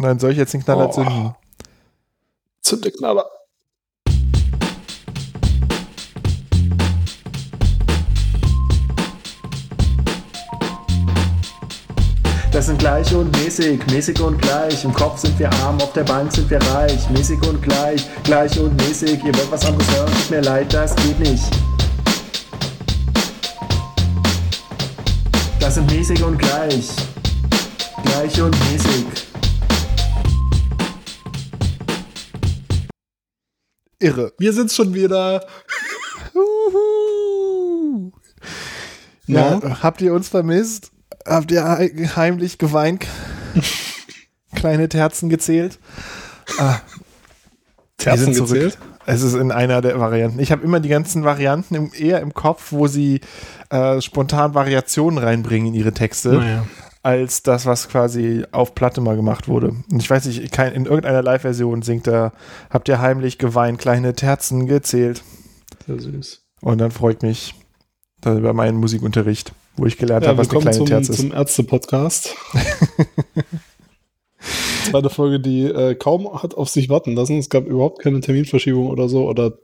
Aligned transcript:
Dann 0.00 0.18
soll 0.18 0.32
ich 0.32 0.38
jetzt 0.38 0.54
den 0.54 0.62
Knaller 0.62 0.88
oh. 0.88 0.92
zünden. 0.92 1.34
Zünde 2.62 2.90
Knaller. 2.92 3.26
Das 12.52 12.66
sind 12.66 12.78
gleich 12.78 13.14
und 13.14 13.30
mäßig, 13.36 13.86
mäßig 13.86 14.20
und 14.20 14.40
gleich. 14.40 14.84
Im 14.84 14.92
Kopf 14.92 15.18
sind 15.18 15.38
wir 15.38 15.52
arm, 15.52 15.80
auf 15.80 15.92
der 15.92 16.04
Bank 16.04 16.32
sind 16.32 16.48
wir 16.50 16.60
reich. 16.74 17.08
Mäßig 17.10 17.40
und 17.46 17.62
gleich, 17.62 18.04
gleich 18.24 18.58
und 18.58 18.76
mäßig. 18.76 19.22
Ihr 19.24 19.34
wollt 19.34 19.50
was 19.50 19.64
anderes 19.64 19.94
hören, 19.94 20.12
tut 20.12 20.30
mir 20.30 20.40
leid, 20.40 20.72
das 20.72 20.96
geht 20.96 21.18
nicht. 21.20 21.44
Das 25.60 25.74
sind 25.74 25.90
mäßig 25.90 26.22
und 26.22 26.38
gleich. 26.38 26.88
Gleich 28.04 28.40
und 28.40 28.56
mäßig. 28.72 29.27
Irre. 34.00 34.32
Wir 34.38 34.52
sind 34.52 34.70
schon 34.72 34.94
wieder. 34.94 35.44
ja, 39.26 39.82
habt 39.82 40.00
ihr 40.00 40.14
uns 40.14 40.28
vermisst? 40.28 40.92
Habt 41.26 41.50
ihr 41.50 41.64
heimlich 42.16 42.58
geweint? 42.58 43.06
Kleine 44.54 44.88
Terzen 44.88 45.28
gezählt? 45.28 45.78
Ah. 46.58 46.80
Terzen 47.98 48.34
gezählt? 48.34 48.78
Es 49.04 49.22
ist 49.22 49.34
in 49.34 49.50
einer 49.50 49.80
der 49.80 49.98
Varianten. 49.98 50.38
Ich 50.38 50.52
habe 50.52 50.62
immer 50.62 50.80
die 50.80 50.90
ganzen 50.90 51.24
Varianten 51.24 51.74
im, 51.74 51.90
eher 51.96 52.20
im 52.20 52.34
Kopf, 52.34 52.72
wo 52.72 52.86
sie 52.86 53.20
äh, 53.70 54.00
spontan 54.00 54.54
Variationen 54.54 55.18
reinbringen 55.18 55.68
in 55.68 55.74
ihre 55.74 55.92
Texte, 55.92 56.34
naja. 56.34 56.66
Als 57.02 57.42
das, 57.42 57.66
was 57.66 57.88
quasi 57.88 58.44
auf 58.50 58.74
Platte 58.74 59.00
mal 59.00 59.16
gemacht 59.16 59.48
wurde. 59.48 59.68
Und 59.68 60.00
ich 60.00 60.10
weiß 60.10 60.26
nicht, 60.26 60.52
kein, 60.52 60.72
in 60.72 60.84
irgendeiner 60.84 61.22
Live-Version 61.22 61.82
singt 61.82 62.06
er, 62.06 62.32
habt 62.70 62.88
ihr 62.88 63.00
heimlich 63.00 63.38
geweint, 63.38 63.78
kleine 63.78 64.14
Terzen 64.14 64.66
gezählt. 64.66 65.22
Sehr 65.86 66.00
süß. 66.00 66.44
Und 66.60 66.78
dann 66.78 66.90
freut 66.90 67.22
mich 67.22 67.54
über 68.24 68.52
meinen 68.52 68.78
Musikunterricht 68.78 69.52
wo 69.78 69.86
ich 69.86 69.96
gelernt 69.96 70.24
ja, 70.24 70.30
habe, 70.30 70.38
was 70.38 70.50
eine 70.50 70.60
kleine 70.60 70.76
zum, 70.76 70.86
Terz 70.86 71.08
ist. 71.08 71.20
zum 71.20 71.32
Ärzte-Podcast. 71.32 72.34
Zweite 74.90 75.10
Folge, 75.10 75.40
die 75.40 75.64
äh, 75.64 75.94
kaum 75.94 76.42
hat 76.42 76.54
auf 76.54 76.68
sich 76.68 76.88
warten 76.88 77.14
lassen. 77.14 77.38
Es 77.38 77.48
gab 77.48 77.66
überhaupt 77.66 78.00
keine 78.00 78.20
Terminverschiebung 78.20 78.88
oder 78.88 79.08
so 79.08 79.28
oder 79.28 79.58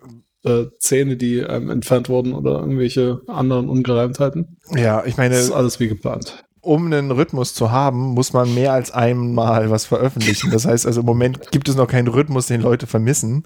äh, 0.45 0.67
Zähne, 0.79 1.17
die 1.17 1.39
ähm, 1.39 1.71
entfernt 1.71 2.09
wurden 2.09 2.35
oder 2.35 2.61
irgendwelche 2.61 3.23
anderen 3.27 3.69
Ungereimtheiten. 3.69 4.59
Ja, 4.75 5.05
ich 5.05 5.17
meine. 5.17 5.35
Das 5.35 5.45
ist 5.45 5.53
alles 5.53 5.81
wie 5.81 5.89
geplant. 5.89 6.44
Um 6.65 6.87
einen 6.87 7.11
Rhythmus 7.11 7.55
zu 7.55 7.70
haben, 7.70 8.15
muss 8.15 8.33
man 8.33 8.55
mehr 8.55 8.73
als 8.73 8.91
einmal 8.91 9.70
was 9.70 9.84
veröffentlichen. 9.84 10.51
Das 10.51 10.65
heißt 10.65 10.87
also, 10.87 11.01
im 11.01 11.07
Moment 11.07 11.51
gibt 11.51 11.69
es 11.69 11.77
noch 11.77 11.87
keinen 11.87 12.09
Rhythmus, 12.09 12.47
den 12.47 12.62
Leute 12.62 12.87
vermissen. 12.87 13.45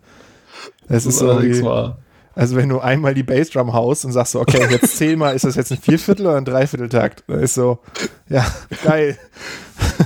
Es 0.88 1.04
ist, 1.04 1.20
wahr. 1.22 1.98
Also 2.34 2.54
wenn 2.54 2.68
du 2.68 2.78
einmal 2.78 3.14
die 3.14 3.24
Bassdrum 3.24 3.72
haust 3.72 4.04
und 4.04 4.12
sagst 4.12 4.32
so, 4.32 4.40
okay, 4.40 4.64
jetzt 4.70 4.96
zehnmal, 4.96 5.34
ist 5.34 5.44
das 5.44 5.56
jetzt 5.56 5.72
ein 5.72 5.78
Vierviertel 5.78 6.26
oder 6.26 6.36
ein 6.36 6.44
Dreivierteltakt? 6.44 7.24
Dann 7.26 7.40
ist 7.40 7.54
so, 7.54 7.80
ja, 8.28 8.46
geil. 8.84 9.18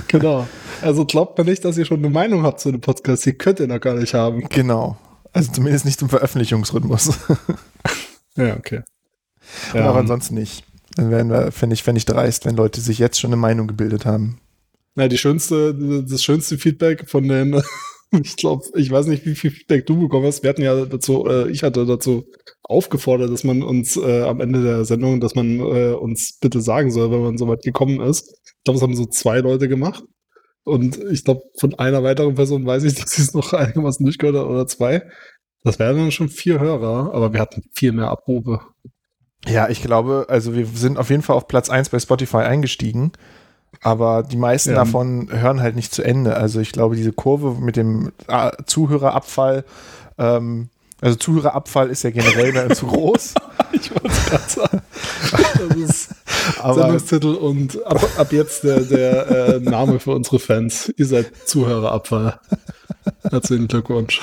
Genau. 0.07 0.47
Also 0.81 1.05
glaubt 1.05 1.37
mir 1.37 1.45
nicht, 1.45 1.65
dass 1.65 1.77
ihr 1.77 1.85
schon 1.85 1.99
eine 1.99 2.09
Meinung 2.09 2.43
habt 2.43 2.59
zu 2.59 2.71
dem 2.71 2.81
Podcast. 2.81 3.25
Ihr 3.25 3.33
könnt 3.33 3.59
ihr 3.59 3.67
noch 3.67 3.79
gar 3.79 3.95
nicht 3.95 4.13
haben. 4.13 4.47
Genau. 4.49 4.97
Also 5.31 5.51
zumindest 5.51 5.85
nicht 5.85 5.99
zum 5.99 6.09
Veröffentlichungsrhythmus. 6.09 7.17
ja, 8.35 8.55
okay. 8.55 8.81
Aber 9.73 9.95
ansonsten 9.95 10.35
nicht. 10.35 10.63
Dann 10.95 11.11
wären 11.11 11.29
wir, 11.29 11.51
fände 11.51 11.73
ich, 11.73 11.83
fänd 11.83 11.97
ich 11.97 12.05
dreist, 12.05 12.45
wenn 12.45 12.55
Leute 12.55 12.81
sich 12.81 12.99
jetzt 12.99 13.19
schon 13.19 13.29
eine 13.29 13.41
Meinung 13.41 13.67
gebildet 13.67 14.05
haben. 14.05 14.39
Na, 14.95 15.07
die 15.07 15.17
schönste, 15.17 15.73
das 16.07 16.23
schönste 16.23 16.57
Feedback 16.57 17.09
von 17.09 17.27
den 17.27 17.61
Ich 18.21 18.35
glaube, 18.35 18.63
ich 18.75 18.91
weiß 18.91 19.07
nicht, 19.07 19.25
wie 19.25 19.33
viel 19.33 19.49
Feedback 19.49 19.87
du 19.87 19.99
bekommen 19.99 20.27
hast. 20.27 20.43
Wir 20.43 20.51
hatten 20.51 20.61
ja 20.61 20.85
dazu, 20.85 21.25
äh, 21.25 21.49
ich 21.49 21.63
hatte 21.63 21.85
dazu 21.85 22.25
aufgefordert, 22.61 23.31
dass 23.31 23.43
man 23.43 23.63
uns 23.63 23.97
äh, 23.97 24.21
am 24.21 24.39
Ende 24.39 24.61
der 24.61 24.85
Sendung, 24.85 25.19
dass 25.19 25.33
man 25.33 25.59
äh, 25.59 25.93
uns 25.93 26.37
bitte 26.39 26.61
sagen 26.61 26.91
soll, 26.91 27.11
wenn 27.11 27.23
man 27.23 27.37
so 27.37 27.47
weit 27.47 27.63
gekommen 27.63 27.99
ist. 28.01 28.39
Ich 28.45 28.63
glaube, 28.63 28.77
es 28.77 28.83
haben 28.83 28.95
so 28.95 29.05
zwei 29.05 29.39
Leute 29.39 29.67
gemacht. 29.67 30.03
Und 30.63 30.97
ich 31.11 31.23
glaube, 31.23 31.41
von 31.59 31.73
einer 31.75 32.03
weiteren 32.03 32.35
Person 32.35 32.65
weiß 32.65 32.83
ich, 32.83 32.95
dass 33.01 33.11
sie 33.11 33.23
es 33.23 33.33
noch 33.33 33.51
einigermaßen 33.53 34.05
durchgehört 34.05 34.37
hat 34.37 34.45
oder 34.45 34.67
zwei. 34.67 35.09
Das 35.63 35.79
wären 35.79 35.97
dann 35.97 36.11
schon 36.11 36.29
vier 36.29 36.59
Hörer, 36.59 37.13
aber 37.13 37.33
wir 37.33 37.39
hatten 37.39 37.63
viel 37.73 37.93
mehr 37.93 38.09
Abrufe. 38.09 38.59
Ja, 39.47 39.69
ich 39.69 39.81
glaube, 39.81 40.27
also 40.29 40.55
wir 40.55 40.65
sind 40.65 40.97
auf 40.97 41.09
jeden 41.09 41.21
Fall 41.21 41.35
auf 41.35 41.47
Platz 41.47 41.69
eins 41.69 41.89
bei 41.89 41.99
Spotify 41.99 42.37
eingestiegen. 42.37 43.11
Aber 43.81 44.23
die 44.23 44.37
meisten 44.37 44.69
ja. 44.69 44.75
davon 44.75 45.27
hören 45.31 45.61
halt 45.61 45.75
nicht 45.75 45.93
zu 45.93 46.03
Ende. 46.03 46.37
Also 46.37 46.59
ich 46.59 46.71
glaube, 46.71 46.95
diese 46.95 47.11
Kurve 47.11 47.59
mit 47.59 47.75
dem 47.75 48.11
äh, 48.27 48.51
Zuhörerabfall, 48.65 49.65
ähm, 50.17 50.69
also 51.01 51.17
Zuhörerabfall 51.17 51.89
ist 51.89 52.03
ja 52.03 52.11
generell 52.11 52.73
zu 52.75 52.87
groß. 52.87 53.33
ich 53.73 53.91
wollte 53.91 54.07
es 54.07 54.25
gerade 54.25 54.49
sagen. 54.49 54.81
Das 55.31 55.77
ist 55.77 56.09
Aber 56.59 56.75
Sendungstitel 56.75 57.35
und 57.35 57.85
ab, 57.85 58.01
ab 58.17 58.31
jetzt 58.31 58.63
der, 58.63 58.81
der 58.81 59.27
äh, 59.29 59.59
Name 59.59 59.99
für 59.99 60.11
unsere 60.11 60.39
Fans. 60.39 60.93
Ihr 60.97 61.05
seid 61.05 61.31
Zuhörerabfall. 61.45 62.39
Herzlichen 63.29 63.67
Glückwunsch. 63.67 64.21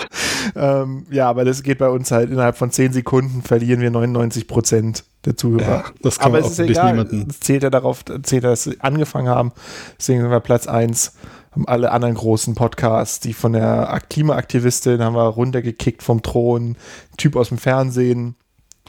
Ähm, 0.56 1.06
ja, 1.10 1.28
aber 1.28 1.44
das 1.44 1.62
geht 1.62 1.78
bei 1.78 1.88
uns 1.88 2.10
halt 2.10 2.30
innerhalb 2.30 2.56
von 2.56 2.70
10 2.70 2.92
Sekunden 2.92 3.42
verlieren 3.42 3.80
wir 3.80 3.90
99 3.90 4.46
Prozent 4.46 5.04
der 5.24 5.36
Zuhörer. 5.36 5.66
Ja, 5.66 5.84
das 6.02 6.18
kann 6.18 6.28
aber 6.28 6.40
es 6.40 6.52
ist 6.52 6.58
egal. 6.60 6.92
Niemanden. 6.92 7.26
Es 7.28 7.40
zählt 7.40 7.62
ja 7.62 7.70
darauf, 7.70 8.04
zählt 8.04 8.44
ja, 8.44 8.50
dass 8.50 8.64
sie 8.64 8.80
angefangen 8.80 9.28
haben. 9.28 9.52
Deswegen 9.98 10.22
sind 10.22 10.30
wir 10.30 10.40
Platz 10.40 10.66
1. 10.66 11.14
Haben 11.52 11.66
alle 11.66 11.90
anderen 11.90 12.14
großen 12.14 12.54
Podcasts, 12.54 13.20
die 13.20 13.32
von 13.32 13.52
der 13.52 14.00
Klimaaktivistin 14.08 15.02
haben 15.02 15.14
wir 15.14 15.26
runtergekickt 15.26 16.02
vom 16.02 16.22
Thron, 16.22 16.76
Typ 17.16 17.36
aus 17.36 17.48
dem 17.48 17.58
Fernsehen 17.58 18.36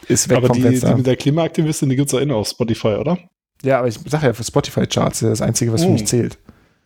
ist 0.08 0.30
weg 0.30 0.38
aber 0.38 0.48
vom 0.48 0.58
die, 0.58 0.62
Fenster. 0.64 0.90
die 0.90 0.96
mit 0.96 1.08
der 1.08 1.16
Klimaaktivistin, 1.16 1.90
die 1.90 1.96
gibt 1.96 2.10
es 2.10 2.14
auch 2.14 2.20
immer 2.20 2.36
auf 2.36 2.48
Spotify, 2.48 2.96
oder? 2.96 3.18
Ja, 3.64 3.80
aber 3.80 3.88
ich 3.88 4.00
sage 4.06 4.28
ja, 4.28 4.34
für 4.34 4.44
Spotify-Charts 4.44 5.22
ist 5.22 5.30
das 5.30 5.42
Einzige, 5.42 5.72
was 5.72 5.82
mm. 5.82 5.86
für 5.86 5.92
mich 5.92 6.08
zählt. 6.08 6.38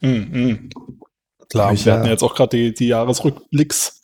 Mm, 0.01 0.07
mm. 0.07 0.69
Klar, 1.49 1.73
ich, 1.73 1.85
wir 1.85 1.93
ja. 1.93 1.99
hatten 1.99 2.09
jetzt 2.09 2.23
auch 2.23 2.35
gerade 2.35 2.57
die, 2.57 2.73
die 2.73 2.87
Jahresrückblicks. 2.87 4.01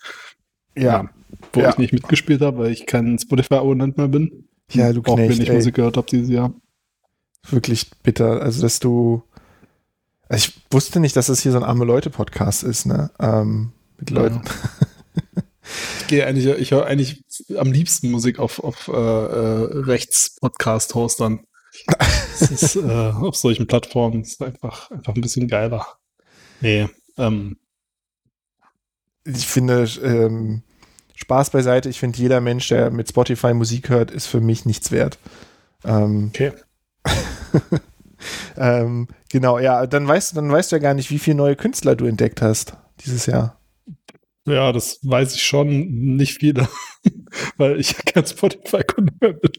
Ja. 0.76 0.84
ja 0.84 1.10
wo 1.54 1.62
ja. 1.62 1.70
ich 1.70 1.78
nicht 1.78 1.94
mitgespielt 1.94 2.42
habe, 2.42 2.60
weil 2.60 2.72
ich 2.72 2.86
kein 2.86 3.18
Spotify-Abonnent 3.20 3.98
mehr 3.98 4.08
bin. 4.08 4.48
Ja, 4.72 4.94
du 4.94 5.02
Knecht, 5.02 5.14
Auch 5.14 5.18
wenn 5.18 5.42
ich 5.42 5.50
ey. 5.50 5.56
Musik 5.56 5.76
gehört 5.76 5.98
habe 5.98 6.08
dieses 6.10 6.30
Jahr. 6.30 6.54
Wirklich 7.50 7.90
bitter. 8.04 8.42
Also, 8.42 8.62
dass 8.62 8.80
du. 8.80 9.24
Also 10.30 10.48
ich 10.48 10.62
wusste 10.72 11.00
nicht, 11.00 11.16
dass 11.16 11.28
es 11.28 11.42
hier 11.42 11.52
so 11.52 11.58
ein 11.58 11.64
arme 11.64 11.84
Leute-Podcast 11.84 12.64
ist, 12.64 12.86
ne? 12.86 13.12
Ähm, 13.20 13.74
mit 13.98 14.12
Leuten. 14.12 14.42
ich 16.00 16.08
gehe 16.08 16.26
eigentlich, 16.26 16.46
ich 16.46 16.72
höre 16.72 16.86
eigentlich 16.86 17.24
am 17.58 17.72
liebsten 17.72 18.12
Musik 18.12 18.40
auf, 18.40 18.64
auf 18.64 18.88
äh, 18.88 18.92
äh, 18.92 19.80
Rechts-Podcast-Hostern. 19.82 21.42
das 22.40 22.50
ist 22.50 22.76
äh, 22.78 23.12
auf 23.12 23.36
solchen 23.36 23.68
Plattformen 23.68 24.22
ist 24.22 24.42
einfach, 24.42 24.90
einfach 24.92 25.16
ein 25.16 25.22
bisschen 25.22 25.48
geiler. 25.48 25.86
Nee, 26.62 26.88
ähm. 27.18 27.58
Ich 29.24 29.46
finde, 29.46 29.88
ähm, 30.04 30.64
Spaß 31.16 31.52
beiseite, 31.52 31.90
ich 31.90 32.00
finde, 32.00 32.18
jeder 32.18 32.42
Mensch, 32.42 32.68
der 32.70 32.90
mit 32.90 33.10
Spotify 33.10 33.54
Musik 33.54 33.90
hört, 33.90 34.10
ist 34.10 34.26
für 34.26 34.42
mich 34.42 34.66
nichts 34.66 34.92
wert. 34.92 35.20
Ähm, 35.84 36.32
okay. 36.34 36.54
ähm, 38.58 39.08
genau, 39.30 39.60
ja, 39.60 39.86
dann 39.86 40.08
weißt, 40.08 40.36
dann 40.36 40.52
weißt 40.52 40.72
du 40.72 40.78
ja 40.78 40.82
gar 40.82 40.96
nicht, 40.96 41.12
wie 41.12 41.20
viele 41.20 41.38
neue 41.38 41.56
Künstler 41.56 41.96
du 41.96 42.06
entdeckt 42.06 42.42
hast 42.42 42.78
dieses 43.06 43.28
Jahr. 43.28 43.60
Ja, 44.48 44.72
das 44.72 45.00
weiß 45.04 45.36
ich 45.36 45.44
schon, 45.44 46.16
nicht 46.16 46.40
viele, 46.40 46.68
weil 47.58 47.80
ich 47.80 47.92
ja 47.92 48.00
kein 48.04 48.26
Spotify-Kunde 48.26 49.14
mehr 49.22 49.34
bin 49.34 49.52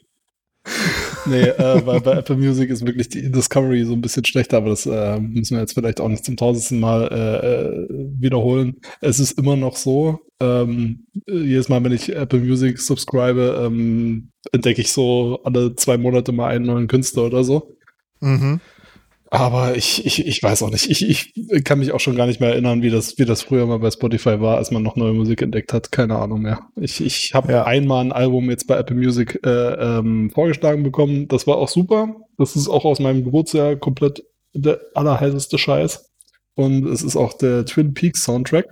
nee, 1.26 1.42
äh, 1.42 1.86
weil 1.86 2.00
bei 2.00 2.12
Apple 2.12 2.36
Music 2.36 2.70
ist 2.70 2.86
wirklich 2.86 3.08
die 3.08 3.30
Discovery 3.30 3.84
so 3.84 3.92
ein 3.92 4.00
bisschen 4.00 4.24
schlechter, 4.24 4.58
aber 4.58 4.70
das 4.70 4.86
äh, 4.86 5.18
müssen 5.20 5.56
wir 5.56 5.60
jetzt 5.60 5.74
vielleicht 5.74 6.00
auch 6.00 6.08
nicht 6.08 6.24
zum 6.24 6.36
tausendsten 6.36 6.80
Mal 6.80 7.08
äh, 7.08 7.46
äh, 7.46 7.88
wiederholen. 8.18 8.76
Es 9.00 9.20
ist 9.20 9.38
immer 9.38 9.56
noch 9.56 9.76
so, 9.76 10.20
ähm, 10.40 11.06
jedes 11.26 11.68
Mal, 11.68 11.82
wenn 11.84 11.92
ich 11.92 12.14
Apple 12.14 12.40
Music 12.40 12.78
subscribe, 12.80 13.62
ähm, 13.64 14.30
entdecke 14.52 14.80
ich 14.80 14.92
so 14.92 15.40
alle 15.44 15.76
zwei 15.76 15.96
Monate 15.96 16.32
mal 16.32 16.48
einen 16.48 16.66
neuen 16.66 16.88
Künstler 16.88 17.24
oder 17.26 17.44
so. 17.44 17.76
Mhm. 18.20 18.60
Aber 19.32 19.78
ich, 19.78 20.04
ich, 20.04 20.26
ich 20.26 20.42
weiß 20.42 20.62
auch 20.62 20.68
nicht. 20.68 20.90
Ich, 20.90 21.08
ich 21.08 21.64
kann 21.64 21.78
mich 21.78 21.92
auch 21.92 22.00
schon 22.00 22.16
gar 22.16 22.26
nicht 22.26 22.38
mehr 22.38 22.50
erinnern, 22.50 22.82
wie 22.82 22.90
das, 22.90 23.16
wie 23.16 23.24
das 23.24 23.40
früher 23.40 23.64
mal 23.64 23.78
bei 23.78 23.90
Spotify 23.90 24.42
war, 24.42 24.58
als 24.58 24.70
man 24.70 24.82
noch 24.82 24.94
neue 24.94 25.14
Musik 25.14 25.40
entdeckt 25.40 25.72
hat. 25.72 25.90
Keine 25.90 26.16
Ahnung 26.16 26.42
mehr. 26.42 26.60
Ich, 26.78 27.00
ich 27.00 27.32
habe 27.32 27.50
ja. 27.50 27.64
einmal 27.64 28.04
ein 28.04 28.12
Album 28.12 28.50
jetzt 28.50 28.66
bei 28.66 28.76
Apple 28.76 28.94
Music 28.94 29.40
äh, 29.42 29.48
ähm, 29.48 30.30
vorgeschlagen 30.34 30.82
bekommen. 30.82 31.28
Das 31.28 31.46
war 31.46 31.56
auch 31.56 31.70
super. 31.70 32.14
Das 32.36 32.56
ist 32.56 32.68
auch 32.68 32.84
aus 32.84 33.00
meinem 33.00 33.24
Geburtsjahr 33.24 33.76
komplett 33.76 34.22
der 34.52 34.82
allerheißeste 34.92 35.56
Scheiß. 35.56 36.10
Und 36.54 36.84
es 36.84 37.02
ist 37.02 37.16
auch 37.16 37.32
der 37.32 37.64
Twin 37.64 37.94
Peaks 37.94 38.24
Soundtrack. 38.24 38.66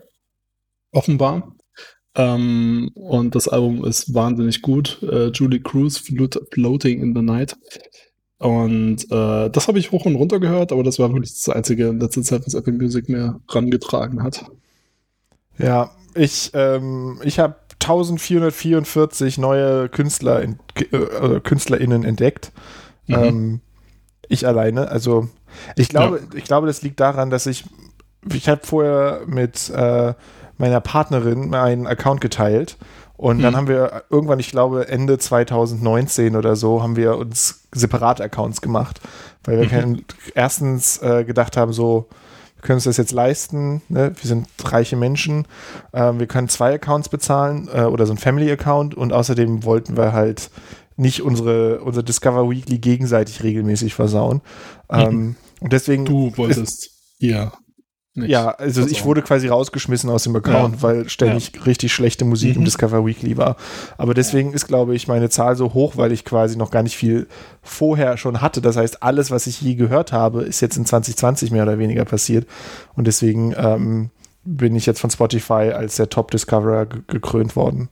Offenbar. 0.93 1.57
Ähm, 2.15 2.91
und 2.97 3.35
das 3.35 3.49
Album 3.49 3.83
ist 3.87 4.13
wahnsinnig 4.13 4.61
gut. 4.61 5.03
Äh, 5.11 5.29
Julie 5.29 5.61
Cruz, 5.61 6.03
Floating 6.53 7.01
in 7.01 7.15
the 7.17 7.23
Night. 7.23 7.57
Und 8.41 9.05
äh, 9.11 9.51
das 9.51 9.69
habe 9.69 9.79
ich 9.79 9.93
hoch 9.93 10.07
und 10.07 10.17
runter 10.17 10.41
gehört, 10.41 10.73
aber 10.73 10.83
das 10.83 10.99
war 10.99 11.13
wirklich 11.13 11.35
das 11.35 11.55
einzige 11.55 11.89
in 11.89 12.01
letzter 12.01 12.23
Zeit, 12.23 12.47
was 12.47 12.55
Apple 12.55 12.73
Music 12.73 13.07
mir 13.11 13.39
rangetragen 13.47 14.23
hat. 14.23 14.47
Ja, 15.59 15.91
ich, 16.15 16.51
ähm, 16.55 17.21
ich 17.23 17.39
habe 17.39 17.57
1444 17.83 19.37
neue 19.37 19.91
Künstler, 19.91 20.41
in, 20.41 20.59
äh, 20.91 21.41
KünstlerInnen 21.41 22.03
entdeckt. 22.03 22.51
Mhm. 23.09 23.15
Ähm, 23.15 23.61
ich 24.27 24.47
alleine. 24.47 24.89
Also 24.89 25.29
ich 25.77 25.91
glaube, 25.91 26.21
ja. 26.21 26.39
ich 26.39 26.45
glaube, 26.45 26.67
das 26.67 26.81
liegt 26.81 26.99
daran, 26.99 27.29
dass 27.29 27.45
ich, 27.45 27.65
ich 28.33 28.49
habe 28.49 28.63
vorher 28.65 29.21
mit 29.27 29.69
äh, 29.69 30.15
meiner 30.57 30.81
Partnerin 30.81 31.51
meinen 31.51 31.87
Account 31.87 32.23
geteilt 32.23 32.79
und 33.21 33.37
mhm. 33.37 33.43
dann 33.43 33.57
haben 33.57 33.69
wir 33.69 34.05
irgendwann, 34.09 34.41
ich 34.41 34.51
glaube 34.51 34.89
Ende 34.89 35.19
2019 35.19 36.37
oder 36.37 36.57
so, 36.57 36.83
haben 36.83 36.97
wir 36.97 37.19
uns 37.19 37.65
separate 37.71 38.25
Accounts 38.25 38.63
gemacht, 38.63 38.99
weil 39.45 39.59
wir 39.59 39.67
mhm. 39.67 39.69
kein, 39.69 40.05
erstens 40.35 41.03
äh, 41.03 41.25
gedacht 41.25 41.59
haben, 41.59 41.75
so 41.75 42.09
wir 42.57 42.63
können 42.63 42.79
uns 42.79 42.85
das 42.85 42.97
jetzt 42.97 43.13
leisten, 43.13 43.83
ne? 43.91 44.13
wir 44.19 44.27
sind 44.27 44.47
reiche 44.65 44.97
Menschen, 44.97 45.47
ähm, 45.93 46.19
wir 46.19 46.29
können 46.29 46.49
zwei 46.49 46.73
Accounts 46.73 47.11
bezahlen 47.11 47.69
äh, 47.71 47.83
oder 47.83 48.07
so 48.07 48.15
ein 48.15 48.17
Family-Account 48.17 48.95
und 48.95 49.13
außerdem 49.13 49.65
wollten 49.65 49.99
wir 49.99 50.15
halt 50.15 50.51
nicht 50.97 51.21
unsere, 51.21 51.83
unsere 51.83 52.03
Discover 52.03 52.49
Weekly 52.49 52.79
gegenseitig 52.79 53.43
regelmäßig 53.43 53.93
versauen. 53.93 54.41
Mhm. 54.91 54.99
Ähm, 54.99 55.37
und 55.61 55.75
deswegen. 55.75 56.07
Du 56.07 56.33
wolltest, 56.39 56.91
ja. 57.19 57.53
Nicht. 58.15 58.31
Ja, 58.31 58.51
also 58.51 58.85
ich 58.87 59.05
wurde 59.05 59.23
quasi 59.23 59.47
rausgeschmissen 59.47 60.11
aus 60.11 60.25
dem 60.25 60.35
Account, 60.35 60.77
ja. 60.77 60.83
weil 60.83 61.09
ständig 61.09 61.53
ja. 61.55 61.63
richtig 61.63 61.93
schlechte 61.93 62.25
Musik 62.25 62.51
mhm. 62.51 62.63
im 62.63 62.65
Discover 62.65 63.07
Weekly 63.07 63.37
war. 63.37 63.57
Aber 63.99 64.15
deswegen 64.15 64.53
ist, 64.53 64.67
glaube 64.67 64.97
ich, 64.97 65.07
meine 65.07 65.31
Zahl 65.31 65.55
so 65.55 65.75
hoch, 65.75 65.97
weil 65.97 66.11
ich 66.11 66.25
quasi 66.25 66.57
noch 66.57 66.73
gar 66.73 66.83
nicht 66.83 66.97
viel 66.97 67.29
vorher 67.63 68.17
schon 68.17 68.41
hatte. 68.41 68.61
Das 68.61 68.77
heißt, 68.77 69.05
alles, 69.05 69.31
was 69.31 69.47
ich 69.47 69.61
je 69.61 69.77
gehört 69.77 70.13
habe, 70.13 70.43
ist 70.43 70.61
jetzt 70.61 70.77
in 70.77 70.87
2020 70.87 71.53
mehr 71.53 71.63
oder 71.63 71.79
weniger 71.79 72.05
passiert. 72.05 72.49
Und 72.97 73.07
deswegen 73.07 73.55
ähm, 73.57 74.11
bin 74.43 74.75
ich 74.75 74.87
jetzt 74.87 75.01
von 75.01 75.11
Spotify 75.11 75.73
als 75.73 75.95
der 75.95 76.09
Top-Discoverer 76.09 76.87
gekrönt 76.87 77.55
worden. 77.55 77.91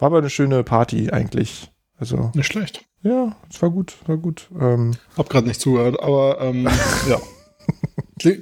War 0.00 0.06
aber 0.06 0.18
eine 0.18 0.30
schöne 0.30 0.64
Party 0.64 1.10
eigentlich. 1.10 1.70
Also, 1.96 2.32
nicht 2.34 2.46
schlecht. 2.46 2.84
Ja, 3.02 3.36
es 3.48 3.62
war 3.62 3.70
gut, 3.70 3.94
war 4.06 4.16
gut. 4.16 4.48
Ähm, 4.58 4.94
Hab 5.16 5.30
gerade 5.30 5.46
nicht 5.46 5.60
zugehört, 5.60 6.00
aber 6.02 6.40
ähm, 6.40 6.68
ja. 7.08 7.20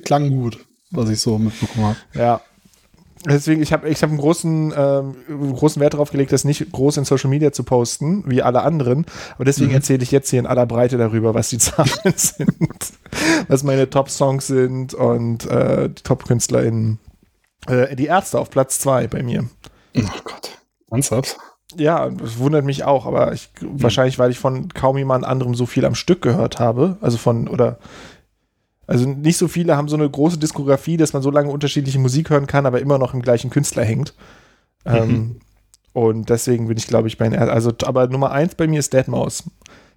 Klang 0.04 0.30
gut 0.30 0.65
was 0.96 1.08
ich 1.10 1.20
so 1.20 1.38
mitbekommen 1.38 1.86
habe. 1.86 1.96
Ja. 2.14 2.40
Deswegen, 3.24 3.60
ich 3.60 3.72
habe 3.72 3.88
ich 3.88 4.02
hab 4.02 4.10
einen 4.10 4.18
großen, 4.18 4.72
ähm, 4.76 5.16
großen 5.28 5.80
Wert 5.80 5.94
darauf 5.94 6.10
gelegt, 6.10 6.32
das 6.32 6.44
nicht 6.44 6.70
groß 6.70 6.98
in 6.98 7.04
Social 7.04 7.28
Media 7.28 7.50
zu 7.50 7.64
posten, 7.64 8.22
wie 8.26 8.42
alle 8.42 8.62
anderen. 8.62 9.04
Aber 9.34 9.44
deswegen 9.44 9.70
mhm. 9.70 9.76
erzähle 9.76 10.02
ich 10.04 10.12
jetzt 10.12 10.30
hier 10.30 10.38
in 10.38 10.46
aller 10.46 10.66
Breite 10.66 10.96
darüber, 10.96 11.34
was 11.34 11.48
die 11.48 11.58
Zahlen 11.58 12.14
sind, 12.14 12.92
was 13.48 13.64
meine 13.64 13.90
Top-Songs 13.90 14.46
sind 14.46 14.94
und 14.94 15.46
äh, 15.46 15.88
die 15.88 16.02
Top-KünstlerInnen. 16.02 16.98
Äh, 17.66 17.96
die 17.96 18.06
Ärzte 18.06 18.38
auf 18.38 18.50
Platz 18.50 18.78
zwei 18.78 19.08
bei 19.08 19.22
mir. 19.22 19.48
Oh 19.96 20.02
Gott. 20.24 20.50
Ernsthaft? 20.90 21.36
Ja, 21.74 22.08
das 22.08 22.38
wundert 22.38 22.64
mich 22.64 22.84
auch, 22.84 23.06
aber 23.06 23.32
ich, 23.32 23.50
mhm. 23.60 23.82
wahrscheinlich, 23.82 24.18
weil 24.18 24.30
ich 24.30 24.38
von 24.38 24.68
kaum 24.68 24.98
jemand 24.98 25.24
anderem 25.24 25.54
so 25.54 25.66
viel 25.66 25.84
am 25.84 25.96
Stück 25.96 26.22
gehört 26.22 26.60
habe. 26.60 26.96
Also 27.00 27.18
von, 27.18 27.48
oder 27.48 27.78
also 28.86 29.08
nicht 29.08 29.36
so 29.36 29.48
viele 29.48 29.76
haben 29.76 29.88
so 29.88 29.96
eine 29.96 30.08
große 30.08 30.38
Diskografie, 30.38 30.96
dass 30.96 31.12
man 31.12 31.22
so 31.22 31.30
lange 31.30 31.50
unterschiedliche 31.50 31.98
Musik 31.98 32.30
hören 32.30 32.46
kann, 32.46 32.66
aber 32.66 32.80
immer 32.80 32.98
noch 32.98 33.14
im 33.14 33.22
gleichen 33.22 33.50
Künstler 33.50 33.84
hängt. 33.84 34.14
Mhm. 34.84 34.94
Ähm, 34.94 35.36
und 35.92 36.28
deswegen 36.28 36.68
bin 36.68 36.76
ich, 36.76 36.86
glaube 36.86 37.08
ich, 37.08 37.18
bei 37.18 37.28
den, 37.28 37.38
also, 37.38 37.72
aber 37.84 38.06
Nummer 38.06 38.30
eins 38.30 38.54
bei 38.54 38.66
mir 38.66 38.78
ist 38.78 38.92
Deadmaus. 38.92 39.44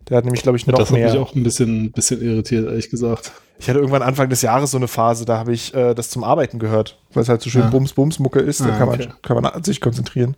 Der 0.08 0.18
hat 0.18 0.24
nämlich, 0.24 0.42
glaube 0.42 0.58
ich, 0.58 0.66
noch 0.66 0.78
das 0.78 0.92
mehr. 0.92 1.08
Das 1.08 1.12
hat 1.12 1.20
mich 1.20 1.30
auch 1.30 1.36
ein 1.36 1.44
bisschen, 1.44 1.92
bisschen 1.92 2.22
irritiert, 2.22 2.66
ehrlich 2.66 2.90
gesagt. 2.90 3.32
Ich 3.60 3.68
hatte 3.70 3.80
irgendwann 3.80 4.02
Anfang 4.02 4.30
des 4.30 4.42
Jahres 4.42 4.72
so 4.72 4.78
eine 4.78 4.88
Phase, 4.88 5.26
da 5.26 5.38
habe 5.38 5.52
ich 5.52 5.74
äh, 5.76 5.94
das 5.94 6.10
zum 6.10 6.24
Arbeiten 6.24 6.58
gehört, 6.58 6.98
weil 7.14 7.24
es 7.24 7.30
halt 7.30 7.42
so 7.42 7.50
schön 7.50 7.64
ja. 7.64 7.70
Bums-Bums-Mucke 7.70 8.40
ist. 8.40 8.62
Da 8.62 8.68
ah, 8.68 8.78
kann, 8.78 8.90
okay. 8.90 9.08
man, 9.08 9.22
kann 9.22 9.42
man 9.42 9.64
sich 9.64 9.82
konzentrieren. 9.82 10.38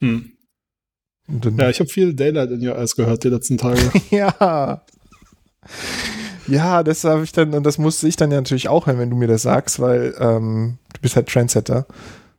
Hm. 0.00 0.32
ja, 1.56 1.70
ich 1.70 1.80
habe 1.80 1.88
viel 1.88 2.14
Daylight 2.14 2.50
in 2.50 2.68
Your 2.68 2.76
Eyes 2.76 2.94
gehört 2.94 3.24
die 3.24 3.30
letzten 3.30 3.56
Tage. 3.56 3.80
ja. 4.10 4.82
Ja, 6.48 6.82
das 6.82 7.04
habe 7.04 7.24
ich 7.24 7.32
dann, 7.32 7.54
und 7.54 7.64
das 7.64 7.78
musste 7.78 8.08
ich 8.08 8.16
dann 8.16 8.30
ja 8.30 8.38
natürlich 8.38 8.68
auch 8.68 8.86
hören, 8.86 8.98
wenn 8.98 9.10
du 9.10 9.16
mir 9.16 9.28
das 9.28 9.42
sagst, 9.42 9.80
weil 9.80 10.14
ähm, 10.18 10.78
du 10.94 11.00
bist 11.00 11.16
halt 11.16 11.28
Trendsetter. 11.28 11.86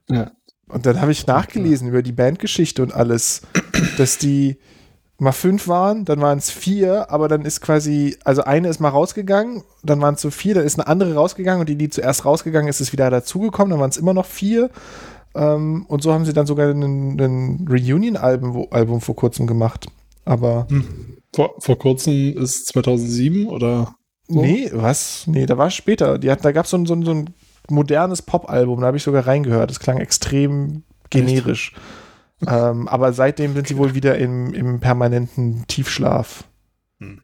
Ja. 0.09 0.31
Und 0.67 0.85
dann 0.85 1.01
habe 1.01 1.11
ich 1.11 1.25
nachgelesen 1.25 1.87
über 1.87 2.03
die 2.03 2.11
Bandgeschichte 2.11 2.83
und 2.83 2.93
alles, 2.93 3.41
dass 3.97 4.17
die 4.17 4.57
mal 5.17 5.31
fünf 5.31 5.67
waren, 5.67 6.05
dann 6.05 6.21
waren 6.21 6.37
es 6.37 6.49
vier, 6.49 7.11
aber 7.11 7.27
dann 7.27 7.43
ist 7.43 7.61
quasi, 7.61 8.17
also 8.23 8.43
eine 8.43 8.69
ist 8.69 8.79
mal 8.79 8.89
rausgegangen, 8.89 9.63
dann 9.83 10.01
waren 10.01 10.15
es 10.15 10.21
so 10.21 10.31
vier, 10.31 10.55
dann 10.55 10.63
ist 10.63 10.79
eine 10.79 10.87
andere 10.87 11.15
rausgegangen 11.15 11.61
und 11.61 11.69
die, 11.69 11.75
die 11.75 11.89
zuerst 11.89 12.23
rausgegangen 12.23 12.69
ist, 12.69 12.79
ist 12.79 12.93
wieder 12.93 13.09
dazugekommen, 13.09 13.71
dann 13.71 13.79
waren 13.79 13.89
es 13.89 13.97
immer 13.97 14.13
noch 14.13 14.25
vier. 14.25 14.69
Ähm, 15.35 15.85
und 15.87 16.01
so 16.01 16.13
haben 16.13 16.25
sie 16.25 16.33
dann 16.33 16.47
sogar 16.47 16.69
ein 16.69 17.67
Reunion-Album 17.69 18.67
Album 18.71 19.01
vor 19.01 19.15
kurzem 19.15 19.45
gemacht. 19.45 19.87
Aber. 20.25 20.67
Hm. 20.69 21.17
Vor, 21.35 21.53
vor 21.59 21.77
kurzem 21.77 22.35
ist 22.37 22.67
2007 22.67 23.47
oder? 23.47 23.93
So? 24.29 24.41
Nee, 24.41 24.69
was? 24.71 25.25
Nee, 25.25 25.47
da 25.47 25.57
war 25.57 25.67
es 25.67 25.73
später. 25.73 26.19
Die 26.19 26.29
hat, 26.29 26.45
da 26.45 26.51
gab 26.51 26.67
so 26.67 26.77
es 26.77 26.87
so, 26.87 27.01
so 27.01 27.11
ein 27.11 27.33
modernes 27.67 28.21
Pop-Album, 28.21 28.79
da 28.79 28.87
habe 28.87 28.97
ich 28.97 29.03
sogar 29.03 29.25
reingehört. 29.25 29.71
Das 29.71 29.79
klang 29.79 29.97
extrem 29.97 30.83
generisch. 31.09 31.73
ähm, 32.47 32.87
aber 32.87 33.11
seitdem 33.11 33.55
sind 33.55 33.67
sie 33.67 33.77
wohl 33.77 33.95
wieder 33.95 34.17
im, 34.19 34.53
im 34.53 34.79
permanenten 34.79 35.65
Tiefschlaf. 35.67 36.43
Hm. 36.99 37.21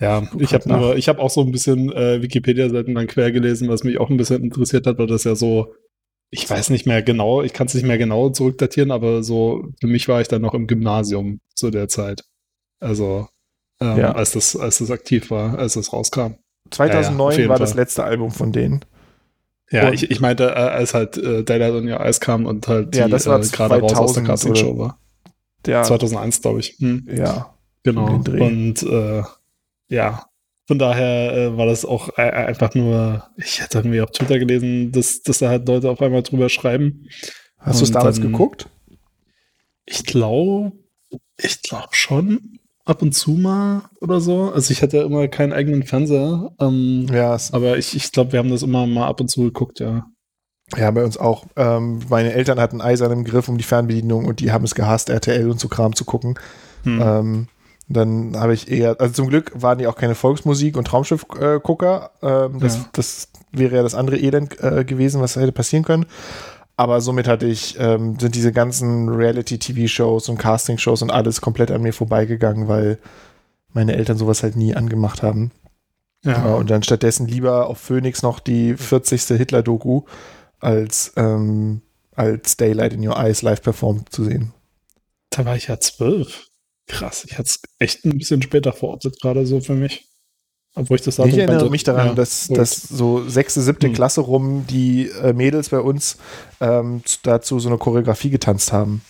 Ja, 0.00 0.28
ich 0.38 0.52
habe 0.52 0.68
nur, 0.68 0.96
ich 0.96 1.08
habe 1.08 1.20
auch 1.20 1.30
so 1.30 1.40
ein 1.42 1.52
bisschen 1.52 1.92
äh, 1.92 2.20
Wikipedia-Seiten 2.20 2.94
dann 2.94 3.06
quer 3.06 3.30
gelesen, 3.30 3.68
was 3.68 3.84
mich 3.84 3.98
auch 3.98 4.10
ein 4.10 4.16
bisschen 4.16 4.42
interessiert 4.42 4.88
hat, 4.88 4.98
weil 4.98 5.06
das 5.06 5.22
ja 5.22 5.36
so, 5.36 5.72
ich 6.30 6.50
weiß 6.50 6.70
nicht 6.70 6.84
mehr 6.84 7.00
genau, 7.00 7.42
ich 7.42 7.52
kann 7.52 7.68
es 7.68 7.74
nicht 7.74 7.86
mehr 7.86 7.96
genau 7.96 8.30
zurückdatieren, 8.30 8.90
aber 8.90 9.22
so, 9.22 9.68
für 9.80 9.86
mich 9.86 10.08
war 10.08 10.20
ich 10.20 10.26
dann 10.26 10.42
noch 10.42 10.54
im 10.54 10.66
Gymnasium 10.66 11.38
zu 11.54 11.70
der 11.70 11.86
Zeit. 11.86 12.24
Also 12.80 13.28
ähm, 13.80 13.98
ja. 13.98 14.12
als, 14.12 14.32
das, 14.32 14.56
als 14.56 14.78
das 14.78 14.90
aktiv 14.90 15.30
war, 15.30 15.58
als 15.58 15.74
das 15.74 15.92
rauskam. 15.92 16.34
2009 16.70 17.32
ja, 17.36 17.42
ja, 17.42 17.48
war 17.48 17.56
Fall. 17.56 17.66
das 17.66 17.74
letzte 17.74 18.04
Album 18.04 18.30
von 18.30 18.52
denen. 18.52 18.84
Ja, 19.70 19.90
ich, 19.90 20.10
ich 20.10 20.20
meinte, 20.20 20.44
äh, 20.50 20.54
als 20.54 20.94
halt 20.94 21.16
äh, 21.16 21.42
Daylight 21.42 21.72
on 21.72 21.88
Your 21.88 22.00
Eyes 22.00 22.20
kam 22.20 22.46
und 22.46 22.68
halt 22.68 22.94
die 22.94 22.98
ja, 22.98 23.08
das 23.08 23.26
war 23.26 23.40
äh, 23.40 23.46
gerade 23.46 23.80
raus 23.80 23.94
aus 23.94 24.12
der 24.12 24.22
Castingshow 24.22 24.78
war. 24.78 24.98
Ja. 25.66 25.82
2001, 25.82 26.42
glaube 26.42 26.60
ich. 26.60 26.76
Hm. 26.78 27.08
Ja. 27.10 27.54
Genau. 27.82 28.06
Und 28.06 28.82
äh, 28.82 29.22
ja, 29.88 30.24
von 30.66 30.78
daher 30.78 31.32
äh, 31.34 31.56
war 31.56 31.66
das 31.66 31.84
auch 31.84 32.16
äh, 32.16 32.22
einfach 32.22 32.74
nur, 32.74 33.28
ich 33.36 33.60
hatte 33.60 33.78
irgendwie 33.78 34.00
auf 34.00 34.10
Twitter 34.10 34.38
gelesen, 34.38 34.92
dass, 34.92 35.22
dass 35.22 35.38
da 35.38 35.48
halt 35.48 35.68
Leute 35.68 35.90
auf 35.90 36.00
einmal 36.00 36.22
drüber 36.22 36.48
schreiben. 36.48 37.06
Hast 37.58 37.80
du 37.80 37.84
es 37.84 37.90
damals 37.90 38.20
dann, 38.20 38.32
geguckt? 38.32 38.68
Ich 39.86 40.04
glaube, 40.04 40.72
ich 41.36 41.62
glaube 41.62 41.88
schon 41.92 42.53
ab 42.84 43.02
und 43.02 43.12
zu 43.12 43.32
mal 43.32 43.82
oder 44.00 44.20
so. 44.20 44.52
Also 44.52 44.70
ich 44.72 44.82
hatte 44.82 44.98
ja 44.98 45.04
immer 45.04 45.26
keinen 45.28 45.52
eigenen 45.52 45.82
Fernseher. 45.82 46.50
Ähm, 46.60 47.06
ja. 47.12 47.36
Aber 47.52 47.78
ich, 47.78 47.96
ich 47.96 48.12
glaube, 48.12 48.32
wir 48.32 48.38
haben 48.38 48.50
das 48.50 48.62
immer 48.62 48.86
mal 48.86 49.06
ab 49.06 49.20
und 49.20 49.28
zu 49.28 49.42
geguckt, 49.42 49.80
ja. 49.80 50.06
Ja, 50.76 50.90
bei 50.90 51.04
uns 51.04 51.18
auch. 51.18 51.44
Ähm, 51.56 52.00
meine 52.08 52.32
Eltern 52.32 52.58
hatten 52.58 52.80
Eisern 52.80 53.12
im 53.12 53.24
Griff 53.24 53.48
um 53.48 53.58
die 53.58 53.64
Fernbedienung 53.64 54.24
und 54.24 54.40
die 54.40 54.50
haben 54.50 54.64
es 54.64 54.74
gehasst, 54.74 55.08
RTL 55.08 55.50
und 55.50 55.60
so 55.60 55.68
Kram 55.68 55.94
zu 55.94 56.04
gucken. 56.04 56.38
Hm. 56.84 57.00
Ähm, 57.02 57.48
dann 57.86 58.36
habe 58.38 58.54
ich 58.54 58.70
eher, 58.70 58.98
also 58.98 59.12
zum 59.12 59.28
Glück 59.28 59.52
waren 59.54 59.78
die 59.78 59.86
auch 59.86 59.96
keine 59.96 60.14
Volksmusik 60.14 60.76
und 60.76 60.86
Traumschiff-Gucker. 60.86 62.10
Ähm, 62.22 62.58
das, 62.60 62.76
ja. 62.76 62.86
das 62.92 63.28
wäre 63.52 63.76
ja 63.76 63.82
das 63.82 63.94
andere 63.94 64.16
Elend 64.18 64.58
äh, 64.60 64.84
gewesen, 64.84 65.20
was 65.20 65.36
hätte 65.36 65.52
passieren 65.52 65.84
können. 65.84 66.06
Aber 66.76 67.00
somit 67.00 67.28
hatte 67.28 67.46
ich, 67.46 67.78
ähm, 67.78 68.18
sind 68.18 68.34
diese 68.34 68.52
ganzen 68.52 69.08
Reality-TV-Shows 69.08 70.28
und 70.28 70.38
Casting-Shows 70.38 71.02
und 71.02 71.10
alles 71.10 71.40
komplett 71.40 71.70
an 71.70 71.82
mir 71.82 71.92
vorbeigegangen, 71.92 72.66
weil 72.66 72.98
meine 73.72 73.94
Eltern 73.94 74.18
sowas 74.18 74.42
halt 74.42 74.56
nie 74.56 74.74
angemacht 74.74 75.22
haben. 75.22 75.52
Ja. 76.24 76.54
Und 76.54 76.70
dann 76.70 76.82
stattdessen 76.82 77.28
lieber 77.28 77.68
auf 77.68 77.78
Phoenix 77.78 78.22
noch 78.22 78.40
die 78.40 78.76
40. 78.76 79.22
Hitler-Doku 79.36 80.02
als, 80.58 81.12
ähm, 81.16 81.82
als 82.16 82.56
Daylight 82.56 82.94
in 82.94 83.06
Your 83.06 83.18
Eyes 83.18 83.42
live 83.42 83.62
performt 83.62 84.10
zu 84.10 84.24
sehen. 84.24 84.52
Da 85.30 85.44
war 85.44 85.56
ich 85.56 85.68
ja 85.68 85.78
zwölf. 85.78 86.48
Krass, 86.86 87.24
ich 87.28 87.38
hatte 87.38 87.48
es 87.48 87.60
echt 87.78 88.04
ein 88.04 88.18
bisschen 88.18 88.42
später 88.42 88.72
verortet, 88.72 89.20
gerade 89.20 89.46
so 89.46 89.60
für 89.60 89.74
mich. 89.74 90.06
Obwohl 90.76 90.96
ich 90.96 91.02
das 91.02 91.18
Ich 91.18 91.36
erinnere 91.36 91.56
meinte, 91.56 91.70
mich 91.70 91.84
daran, 91.84 92.08
ja, 92.08 92.14
dass, 92.14 92.48
dass 92.48 92.82
so 92.82 93.28
sechste, 93.28 93.60
siebte 93.60 93.86
hm. 93.86 93.94
Klasse 93.94 94.22
rum 94.22 94.66
die 94.68 95.08
äh, 95.22 95.32
Mädels 95.32 95.68
bei 95.68 95.78
uns 95.78 96.16
ähm, 96.60 97.02
dazu 97.22 97.60
so 97.60 97.68
eine 97.68 97.78
Choreografie 97.78 98.30
getanzt 98.30 98.72
haben. 98.72 99.02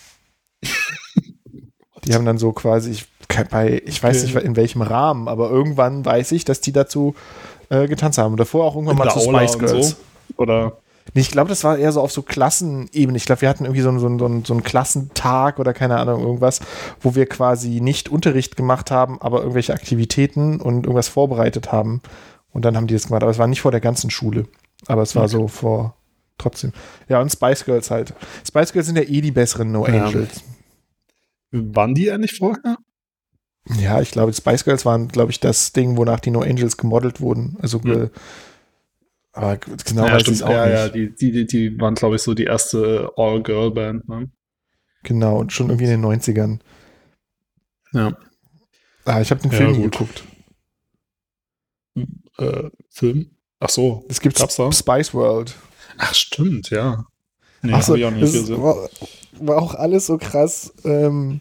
die 2.05 2.15
haben 2.15 2.27
dann 2.27 2.37
so 2.37 2.53
quasi, 2.53 2.91
ich, 2.91 3.07
bei, 3.51 3.83
ich 3.87 4.03
weiß 4.03 4.25
okay. 4.25 4.35
nicht 4.35 4.45
in 4.45 4.57
welchem 4.57 4.83
Rahmen, 4.83 5.27
aber 5.27 5.49
irgendwann 5.49 6.05
weiß 6.05 6.33
ich, 6.33 6.45
dass 6.45 6.61
die 6.61 6.73
dazu 6.73 7.15
äh, 7.71 7.89
getanzt 7.89 8.19
haben. 8.19 8.33
Und 8.33 8.41
davor 8.41 8.67
auch 8.67 8.75
irgendwann 8.75 8.99
in 8.99 9.05
mal 9.05 9.11
zu 9.11 9.21
Spice 9.21 9.59
Girls. 9.59 9.89
So? 9.91 9.97
Oder? 10.37 10.77
Nee, 11.13 11.21
ich 11.21 11.31
glaube, 11.31 11.49
das 11.49 11.65
war 11.65 11.77
eher 11.77 11.93
so 11.93 12.01
auf 12.01 12.13
so 12.13 12.23
Klassenebene. 12.23 13.17
Ich 13.17 13.27
glaube, 13.27 13.43
wir 13.43 13.49
hatten 13.49 13.65
irgendwie 13.65 13.83
so, 13.83 13.97
so, 13.99 14.19
so, 14.19 14.43
so 14.45 14.53
einen 14.55 14.63
Klassentag 14.63 15.59
oder 15.59 15.75
keine 15.75 15.99
Ahnung, 15.99 16.23
irgendwas, 16.23 16.61
wo 17.01 17.15
wir 17.15 17.27
quasi 17.27 17.81
nicht 17.81 18.09
Unterricht 18.09 18.57
gemacht 18.57 18.91
haben, 18.91 19.21
aber 19.21 19.41
irgendwelche 19.41 19.75
Aktivitäten 19.75 20.61
und 20.61 20.85
irgendwas 20.85 21.09
vorbereitet 21.09 21.73
haben. 21.73 22.01
Und 22.53 22.65
dann 22.65 22.77
haben 22.77 22.87
die 22.87 22.95
das 22.95 23.07
gemacht. 23.09 23.23
Aber 23.23 23.33
es 23.33 23.39
war 23.39 23.49
nicht 23.49 23.61
vor 23.61 23.71
der 23.71 23.81
ganzen 23.81 24.11
Schule. 24.11 24.47
Aber 24.87 25.03
es 25.03 25.15
war 25.15 25.25
okay. 25.25 25.33
so 25.33 25.49
vor 25.49 25.97
trotzdem. 26.39 26.73
Ja, 27.09 27.21
und 27.21 27.31
Spice 27.31 27.65
Girls 27.65 27.91
halt. 27.91 28.15
Spice 28.47 28.73
Girls 28.73 28.87
sind 28.87 28.97
ja 28.97 29.03
eh 29.03 29.21
die 29.21 29.31
besseren 29.31 29.73
No 29.73 29.87
ja. 29.87 30.07
Angels. 30.07 30.43
Waren 31.51 31.95
die 31.95 32.11
eigentlich 32.11 32.37
vorher? 32.37 32.77
Ja, 33.79 34.01
ich 34.01 34.11
glaube, 34.11 34.33
Spice 34.33 34.65
Girls 34.65 34.85
waren, 34.85 35.09
glaube 35.09 35.31
ich, 35.31 35.41
das 35.41 35.73
Ding, 35.73 35.97
wonach 35.97 36.21
die 36.21 36.31
No 36.31 36.41
Angels 36.41 36.77
gemodelt 36.77 37.21
wurden. 37.21 37.57
Also 37.61 37.81
ja. 37.85 38.09
Aber 39.35 39.57
genau 39.57 40.07
ja, 40.07 40.15
weiß 40.15 40.29
ich 40.29 40.43
auch 40.45 40.51
ja, 40.51 40.67
nicht. 40.67 40.75
Ja, 40.75 40.89
die, 40.89 41.33
die, 41.33 41.47
die 41.47 41.81
waren, 41.81 41.97
glaube 41.97 42.17
ich, 42.17 42.23
so 42.23 42.35
die 42.35 42.45
erste 42.45 43.13
All-Girl-Band. 43.17 44.09
Ne? 44.09 44.31
Genau, 45.03 45.41
und 45.41 45.53
schon 45.53 45.69
irgendwie 45.69 45.91
in 45.91 46.01
den 46.01 46.05
90ern. 46.05 46.61
Ja. 47.93 48.17
Ah, 49.05 49.21
ich 49.21 49.31
habe 49.31 49.43
den 49.43 49.51
Film 49.51 49.75
ja, 49.75 49.83
geguckt. 49.83 50.25
Äh, 52.39 52.71
Film? 52.91 53.31
Ach 53.59 53.69
so. 53.69 54.05
Es 54.09 54.21
gibt 54.21 54.39
Spice 54.39 55.15
World. 55.15 55.55
Ach, 55.99 56.15
stimmt, 56.15 56.71
ja. 56.71 57.05
Nee, 57.63 57.73
Ach 57.73 57.83
so, 57.83 57.97
das 57.97 58.51
war, 58.51 58.89
war, 59.41 59.63
auch 59.63 59.75
alles 59.75 60.07
so 60.07 60.19
krass 60.19 60.73
ähm, 60.85 61.41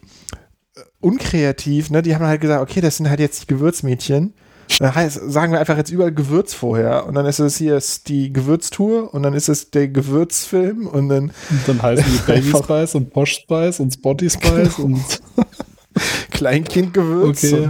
unkreativ. 1.00 1.90
Ne? 1.90 2.02
Die 2.02 2.16
haben 2.16 2.26
halt 2.26 2.42
gesagt, 2.42 2.62
okay, 2.62 2.82
das 2.82 2.98
sind 2.98 3.10
halt 3.10 3.20
jetzt 3.20 3.44
die 3.44 3.48
Gewürzmädchen. 3.48 4.34
Dann 4.80 4.96
heißt, 4.96 5.32
sagen 5.32 5.52
wir 5.52 5.60
einfach 5.60 5.78
jetzt 5.78 5.92
überall 5.92 6.14
Gewürz 6.14 6.54
vorher 6.54 7.06
und 7.06 7.16
dann 7.16 7.26
ist 7.26 7.40
es 7.40 7.58
hier 7.58 7.82
die 8.08 8.34
Gewürztour 8.34 9.14
und 9.14 9.24
dann 9.24 9.34
ist 9.34 9.50
es 9.50 9.72
der 9.72 9.88
Gewürzfilm 9.88 10.88
und 10.88 11.10
dann. 11.10 11.32
Und 11.50 11.68
dann 11.68 11.82
heißen 11.82 12.06
die 12.06 12.18
Baby 12.32 12.50
Spice 12.58 12.96
und 12.96 13.12
Posh 13.12 13.36
Spice 13.36 13.80
und 13.80 13.94
Spotty 13.94 14.30
Spice 14.30 14.76
genau. 14.76 14.88
und. 14.88 15.22
Kleinkindgewürz 16.32 17.44
okay. 17.44 17.70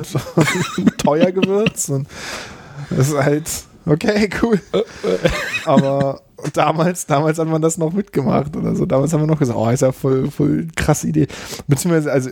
und 0.77 0.97
Teuergewürz 0.97 1.89
und 1.89 2.07
das 2.89 3.09
ist 3.09 3.17
halt 3.17 3.43
okay, 3.85 4.29
cool. 4.41 4.61
Äh, 4.71 4.83
Aber 6.43 6.51
damals, 6.51 7.05
damals 7.05 7.39
hat 7.39 7.47
man 7.47 7.61
das 7.61 7.77
noch 7.77 7.93
mitgemacht 7.93 8.55
oder 8.57 8.75
so. 8.75 8.85
Damals 8.85 9.13
haben 9.13 9.21
wir 9.21 9.27
noch 9.27 9.39
gesagt, 9.39 9.57
oh, 9.57 9.69
ist 9.69 9.81
ja 9.81 9.91
voll, 9.91 10.29
voll 10.29 10.67
krasse 10.75 11.07
Idee. 11.07 11.27
Beziehungsweise, 11.67 12.11
also 12.11 12.29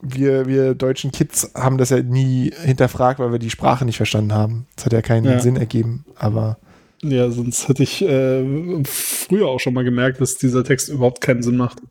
wir, 0.00 0.46
wir 0.46 0.74
deutschen 0.74 1.12
Kids 1.12 1.50
haben 1.54 1.76
das 1.76 1.90
ja 1.90 2.02
nie 2.02 2.52
hinterfragt, 2.62 3.18
weil 3.18 3.32
wir 3.32 3.38
die 3.38 3.50
Sprache 3.50 3.84
nicht 3.84 3.98
verstanden 3.98 4.32
haben. 4.32 4.66
Das 4.76 4.86
hat 4.86 4.92
ja 4.94 5.02
keinen 5.02 5.26
ja. 5.26 5.40
Sinn 5.40 5.56
ergeben, 5.56 6.06
aber. 6.16 6.58
Ja, 7.02 7.30
sonst 7.30 7.68
hätte 7.68 7.82
ich 7.82 8.00
äh, 8.00 8.82
früher 8.84 9.48
auch 9.48 9.60
schon 9.60 9.74
mal 9.74 9.84
gemerkt, 9.84 10.22
dass 10.22 10.36
dieser 10.36 10.64
Text 10.64 10.88
überhaupt 10.88 11.20
keinen 11.20 11.42
Sinn 11.42 11.56
macht. 11.56 11.82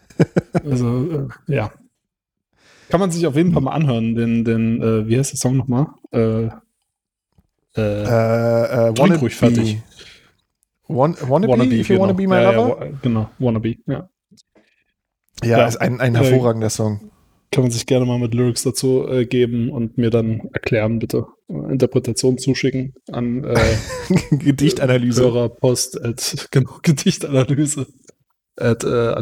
also, 0.64 1.28
äh, 1.48 1.52
ja. 1.52 1.72
Kann 2.88 3.00
man 3.00 3.10
sich 3.10 3.26
auf 3.26 3.34
jeden 3.34 3.52
Fall 3.52 3.62
mal 3.62 3.72
anhören, 3.72 4.14
den, 4.14 4.44
den 4.44 4.80
äh, 4.80 5.08
wie 5.08 5.18
heißt 5.18 5.32
der 5.32 5.38
Song 5.38 5.56
nochmal? 5.56 5.86
Äh, 6.12 6.50
äh, 7.76 7.80
äh, 7.80 8.90
äh, 8.96 9.16
ruhig 9.16 9.34
fertig. 9.34 9.82
Wanna, 10.86 11.16
wannabe, 11.28 11.52
wannabe, 11.52 11.74
if 11.74 11.88
you 11.88 11.96
genau. 11.96 12.00
wanna 12.02 12.12
be 12.12 12.26
my 12.26 12.42
ja, 12.42 12.50
lover? 12.50 12.84
Ja, 12.84 12.92
genau, 13.02 13.30
Wannabe, 13.38 13.76
ja. 13.86 14.08
Ja, 15.42 15.58
ja 15.58 15.66
ist 15.66 15.76
ein, 15.76 16.00
ein 16.00 16.14
hervorragender 16.14 16.70
Song. 16.70 17.10
Kann 17.50 17.64
man 17.64 17.70
sich 17.70 17.86
gerne 17.86 18.04
mal 18.04 18.18
mit 18.18 18.34
Lyrics 18.34 18.64
dazu 18.64 19.06
äh, 19.08 19.26
geben 19.26 19.70
und 19.70 19.96
mir 19.96 20.10
dann 20.10 20.42
erklären, 20.52 20.98
bitte. 20.98 21.26
Interpretation 21.48 22.38
zuschicken 22.38 22.94
an 23.12 23.44
äh, 23.44 23.76
Gedichtanalyse. 24.30 25.22
Hörerpost 25.22 26.02
at, 26.04 26.48
genau, 26.50 26.78
Gedichtanalyse 26.82 27.86
at 28.56 28.82
äh. 28.84 29.14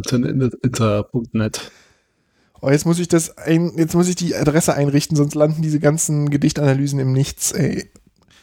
Oh, 2.61 2.71
jetzt 2.71 2.87
muss 2.87 2.99
ich 3.01 3.09
das 3.09 3.37
ein, 3.39 3.73
jetzt 3.77 3.95
muss 3.95 4.09
ich 4.09 4.15
die 4.15 4.35
Adresse 4.35 4.75
einrichten, 4.75 5.17
sonst 5.17 5.35
landen 5.35 5.63
diese 5.63 5.81
ganzen 5.81 6.31
Gedichtanalysen 6.31 7.01
im 7.01 7.13
Nichts, 7.13 7.53
ey. 7.53 7.91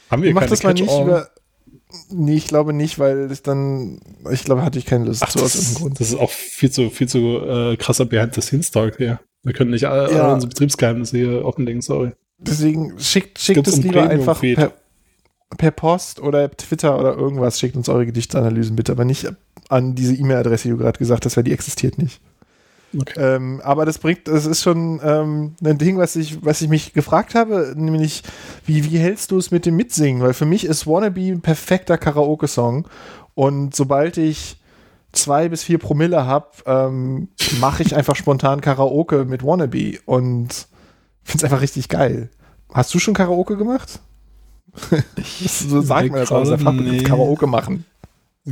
Haben 0.10 0.24
wir 0.24 0.34
Mach 0.34 0.46
das 0.46 0.64
mal 0.64 0.74
nicht 0.74 0.84
über. 0.84 1.30
Nee, 2.12 2.36
ich 2.36 2.48
glaube 2.48 2.72
nicht, 2.74 3.00
weil 3.00 3.32
ich 3.32 3.42
dann, 3.42 4.00
ich 4.32 4.44
glaube, 4.44 4.64
hatte 4.64 4.78
ich 4.78 4.86
keine 4.86 5.06
Lust 5.06 5.24
Ach, 5.24 5.30
zu 5.30 5.40
aus 5.40 5.56
irgendeinem 5.56 5.82
Grund. 5.82 6.00
Das 6.00 6.10
ist 6.10 6.20
auch 6.20 6.30
viel 6.30 6.70
zu, 6.70 6.90
viel 6.92 7.08
zu 7.08 7.40
äh, 7.40 7.78
krasser 7.78 8.06
Behind 8.06 8.34
the 8.36 8.42
Scenes 8.42 8.70
Talk 8.70 8.98
hier. 8.98 9.20
Wir 9.44 9.54
können 9.54 9.72
nicht 9.72 9.86
alle, 9.86 10.14
ja. 10.14 10.24
alle 10.24 10.34
unsere 10.36 10.50
Betriebsgeheimnisse 10.50 11.18
hier 11.18 11.46
offenlegen, 11.46 11.82
sorry. 11.82 12.12
Deswegen 12.38 13.00
schickt, 13.00 13.40
schickt 13.40 13.68
es 13.68 13.78
lieber 13.78 14.08
einfach 14.08 14.40
per, 14.40 14.74
per, 15.58 15.72
Post 15.72 16.22
oder 16.22 16.52
Twitter 16.52 16.98
oder 16.98 17.16
irgendwas. 17.16 17.60
Schickt 17.60 17.76
uns 17.76 17.90
eure 17.90 18.06
Gedichtsanalysen 18.06 18.76
bitte, 18.76 18.92
aber 18.92 19.04
nicht 19.04 19.28
an 19.68 19.96
diese 19.96 20.16
E-Mail-Adresse, 20.16 20.64
die 20.64 20.70
du 20.70 20.78
gerade 20.78 21.00
gesagt 21.00 21.26
hast, 21.26 21.38
weil 21.38 21.44
die 21.44 21.54
existiert 21.54 21.98
nicht. 21.98 22.22
Okay. 22.98 23.36
Ähm, 23.36 23.62
aber 23.64 23.86
das 23.86 24.00
bringt, 24.00 24.28
das 24.28 24.46
ist 24.46 24.64
schon 24.64 25.00
ähm, 25.04 25.56
ein 25.64 25.78
Ding, 25.78 25.98
was 25.98 26.16
ich, 26.16 26.44
was 26.44 26.62
ich 26.62 26.70
mich 26.70 26.94
gefragt 26.94 27.36
habe, 27.36 27.74
nämlich, 27.76 28.24
wie, 28.66 28.84
wie 28.84 28.98
hältst 28.98 29.32
du 29.32 29.38
es 29.38 29.52
mit 29.52 29.66
dem 29.66 29.76
Mitsingen? 29.76 30.22
Weil 30.22 30.34
für 30.34 30.46
mich 30.46 30.66
ist 30.66 30.88
Wannabe 30.88 31.22
ein 31.22 31.42
perfekter 31.42 31.98
Karaoke-Song. 31.98 32.88
Und 33.36 33.76
sobald 33.76 34.18
ich 34.18 34.58
zwei 35.12 35.50
bis 35.50 35.64
vier 35.64 35.78
Promille 35.78 36.26
habe, 36.26 36.48
ähm, 36.66 37.30
mache 37.60 37.84
ich 37.84 37.96
einfach 37.96 38.16
spontan 38.16 38.62
Karaoke 38.62 39.26
mit 39.26 39.44
Wannabe 39.44 40.00
und 40.06 40.68
finde 41.24 41.38
es 41.38 41.44
einfach 41.44 41.62
richtig 41.62 41.90
geil. 41.90 42.30
Hast 42.74 42.94
du 42.94 43.00
schon 43.00 43.14
Karaoke 43.14 43.58
gemacht? 43.58 44.00
so 45.46 45.82
sagt 45.82 46.12
man 46.12 46.20
das 46.20 46.32
aus 46.32 46.50
der 46.50 46.58
nee. 46.72 47.04
Karaoke 47.04 47.48
machen. 47.48 47.86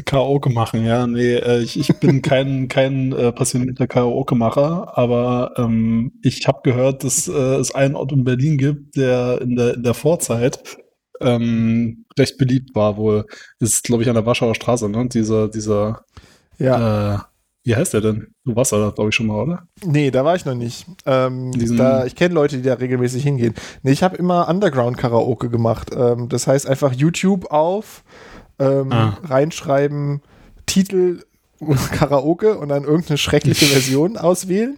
Karaoke 0.05 0.49
machen, 0.49 0.85
ja. 0.85 1.07
Nee, 1.07 1.35
äh, 1.35 1.59
ich, 1.59 1.79
ich 1.79 1.95
bin 1.99 2.21
kein, 2.21 2.67
kein 2.69 3.11
äh, 3.13 3.31
passionierter 3.31 3.87
Karaoke-Macher, 3.87 4.97
aber 4.97 5.53
ähm, 5.57 6.13
ich 6.23 6.47
habe 6.47 6.61
gehört, 6.63 7.03
dass 7.03 7.27
äh, 7.27 7.31
es 7.31 7.73
einen 7.73 7.95
Ort 7.95 8.11
in 8.11 8.23
Berlin 8.23 8.57
gibt, 8.57 8.95
der 8.95 9.41
in 9.41 9.55
der, 9.55 9.75
in 9.75 9.83
der 9.83 9.93
Vorzeit 9.93 10.77
ähm, 11.19 12.05
recht 12.17 12.37
beliebt 12.37 12.75
war 12.75 12.97
wohl. 12.97 13.25
Ist, 13.59 13.83
glaube 13.83 14.03
ich, 14.03 14.09
an 14.09 14.15
der 14.15 14.25
Warschauer 14.25 14.55
Straße, 14.55 14.89
ne? 14.89 15.07
Dieser, 15.07 15.47
dieser 15.47 16.03
ja. 16.59 17.15
Äh, 17.15 17.19
wie 17.63 17.75
heißt 17.75 17.93
der 17.93 17.99
denn? 17.99 18.27
Du 18.45 18.55
warst 18.55 18.71
da, 18.71 18.91
glaube 18.95 19.09
ich, 19.09 19.15
schon 19.15 19.27
mal, 19.27 19.43
oder? 19.43 19.67
Nee, 19.83 20.09
da 20.09 20.23
war 20.23 20.37
ich 20.37 20.45
noch 20.45 20.55
nicht. 20.55 20.85
Ähm, 21.05 21.51
da, 21.77 22.05
ich 22.05 22.15
kenne 22.15 22.33
Leute, 22.33 22.55
die 22.55 22.63
da 22.63 22.75
regelmäßig 22.75 23.23
hingehen. 23.23 23.55
Nee, 23.83 23.91
ich 23.91 24.03
habe 24.03 24.15
immer 24.15 24.47
Underground-Karaoke 24.47 25.49
gemacht. 25.49 25.89
Ähm, 25.93 26.29
das 26.29 26.47
heißt 26.47 26.65
einfach 26.65 26.93
YouTube 26.93 27.51
auf 27.51 28.05
ähm, 28.59 28.91
ah. 28.91 29.17
reinschreiben, 29.23 30.21
Titel 30.65 31.23
Karaoke 31.91 32.57
und 32.57 32.69
dann 32.69 32.83
irgendeine 32.83 33.17
schreckliche 33.17 33.65
Version 33.67 34.17
auswählen, 34.17 34.77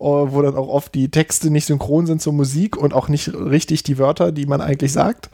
äh, 0.00 0.04
wo 0.04 0.42
dann 0.42 0.56
auch 0.56 0.68
oft 0.68 0.94
die 0.94 1.10
Texte 1.10 1.50
nicht 1.50 1.66
synchron 1.66 2.06
sind 2.06 2.22
zur 2.22 2.32
Musik 2.32 2.76
und 2.76 2.94
auch 2.94 3.08
nicht 3.08 3.34
richtig 3.34 3.82
die 3.82 3.98
Wörter, 3.98 4.32
die 4.32 4.46
man 4.46 4.60
eigentlich 4.60 4.92
sagt. 4.92 5.30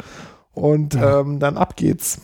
Und 0.53 0.95
ja. 0.95 1.21
ähm, 1.21 1.39
dann 1.39 1.57
ab 1.57 1.77
geht's. 1.77 2.21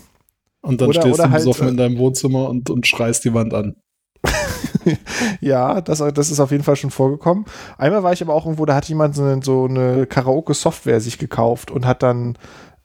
Und 0.62 0.80
dann 0.80 0.88
oder, 0.88 1.00
stehst 1.00 1.14
oder 1.14 1.28
du 1.28 1.30
halt, 1.30 1.44
besoffen 1.44 1.68
in 1.68 1.76
deinem 1.76 1.98
Wohnzimmer 1.98 2.48
und, 2.48 2.70
und 2.70 2.86
schreist 2.86 3.24
die 3.24 3.34
Wand 3.34 3.54
an. 3.54 3.76
ja, 5.40 5.80
das, 5.80 5.98
das 6.12 6.30
ist 6.30 6.40
auf 6.40 6.50
jeden 6.50 6.64
Fall 6.64 6.76
schon 6.76 6.90
vorgekommen. 6.90 7.44
Einmal 7.78 8.02
war 8.02 8.12
ich 8.12 8.22
aber 8.22 8.34
auch 8.34 8.46
irgendwo, 8.46 8.66
da 8.66 8.74
hat 8.74 8.88
jemand 8.88 9.14
so 9.14 9.22
eine, 9.22 9.40
so 9.42 9.66
eine 9.66 10.06
Karaoke-Software 10.06 11.00
sich 11.00 11.18
gekauft 11.18 11.70
und 11.70 11.86
hat 11.86 12.02
dann 12.02 12.36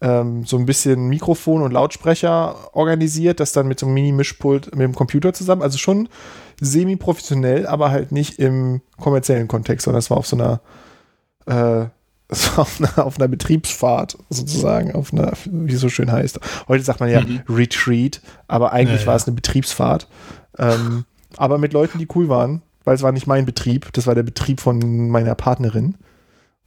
ähm, 0.02 0.46
so 0.46 0.58
ein 0.58 0.66
bisschen 0.66 1.08
Mikrofon 1.08 1.62
und 1.62 1.72
Lautsprecher 1.72 2.76
organisiert, 2.76 3.40
das 3.40 3.52
dann 3.52 3.68
mit 3.68 3.80
so 3.80 3.86
einem 3.86 3.94
Mini-Mischpult 3.94 4.76
mit 4.76 4.82
dem 4.82 4.96
Computer 4.96 5.34
zusammen. 5.34 5.62
Also 5.62 5.78
schon 5.78 6.10
semi-professionell, 6.60 7.68
aber 7.68 7.92
halt 7.92 8.12
nicht 8.12 8.40
im 8.40 8.82
kommerziellen 9.00 9.48
Kontext, 9.48 9.86
sondern 9.86 10.00
es 10.00 10.10
war 10.10 10.18
auf 10.18 10.28
so 10.28 10.36
einer, 10.36 10.62
äh, 11.46 11.86
auf 12.58 12.80
einer, 12.80 13.06
auf 13.06 13.20
einer 13.20 13.28
Betriebsfahrt 13.28 14.18
sozusagen, 14.30 14.94
auf 14.96 15.14
einer, 15.14 15.34
wie 15.46 15.74
es 15.74 15.82
so 15.82 15.90
schön 15.90 16.12
heißt. 16.12 16.40
Heute 16.68 16.84
sagt 16.84 17.00
man 17.00 17.10
ja 17.10 17.22
mhm. 17.22 17.42
Retreat, 17.48 18.22
aber 18.48 18.72
eigentlich 18.74 19.02
ja, 19.02 19.08
war 19.08 19.16
es 19.16 19.28
eine 19.28 19.36
Betriebsfahrt. 19.36 20.08
Ähm, 20.58 21.06
aber 21.38 21.58
mit 21.60 21.74
Leuten, 21.74 22.00
die 22.00 22.08
cool 22.16 22.28
waren, 22.28 22.64
weil 22.84 22.96
es 22.96 23.04
war 23.04 23.12
nicht 23.12 23.28
mein 23.28 23.46
Betrieb, 23.46 23.94
das 23.94 24.08
war 24.08 24.16
der 24.16 24.24
Betrieb 24.24 24.60
von 24.60 25.10
meiner 25.10 25.36
Partnerin. 25.36 25.96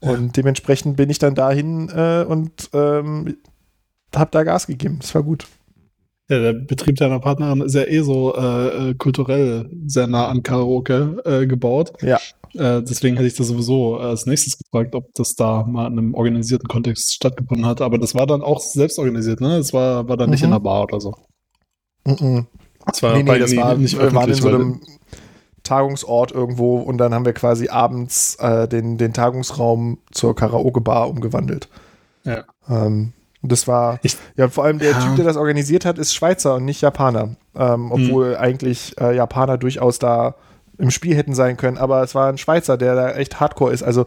Und 0.05 0.37
dementsprechend 0.37 0.97
bin 0.97 1.11
ich 1.11 1.19
dann 1.19 1.35
dahin 1.35 1.89
äh, 1.89 2.25
und 2.29 2.71
ähm, 2.73 3.37
habe 4.15 4.31
da 4.31 4.43
Gas 4.43 4.67
gegeben. 4.67 4.99
Das 5.01 5.15
war 5.15 5.23
gut. 5.23 5.47
Ja, 6.29 6.41
der 6.41 6.53
Betrieb 6.55 6.97
deiner 6.97 7.21
Partnerin 7.21 7.61
ist 7.61 7.75
ja 7.75 7.85
eh 7.85 8.01
so 8.01 8.35
äh, 8.35 8.91
äh, 8.91 8.95
kulturell 8.95 9.69
sehr 9.87 10.07
nah 10.07 10.29
an 10.29 10.43
Karaoke 10.43 11.23
äh, 11.25 11.47
gebaut. 11.47 11.93
Ja. 12.03 12.19
Äh, 12.55 12.83
deswegen 12.83 13.17
hätte 13.17 13.27
ich 13.27 13.35
das 13.35 13.49
sowieso 13.49 13.97
als 13.97 14.27
nächstes 14.27 14.57
gefragt, 14.57 14.95
ob 14.95 15.13
das 15.15 15.35
da 15.35 15.65
mal 15.65 15.87
in 15.87 15.99
einem 15.99 16.15
organisierten 16.15 16.69
Kontext 16.69 17.15
stattgefunden 17.15 17.67
hat. 17.67 17.81
Aber 17.81 17.99
das 17.99 18.15
war 18.15 18.27
dann 18.27 18.43
auch 18.43 18.61
selbst 18.61 18.99
organisiert, 18.99 19.41
ne? 19.41 19.59
Das 19.59 19.73
war, 19.73 20.09
war 20.09 20.17
dann 20.17 20.31
nicht 20.31 20.41
mhm. 20.41 20.47
in 20.47 20.51
der 20.53 20.61
Bar 20.61 20.85
oder 20.85 21.01
so. 21.01 21.15
Mhm. 22.07 22.47
Das 22.87 23.03
war, 23.03 23.17
nee, 23.17 23.23
nee, 23.23 23.39
das 23.39 23.57
war, 23.57 23.75
nicht 23.77 23.99
waren 23.99 24.29
in 24.29 24.35
so 24.35 24.49
einem 24.49 24.81
Tagungsort 25.65 26.31
irgendwo 26.33 26.77
und 26.77 26.99
dann 26.99 27.13
haben 27.13 27.25
wir 27.25 27.33
quasi 27.33 27.69
abends 27.69 28.37
äh, 28.37 28.69
den, 28.69 28.99
den 28.99 29.13
Tagungsraum 29.13 29.99
zur 30.13 30.37
Karaoke-Bar 30.37 31.09
umgewandelt. 31.09 31.69
Ja. 32.23 32.45
Ähm, 32.69 33.13
das 33.43 33.69
war, 33.69 33.99
ich, 34.03 34.17
ja, 34.37 34.49
vor 34.49 34.65
allem 34.65 34.79
der 34.79 34.93
ja. 34.93 35.01
Typ, 35.01 35.17
der 35.17 35.25
das 35.25 35.37
organisiert 35.37 35.85
hat, 35.85 35.99
ist 35.99 36.15
Schweizer 36.15 36.55
und 36.55 36.65
nicht 36.65 36.81
Japaner. 36.81 37.37
ähm, 37.55 37.93
obwohl 37.93 38.31
mhm. 38.31 38.37
eigentlich 38.37 38.99
äh, 39.01 39.15
Japaner 39.15 39.59
durchaus 39.59 39.99
da 39.99 40.37
im 40.79 40.91
Spiel 40.91 41.15
hätten 41.15 41.35
sein 41.35 41.57
können, 41.57 41.79
aber 41.79 42.03
es 42.03 42.15
war 42.15 42.29
ein 42.29 42.39
Schweizer, 42.39 42.77
der 42.77 42.95
da 42.95 43.13
echt 43.13 43.39
hardcore 43.41 43.73
ist, 43.73 43.83
also 43.83 44.07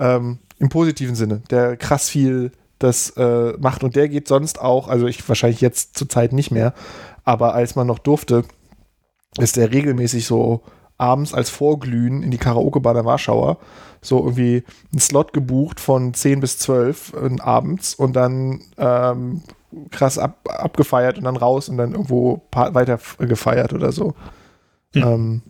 ähm, 0.00 0.38
im 0.58 0.68
positiven 0.68 1.14
Sinne, 1.14 1.42
der 1.50 1.76
krass 1.76 2.08
viel 2.08 2.52
das 2.78 3.10
äh, 3.16 3.52
macht 3.58 3.84
und 3.84 3.96
der 3.96 4.08
geht 4.08 4.28
sonst 4.28 4.60
auch, 4.60 4.88
also 4.88 5.06
ich 5.06 5.26
wahrscheinlich 5.28 5.60
jetzt 5.60 5.96
zur 5.96 6.08
Zeit 6.08 6.32
nicht 6.32 6.50
mehr, 6.50 6.72
aber 7.24 7.54
als 7.54 7.74
man 7.74 7.86
noch 7.86 7.98
durfte, 7.98 8.44
ist 9.38 9.56
der 9.56 9.72
regelmäßig 9.72 10.26
so 10.26 10.62
abends 10.98 11.34
als 11.34 11.50
Vorglühen 11.50 12.22
in 12.22 12.30
die 12.30 12.38
Karaoke-Bar 12.38 12.94
der 12.94 13.04
Warschauer 13.04 13.58
so 14.00 14.18
irgendwie 14.18 14.64
einen 14.92 15.00
Slot 15.00 15.32
gebucht 15.32 15.80
von 15.80 16.14
10 16.14 16.40
bis 16.40 16.58
12 16.58 17.14
äh, 17.14 17.40
abends 17.40 17.94
und 17.94 18.14
dann 18.14 18.62
ähm, 18.78 19.42
krass 19.90 20.18
ab, 20.18 20.38
abgefeiert 20.48 21.18
und 21.18 21.24
dann 21.24 21.36
raus 21.36 21.68
und 21.68 21.76
dann 21.76 21.92
irgendwo 21.92 22.42
weiter 22.52 22.98
gefeiert 23.18 23.72
oder 23.72 23.92
so. 23.92 24.14
Hm. 24.94 25.02
Ähm, 25.02 25.42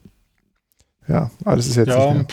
ja, 1.09 1.31
das 1.45 1.67
ist 1.67 1.77
jetzt 1.77 1.89
ja, 1.89 2.25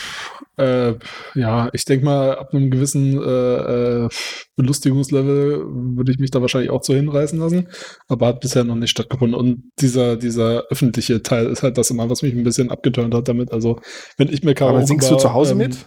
äh, 0.57 0.93
ja, 1.33 1.69
ich 1.73 1.85
denke 1.85 2.05
mal, 2.05 2.37
ab 2.37 2.53
einem 2.53 2.69
gewissen 2.69 3.17
äh, 3.21 4.05
äh, 4.05 4.09
Belustigungslevel 4.55 5.63
würde 5.65 6.11
ich 6.11 6.19
mich 6.19 6.31
da 6.31 6.41
wahrscheinlich 6.41 6.69
auch 6.69 6.83
so 6.83 6.93
hinreißen 6.93 7.39
lassen, 7.39 7.69
aber 8.07 8.27
hat 8.27 8.41
bisher 8.41 8.63
noch 8.63 8.75
nicht 8.75 8.91
stattgefunden. 8.91 9.39
Und 9.39 9.71
dieser, 9.79 10.15
dieser 10.15 10.65
öffentliche 10.69 11.23
Teil 11.23 11.47
ist 11.47 11.63
halt 11.63 11.77
das 11.77 11.89
immer, 11.89 12.09
was 12.09 12.21
mich 12.21 12.33
ein 12.33 12.43
bisschen 12.43 12.69
abgeturnt 12.69 13.15
hat 13.15 13.27
damit. 13.27 13.51
Also, 13.51 13.79
wenn 14.17 14.29
ich 14.29 14.43
mir 14.43 14.53
Karaoke 14.53 14.79
Aber 14.79 14.87
singst 14.87 15.09
du 15.09 15.15
zu 15.15 15.33
Hause 15.33 15.53
ähm, 15.53 15.57
mit? 15.57 15.85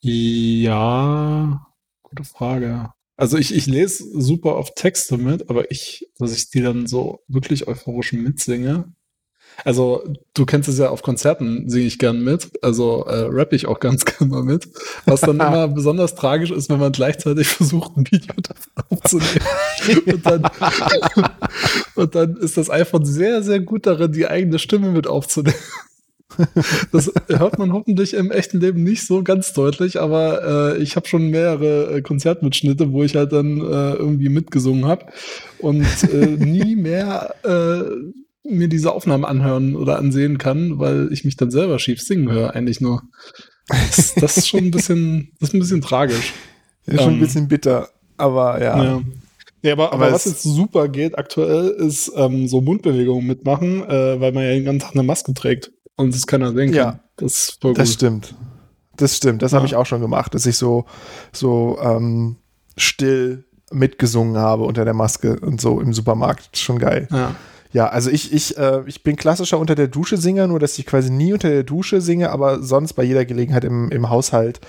Ja, 0.00 1.66
gute 2.02 2.24
Frage. 2.24 2.90
Also 3.16 3.38
ich, 3.38 3.54
ich 3.54 3.66
lese 3.66 4.04
super 4.20 4.56
oft 4.56 4.76
Texte 4.76 5.18
mit, 5.18 5.48
aber 5.48 5.70
ich, 5.70 6.10
dass 6.18 6.36
ich 6.36 6.50
die 6.50 6.62
dann 6.62 6.86
so 6.86 7.20
wirklich 7.28 7.68
euphorisch 7.68 8.12
mitsinge, 8.12 8.92
also, 9.62 10.02
du 10.34 10.46
kennst 10.46 10.68
es 10.68 10.78
ja 10.78 10.90
auf 10.90 11.02
Konzerten, 11.02 11.68
singe 11.68 11.86
ich 11.86 11.98
gern 11.98 12.22
mit. 12.24 12.50
Also 12.62 13.04
äh, 13.04 13.26
rappe 13.30 13.54
ich 13.54 13.66
auch 13.66 13.78
ganz 13.78 14.04
gerne 14.04 14.30
mal 14.30 14.42
mit. 14.42 14.68
Was 15.06 15.20
dann 15.20 15.36
immer 15.36 15.68
besonders 15.74 16.14
tragisch 16.14 16.50
ist, 16.50 16.70
wenn 16.70 16.80
man 16.80 16.92
gleichzeitig 16.92 17.46
versucht, 17.48 17.96
ein 17.96 18.06
Video 18.10 18.34
davon 18.42 18.84
aufzunehmen. 18.90 20.06
und, 20.06 20.26
dann, 20.26 20.50
und 21.94 22.14
dann 22.14 22.36
ist 22.36 22.56
das 22.56 22.70
iPhone 22.70 23.04
sehr, 23.04 23.42
sehr 23.42 23.60
gut 23.60 23.86
darin, 23.86 24.12
die 24.12 24.26
eigene 24.26 24.58
Stimme 24.58 24.90
mit 24.90 25.06
aufzunehmen. 25.06 25.54
Das 26.90 27.12
hört 27.28 27.58
man 27.58 27.72
hoffentlich 27.72 28.14
im 28.14 28.32
echten 28.32 28.60
Leben 28.60 28.82
nicht 28.82 29.06
so 29.06 29.22
ganz 29.22 29.52
deutlich, 29.52 30.00
aber 30.00 30.74
äh, 30.74 30.82
ich 30.82 30.96
habe 30.96 31.06
schon 31.06 31.28
mehrere 31.28 31.96
äh, 31.96 32.02
Konzertmitschnitte, 32.02 32.92
wo 32.92 33.04
ich 33.04 33.14
halt 33.14 33.32
dann 33.32 33.60
äh, 33.60 33.94
irgendwie 33.94 34.30
mitgesungen 34.30 34.86
habe 34.86 35.06
und 35.58 35.86
äh, 36.12 36.26
nie 36.26 36.74
mehr 36.74 37.34
äh, 37.44 37.84
mir 38.44 38.68
diese 38.68 38.92
Aufnahmen 38.92 39.24
anhören 39.24 39.74
oder 39.74 39.98
ansehen 39.98 40.38
kann, 40.38 40.78
weil 40.78 41.08
ich 41.12 41.24
mich 41.24 41.36
dann 41.36 41.50
selber 41.50 41.78
schief 41.78 42.00
singen 42.00 42.30
höre, 42.30 42.54
eigentlich 42.54 42.80
nur. 42.80 43.02
Das, 43.68 44.14
das 44.14 44.36
ist 44.36 44.48
schon 44.48 44.64
ein 44.64 44.70
bisschen, 44.70 45.32
das 45.40 45.50
ist 45.50 45.54
ein 45.54 45.60
bisschen 45.60 45.80
tragisch. 45.80 46.34
Ist 46.86 47.00
schon 47.00 47.08
ein 47.08 47.14
ähm, 47.14 47.20
bisschen 47.20 47.48
bitter, 47.48 47.88
aber 48.16 48.62
ja. 48.62 48.82
ja. 48.82 49.02
Ja, 49.62 49.72
aber, 49.72 49.94
aber, 49.94 50.04
aber 50.04 50.12
was 50.12 50.26
jetzt 50.26 50.42
super 50.42 50.88
geht 50.88 51.16
aktuell, 51.16 51.70
ist 51.70 52.12
ähm, 52.16 52.46
so 52.48 52.60
Mundbewegungen 52.60 53.26
mitmachen, 53.26 53.82
äh, 53.88 54.20
weil 54.20 54.32
man 54.32 54.42
ja 54.42 54.50
den 54.50 54.66
ganzen 54.66 54.80
Tag 54.80 54.92
eine 54.92 55.02
Maske 55.02 55.32
trägt 55.32 55.72
und 55.96 56.14
es 56.14 56.26
keiner 56.26 56.52
sehen 56.52 56.66
kann. 56.66 56.74
Ja, 56.74 57.00
das, 57.16 57.58
das 57.74 57.94
stimmt. 57.94 58.34
Das 58.98 59.16
stimmt. 59.16 59.40
Das 59.40 59.52
ja. 59.52 59.56
habe 59.56 59.66
ich 59.66 59.74
auch 59.74 59.86
schon 59.86 60.02
gemacht, 60.02 60.34
dass 60.34 60.44
ich 60.44 60.58
so, 60.58 60.84
so 61.32 61.78
ähm, 61.82 62.36
still 62.76 63.44
mitgesungen 63.72 64.36
habe 64.36 64.64
unter 64.64 64.84
der 64.84 64.92
Maske 64.92 65.40
und 65.40 65.62
so 65.62 65.80
im 65.80 65.94
Supermarkt. 65.94 66.58
Schon 66.58 66.78
geil. 66.78 67.08
Ja. 67.10 67.34
Ja, 67.74 67.88
also 67.88 68.08
ich, 68.08 68.32
ich, 68.32 68.56
äh, 68.56 68.82
ich 68.86 69.02
bin 69.02 69.16
klassischer 69.16 69.58
unter 69.58 69.74
der 69.74 69.88
Dusche 69.88 70.16
Singer, 70.16 70.46
nur 70.46 70.60
dass 70.60 70.78
ich 70.78 70.86
quasi 70.86 71.10
nie 71.10 71.32
unter 71.32 71.48
der 71.48 71.64
Dusche 71.64 72.00
singe, 72.00 72.30
aber 72.30 72.62
sonst 72.62 72.92
bei 72.92 73.02
jeder 73.02 73.24
Gelegenheit 73.24 73.64
im, 73.64 73.90
im 73.90 74.10
Haushalt. 74.10 74.60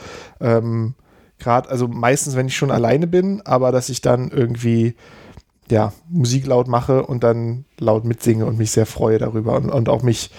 Ähm, 0.42 0.96
Gerade, 1.38 1.70
also 1.70 1.88
meistens, 1.88 2.36
wenn 2.36 2.48
ich 2.48 2.58
schon 2.58 2.72
alleine 2.72 3.06
bin, 3.06 3.44
aber 3.46 3.72
dass 3.72 3.90
ich 3.90 4.02
dann 4.02 4.32
irgendwie 4.32 4.96
ja, 5.70 5.94
Musik 6.10 6.48
laut 6.48 6.68
mache 6.68 7.06
und 7.06 7.24
dann 7.24 7.66
laut 7.78 8.06
mitsinge 8.06 8.48
und 8.48 8.58
mich 8.58 8.72
sehr 8.72 8.88
freue 8.88 9.20
darüber 9.20 9.56
und, 9.56 9.70
und 9.70 9.88
auch 9.88 10.02
mich 10.02 10.32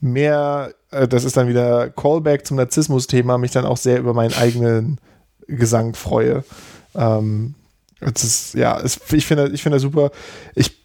mehr, 0.00 0.72
äh, 0.92 1.06
das 1.06 1.24
ist 1.24 1.36
dann 1.36 1.48
wieder 1.48 1.90
Callback 1.90 2.46
zum 2.46 2.56
Narzissmus-Thema, 2.56 3.36
mich 3.36 3.50
dann 3.50 3.66
auch 3.66 3.76
sehr 3.76 3.98
über 3.98 4.14
meinen 4.14 4.32
eigenen 4.32 4.98
Gesang 5.46 5.92
freue. 5.92 6.42
Ähm, 6.94 7.54
ist, 8.00 8.54
ja, 8.54 8.80
es, 8.80 8.98
ich 9.12 9.26
finde 9.26 9.50
ich 9.52 9.62
finde 9.62 9.76
das 9.76 9.82
super. 9.82 10.10
Ich 10.54 10.83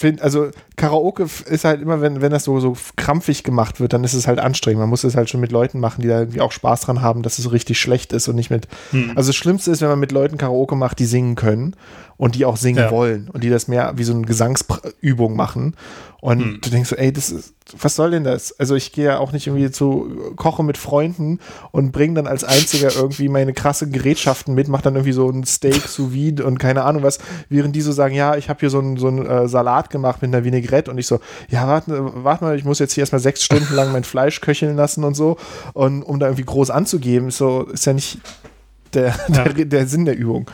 finde, 0.00 0.22
also 0.22 0.48
Karaoke 0.76 1.26
ist 1.44 1.64
halt 1.64 1.82
immer, 1.82 2.00
wenn, 2.00 2.22
wenn 2.22 2.32
das 2.32 2.44
so, 2.44 2.58
so 2.58 2.74
krampfig 2.96 3.44
gemacht 3.44 3.80
wird, 3.80 3.92
dann 3.92 4.02
ist 4.02 4.14
es 4.14 4.26
halt 4.26 4.38
anstrengend. 4.38 4.80
Man 4.80 4.88
muss 4.88 5.04
es 5.04 5.14
halt 5.14 5.28
schon 5.28 5.40
mit 5.40 5.52
Leuten 5.52 5.78
machen, 5.78 6.00
die 6.00 6.08
da 6.08 6.20
irgendwie 6.20 6.40
auch 6.40 6.52
Spaß 6.52 6.80
dran 6.80 7.02
haben, 7.02 7.22
dass 7.22 7.38
es 7.38 7.44
so 7.44 7.50
richtig 7.50 7.78
schlecht 7.78 8.14
ist 8.14 8.26
und 8.26 8.34
nicht 8.34 8.50
mit. 8.50 8.66
Hm. 8.92 9.12
Also 9.14 9.28
das 9.28 9.36
Schlimmste 9.36 9.70
ist, 9.70 9.82
wenn 9.82 9.90
man 9.90 10.00
mit 10.00 10.10
Leuten 10.10 10.38
Karaoke 10.38 10.74
macht, 10.74 11.00
die 11.00 11.04
singen 11.04 11.34
können 11.34 11.76
und 12.16 12.34
die 12.34 12.46
auch 12.46 12.56
singen 12.56 12.78
ja. 12.78 12.90
wollen 12.90 13.28
und 13.30 13.44
die 13.44 13.50
das 13.50 13.68
mehr 13.68 13.92
wie 13.96 14.04
so 14.04 14.14
eine 14.14 14.22
Gesangsübung 14.22 15.36
machen. 15.36 15.74
Und 16.20 16.40
hm. 16.40 16.58
du 16.60 16.70
denkst 16.70 16.90
so, 16.90 16.96
ey, 16.96 17.12
das 17.12 17.30
ist, 17.30 17.54
was 17.78 17.96
soll 17.96 18.10
denn 18.10 18.24
das? 18.24 18.58
Also 18.58 18.74
ich 18.74 18.92
gehe 18.92 19.06
ja 19.06 19.18
auch 19.18 19.32
nicht 19.32 19.46
irgendwie 19.46 19.70
zu 19.70 20.32
Kochen 20.36 20.66
mit 20.66 20.76
Freunden 20.76 21.38
und 21.70 21.92
bringe 21.92 22.14
dann 22.14 22.26
als 22.26 22.44
einziger 22.44 22.94
irgendwie 22.94 23.28
meine 23.28 23.52
krasse 23.52 23.88
Gerätschaften 23.88 24.54
mit, 24.54 24.68
mach 24.68 24.82
dann 24.82 24.94
irgendwie 24.94 25.12
so 25.12 25.30
ein 25.30 25.44
Steak 25.44 25.82
sous 25.86 26.12
vide 26.12 26.44
und 26.44 26.58
keine 26.58 26.84
Ahnung 26.84 27.02
was, 27.02 27.18
während 27.48 27.74
die 27.74 27.80
so 27.80 27.92
sagen, 27.92 28.14
ja, 28.14 28.36
ich 28.36 28.48
habe 28.48 28.60
hier 28.60 28.70
so 28.70 28.80
einen 28.80 28.96
so 28.96 29.08
äh, 29.08 29.48
Salat 29.48 29.90
gemacht 29.90 30.20
mit 30.22 30.34
einer 30.34 30.44
Vinaigrette 30.44 30.90
und 30.90 30.98
ich 30.98 31.06
so, 31.06 31.20
ja, 31.48 31.66
warte, 31.66 32.24
warte 32.24 32.44
mal, 32.44 32.56
ich 32.56 32.64
muss 32.64 32.78
jetzt 32.78 32.92
hier 32.92 33.02
erstmal 33.02 33.20
sechs 33.20 33.42
Stunden 33.42 33.74
lang 33.74 33.92
mein 33.92 34.04
Fleisch 34.04 34.40
köcheln 34.40 34.76
lassen 34.76 35.04
und 35.04 35.14
so 35.14 35.36
und 35.72 36.02
um 36.02 36.18
da 36.18 36.26
irgendwie 36.26 36.44
groß 36.44 36.70
anzugeben, 36.70 37.30
so 37.30 37.64
ist 37.64 37.86
ja 37.86 37.92
nicht 37.92 38.18
der, 38.92 39.14
ja. 39.28 39.44
der, 39.44 39.64
der 39.64 39.86
Sinn 39.86 40.04
der 40.04 40.16
Übung. 40.16 40.50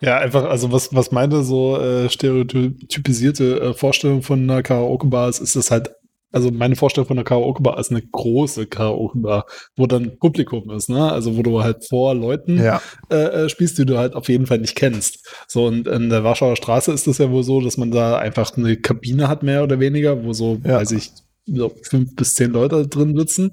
Ja, 0.00 0.18
einfach, 0.18 0.44
also 0.44 0.72
was, 0.72 0.94
was 0.94 1.10
meine 1.10 1.42
so 1.42 1.80
äh, 1.80 2.10
stereotypisierte 2.10 3.60
äh, 3.60 3.74
Vorstellung 3.74 4.22
von 4.22 4.42
einer 4.42 4.62
Karaoke-Bar 4.62 5.28
ist, 5.30 5.40
ist 5.40 5.56
das 5.56 5.70
halt, 5.70 5.90
also 6.32 6.50
meine 6.50 6.76
Vorstellung 6.76 7.08
von 7.08 7.16
einer 7.16 7.24
Karaoke-Bar 7.24 7.78
ist 7.78 7.90
eine 7.90 8.02
große 8.02 8.66
Karaoke-Bar, 8.66 9.46
wo 9.74 9.86
dann 9.86 10.18
Publikum 10.18 10.70
ist, 10.70 10.90
ne? 10.90 11.10
Also 11.10 11.38
wo 11.38 11.42
du 11.42 11.62
halt 11.62 11.86
vor 11.88 12.14
Leuten 12.14 12.62
ja. 12.62 12.82
äh, 13.10 13.44
äh 13.44 13.48
spielst, 13.48 13.78
die 13.78 13.86
du 13.86 13.96
halt 13.96 14.14
auf 14.14 14.28
jeden 14.28 14.46
Fall 14.46 14.58
nicht 14.58 14.76
kennst. 14.76 15.26
So, 15.48 15.66
und 15.66 15.88
in 15.88 16.10
der 16.10 16.24
Warschauer 16.24 16.56
Straße 16.56 16.92
ist 16.92 17.06
es 17.06 17.18
ja 17.18 17.30
wohl 17.30 17.42
so, 17.42 17.62
dass 17.62 17.78
man 17.78 17.90
da 17.90 18.18
einfach 18.18 18.54
eine 18.56 18.76
Kabine 18.76 19.28
hat, 19.28 19.42
mehr 19.42 19.62
oder 19.62 19.80
weniger, 19.80 20.24
wo 20.24 20.34
so, 20.34 20.60
ja. 20.62 20.76
weiß 20.76 20.90
ich, 20.90 21.12
so 21.46 21.72
fünf 21.82 22.14
bis 22.16 22.34
zehn 22.34 22.50
Leute 22.50 22.86
drin 22.86 23.16
sitzen. 23.16 23.52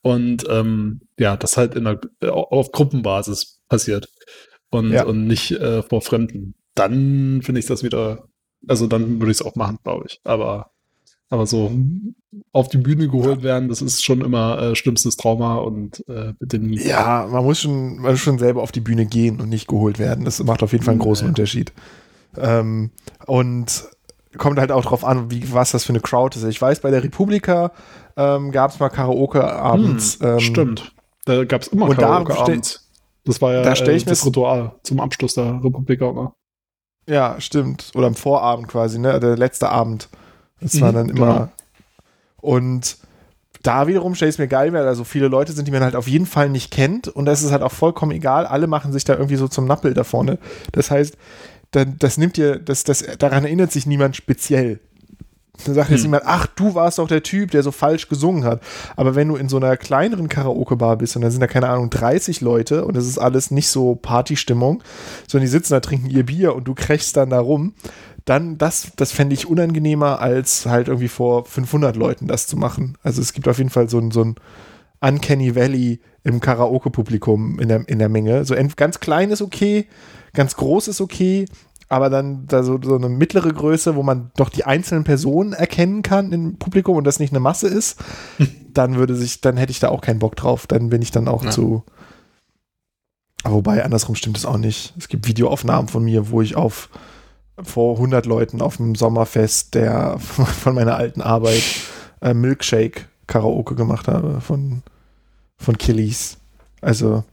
Und 0.00 0.44
ähm, 0.48 1.02
ja, 1.18 1.36
das 1.36 1.56
halt 1.58 1.74
in 1.74 1.86
einer, 1.86 2.00
auf 2.32 2.72
Gruppenbasis 2.72 3.60
passiert 3.68 4.08
und, 4.72 4.90
ja. 4.90 5.04
und 5.04 5.26
nicht 5.26 5.52
äh, 5.52 5.82
vor 5.82 6.00
Fremden. 6.02 6.54
Dann 6.74 7.42
finde 7.42 7.60
ich 7.60 7.66
das 7.66 7.82
wieder, 7.82 8.24
also 8.66 8.86
dann 8.86 9.20
würde 9.20 9.30
ich 9.30 9.40
es 9.40 9.46
auch 9.46 9.54
machen, 9.54 9.78
glaube 9.84 10.06
ich. 10.08 10.20
Aber, 10.24 10.70
aber 11.28 11.46
so 11.46 11.70
auf 12.52 12.68
die 12.68 12.78
Bühne 12.78 13.08
geholt 13.08 13.42
werden, 13.42 13.68
das 13.68 13.82
ist 13.82 14.02
schon 14.02 14.22
immer 14.22 14.60
äh, 14.60 14.74
schlimmstes 14.74 15.16
Trauma 15.16 15.56
und 15.56 16.02
äh, 16.08 16.32
bitte 16.38 16.58
nie. 16.58 16.82
Ja, 16.82 17.28
man 17.30 17.44
muss 17.44 17.60
schon, 17.60 17.96
man 17.96 18.12
muss 18.12 18.20
schon 18.20 18.38
selber 18.38 18.62
auf 18.62 18.72
die 18.72 18.80
Bühne 18.80 19.04
gehen 19.04 19.40
und 19.40 19.50
nicht 19.50 19.68
geholt 19.68 19.98
werden. 19.98 20.24
Das 20.24 20.42
macht 20.42 20.62
auf 20.62 20.72
jeden 20.72 20.84
Fall 20.84 20.92
einen 20.92 21.00
großen 21.00 21.26
ja. 21.26 21.28
Unterschied. 21.28 21.72
Ähm, 22.38 22.90
und 23.26 23.84
kommt 24.38 24.58
halt 24.58 24.72
auch 24.72 24.84
drauf 24.84 25.04
an, 25.04 25.30
wie, 25.30 25.52
was 25.52 25.72
das 25.72 25.84
für 25.84 25.92
eine 25.92 26.00
Crowd 26.00 26.38
ist. 26.38 26.44
Ich 26.46 26.60
weiß, 26.60 26.80
bei 26.80 26.90
der 26.90 27.04
Republika 27.04 27.72
ähm, 28.16 28.50
gab 28.50 28.70
es 28.70 28.80
mal 28.80 28.88
Karaoke 28.88 29.44
abends. 29.44 30.18
Hm, 30.20 30.28
ähm, 30.28 30.40
stimmt. 30.40 30.94
Da 31.26 31.44
gab 31.44 31.60
es 31.60 31.68
immer 31.68 31.94
Karaoke 31.94 32.38
abends. 32.38 32.81
Das 33.24 33.40
war 33.40 33.52
ja 33.52 33.62
da 33.62 33.72
äh, 33.72 33.98
das 34.04 34.26
Ritual 34.26 34.74
zum 34.82 35.00
Abschluss 35.00 35.34
der 35.34 35.62
Republik 35.62 36.02
auch 36.02 36.14
mal. 36.14 36.32
Ja, 37.08 37.40
stimmt. 37.40 37.92
Oder 37.94 38.06
am 38.06 38.14
Vorabend 38.14 38.68
quasi, 38.68 38.98
ne? 38.98 39.18
Der 39.20 39.36
letzte 39.36 39.68
Abend. 39.68 40.08
Das 40.60 40.74
mhm, 40.74 40.80
war 40.80 40.92
dann 40.92 41.08
immer. 41.08 41.34
Genau. 41.34 41.48
Und 42.40 42.96
da 43.62 43.86
wiederum 43.86 44.14
stelle 44.14 44.28
ich 44.28 44.34
es 44.34 44.38
mir 44.38 44.48
geil, 44.48 44.72
weil 44.72 44.84
da 44.84 44.94
so 44.94 45.04
viele 45.04 45.28
Leute 45.28 45.52
sind, 45.52 45.68
die 45.68 45.72
man 45.72 45.82
halt 45.82 45.94
auf 45.94 46.08
jeden 46.08 46.26
Fall 46.26 46.48
nicht 46.48 46.70
kennt. 46.72 47.08
Und 47.08 47.26
das 47.26 47.42
ist 47.42 47.52
halt 47.52 47.62
auch 47.62 47.72
vollkommen 47.72 48.12
egal. 48.12 48.46
Alle 48.46 48.66
machen 48.66 48.92
sich 48.92 49.04
da 49.04 49.14
irgendwie 49.14 49.36
so 49.36 49.48
zum 49.48 49.66
Nappel 49.66 49.94
da 49.94 50.04
vorne. 50.04 50.38
Das 50.72 50.90
heißt, 50.90 51.16
dann, 51.70 51.96
das 51.98 52.18
nimmt 52.18 52.36
dir, 52.36 52.58
das, 52.58 52.84
das, 52.84 53.04
daran 53.18 53.44
erinnert 53.44 53.72
sich 53.72 53.86
niemand 53.86 54.16
speziell. 54.16 54.80
Dann 55.64 55.74
sagt 55.74 55.88
hm. 55.88 55.96
jetzt 55.96 56.02
niemand, 56.02 56.24
ach, 56.26 56.46
du 56.46 56.74
warst 56.74 56.98
doch 56.98 57.08
der 57.08 57.22
Typ, 57.22 57.50
der 57.50 57.62
so 57.62 57.72
falsch 57.72 58.08
gesungen 58.08 58.44
hat. 58.44 58.62
Aber 58.96 59.14
wenn 59.14 59.28
du 59.28 59.36
in 59.36 59.48
so 59.48 59.58
einer 59.58 59.76
kleineren 59.76 60.28
Karaoke-Bar 60.28 60.96
bist 60.96 61.14
und 61.14 61.22
da 61.22 61.30
sind 61.30 61.40
da, 61.40 61.46
keine 61.46 61.68
Ahnung, 61.68 61.90
30 61.90 62.40
Leute 62.40 62.84
und 62.84 62.96
es 62.96 63.06
ist 63.06 63.18
alles 63.18 63.50
nicht 63.50 63.68
so 63.68 63.94
Partystimmung, 63.94 64.82
sondern 65.28 65.44
die 65.44 65.50
sitzen 65.50 65.74
da, 65.74 65.80
trinken 65.80 66.08
ihr 66.08 66.24
Bier 66.24 66.54
und 66.54 66.64
du 66.64 66.74
kriechst 66.74 67.16
dann 67.16 67.30
da 67.30 67.40
rum, 67.40 67.74
dann 68.24 68.56
das, 68.56 68.92
das 68.96 69.12
fände 69.12 69.34
ich 69.34 69.46
unangenehmer, 69.46 70.20
als 70.20 70.66
halt 70.66 70.88
irgendwie 70.88 71.08
vor 71.08 71.44
500 71.44 71.96
Leuten 71.96 72.28
das 72.28 72.46
zu 72.46 72.56
machen. 72.56 72.96
Also 73.02 73.20
es 73.20 73.32
gibt 73.32 73.48
auf 73.48 73.58
jeden 73.58 73.70
Fall 73.70 73.88
so 73.88 73.98
ein, 73.98 74.10
so 74.10 74.24
ein 74.24 74.36
Uncanny 75.00 75.54
Valley 75.54 76.00
im 76.24 76.40
Karaoke-Publikum 76.40 77.58
in 77.58 77.68
der, 77.68 77.88
in 77.88 77.98
der 77.98 78.08
Menge. 78.08 78.44
So 78.44 78.54
ganz 78.76 79.00
klein 79.00 79.30
ist 79.30 79.42
okay, 79.42 79.86
ganz 80.32 80.56
groß 80.56 80.88
ist 80.88 81.00
okay, 81.00 81.46
aber 81.92 82.08
dann 82.08 82.46
da 82.46 82.62
so, 82.62 82.80
so 82.82 82.96
eine 82.96 83.10
mittlere 83.10 83.52
Größe, 83.52 83.96
wo 83.96 84.02
man 84.02 84.30
doch 84.36 84.48
die 84.48 84.64
einzelnen 84.64 85.04
Personen 85.04 85.52
erkennen 85.52 86.00
kann 86.00 86.32
im 86.32 86.56
Publikum 86.56 86.96
und 86.96 87.04
das 87.04 87.20
nicht 87.20 87.32
eine 87.32 87.40
Masse 87.40 87.68
ist, 87.68 88.02
dann 88.72 88.96
würde 88.96 89.14
sich, 89.14 89.42
dann 89.42 89.58
hätte 89.58 89.72
ich 89.72 89.80
da 89.80 89.90
auch 89.90 90.00
keinen 90.00 90.18
Bock 90.18 90.34
drauf. 90.34 90.66
Dann 90.66 90.88
bin 90.88 91.02
ich 91.02 91.10
dann 91.10 91.28
auch 91.28 91.44
ja. 91.44 91.50
zu. 91.50 91.84
Wobei, 93.44 93.84
andersrum 93.84 94.14
stimmt 94.14 94.38
es 94.38 94.46
auch 94.46 94.56
nicht. 94.56 94.94
Es 94.96 95.08
gibt 95.08 95.28
Videoaufnahmen 95.28 95.88
von 95.88 96.02
mir, 96.02 96.30
wo 96.30 96.40
ich 96.40 96.56
auf 96.56 96.88
vor 97.62 97.96
100 97.96 98.24
Leuten 98.24 98.62
auf 98.62 98.78
dem 98.78 98.94
Sommerfest 98.94 99.74
der 99.74 100.18
von 100.18 100.74
meiner 100.74 100.96
alten 100.96 101.20
Arbeit 101.20 101.62
äh, 102.22 102.32
Milkshake 102.32 103.06
Karaoke 103.26 103.74
gemacht 103.74 104.08
habe 104.08 104.40
von, 104.40 104.82
von 105.58 105.76
Killies. 105.76 106.38
Also, 106.80 107.24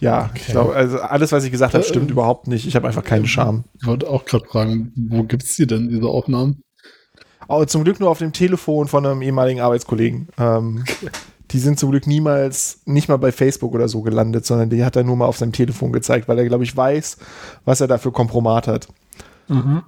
ja, 0.00 0.30
okay. 0.30 0.42
ich 0.46 0.46
glaube, 0.46 0.74
also 0.74 0.98
alles, 0.98 1.30
was 1.32 1.44
ich 1.44 1.50
gesagt 1.50 1.74
habe, 1.74 1.84
stimmt 1.84 2.08
äh, 2.08 2.12
überhaupt 2.12 2.48
nicht. 2.48 2.66
Ich 2.66 2.74
habe 2.74 2.88
einfach 2.88 3.04
keinen 3.04 3.26
Charme. 3.26 3.64
Ich 3.80 3.86
wollte 3.86 4.08
auch 4.08 4.24
gerade 4.24 4.46
fragen, 4.46 4.92
wo 4.96 5.24
gibt 5.24 5.44
es 5.44 5.54
die 5.56 5.66
denn, 5.66 5.88
diese 5.88 6.08
Aufnahmen? 6.08 6.62
Aber 7.46 7.66
zum 7.66 7.84
Glück 7.84 8.00
nur 8.00 8.10
auf 8.10 8.18
dem 8.18 8.32
Telefon 8.32 8.88
von 8.88 9.04
einem 9.04 9.22
ehemaligen 9.22 9.60
Arbeitskollegen. 9.60 10.28
Ähm, 10.38 10.84
die 11.50 11.58
sind 11.58 11.78
zum 11.78 11.90
Glück 11.90 12.06
niemals, 12.06 12.80
nicht 12.86 13.08
mal 13.08 13.18
bei 13.18 13.32
Facebook 13.32 13.74
oder 13.74 13.88
so 13.88 14.02
gelandet, 14.02 14.46
sondern 14.46 14.70
die 14.70 14.84
hat 14.84 14.96
er 14.96 15.04
nur 15.04 15.16
mal 15.16 15.26
auf 15.26 15.36
seinem 15.36 15.52
Telefon 15.52 15.92
gezeigt, 15.92 16.28
weil 16.28 16.38
er, 16.38 16.46
glaube 16.46 16.64
ich, 16.64 16.76
weiß, 16.76 17.18
was 17.64 17.80
er 17.80 17.88
da 17.88 17.98
für 17.98 18.12
Kompromat 18.12 18.68
hat. 18.68 18.88
Mhm. 19.48 19.82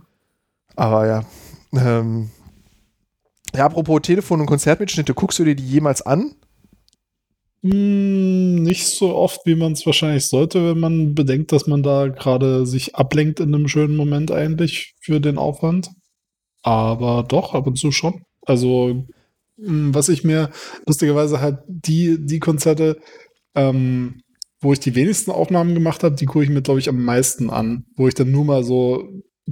Aber 0.76 1.06
ja. 1.06 1.24
Ähm, 1.72 2.30
ja, 3.54 3.66
apropos 3.66 4.02
Telefon- 4.02 4.40
und 4.40 4.46
Konzertmitschnitte, 4.46 5.14
guckst 5.14 5.38
du 5.38 5.44
dir 5.44 5.54
die 5.54 5.66
jemals 5.66 6.02
an? 6.02 6.34
Hm, 7.64 8.62
nicht 8.62 8.88
so 8.88 9.14
oft, 9.14 9.40
wie 9.46 9.54
man 9.54 9.72
es 9.72 9.86
wahrscheinlich 9.86 10.26
sollte, 10.26 10.70
wenn 10.70 10.80
man 10.80 11.14
bedenkt, 11.14 11.52
dass 11.52 11.66
man 11.68 11.82
da 11.82 12.08
gerade 12.08 12.66
sich 12.66 12.96
ablenkt 12.96 13.38
in 13.38 13.54
einem 13.54 13.68
schönen 13.68 13.96
Moment 13.96 14.32
eigentlich 14.32 14.94
für 15.00 15.20
den 15.20 15.38
Aufwand. 15.38 15.90
Aber 16.62 17.24
doch, 17.28 17.54
ab 17.54 17.66
und 17.66 17.78
zu 17.78 17.92
schon. 17.92 18.22
Also, 18.46 19.06
hm, 19.58 19.94
was 19.94 20.08
ich 20.08 20.24
mir 20.24 20.50
lustigerweise 20.86 21.40
halt 21.40 21.58
die, 21.68 22.18
die 22.20 22.40
Konzerte, 22.40 22.98
ähm, 23.54 24.22
wo 24.60 24.72
ich 24.72 24.80
die 24.80 24.94
wenigsten 24.96 25.30
Aufnahmen 25.32 25.74
gemacht 25.74 26.04
habe, 26.04 26.16
die 26.16 26.26
gucke 26.26 26.44
ich 26.44 26.50
mir, 26.50 26.62
glaube 26.62 26.80
ich, 26.80 26.88
am 26.88 27.04
meisten 27.04 27.50
an. 27.50 27.84
Wo 27.96 28.08
ich 28.08 28.14
dann 28.14 28.30
nur 28.32 28.44
mal 28.44 28.64
so 28.64 29.08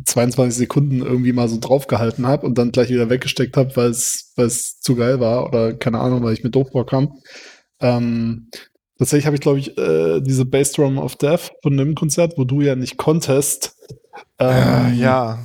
22 0.06 0.56
Sekunden 0.58 1.00
irgendwie 1.02 1.32
mal 1.32 1.48
so 1.48 1.58
draufgehalten 1.60 2.26
habe 2.26 2.46
und 2.46 2.58
dann 2.58 2.72
gleich 2.72 2.90
wieder 2.90 3.10
weggesteckt 3.10 3.56
habe, 3.56 3.76
weil 3.76 3.90
es 3.90 4.32
zu 4.80 4.96
geil 4.96 5.20
war 5.20 5.46
oder 5.48 5.74
keine 5.74 6.00
Ahnung, 6.00 6.22
weil 6.22 6.34
ich 6.34 6.44
mir 6.44 6.50
doof 6.50 6.68
vorkam. 6.72 7.14
Ähm, 7.80 8.48
tatsächlich 8.98 9.26
habe 9.26 9.36
ich, 9.36 9.42
glaube 9.42 9.58
ich, 9.58 9.76
äh, 9.78 10.20
diese 10.20 10.44
Bassdrum 10.44 10.98
of 10.98 11.16
Death 11.16 11.52
von 11.62 11.76
dem 11.76 11.94
Konzert, 11.94 12.34
wo 12.36 12.44
du 12.44 12.60
ja 12.60 12.76
nicht 12.76 12.96
contest. 12.96 13.76
Ähm, 14.38 14.48
äh, 14.48 14.94
ja. 14.94 15.38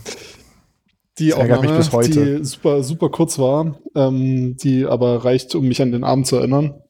Die 1.17 1.33
auch 1.33 1.61
mich 1.61 1.71
bis 1.71 1.91
heute. 1.93 2.39
die 2.39 2.45
super, 2.45 2.83
super 2.83 3.09
kurz 3.09 3.39
war, 3.39 3.77
ähm, 3.95 4.57
die 4.57 4.85
aber 4.85 5.23
reicht, 5.23 5.55
um 5.55 5.65
mich 5.65 5.81
an 5.81 5.93
den 5.93 6.03
Abend 6.03 6.27
zu 6.27 6.35
erinnern. 6.35 6.81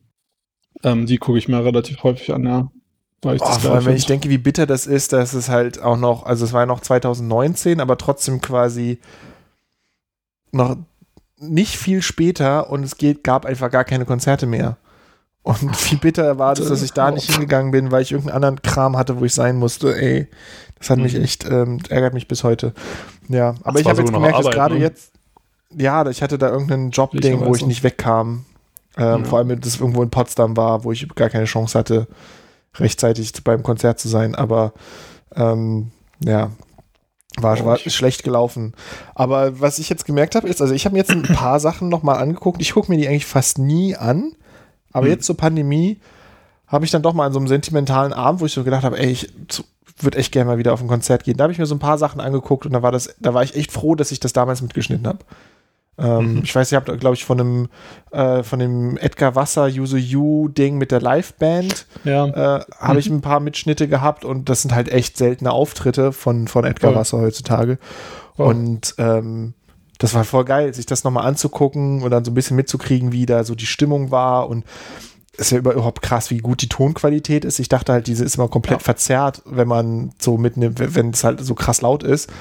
Ähm, 0.83 1.05
die 1.05 1.17
gucke 1.17 1.37
ich 1.37 1.47
mir 1.47 1.63
relativ 1.63 2.01
häufig 2.03 2.33
an, 2.33 2.43
ja. 2.45 2.71
Weil 3.21 3.37
ich 3.37 3.41
oh, 3.41 3.51
vor 3.59 3.75
allem, 3.75 3.85
wenn 3.85 3.95
ich 3.95 4.05
denke, 4.05 4.29
wie 4.29 4.37
bitter 4.37 4.65
das 4.65 4.87
ist, 4.87 5.13
dass 5.13 5.33
es 5.33 5.49
halt 5.49 5.81
auch 5.81 5.97
noch, 5.97 6.25
also 6.25 6.45
es 6.45 6.53
war 6.53 6.61
ja 6.61 6.65
noch 6.65 6.79
2019, 6.79 7.79
aber 7.79 7.97
trotzdem 7.97 8.41
quasi 8.41 8.99
noch 10.51 10.77
nicht 11.37 11.77
viel 11.77 12.01
später 12.01 12.69
und 12.69 12.83
es 12.83 12.97
geht, 12.97 13.23
gab 13.23 13.45
einfach 13.45 13.69
gar 13.69 13.83
keine 13.83 14.05
Konzerte 14.05 14.45
mehr. 14.45 14.77
Und 15.45 15.91
wie 15.91 15.95
bitter 15.95 16.39
war 16.39 16.55
das, 16.55 16.67
dass 16.67 16.81
ich 16.81 16.91
da 16.91 17.11
nicht 17.11 17.31
hingegangen 17.31 17.71
bin, 17.71 17.91
weil 17.91 18.01
ich 18.01 18.11
irgendeinen 18.11 18.35
anderen 18.35 18.61
Kram 18.63 18.97
hatte, 18.97 19.19
wo 19.19 19.25
ich 19.25 19.33
sein 19.33 19.57
musste. 19.57 19.95
Ey, 19.95 20.27
das 20.79 20.89
hat 20.89 20.97
mhm. 20.97 21.03
mich 21.03 21.15
echt, 21.15 21.45
ähm, 21.45 21.79
ärgert 21.87 22.15
mich 22.15 22.27
bis 22.27 22.43
heute. 22.43 22.73
Ja, 23.29 23.53
aber 23.63 23.73
das 23.73 23.81
ich 23.81 23.87
habe 23.87 24.01
jetzt 24.01 24.11
gemerkt, 24.11 24.39
dass 24.39 24.49
gerade 24.49 24.75
ne? 24.75 24.81
jetzt, 24.81 25.11
ja, 25.69 26.05
ich 26.09 26.23
hatte 26.23 26.39
da 26.39 26.49
irgendein 26.49 26.89
Jobding, 26.89 27.45
wo 27.45 27.53
ich 27.53 27.65
nicht 27.65 27.83
wegkam. 27.83 28.45
Ähm, 28.97 29.23
ja. 29.23 29.23
Vor 29.23 29.37
allem, 29.37 29.59
dass 29.59 29.73
es 29.73 29.79
irgendwo 29.79 30.01
in 30.01 30.09
Potsdam 30.09 30.57
war, 30.57 30.83
wo 30.83 30.91
ich 30.91 31.07
gar 31.13 31.29
keine 31.29 31.45
Chance 31.45 31.77
hatte, 31.77 32.07
rechtzeitig 32.77 33.31
beim 33.43 33.61
Konzert 33.61 33.99
zu 33.99 34.07
sein. 34.07 34.33
Aber 34.33 34.73
ähm, 35.35 35.91
ja, 36.23 36.49
war, 37.39 37.63
war 37.63 37.77
schlecht 37.77 38.23
gelaufen. 38.23 38.73
Aber 39.13 39.59
was 39.61 39.77
ich 39.77 39.89
jetzt 39.89 40.05
gemerkt 40.05 40.33
habe, 40.33 40.47
ist, 40.47 40.59
also 40.59 40.73
ich 40.73 40.85
habe 40.85 40.93
mir 40.93 40.99
jetzt 40.99 41.11
ein 41.11 41.21
paar 41.21 41.59
Sachen 41.59 41.89
nochmal 41.89 42.17
angeguckt. 42.17 42.61
Ich 42.61 42.73
gucke 42.73 42.91
mir 42.91 42.97
die 42.97 43.07
eigentlich 43.07 43.27
fast 43.27 43.59
nie 43.59 43.95
an. 43.95 44.31
Aber 44.95 45.07
hm. 45.07 45.11
jetzt 45.11 45.25
zur 45.25 45.35
Pandemie 45.35 45.99
habe 46.67 46.85
ich 46.85 46.91
dann 46.91 47.01
doch 47.01 47.13
mal 47.13 47.25
an 47.25 47.33
so 47.33 47.39
einem 47.39 47.49
sentimentalen 47.49 48.13
Abend, 48.13 48.39
wo 48.39 48.45
ich 48.45 48.53
so 48.53 48.63
gedacht 48.63 48.85
habe, 48.85 48.97
ey, 48.97 49.11
ich 49.11 49.29
würde 49.99 50.17
echt 50.17 50.31
gerne 50.31 50.49
mal 50.49 50.57
wieder 50.57 50.73
auf 50.73 50.81
ein 50.81 50.87
Konzert 50.87 51.25
gehen. 51.25 51.35
Da 51.35 51.43
habe 51.43 51.53
ich 51.53 51.59
mir 51.59 51.65
so 51.65 51.75
ein 51.75 51.79
paar 51.79 51.97
Sachen 51.97 52.21
angeguckt 52.21 52.65
und 52.65 52.71
da 52.71 52.81
war 52.81 52.93
das, 52.93 53.13
da 53.19 53.33
war 53.33 53.43
ich 53.43 53.55
echt 53.55 53.73
froh, 53.73 53.95
dass 53.95 54.11
ich 54.11 54.21
das 54.21 54.31
damals 54.31 54.61
mitgeschnitten 54.61 55.05
habe. 55.05 55.19
Ähm, 55.97 56.35
mhm. 56.35 56.41
Ich 56.43 56.55
weiß, 56.55 56.71
ihr 56.71 56.77
habt, 56.77 56.87
glaube 56.99 57.15
ich, 57.15 57.25
von 57.25 57.39
einem 57.39 57.67
äh, 58.11 58.41
von 58.43 58.59
dem 58.59 58.97
Edgar 58.97 59.35
Wasser 59.35 59.67
Yuzu 59.67 59.97
You 59.97 60.47
Ding 60.47 60.77
mit 60.77 60.91
der 60.91 61.01
Liveband 61.01 61.87
ja. 62.05 62.27
äh, 62.27 62.63
habe 62.79 62.93
mhm. 62.93 62.99
ich 62.99 63.09
ein 63.09 63.21
paar 63.21 63.41
Mitschnitte 63.41 63.89
gehabt 63.89 64.23
und 64.23 64.47
das 64.47 64.61
sind 64.61 64.73
halt 64.73 64.89
echt 64.89 65.17
seltene 65.17 65.51
Auftritte 65.51 66.13
von, 66.13 66.47
von 66.47 66.63
Edgar 66.63 66.93
oh. 66.93 66.95
Wasser 66.95 67.19
heutzutage. 67.19 67.79
Oh. 68.37 68.45
Und 68.45 68.95
ähm, 68.97 69.55
das 69.97 70.13
war 70.13 70.23
voll 70.23 70.45
geil, 70.45 70.73
sich 70.73 70.85
das 70.85 71.03
nochmal 71.03 71.25
anzugucken 71.25 72.01
und 72.01 72.11
dann 72.11 72.25
so 72.25 72.31
ein 72.31 72.35
bisschen 72.35 72.57
mitzukriegen, 72.57 73.11
wie 73.11 73.25
da 73.25 73.43
so 73.43 73.55
die 73.55 73.65
Stimmung 73.65 74.11
war 74.11 74.49
und 74.49 74.65
ist 75.37 75.51
ja 75.51 75.57
überhaupt 75.57 76.01
krass, 76.01 76.29
wie 76.31 76.37
gut 76.37 76.61
die 76.61 76.69
Tonqualität 76.69 77.45
ist. 77.45 77.59
Ich 77.59 77.69
dachte 77.69 77.91
halt, 77.91 78.07
diese 78.07 78.23
ist 78.23 78.35
immer 78.35 78.47
komplett 78.47 78.79
ja. 78.79 78.83
verzerrt, 78.83 79.41
wenn 79.45 79.67
man 79.67 80.13
so 80.19 80.37
mitnimmt, 80.37 80.95
wenn 80.95 81.09
es 81.09 81.23
halt 81.23 81.41
so 81.41 81.55
krass 81.55 81.81
laut 81.81 82.03
ist. 82.03 82.31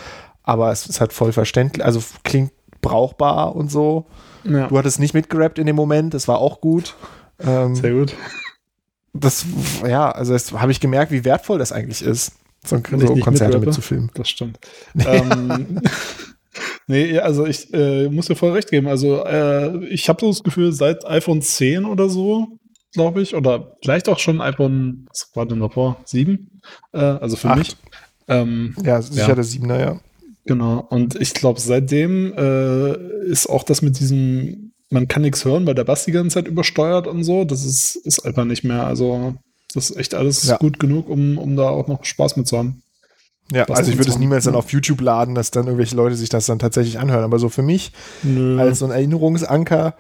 Aber 0.43 0.71
es 0.71 0.87
ist 0.87 1.01
halt 1.01 1.13
voll 1.13 1.33
verständlich, 1.33 1.85
also 1.85 2.03
klingt 2.23 2.53
brauchbar 2.83 3.57
und 3.57 3.71
so. 3.71 4.07
Ja. 4.45 4.69
Du 4.69 4.79
hattest 4.79 5.01
nicht 5.01 5.15
mitgerappt 5.15 5.59
in 5.59 5.67
dem 5.67 5.77
Moment, 5.77 6.15
das 6.15 6.29
war 6.29 6.39
auch 6.39 6.61
gut. 6.61 6.95
Ähm, 7.41 7.75
Sehr 7.75 7.93
gut. 7.93 8.15
Das, 9.13 9.47
ja, 9.87 10.11
also 10.11 10.33
das 10.33 10.53
habe 10.53 10.73
ich 10.73 10.81
gemerkt, 10.81 11.11
wie 11.13 11.25
wertvoll 11.25 11.59
das 11.59 11.73
eigentlich 11.73 12.03
ist, 12.03 12.33
so, 12.65 12.77
so 12.77 13.17
Konzerte 13.17 13.59
mitzufilmen. 13.59 14.11
Das 14.15 14.29
stimmt. 14.29 14.59
ähm, 15.07 15.81
Nee, 16.87 17.19
also 17.19 17.47
ich 17.47 17.73
äh, 17.73 18.09
muss 18.09 18.27
dir 18.27 18.37
voll 18.37 18.53
recht 18.53 18.71
geben. 18.71 18.89
Also 18.89 19.25
äh, 19.25 19.87
ich 19.87 20.09
habe 20.09 20.21
so 20.21 20.29
das 20.29 20.43
Gefühl, 20.43 20.73
seit 20.73 21.07
iPhone 21.07 21.41
10 21.41 21.85
oder 21.85 22.09
so, 22.09 22.59
glaube 22.93 23.23
ich, 23.23 23.35
oder 23.35 23.77
vielleicht 23.83 24.09
auch 24.09 24.19
schon 24.19 24.41
iPhone, 24.41 25.07
was 25.09 25.31
war 25.35 25.47
denn 25.47 25.61
davor? 25.61 25.97
7? 26.05 26.61
Äh, 26.93 26.99
also 26.99 27.37
für 27.37 27.51
Acht. 27.51 27.59
mich. 27.59 27.77
Ähm, 28.29 28.75
ja, 28.85 29.01
sicher 29.01 29.29
ja. 29.29 29.35
der 29.35 29.45
7er, 29.45 29.81
ja. 29.81 30.01
Genau. 30.47 30.87
Und 30.91 31.21
ich 31.21 31.33
glaube, 31.35 31.61
seitdem 31.61 32.35
äh, 32.37 33.27
ist 33.27 33.49
auch 33.49 33.63
das 33.63 33.81
mit 33.81 33.99
diesem, 33.99 34.73
man 34.91 35.09
kann 35.09 35.23
nichts 35.23 35.45
hören, 35.45 35.67
weil 35.67 35.75
der 35.75 35.85
Bass 35.85 36.05
die 36.05 36.13
ganze 36.13 36.35
Zeit 36.35 36.49
übersteuert 36.49 37.07
und 37.07 37.25
so. 37.25 37.45
Das 37.45 37.65
ist, 37.65 37.97
ist 37.97 38.25
einfach 38.27 38.45
nicht 38.45 38.63
mehr. 38.63 38.87
Also, 38.87 39.35
das 39.73 39.91
ist 39.91 39.97
echt 39.97 40.15
alles 40.15 40.47
ja. 40.47 40.59
gut 40.59 40.79
genug, 40.79 41.09
um, 41.09 41.39
um 41.39 41.57
da 41.57 41.71
auch 41.71 41.89
noch 41.89 42.05
Spaß 42.05 42.37
mit 42.37 42.47
zu 42.47 42.59
haben. 42.59 42.83
Ja, 43.53 43.65
also 43.65 43.91
ich 43.91 43.99
würde 43.99 44.11
es 44.11 44.19
niemals 44.19 44.45
dann 44.45 44.55
auf 44.55 44.71
YouTube 44.71 45.01
laden, 45.01 45.35
dass 45.35 45.51
dann 45.51 45.67
irgendwelche 45.67 45.97
Leute 45.97 46.17
sich 46.17 46.29
das 46.29 46.47
dann 46.47 46.59
tatsächlich 46.59 46.99
anhören. 46.99 47.25
Aber 47.25 47.39
so 47.39 47.49
für 47.49 47.63
mich 47.63 47.93
Nö. 48.23 48.59
als 48.59 48.79
so 48.79 48.87
ein 48.87 48.91
Erinnerungsanker 48.91 49.95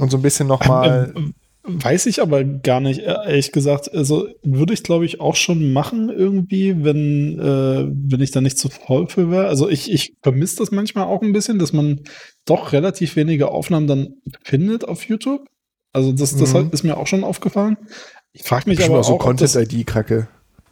und 0.00 0.10
so 0.10 0.16
ein 0.16 0.22
bisschen 0.22 0.46
nochmal. 0.46 1.12
Ähm, 1.14 1.34
ähm, 1.66 1.82
weiß 1.84 2.06
ich 2.06 2.22
aber 2.22 2.44
gar 2.44 2.80
nicht, 2.80 3.00
ehrlich 3.00 3.52
gesagt. 3.52 3.92
Also 3.92 4.28
würde 4.42 4.72
ich, 4.72 4.82
glaube 4.82 5.04
ich, 5.04 5.20
auch 5.20 5.36
schon 5.36 5.72
machen 5.72 6.08
irgendwie, 6.08 6.84
wenn, 6.84 7.38
äh, 7.38 7.86
wenn 7.86 8.20
ich 8.20 8.30
da 8.30 8.40
nicht 8.40 8.58
zu 8.58 8.70
voll 8.70 9.08
für 9.08 9.30
wäre. 9.30 9.48
Also 9.48 9.68
ich, 9.68 9.92
ich 9.92 10.14
vermisse 10.22 10.56
das 10.56 10.70
manchmal 10.70 11.04
auch 11.04 11.22
ein 11.22 11.32
bisschen, 11.32 11.58
dass 11.58 11.72
man 11.72 12.00
doch 12.46 12.72
relativ 12.72 13.16
wenige 13.16 13.48
Aufnahmen 13.48 13.86
dann 13.86 14.14
findet 14.42 14.86
auf 14.86 15.04
YouTube. 15.04 15.46
Also 15.92 16.12
das, 16.12 16.36
das 16.36 16.54
mhm. 16.54 16.70
ist 16.72 16.82
mir 16.82 16.96
auch 16.96 17.06
schon 17.06 17.24
aufgefallen. 17.24 17.76
Ich 18.32 18.42
frage 18.42 18.68
mich 18.68 18.84
aber 18.84 19.00
auch. 19.00 19.04
so 19.04 19.16
Content-ID-Kacke. 19.16 20.28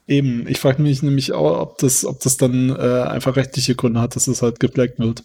Eben, 0.07 0.47
ich 0.49 0.59
frage 0.59 0.83
mich 0.83 1.03
nämlich 1.03 1.33
auch, 1.33 1.61
ob 1.61 1.79
das, 1.79 2.05
ob 2.05 2.21
das 2.21 2.37
dann 2.37 2.71
äh, 2.71 3.03
einfach 3.09 3.37
rechtliche 3.37 3.75
Gründe 3.75 4.01
hat, 4.01 4.17
dass 4.17 4.27
es 4.27 4.43
halt 4.43 4.61
geflaggt 4.61 4.99
wird. 4.99 5.23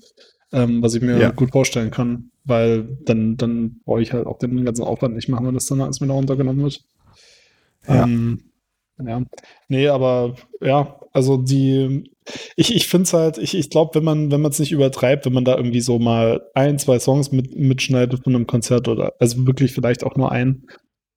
Ähm, 0.51 0.81
was 0.81 0.95
ich 0.95 1.01
mir 1.01 1.19
ja. 1.19 1.29
gut 1.29 1.51
vorstellen 1.51 1.91
kann, 1.91 2.31
weil 2.43 2.97
dann, 3.05 3.37
dann 3.37 3.81
brauche 3.85 4.01
ich 4.01 4.13
halt 4.13 4.25
auch 4.25 4.39
den 4.39 4.65
ganzen 4.65 4.83
Aufwand 4.83 5.13
nicht 5.15 5.29
machen, 5.29 5.45
wenn 5.45 5.53
das 5.53 5.67
dann 5.67 5.81
alles 5.81 6.01
wieder 6.01 6.13
runtergenommen 6.13 6.63
wird. 6.63 6.81
Ja. 7.87 8.03
Ähm, 8.03 8.49
ja. 9.05 9.21
Nee, 9.67 9.87
aber 9.89 10.35
ja, 10.59 10.99
also 11.13 11.37
die, 11.37 12.11
ich, 12.55 12.75
ich 12.75 12.87
finde 12.87 13.03
es 13.03 13.13
halt, 13.13 13.37
ich, 13.37 13.55
ich 13.55 13.69
glaube, 13.69 13.95
wenn 13.95 14.03
man, 14.03 14.31
wenn 14.31 14.41
man 14.41 14.51
es 14.51 14.59
nicht 14.59 14.71
übertreibt, 14.71 15.25
wenn 15.25 15.33
man 15.33 15.45
da 15.45 15.55
irgendwie 15.55 15.81
so 15.81 15.99
mal 15.99 16.41
ein, 16.53 16.79
zwei 16.79 16.99
Songs 16.99 17.31
mit, 17.31 17.55
mitschneidet 17.55 18.23
von 18.23 18.35
einem 18.35 18.47
Konzert 18.47 18.87
oder 18.87 19.13
also 19.19 19.45
wirklich 19.45 19.73
vielleicht 19.73 20.03
auch 20.03 20.15
nur 20.15 20.31
ein, 20.31 20.63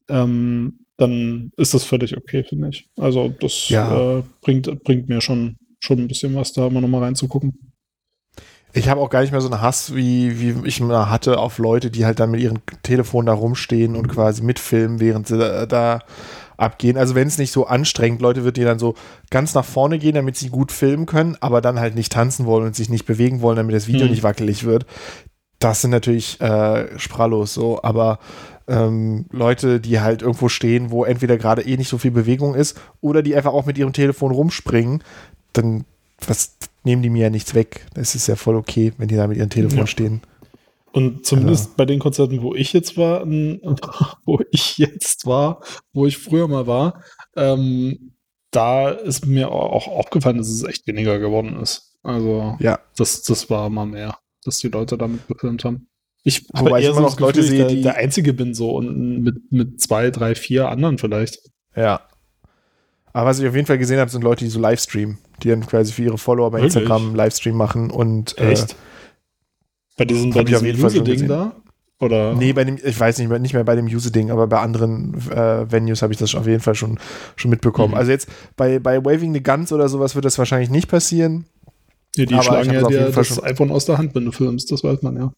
ähm, 0.08 0.80
dann 0.96 1.52
ist 1.56 1.74
das 1.74 1.84
völlig 1.84 2.16
okay, 2.16 2.44
finde 2.44 2.68
ich. 2.68 2.88
Also 2.96 3.28
das 3.28 3.68
ja. 3.68 4.18
äh, 4.18 4.22
bringt, 4.40 4.84
bringt 4.84 5.08
mir 5.08 5.20
schon, 5.20 5.56
schon 5.80 5.98
ein 5.98 6.08
bisschen 6.08 6.34
was, 6.34 6.52
da 6.52 6.68
mal 6.70 6.80
nochmal 6.80 7.02
reinzugucken. 7.02 7.72
Ich 8.74 8.88
habe 8.88 9.00
auch 9.00 9.10
gar 9.10 9.20
nicht 9.20 9.32
mehr 9.32 9.40
so 9.40 9.50
einen 9.50 9.60
Hass, 9.60 9.94
wie, 9.94 10.40
wie 10.40 10.66
ich 10.66 10.80
mal 10.80 11.10
hatte, 11.10 11.38
auf 11.38 11.58
Leute, 11.58 11.90
die 11.90 12.06
halt 12.06 12.20
dann 12.20 12.30
mit 12.30 12.40
ihren 12.40 12.60
Telefonen 12.82 13.26
da 13.26 13.34
rumstehen 13.34 13.96
und 13.96 14.08
quasi 14.08 14.42
mitfilmen, 14.42 14.98
während 14.98 15.26
sie 15.26 15.36
da, 15.36 15.66
da 15.66 16.00
abgehen. 16.56 16.96
Also 16.96 17.14
wenn 17.14 17.28
es 17.28 17.36
nicht 17.36 17.52
so 17.52 17.66
anstrengend, 17.66 18.22
Leute 18.22 18.44
wird 18.44 18.56
die 18.56 18.64
dann 18.64 18.78
so 18.78 18.94
ganz 19.30 19.52
nach 19.54 19.64
vorne 19.64 19.98
gehen, 19.98 20.14
damit 20.14 20.36
sie 20.36 20.48
gut 20.48 20.72
filmen 20.72 21.04
können, 21.04 21.36
aber 21.40 21.60
dann 21.60 21.80
halt 21.80 21.94
nicht 21.94 22.12
tanzen 22.12 22.46
wollen 22.46 22.64
und 22.64 22.76
sich 22.76 22.88
nicht 22.88 23.04
bewegen 23.04 23.42
wollen, 23.42 23.56
damit 23.56 23.74
das 23.74 23.88
Video 23.88 24.04
hm. 24.04 24.10
nicht 24.10 24.22
wackelig 24.22 24.64
wird. 24.64 24.86
Das 25.58 25.82
sind 25.82 25.90
natürlich 25.90 26.40
äh, 26.40 26.98
sprachlos 26.98 27.52
so, 27.54 27.82
aber 27.82 28.18
ähm, 28.68 29.26
Leute, 29.30 29.80
die 29.80 30.00
halt 30.00 30.22
irgendwo 30.22 30.48
stehen, 30.48 30.90
wo 30.90 31.04
entweder 31.04 31.36
gerade 31.38 31.62
eh 31.62 31.76
nicht 31.76 31.88
so 31.88 31.98
viel 31.98 32.10
Bewegung 32.10 32.54
ist 32.54 32.80
oder 33.00 33.22
die 33.22 33.34
einfach 33.34 33.52
auch 33.52 33.66
mit 33.66 33.78
ihrem 33.78 33.92
Telefon 33.92 34.32
rumspringen, 34.32 35.02
dann 35.52 35.84
was 36.26 36.56
nehmen 36.84 37.02
die 37.02 37.10
mir 37.10 37.24
ja 37.24 37.30
nichts 37.30 37.54
weg. 37.54 37.86
Das 37.94 38.14
ist 38.14 38.26
ja 38.26 38.36
voll 38.36 38.56
okay, 38.56 38.92
wenn 38.98 39.08
die 39.08 39.16
da 39.16 39.26
mit 39.26 39.38
ihrem 39.38 39.50
Telefon 39.50 39.80
ja. 39.80 39.86
stehen. 39.86 40.22
Und 40.92 41.24
zumindest 41.24 41.70
ja. 41.70 41.72
bei 41.78 41.84
den 41.86 41.98
Konzerten, 41.98 42.42
wo 42.42 42.54
ich 42.54 42.72
jetzt 42.72 42.96
war, 42.96 43.24
wo 44.24 44.40
ich 44.50 44.78
jetzt 44.78 45.26
war, 45.26 45.62
wo 45.92 46.06
ich 46.06 46.18
früher 46.18 46.48
mal 46.48 46.66
war, 46.66 47.02
ähm, 47.36 48.14
da 48.50 48.90
ist 48.90 49.26
mir 49.26 49.50
auch 49.50 49.88
aufgefallen, 49.88 50.36
dass 50.36 50.48
es 50.48 50.62
echt 50.62 50.86
weniger 50.86 51.18
geworden 51.18 51.56
ist. 51.56 51.96
Also, 52.02 52.56
ja. 52.60 52.78
das, 52.96 53.22
das 53.22 53.48
war 53.48 53.70
mal 53.70 53.86
mehr, 53.86 54.18
dass 54.44 54.58
die 54.58 54.68
Leute 54.68 54.98
damit 54.98 55.26
gefilmt 55.26 55.64
haben. 55.64 55.88
Ich 56.24 56.46
habe 56.54 56.80
eher 56.80 56.94
so 56.94 57.00
noch 57.00 57.18
Leute 57.18 57.42
sehe, 57.42 57.66
die 57.66 57.82
der 57.82 57.96
Einzige 57.96 58.32
bin 58.32 58.54
so 58.54 58.70
und 58.70 59.22
mit, 59.22 59.50
mit 59.50 59.80
zwei, 59.80 60.10
drei, 60.10 60.34
vier 60.34 60.68
anderen 60.68 60.98
vielleicht. 60.98 61.38
Ja. 61.74 62.02
Aber 63.12 63.30
was 63.30 63.40
ich 63.40 63.48
auf 63.48 63.54
jeden 63.54 63.66
Fall 63.66 63.78
gesehen 63.78 63.98
habe, 63.98 64.10
sind 64.10 64.22
Leute, 64.22 64.44
die 64.44 64.50
so 64.50 64.60
Livestreamen, 64.60 65.18
die 65.42 65.48
dann 65.48 65.66
quasi 65.66 65.92
für 65.92 66.02
ihre 66.02 66.18
Follower 66.18 66.50
bei 66.50 66.58
Wirklich? 66.58 66.76
Instagram 66.76 67.14
Livestream 67.14 67.56
machen 67.56 67.90
und 67.90 68.38
Echt? 68.38 68.72
Äh, 68.72 68.74
bei 69.98 70.04
diesem, 70.04 70.30
bei 70.30 70.44
diesem 70.44 70.66
Use-Ding 70.66 71.28
da? 71.28 71.56
Oder? 72.00 72.34
Nee, 72.34 72.52
bei 72.52 72.64
dem, 72.64 72.78
ich 72.82 72.98
weiß 72.98 73.18
nicht 73.18 73.28
mehr, 73.28 73.38
nicht 73.38 73.54
mehr 73.54 73.64
bei 73.64 73.76
dem 73.76 73.86
Use-Ding, 73.86 74.30
aber 74.30 74.46
bei 74.46 74.58
anderen 74.58 75.14
äh, 75.30 75.70
Venues 75.70 76.02
habe 76.02 76.12
ich 76.12 76.18
das 76.18 76.34
auf 76.34 76.46
jeden 76.46 76.60
Fall 76.60 76.74
schon, 76.74 76.98
schon 77.36 77.50
mitbekommen. 77.50 77.92
Mhm. 77.92 77.98
Also 77.98 78.10
jetzt 78.10 78.28
bei, 78.56 78.78
bei 78.78 79.04
Waving 79.04 79.34
the 79.34 79.42
Guns 79.42 79.72
oder 79.72 79.88
sowas 79.88 80.14
wird 80.14 80.24
das 80.24 80.38
wahrscheinlich 80.38 80.70
nicht 80.70 80.88
passieren. 80.88 81.46
Ja, 82.16 82.26
die 82.26 82.34
schlagen 82.42 82.72
ja 82.72 82.82
dir 82.82 83.10
das 83.10 83.42
iPhone 83.42 83.70
aus 83.70 83.84
der 83.84 83.98
Hand, 83.98 84.14
wenn 84.14 84.24
du 84.24 84.32
filmst, 84.32 84.72
das 84.72 84.82
weiß 84.82 85.02
man 85.02 85.16
ja. 85.16 85.32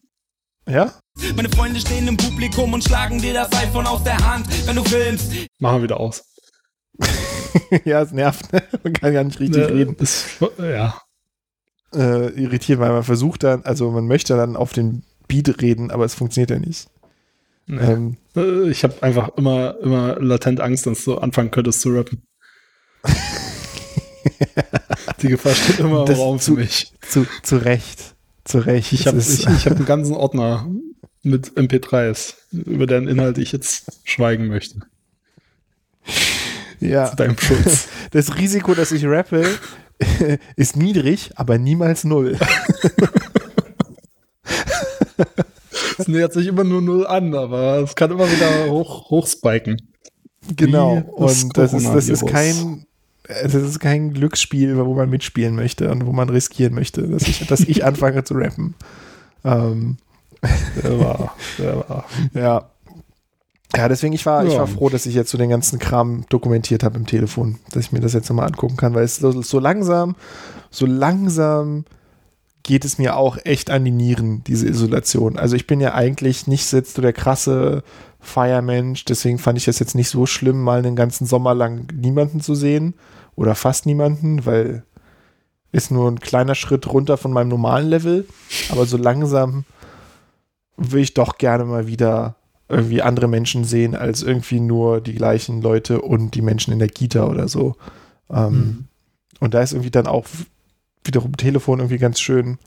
Ja? 0.67 0.93
Meine 1.35 1.49
Freunde 1.49 1.79
stehen 1.79 2.07
im 2.07 2.17
Publikum 2.17 2.73
und 2.73 2.83
schlagen 2.83 3.19
dir 3.19 3.33
das 3.33 3.51
iPhone 3.53 3.87
aus 3.87 4.03
der 4.03 4.17
Hand, 4.17 4.47
wenn 4.67 4.75
du 4.75 4.83
filmst. 4.83 5.31
Machen 5.59 5.77
wir 5.77 5.83
wieder 5.83 5.99
aus. 5.99 6.23
ja, 7.85 8.01
es 8.01 8.11
nervt. 8.11 8.47
man 8.83 8.93
kann 8.93 9.13
ja 9.13 9.23
nicht 9.23 9.39
richtig 9.39 9.63
ne, 9.63 9.69
reden. 9.69 9.95
Das, 9.97 10.25
ja 10.59 10.95
äh, 11.95 12.29
irritiert, 12.29 12.79
weil 12.79 12.91
man 12.91 13.03
versucht 13.03 13.43
dann, 13.43 13.63
also 13.63 13.91
man 13.91 14.07
möchte 14.07 14.35
dann 14.35 14.55
auf 14.55 14.73
den 14.73 15.03
Beat 15.27 15.61
reden, 15.61 15.91
aber 15.91 16.05
es 16.05 16.15
funktioniert 16.15 16.51
ja 16.51 16.59
nicht. 16.59 16.87
Nee. 17.67 17.81
Ähm, 17.81 18.17
äh, 18.35 18.69
ich 18.69 18.83
habe 18.83 19.01
einfach 19.01 19.29
immer, 19.37 19.77
immer 19.81 20.19
latent 20.19 20.59
Angst, 20.59 20.85
dass 20.85 21.03
du 21.03 21.17
anfangen 21.17 21.51
könntest 21.51 21.81
zu 21.81 21.89
rappen. 21.89 22.21
Die 25.21 25.29
Gefahr 25.29 25.55
steht 25.55 25.79
immer 25.79 26.07
im 26.07 26.15
Raum 26.15 26.39
zu, 26.39 26.55
für 26.55 26.61
mich. 26.61 26.93
Zu, 27.09 27.25
zu 27.41 27.57
Recht. 27.57 28.14
Zu 28.45 28.59
Recht. 28.59 28.93
Ich 28.93 29.07
habe 29.07 29.19
hab 29.19 29.75
einen 29.75 29.85
ganzen 29.85 30.15
Ordner 30.15 30.67
mit 31.23 31.53
MP3s, 31.53 32.35
über 32.51 32.85
deren 32.85 33.07
Inhalt 33.07 33.37
ich 33.37 33.51
jetzt 33.51 33.99
schweigen 34.03 34.47
möchte. 34.47 34.81
Ja. 36.79 37.09
Zu 37.09 37.15
deinem 37.17 37.37
Schutz. 37.37 37.87
Das 38.11 38.37
Risiko, 38.37 38.73
dass 38.75 38.93
ich 38.93 39.03
rappe, 39.05 39.45
ist 40.55 40.77
niedrig, 40.77 41.31
aber 41.35 41.57
niemals 41.57 42.05
null. 42.05 42.37
Es 45.97 46.07
nähert 46.09 46.33
sich 46.33 46.47
immer 46.47 46.63
nur 46.63 46.81
null 46.81 47.07
an, 47.07 47.33
aber 47.33 47.79
es 47.79 47.95
kann 47.95 48.11
immer 48.11 48.29
wieder 48.29 48.69
hoch, 48.69 49.09
hochspiken. 49.09 49.81
Genau. 50.55 50.97
Und 50.97 51.57
das 51.57 51.73
ist, 51.73 51.85
das 51.85 52.09
ist 52.09 52.27
kein, 52.27 52.84
das 53.27 53.53
ist 53.55 53.79
kein 53.79 54.13
Glücksspiel, 54.13 54.77
wo 54.77 54.93
man 54.93 55.09
mitspielen 55.09 55.55
möchte 55.55 55.91
und 55.91 56.05
wo 56.05 56.11
man 56.11 56.29
riskieren 56.29 56.73
möchte, 56.73 57.07
dass 57.07 57.27
ich, 57.27 57.45
dass 57.47 57.61
ich 57.61 57.83
anfange 57.85 58.23
zu 58.23 58.35
rappen. 58.35 58.75
Ähm. 59.43 59.97
Der 60.83 60.99
war, 60.99 61.35
der 61.57 61.89
war. 61.89 62.05
Ja. 62.33 62.69
Ja, 63.75 63.89
deswegen, 63.89 64.13
ich 64.13 64.25
war, 64.25 64.43
ja. 64.43 64.51
ich 64.51 64.57
war 64.57 64.67
froh, 64.67 64.89
dass 64.89 65.05
ich 65.05 65.15
jetzt 65.15 65.31
so 65.31 65.37
den 65.37 65.49
ganzen 65.49 65.79
Kram 65.79 66.25
dokumentiert 66.29 66.83
habe 66.83 66.97
im 66.97 67.07
Telefon, 67.07 67.57
dass 67.71 67.85
ich 67.85 67.91
mir 67.91 67.99
das 67.99 68.13
jetzt 68.13 68.29
nochmal 68.29 68.47
angucken 68.47 68.77
kann, 68.77 68.93
weil 68.93 69.03
es 69.03 69.17
so, 69.17 69.41
so 69.41 69.59
langsam, 69.59 70.15
so 70.69 70.85
langsam 70.85 71.83
geht 72.63 72.85
es 72.85 72.97
mir 72.97 73.15
auch 73.15 73.37
echt 73.43 73.69
an 73.69 73.83
die 73.83 73.91
Nieren, 73.91 74.43
diese 74.45 74.67
Isolation. 74.67 75.37
Also 75.37 75.55
ich 75.55 75.67
bin 75.67 75.81
ja 75.81 75.93
eigentlich 75.93 76.47
nicht 76.47 76.65
so 76.65 77.01
der 77.01 77.13
krasse 77.13 77.83
Feiermensch, 78.25 79.05
deswegen 79.05 79.37
fand 79.37 79.57
ich 79.57 79.67
es 79.67 79.79
jetzt 79.79 79.95
nicht 79.95 80.09
so 80.09 80.25
schlimm, 80.25 80.61
mal 80.61 80.79
einen 80.79 80.95
ganzen 80.95 81.25
Sommer 81.25 81.53
lang 81.53 81.87
niemanden 81.93 82.41
zu 82.41 82.55
sehen 82.55 82.95
oder 83.35 83.55
fast 83.55 83.85
niemanden, 83.85 84.45
weil 84.45 84.83
ist 85.71 85.91
nur 85.91 86.09
ein 86.09 86.19
kleiner 86.19 86.55
Schritt 86.55 86.87
runter 86.87 87.17
von 87.17 87.33
meinem 87.33 87.49
normalen 87.49 87.89
Level, 87.89 88.25
aber 88.69 88.85
so 88.85 88.97
langsam 88.97 89.65
will 90.77 91.01
ich 91.01 91.13
doch 91.13 91.37
gerne 91.37 91.65
mal 91.65 91.87
wieder 91.87 92.35
irgendwie 92.67 93.01
andere 93.01 93.27
Menschen 93.27 93.63
sehen 93.63 93.95
als 93.95 94.23
irgendwie 94.23 94.59
nur 94.59 95.01
die 95.01 95.13
gleichen 95.13 95.61
Leute 95.61 96.01
und 96.01 96.33
die 96.33 96.41
Menschen 96.41 96.73
in 96.73 96.79
der 96.79 96.87
Kita 96.87 97.25
oder 97.25 97.47
so. 97.47 97.75
Ähm, 98.29 98.53
mhm. 98.53 98.85
Und 99.39 99.53
da 99.53 99.61
ist 99.61 99.73
irgendwie 99.73 99.91
dann 99.91 100.07
auch 100.07 100.25
wiederum 101.03 101.37
Telefon 101.37 101.79
irgendwie 101.79 101.99
ganz 101.99 102.19
schön. 102.19 102.57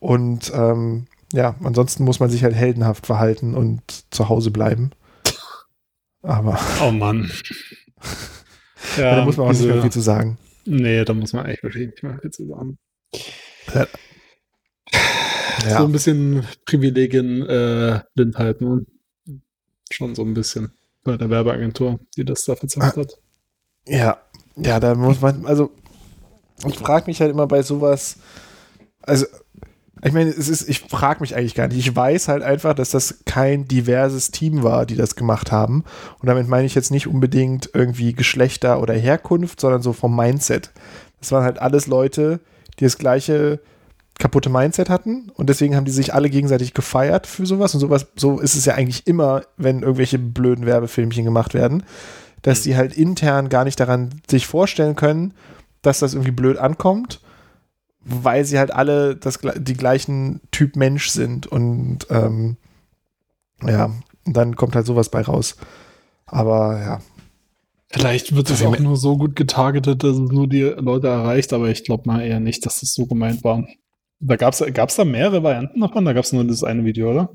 Und 0.00 0.50
ähm, 0.54 1.06
ja, 1.32 1.56
ansonsten 1.62 2.04
muss 2.04 2.20
man 2.20 2.30
sich 2.30 2.44
halt 2.44 2.54
heldenhaft 2.54 3.06
verhalten 3.06 3.54
und 3.54 3.82
zu 4.10 4.28
Hause 4.28 4.50
bleiben. 4.50 4.90
Aber. 6.22 6.58
Oh 6.82 6.90
Mann. 6.90 7.30
ja, 8.96 9.16
da 9.16 9.24
muss 9.24 9.36
man 9.36 9.46
auch 9.46 9.50
diese, 9.50 9.64
nicht 9.64 9.74
mehr 9.74 9.82
viel 9.82 9.92
zu 9.92 10.00
sagen. 10.00 10.38
Nee, 10.64 11.04
da 11.04 11.14
muss 11.14 11.32
man 11.32 11.46
eigentlich 11.46 11.62
wirklich 11.62 11.86
nicht 11.86 12.02
mehr 12.02 12.18
viel 12.20 12.30
zu 12.30 12.46
sagen. 12.46 12.78
Ja. 15.64 15.78
So 15.78 15.84
ein 15.84 15.92
bisschen 15.92 16.46
Privilegien 16.64 17.42
äh, 17.46 18.00
blind 18.14 18.36
halten. 18.38 18.86
Schon 19.90 20.14
so 20.14 20.22
ein 20.22 20.34
bisschen 20.34 20.72
bei 21.02 21.16
der 21.16 21.30
Werbeagentur, 21.30 22.00
die 22.16 22.24
das 22.24 22.44
da 22.44 22.56
verzapft 22.56 22.96
hat. 22.96 23.18
Ja, 23.88 24.20
ja, 24.56 24.80
da 24.80 24.94
muss 24.94 25.20
man, 25.20 25.46
also 25.46 25.70
ich 26.66 26.78
frage 26.78 27.06
mich 27.06 27.20
halt 27.20 27.30
immer 27.30 27.46
bei 27.46 27.62
sowas, 27.62 28.18
also 29.02 29.26
ich 30.06 30.12
meine, 30.12 30.30
es 30.30 30.48
ist, 30.48 30.68
ich 30.68 30.80
frage 30.80 31.20
mich 31.20 31.34
eigentlich 31.34 31.54
gar 31.54 31.68
nicht. 31.68 31.78
Ich 31.78 31.94
weiß 31.94 32.28
halt 32.28 32.42
einfach, 32.42 32.74
dass 32.74 32.90
das 32.90 33.22
kein 33.24 33.66
diverses 33.66 34.30
Team 34.30 34.62
war, 34.62 34.86
die 34.86 34.96
das 34.96 35.16
gemacht 35.16 35.50
haben. 35.50 35.84
Und 36.20 36.28
damit 36.28 36.48
meine 36.48 36.66
ich 36.66 36.74
jetzt 36.74 36.90
nicht 36.90 37.06
unbedingt 37.08 37.70
irgendwie 37.74 38.12
Geschlechter 38.12 38.80
oder 38.80 38.94
Herkunft, 38.94 39.60
sondern 39.60 39.82
so 39.82 39.92
vom 39.92 40.14
Mindset. 40.14 40.70
Das 41.20 41.32
waren 41.32 41.44
halt 41.44 41.58
alles 41.58 41.86
Leute, 41.86 42.40
die 42.78 42.84
das 42.84 42.98
gleiche 42.98 43.60
kaputte 44.18 44.48
Mindset 44.48 44.88
hatten 44.88 45.30
und 45.34 45.50
deswegen 45.50 45.76
haben 45.76 45.84
die 45.84 45.90
sich 45.90 46.14
alle 46.14 46.30
gegenseitig 46.30 46.72
gefeiert 46.72 47.26
für 47.26 47.44
sowas 47.44 47.74
und 47.74 47.80
sowas, 47.80 48.06
so 48.16 48.38
ist 48.38 48.54
es 48.54 48.64
ja 48.64 48.74
eigentlich 48.74 49.06
immer, 49.06 49.42
wenn 49.58 49.82
irgendwelche 49.82 50.18
blöden 50.18 50.64
Werbefilmchen 50.64 51.24
gemacht 51.24 51.52
werden, 51.52 51.82
dass 52.40 52.62
die 52.62 52.76
halt 52.76 52.96
intern 52.96 53.50
gar 53.50 53.64
nicht 53.64 53.78
daran 53.78 54.10
sich 54.30 54.46
vorstellen 54.46 54.96
können, 54.96 55.34
dass 55.82 55.98
das 55.98 56.14
irgendwie 56.14 56.30
blöd 56.30 56.56
ankommt, 56.56 57.20
weil 58.08 58.44
sie 58.44 58.58
halt 58.58 58.72
alle 58.72 59.16
das, 59.16 59.40
die 59.56 59.74
gleichen 59.74 60.40
Typ 60.52 60.76
Mensch 60.76 61.08
sind 61.08 61.46
und 61.46 62.06
ähm, 62.10 62.56
ja, 63.62 63.90
dann 64.24 64.54
kommt 64.54 64.76
halt 64.76 64.86
sowas 64.86 65.10
bei 65.10 65.22
raus. 65.22 65.56
Aber 66.26 66.80
ja. 66.80 67.00
Vielleicht 67.88 68.34
wird 68.34 68.50
es 68.50 68.62
auch 68.62 68.78
nur 68.78 68.96
so 68.96 69.16
gut 69.16 69.36
getargetet, 69.36 70.04
dass 70.04 70.18
es 70.18 70.30
nur 70.30 70.48
die 70.48 70.62
Leute 70.62 71.08
erreicht, 71.08 71.52
aber 71.52 71.68
ich 71.68 71.84
glaube 71.84 72.04
mal 72.06 72.20
eher 72.20 72.40
nicht, 72.40 72.64
dass 72.64 72.76
es 72.76 72.80
das 72.80 72.94
so 72.94 73.06
gemeint 73.06 73.42
war. 73.42 73.66
Da 74.20 74.36
gab 74.36 74.54
es 74.54 74.96
da 74.96 75.04
mehrere 75.04 75.42
Varianten 75.42 75.80
davon? 75.80 76.04
Da 76.04 76.12
gab 76.12 76.24
es 76.24 76.32
nur 76.32 76.44
das 76.44 76.64
eine 76.64 76.84
Video, 76.84 77.10
oder? 77.10 77.30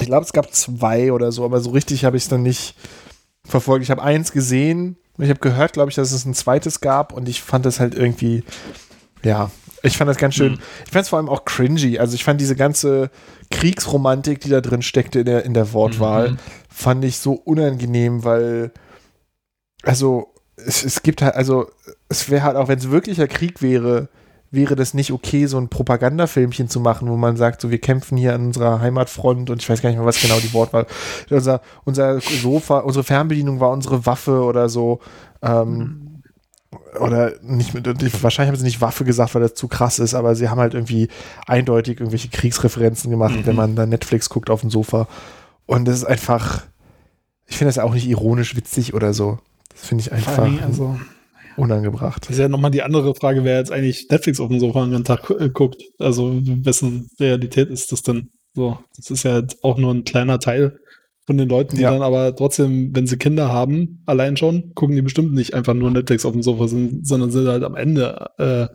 Ich 0.00 0.06
glaube, 0.06 0.24
es 0.24 0.32
gab 0.32 0.52
zwei 0.52 1.12
oder 1.12 1.30
so, 1.32 1.44
aber 1.44 1.60
so 1.60 1.70
richtig 1.70 2.04
habe 2.04 2.16
ich 2.16 2.24
es 2.24 2.28
dann 2.28 2.42
nicht 2.42 2.74
verfolgt. 3.44 3.84
Ich 3.84 3.90
habe 3.90 4.02
eins 4.02 4.32
gesehen, 4.32 4.96
ich 5.18 5.30
habe 5.30 5.40
gehört, 5.40 5.72
glaube 5.72 5.90
ich, 5.90 5.94
dass 5.94 6.12
es 6.12 6.24
ein 6.24 6.34
zweites 6.34 6.80
gab 6.80 7.12
und 7.12 7.28
ich 7.28 7.42
fand 7.42 7.64
das 7.64 7.78
halt 7.80 7.94
irgendwie, 7.94 8.42
ja, 9.22 9.50
ich 9.84 9.96
fand 9.96 10.08
das 10.08 10.16
ganz 10.16 10.34
schön. 10.34 10.52
Mhm. 10.52 10.58
Ich 10.86 10.92
fand 10.92 11.02
es 11.02 11.08
vor 11.08 11.18
allem 11.18 11.28
auch 11.28 11.44
cringy. 11.44 11.98
Also 11.98 12.14
ich 12.14 12.24
fand 12.24 12.40
diese 12.40 12.56
ganze 12.56 13.10
Kriegsromantik, 13.50 14.40
die 14.40 14.48
da 14.48 14.60
drin 14.60 14.82
steckte 14.82 15.20
in 15.20 15.26
der, 15.26 15.44
in 15.44 15.54
der 15.54 15.72
Wortwahl, 15.72 16.32
mhm. 16.32 16.36
fand 16.68 17.04
ich 17.04 17.18
so 17.18 17.32
unangenehm, 17.32 18.24
weil, 18.24 18.72
also 19.82 20.32
es, 20.56 20.84
es 20.84 21.02
gibt 21.02 21.22
halt, 21.22 21.34
also 21.34 21.70
es 22.08 22.30
wäre 22.30 22.44
halt 22.44 22.56
auch, 22.56 22.68
wenn 22.68 22.78
es 22.78 22.90
wirklicher 22.90 23.28
Krieg 23.28 23.60
wäre, 23.60 24.08
wäre 24.50 24.76
das 24.76 24.94
nicht 24.94 25.12
okay, 25.12 25.46
so 25.46 25.58
ein 25.58 25.68
Propagandafilmchen 25.68 26.68
zu 26.68 26.80
machen, 26.80 27.08
wo 27.08 27.16
man 27.16 27.36
sagt, 27.36 27.60
so 27.60 27.70
wir 27.70 27.80
kämpfen 27.80 28.16
hier 28.16 28.34
an 28.34 28.46
unserer 28.46 28.80
Heimatfront 28.80 29.50
und 29.50 29.60
ich 29.60 29.68
weiß 29.68 29.82
gar 29.82 29.90
nicht 29.90 29.98
mehr, 29.98 30.06
was 30.06 30.20
genau 30.20 30.38
die 30.38 30.52
Wortwahl. 30.52 30.86
Unser, 31.30 31.60
unser 31.84 32.20
Sofa, 32.20 32.78
unsere 32.78 33.04
Fernbedienung 33.04 33.60
war 33.60 33.70
unsere 33.70 34.06
Waffe 34.06 34.44
oder 34.44 34.68
so. 34.68 35.00
Ähm, 35.42 36.13
oder 37.00 37.32
nicht 37.42 37.74
mit, 37.74 37.86
wahrscheinlich 38.22 38.50
haben 38.50 38.58
sie 38.58 38.64
nicht 38.64 38.80
Waffe 38.80 39.04
gesagt, 39.04 39.34
weil 39.34 39.42
das 39.42 39.54
zu 39.54 39.68
krass 39.68 39.98
ist, 39.98 40.14
aber 40.14 40.34
sie 40.34 40.48
haben 40.48 40.60
halt 40.60 40.74
irgendwie 40.74 41.08
eindeutig 41.46 42.00
irgendwelche 42.00 42.28
Kriegsreferenzen 42.28 43.10
gemacht, 43.10 43.36
mhm. 43.36 43.46
wenn 43.46 43.56
man 43.56 43.76
da 43.76 43.86
Netflix 43.86 44.28
guckt 44.28 44.50
auf 44.50 44.60
dem 44.60 44.70
Sofa. 44.70 45.08
Und 45.66 45.86
das 45.86 45.98
ist 45.98 46.04
einfach, 46.04 46.62
ich 47.46 47.56
finde 47.56 47.68
das 47.70 47.78
auch 47.78 47.94
nicht 47.94 48.06
ironisch 48.06 48.56
witzig 48.56 48.94
oder 48.94 49.12
so. 49.12 49.38
Das 49.70 49.86
finde 49.86 50.02
ich 50.02 50.12
einfach 50.12 50.48
also, 50.62 50.98
unangebracht. 51.56 52.22
Das 52.22 52.30
ist 52.30 52.38
ja 52.38 52.48
nochmal 52.48 52.70
die 52.70 52.82
andere 52.82 53.14
Frage, 53.14 53.44
wer 53.44 53.58
jetzt 53.58 53.72
eigentlich 53.72 54.08
Netflix 54.10 54.40
auf 54.40 54.48
dem 54.48 54.60
Sofa 54.60 54.86
den 54.86 55.04
Tag 55.04 55.30
äh, 55.30 55.48
guckt. 55.50 55.82
Also 55.98 56.40
wessen 56.42 57.08
Realität 57.18 57.70
ist 57.70 57.92
das 57.92 58.02
denn? 58.02 58.30
So, 58.54 58.78
das 58.96 59.10
ist 59.10 59.24
ja 59.24 59.42
auch 59.62 59.78
nur 59.78 59.92
ein 59.92 60.04
kleiner 60.04 60.38
Teil 60.38 60.78
von 61.26 61.38
den 61.38 61.48
Leuten, 61.48 61.76
die 61.76 61.82
ja. 61.82 61.90
dann 61.90 62.02
aber 62.02 62.36
trotzdem, 62.36 62.94
wenn 62.94 63.06
sie 63.06 63.16
Kinder 63.16 63.50
haben, 63.50 64.02
allein 64.06 64.36
schon, 64.36 64.74
gucken 64.74 64.94
die 64.94 65.02
bestimmt 65.02 65.32
nicht 65.32 65.54
einfach 65.54 65.74
nur 65.74 65.90
Netflix 65.90 66.24
auf 66.26 66.32
dem 66.32 66.42
Sofa, 66.42 66.68
sind, 66.68 67.06
sondern 67.06 67.30
sind 67.30 67.48
halt 67.48 67.64
am 67.64 67.76
Ende, 67.76 68.30
äh, 68.38 68.66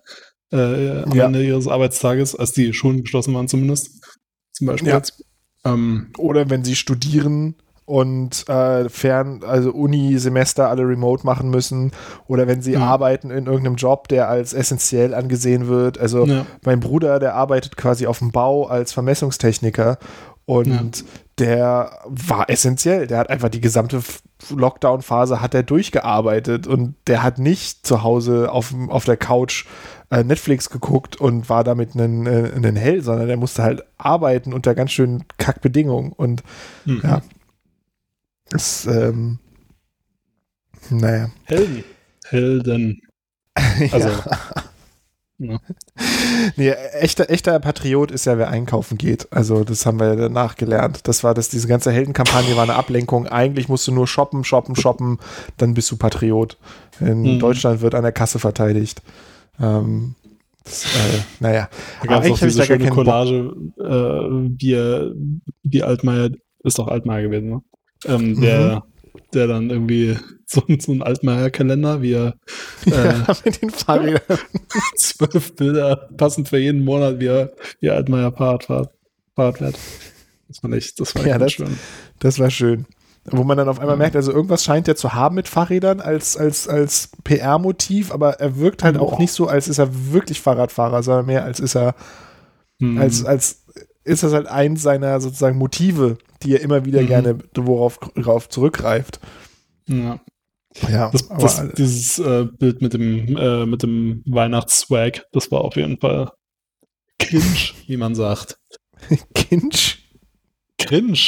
äh, 0.56 1.04
am 1.04 1.16
ja. 1.16 1.26
Ende 1.26 1.44
ihres 1.44 1.68
Arbeitstages, 1.68 2.36
als 2.36 2.52
die 2.52 2.74
Schulen 2.74 3.04
geschlossen 3.04 3.34
waren 3.36 3.48
zumindest, 3.48 4.04
zum 4.54 4.68
Beispiel. 4.68 4.90
Ja. 4.90 5.02
Ähm, 5.66 6.12
Oder 6.18 6.50
wenn 6.50 6.64
sie 6.64 6.76
studieren 6.76 7.56
und 7.86 8.48
äh, 8.48 8.88
fern, 8.88 9.42
also 9.44 9.72
Uni-Semester 9.72 10.70
alle 10.70 10.84
remote 10.84 11.26
machen 11.26 11.50
müssen 11.50 11.92
oder 12.28 12.48
wenn 12.48 12.62
sie 12.62 12.76
mhm. 12.76 12.84
arbeiten 12.84 13.32
in 13.32 13.48
irgendeinem 13.48 13.76
Job, 13.78 14.08
der 14.08 14.30
als 14.30 14.54
essentiell 14.54 15.16
angesehen 15.16 15.68
wird. 15.68 15.98
Also 15.98 16.26
ja. 16.26 16.46
mein 16.64 16.80
Bruder, 16.80 17.18
der 17.18 17.34
arbeitet 17.34 17.78
quasi 17.78 18.06
auf 18.06 18.20
dem 18.20 18.32
Bau 18.32 18.68
als 18.68 18.94
Vermessungstechniker 18.94 19.98
und 20.46 20.68
ja. 21.00 21.06
Der 21.40 22.02
war 22.06 22.50
essentiell. 22.50 23.08
Der 23.08 23.18
hat 23.18 23.30
einfach 23.30 23.50
die 23.50 23.62
gesamte 23.62 24.02
Lockdown-Phase 24.50 25.42
hat 25.42 25.54
er 25.54 25.64
durchgearbeitet 25.64 26.68
und 26.68 26.96
der 27.08 27.24
hat 27.24 27.40
nicht 27.40 27.86
zu 27.86 28.04
Hause 28.04 28.52
auf, 28.52 28.74
auf 28.88 29.06
der 29.06 29.18
Couch 29.18 29.66
äh, 30.12 30.24
Netflix 30.24 30.70
geguckt 30.70 31.18
und 31.18 31.50
war 31.50 31.64
damit 31.64 31.96
ein, 31.96 32.26
äh, 32.26 32.80
Hell, 32.80 33.02
sondern 33.02 33.28
der 33.28 33.38
musste 33.38 33.64
halt 33.64 33.84
arbeiten 33.98 34.54
unter 34.54 34.76
ganz 34.76 34.92
schön 34.92 35.24
Kackbedingungen 35.38 36.14
und 36.14 36.44
mhm. 36.86 37.02
ja, 37.04 37.22
das, 38.50 38.86
ähm, 38.86 39.40
naja. 40.90 41.30
Helden. 41.46 41.84
Helden. 42.26 43.02
Also. 43.92 44.08
Ja. 44.08 44.24
Nee, 45.40 46.70
echter, 46.70 47.30
echter 47.30 47.60
Patriot 47.60 48.12
ist 48.12 48.26
ja, 48.26 48.38
wer 48.38 48.50
einkaufen 48.50 48.98
geht. 48.98 49.32
Also, 49.32 49.64
das 49.64 49.86
haben 49.86 50.00
wir 50.00 50.08
ja 50.08 50.16
danach 50.16 50.56
gelernt. 50.56 51.08
Das 51.08 51.24
war 51.24 51.34
das, 51.34 51.50
diese 51.50 51.68
ganze 51.68 51.92
Heldenkampagne 51.92 52.56
war 52.56 52.64
eine 52.64 52.76
Ablenkung. 52.76 53.28
Eigentlich 53.28 53.70
musst 53.70 53.88
du 53.88 53.94
nur 53.94 54.06
shoppen, 54.06 54.44
shoppen, 54.44 54.76
shoppen, 54.76 55.18
dann 55.58 55.74
bist 55.74 55.90
du 55.92 55.98
Patriot. 55.98 56.58
In 57.00 57.22
mhm. 57.22 57.40
Deutschland 57.40 57.82
wird 57.82 57.96
an 57.96 58.04
der 58.04 58.12
Kasse 58.12 58.40
verteidigt. 58.40 59.02
Ähm, 59.62 60.16
das, 60.64 60.84
äh, 60.84 61.20
naja. 61.40 61.70
Da 62.02 62.08
gab 62.08 62.26
es 62.26 62.32
auch 62.32 62.40
diese 62.40 62.64
schöne 62.64 62.90
Collage, 62.90 63.54
äh, 63.80 63.84
wie, 63.84 65.14
wie 65.64 65.84
Altmaier, 65.84 66.32
ist 66.64 66.80
doch 66.80 66.88
Altmaier 66.88 67.24
gewesen, 67.24 67.50
ne? 67.50 67.62
Ähm, 68.06 68.40
der, 68.40 68.76
mhm. 68.76 68.82
Der 69.34 69.48
dann 69.48 69.70
irgendwie 69.70 70.18
so, 70.46 70.64
so 70.80 70.92
ein 70.92 71.04
Altmaier-Kalender, 71.04 72.02
wie 72.02 72.14
er 72.14 72.36
äh, 72.86 72.92
ja, 72.92 73.36
mit 73.46 73.62
den 73.62 73.70
Fahrrädern 73.70 74.40
zwölf 74.98 75.56
Bilder 75.56 76.10
passend 76.18 76.50
für 76.50 76.58
jeden 76.58 76.84
Monat, 76.84 77.20
wie 77.20 77.28
er, 77.28 77.52
wie 77.80 77.90
Altmaier 77.90 78.32
Fahrrad 78.32 78.66
fährt. 78.66 78.92
Das 79.36 80.64
war 80.64 80.72
echt, 80.72 81.00
das 81.00 81.16
war 81.16 81.26
ja, 81.26 81.38
das, 81.38 81.54
schön. 81.54 81.78
Das 82.20 82.40
war 82.40 82.50
schön. 82.50 82.86
Wo 83.26 83.44
man 83.44 83.58
dann 83.58 83.70
auf 83.70 83.80
einmal 83.80 83.98
merkt, 83.98 84.16
also 84.16 84.32
irgendwas 84.32 84.64
scheint 84.64 84.88
er 84.88 84.96
zu 84.96 85.14
haben 85.14 85.36
mit 85.36 85.48
Fahrrädern 85.48 86.02
als, 86.02 86.36
als, 86.36 86.68
als 86.68 87.12
PR-Motiv, 87.24 88.12
aber 88.12 88.40
er 88.40 88.58
wirkt 88.58 88.84
halt 88.84 88.98
auch 88.98 89.20
nicht 89.20 89.32
so, 89.32 89.48
als 89.48 89.68
ist 89.68 89.78
er 89.78 89.90
wirklich 90.12 90.42
Fahrradfahrer, 90.42 91.04
sondern 91.04 91.28
mehr 91.28 91.44
als 91.44 91.60
ist 91.60 91.76
er, 91.76 91.94
hm. 92.80 92.98
als, 92.98 93.24
als 93.24 93.66
ist 94.04 94.24
das 94.24 94.34
halt 94.34 94.48
eins 94.48 94.82
seiner 94.82 95.20
sozusagen 95.22 95.58
Motive, 95.58 96.18
die 96.44 96.54
er 96.54 96.62
immer 96.62 96.86
wieder 96.86 97.02
mhm. 97.02 97.08
gerne 97.08 97.38
worauf, 97.56 98.00
worauf 98.16 98.50
zurückgreift. 98.50 99.20
Ja. 99.88 100.20
Ja, 100.88 101.10
das, 101.10 101.28
das, 101.28 101.74
dieses 101.74 102.20
äh, 102.20 102.46
Bild 102.46 102.82
mit 102.82 102.94
dem, 102.94 103.36
äh, 103.36 103.66
mit 103.66 103.82
dem 103.82 104.22
Weihnachtsswag, 104.28 105.26
das 105.32 105.52
war 105.52 105.62
auf 105.62 105.76
jeden 105.76 105.98
Fall 105.98 106.32
cringe, 107.18 107.44
wie 107.88 107.98
man 107.98 108.16
sagt. 108.16 108.60
Cringe? 109.34 109.70
Cringe. 110.78 111.20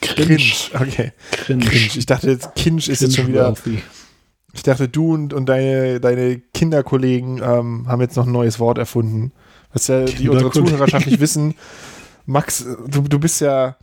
Cringe. 0.00 0.52
Okay. 0.74 1.12
Cringe. 1.32 1.64
Cringe. 1.64 1.90
Ich 1.96 2.06
dachte 2.06 2.30
jetzt, 2.30 2.54
Kinch 2.54 2.88
ist 2.88 3.02
jetzt 3.02 3.16
schon 3.16 3.28
wieder. 3.28 3.54
Ich 4.54 4.62
dachte, 4.62 4.88
du 4.88 5.12
und, 5.12 5.32
und 5.34 5.46
deine, 5.46 6.00
deine 6.00 6.38
Kinderkollegen 6.38 7.40
ähm, 7.42 7.86
haben 7.88 8.00
jetzt 8.00 8.16
noch 8.16 8.26
ein 8.26 8.32
neues 8.32 8.58
Wort 8.58 8.78
erfunden. 8.78 9.32
Was 9.72 9.88
ja 9.88 10.04
die 10.04 10.28
unsere 10.28 10.50
Zuhörerschaft 10.50 11.06
nicht 11.06 11.20
wissen. 11.20 11.54
Max, 12.28 12.62
du, 12.86 13.00
du 13.00 13.18
bist 13.18 13.40
ja 13.40 13.78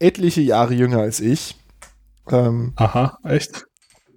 etliche 0.00 0.40
Jahre 0.40 0.74
jünger 0.74 0.98
als 0.98 1.20
ich. 1.20 1.56
Ähm, 2.28 2.72
Aha, 2.74 3.18
echt? 3.22 3.66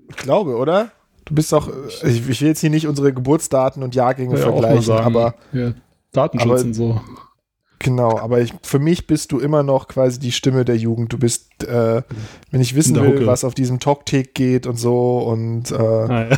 Ich 0.10 0.16
glaube, 0.16 0.56
oder? 0.56 0.90
Du 1.26 1.36
bist 1.36 1.54
doch, 1.54 1.72
ich, 1.88 2.04
ich 2.04 2.42
will 2.42 2.48
jetzt 2.48 2.62
hier 2.62 2.72
nicht 2.72 2.88
unsere 2.88 3.13
Geburtsdaten 3.13 3.84
und 3.84 3.94
Jahrgänge 3.94 4.36
ja, 4.36 4.42
vergleichen, 4.42 4.82
sagen, 4.82 5.06
aber. 5.06 5.36
Ja, 5.54 5.74
Datenschutz 6.12 6.50
aber, 6.50 6.62
und 6.62 6.74
so. 6.74 7.02
Genau, 7.78 8.18
aber 8.18 8.42
ich, 8.42 8.52
für 8.63 8.80
mich 8.80 9.06
bist 9.06 9.32
du 9.32 9.40
immer 9.40 9.62
noch 9.62 9.88
quasi 9.88 10.18
die 10.18 10.32
Stimme 10.32 10.66
der 10.66 10.78
Jugend. 10.78 11.13
Du 11.13 11.20
bist, 11.20 11.63
äh, 11.63 12.02
wenn 12.50 12.62
ich 12.62 12.74
wissen 12.74 12.96
will, 12.96 13.18
Hucke. 13.18 13.28
was 13.28 13.44
auf 13.44 13.54
diesem 13.54 13.80
Talk-Tick 13.80 14.34
geht 14.34 14.66
und 14.66 14.78
so 14.78 15.20
und 15.20 15.70
äh, 15.70 15.76
ah, 15.76 16.30
ja. 16.32 16.38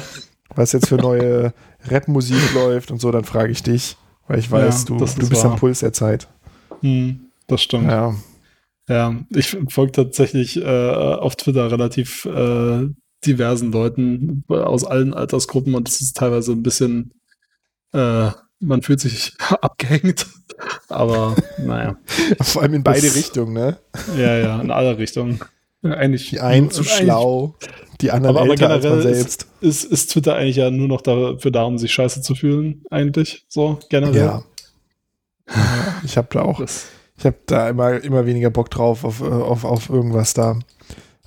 was 0.53 0.73
jetzt 0.73 0.89
für 0.89 0.97
neue 0.97 1.53
Rap-Musik 1.87 2.53
läuft 2.53 2.91
und 2.91 2.99
so, 2.99 3.11
dann 3.11 3.23
frage 3.23 3.53
ich 3.53 3.63
dich, 3.63 3.95
weil 4.27 4.39
ich 4.39 4.51
weiß, 4.51 4.81
ja, 4.89 4.97
du, 4.97 5.05
du 5.05 5.29
bist 5.29 5.43
wahr. 5.45 5.53
am 5.53 5.57
Puls 5.57 5.79
der 5.79 5.93
Zeit. 5.93 6.27
Hm, 6.81 7.28
das 7.49 7.61
stimmt. 7.61 7.89
Ja. 7.89 8.15
Ja, 8.89 9.15
ich 9.29 9.55
folge 9.69 9.91
tatsächlich 9.91 10.57
äh, 10.57 10.63
auf 10.65 11.35
Twitter 11.35 11.71
relativ 11.71 12.25
äh, 12.25 12.87
diversen 13.23 13.71
Leuten 13.71 14.43
aus 14.47 14.83
allen 14.83 15.13
Altersgruppen 15.13 15.75
und 15.75 15.87
es 15.87 16.01
ist 16.01 16.17
teilweise 16.17 16.53
ein 16.53 16.63
bisschen, 16.63 17.13
äh, 17.93 18.31
man 18.59 18.81
fühlt 18.81 18.99
sich 18.99 19.33
abgehängt, 19.61 20.25
aber 20.87 21.35
naja. 21.59 21.97
Vor 22.41 22.63
allem 22.63 22.73
in 22.73 22.83
beide 22.83 23.05
das, 23.05 23.15
Richtungen, 23.15 23.53
ne? 23.53 23.77
Ja, 24.17 24.37
ja, 24.37 24.61
in 24.61 24.71
alle 24.71 24.97
Richtungen. 24.97 25.39
Eigentlich, 25.83 26.31
die 26.31 26.39
einen 26.39 26.71
zu 26.71 26.83
schlau, 26.83 27.55
die 28.01 28.11
anderen 28.11 28.35
aber, 28.35 28.49
älter 28.49 28.65
aber 28.71 28.79
generell 28.79 28.91
als 28.91 29.05
man 29.05 29.13
selbst. 29.13 29.47
Ist, 29.61 29.83
ist, 29.83 29.91
ist 29.91 30.11
Twitter 30.11 30.35
eigentlich 30.35 30.57
ja 30.57 30.71
nur 30.71 30.87
noch 30.87 31.01
dafür 31.01 31.51
da, 31.51 31.63
um 31.63 31.77
sich 31.77 31.93
scheiße 31.93 32.21
zu 32.21 32.33
fühlen, 32.33 32.83
eigentlich, 32.89 33.45
so 33.47 33.79
generell. 33.89 34.15
Ja. 34.25 34.43
ich 36.03 36.17
habe 36.17 36.27
da 36.31 36.41
auch, 36.41 36.59
ich 37.19 37.25
habe 37.25 37.37
da 37.45 37.69
immer, 37.69 38.01
immer 38.03 38.25
weniger 38.25 38.49
Bock 38.49 38.71
drauf, 38.71 39.03
auf, 39.03 39.21
auf, 39.21 39.65
auf 39.65 39.89
irgendwas 39.89 40.33
da. 40.33 40.57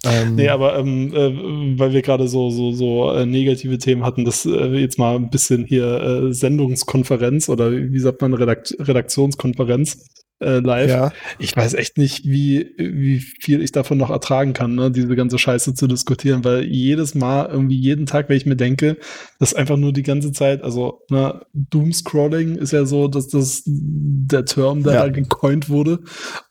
Ähm, 0.05 0.35
nee, 0.35 0.49
aber 0.49 0.77
ähm, 0.79 1.15
äh, 1.15 1.79
weil 1.79 1.93
wir 1.93 2.03
gerade 2.03 2.27
so, 2.27 2.51
so, 2.51 2.73
so 2.73 3.13
äh, 3.13 3.25
negative 3.25 3.79
Themen 3.79 4.03
hatten, 4.03 4.25
das 4.25 4.45
äh, 4.45 4.67
jetzt 4.79 4.99
mal 4.99 5.15
ein 5.15 5.31
bisschen 5.31 5.65
hier 5.65 6.01
äh, 6.01 6.33
Sendungskonferenz 6.33 7.49
oder 7.49 7.71
wie 7.71 7.99
sagt 8.01 8.21
man, 8.21 8.35
Redakt 8.35 8.75
Redaktionskonferenz 8.81 10.09
äh, 10.43 10.59
live. 10.59 10.91
Ja. 10.91 11.13
Ich 11.39 11.57
weiß 11.57 11.75
echt 11.75 11.99
nicht, 11.99 12.25
wie, 12.25 12.75
wie 12.77 13.21
viel 13.21 13.63
ich 13.63 13.73
davon 13.73 13.99
noch 13.99 14.11
ertragen 14.11 14.53
kann, 14.53 14.75
ne, 14.75 14.91
diese 14.91 15.15
ganze 15.17 15.39
Scheiße 15.39 15.75
zu 15.75 15.87
diskutieren, 15.87 16.45
weil 16.45 16.65
jedes 16.65 17.15
Mal, 17.15 17.49
irgendwie 17.51 17.77
jeden 17.77 18.07
Tag, 18.07 18.29
wenn 18.29 18.37
ich 18.37 18.47
mir 18.47 18.57
denke, 18.57 18.97
das 19.39 19.53
ist 19.53 19.59
einfach 19.59 19.77
nur 19.77 19.93
die 19.93 20.03
ganze 20.03 20.33
Zeit, 20.33 20.63
also 20.63 21.03
ne, 21.11 21.41
Doomscrolling 21.55 22.57
ist 22.57 22.73
ja 22.73 22.85
so, 22.85 23.09
dass 23.09 23.29
das 23.29 23.63
der 23.67 24.45
Term, 24.45 24.83
der 24.83 24.95
ja. 24.95 25.03
da 25.05 25.09
gecoint 25.09 25.69
wurde. 25.69 26.01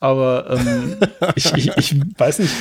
Aber 0.00 0.50
ähm, 0.50 0.96
ich, 1.36 1.52
ich, 1.54 1.70
ich 1.76 2.00
weiß 2.18 2.40
nicht, 2.40 2.52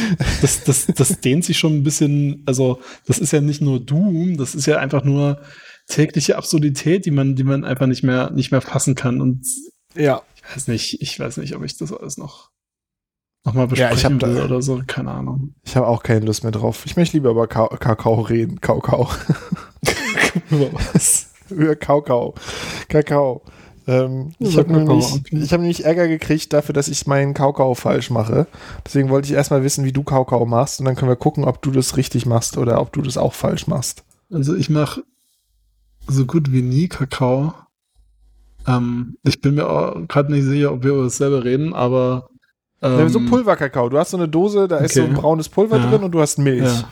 das, 0.41 0.63
das, 0.63 0.87
das 0.87 1.19
dehnt 1.21 1.45
sich 1.45 1.57
schon 1.57 1.75
ein 1.75 1.83
bisschen, 1.83 2.43
also 2.45 2.79
das 3.07 3.19
ist 3.19 3.31
ja 3.31 3.41
nicht 3.41 3.61
nur 3.61 3.79
Doom, 3.79 4.37
das 4.37 4.55
ist 4.55 4.65
ja 4.65 4.77
einfach 4.77 5.03
nur 5.03 5.41
tägliche 5.87 6.37
Absurdität, 6.37 7.05
die 7.05 7.11
man, 7.11 7.35
die 7.35 7.43
man 7.43 7.63
einfach 7.63 7.87
nicht 7.87 8.03
mehr, 8.03 8.31
nicht 8.31 8.51
mehr 8.51 8.61
fassen 8.61 8.95
kann. 8.95 9.19
Und 9.21 9.45
ja 9.95 10.21
weiß 10.53 10.67
nicht, 10.67 11.01
ich 11.01 11.19
weiß 11.19 11.37
nicht, 11.37 11.55
ob 11.55 11.63
ich 11.63 11.77
das 11.77 11.93
alles 11.93 12.17
noch 12.17 12.51
nochmal 13.43 13.67
besprechen 13.67 14.19
ja, 14.19 14.27
ich 14.27 14.33
will 14.33 14.35
da, 14.35 14.45
oder 14.45 14.61
so, 14.61 14.81
keine 14.85 15.11
Ahnung. 15.11 15.55
Ich 15.63 15.75
habe 15.75 15.87
auch 15.87 16.03
keine 16.03 16.25
Lust 16.25 16.43
mehr 16.43 16.51
drauf. 16.51 16.85
Ich 16.85 16.95
möchte 16.95 17.17
lieber 17.17 17.31
über 17.31 17.47
Ka 17.47 17.67
Kakao 17.67 18.21
reden. 18.21 18.61
Kakao. 18.61 19.09
über 20.49 20.71
was? 20.73 21.27
Über 21.49 21.75
Kakao. 21.75 22.33
Kakao. 22.87 23.41
Ähm, 23.87 24.31
ich 24.39 24.57
habe 24.57 24.71
nämlich, 24.71 25.05
okay. 25.11 25.45
hab 25.47 25.59
nämlich 25.59 25.83
Ärger 25.83 26.07
gekriegt 26.07 26.53
dafür, 26.53 26.71
dass 26.71 26.87
ich 26.87 27.07
meinen 27.07 27.33
Kakao 27.33 27.75
falsch 27.75 28.09
mache. 28.09 28.47
Deswegen 28.85 29.09
wollte 29.09 29.27
ich 29.27 29.33
erstmal 29.33 29.63
wissen, 29.63 29.83
wie 29.83 29.91
du 29.91 30.03
Kakao 30.03 30.45
machst 30.45 30.79
und 30.79 30.85
dann 30.85 30.95
können 30.95 31.11
wir 31.11 31.17
gucken, 31.17 31.43
ob 31.43 31.61
du 31.61 31.71
das 31.71 31.97
richtig 31.97 32.25
machst 32.25 32.57
oder 32.57 32.79
ob 32.79 32.93
du 32.93 33.01
das 33.01 33.17
auch 33.17 33.33
falsch 33.33 33.67
machst. 33.67 34.03
Also 34.31 34.55
ich 34.55 34.69
mache 34.69 35.03
so 36.07 36.25
gut 36.25 36.51
wie 36.51 36.61
nie 36.61 36.87
Kakao. 36.87 37.53
Ähm, 38.67 39.17
ich 39.23 39.41
bin 39.41 39.55
mir 39.55 40.05
gerade 40.07 40.31
nicht 40.31 40.45
sicher, 40.45 40.73
ob 40.73 40.83
wir 40.83 40.91
über 40.91 41.03
dasselbe 41.03 41.43
reden, 41.43 41.73
aber. 41.73 42.29
Ähm, 42.81 43.09
so 43.09 43.19
Pulverkakao. 43.19 43.89
Du 43.89 43.97
hast 43.97 44.11
so 44.11 44.17
eine 44.17 44.27
Dose, 44.27 44.67
da 44.67 44.77
okay. 44.77 44.85
ist 44.85 44.95
so 44.95 45.03
ein 45.03 45.13
braunes 45.13 45.49
Pulver 45.49 45.77
ja. 45.77 45.89
drin 45.89 46.03
und 46.03 46.11
du 46.11 46.19
hast 46.19 46.37
Milch. 46.39 46.63
Ja. 46.63 46.89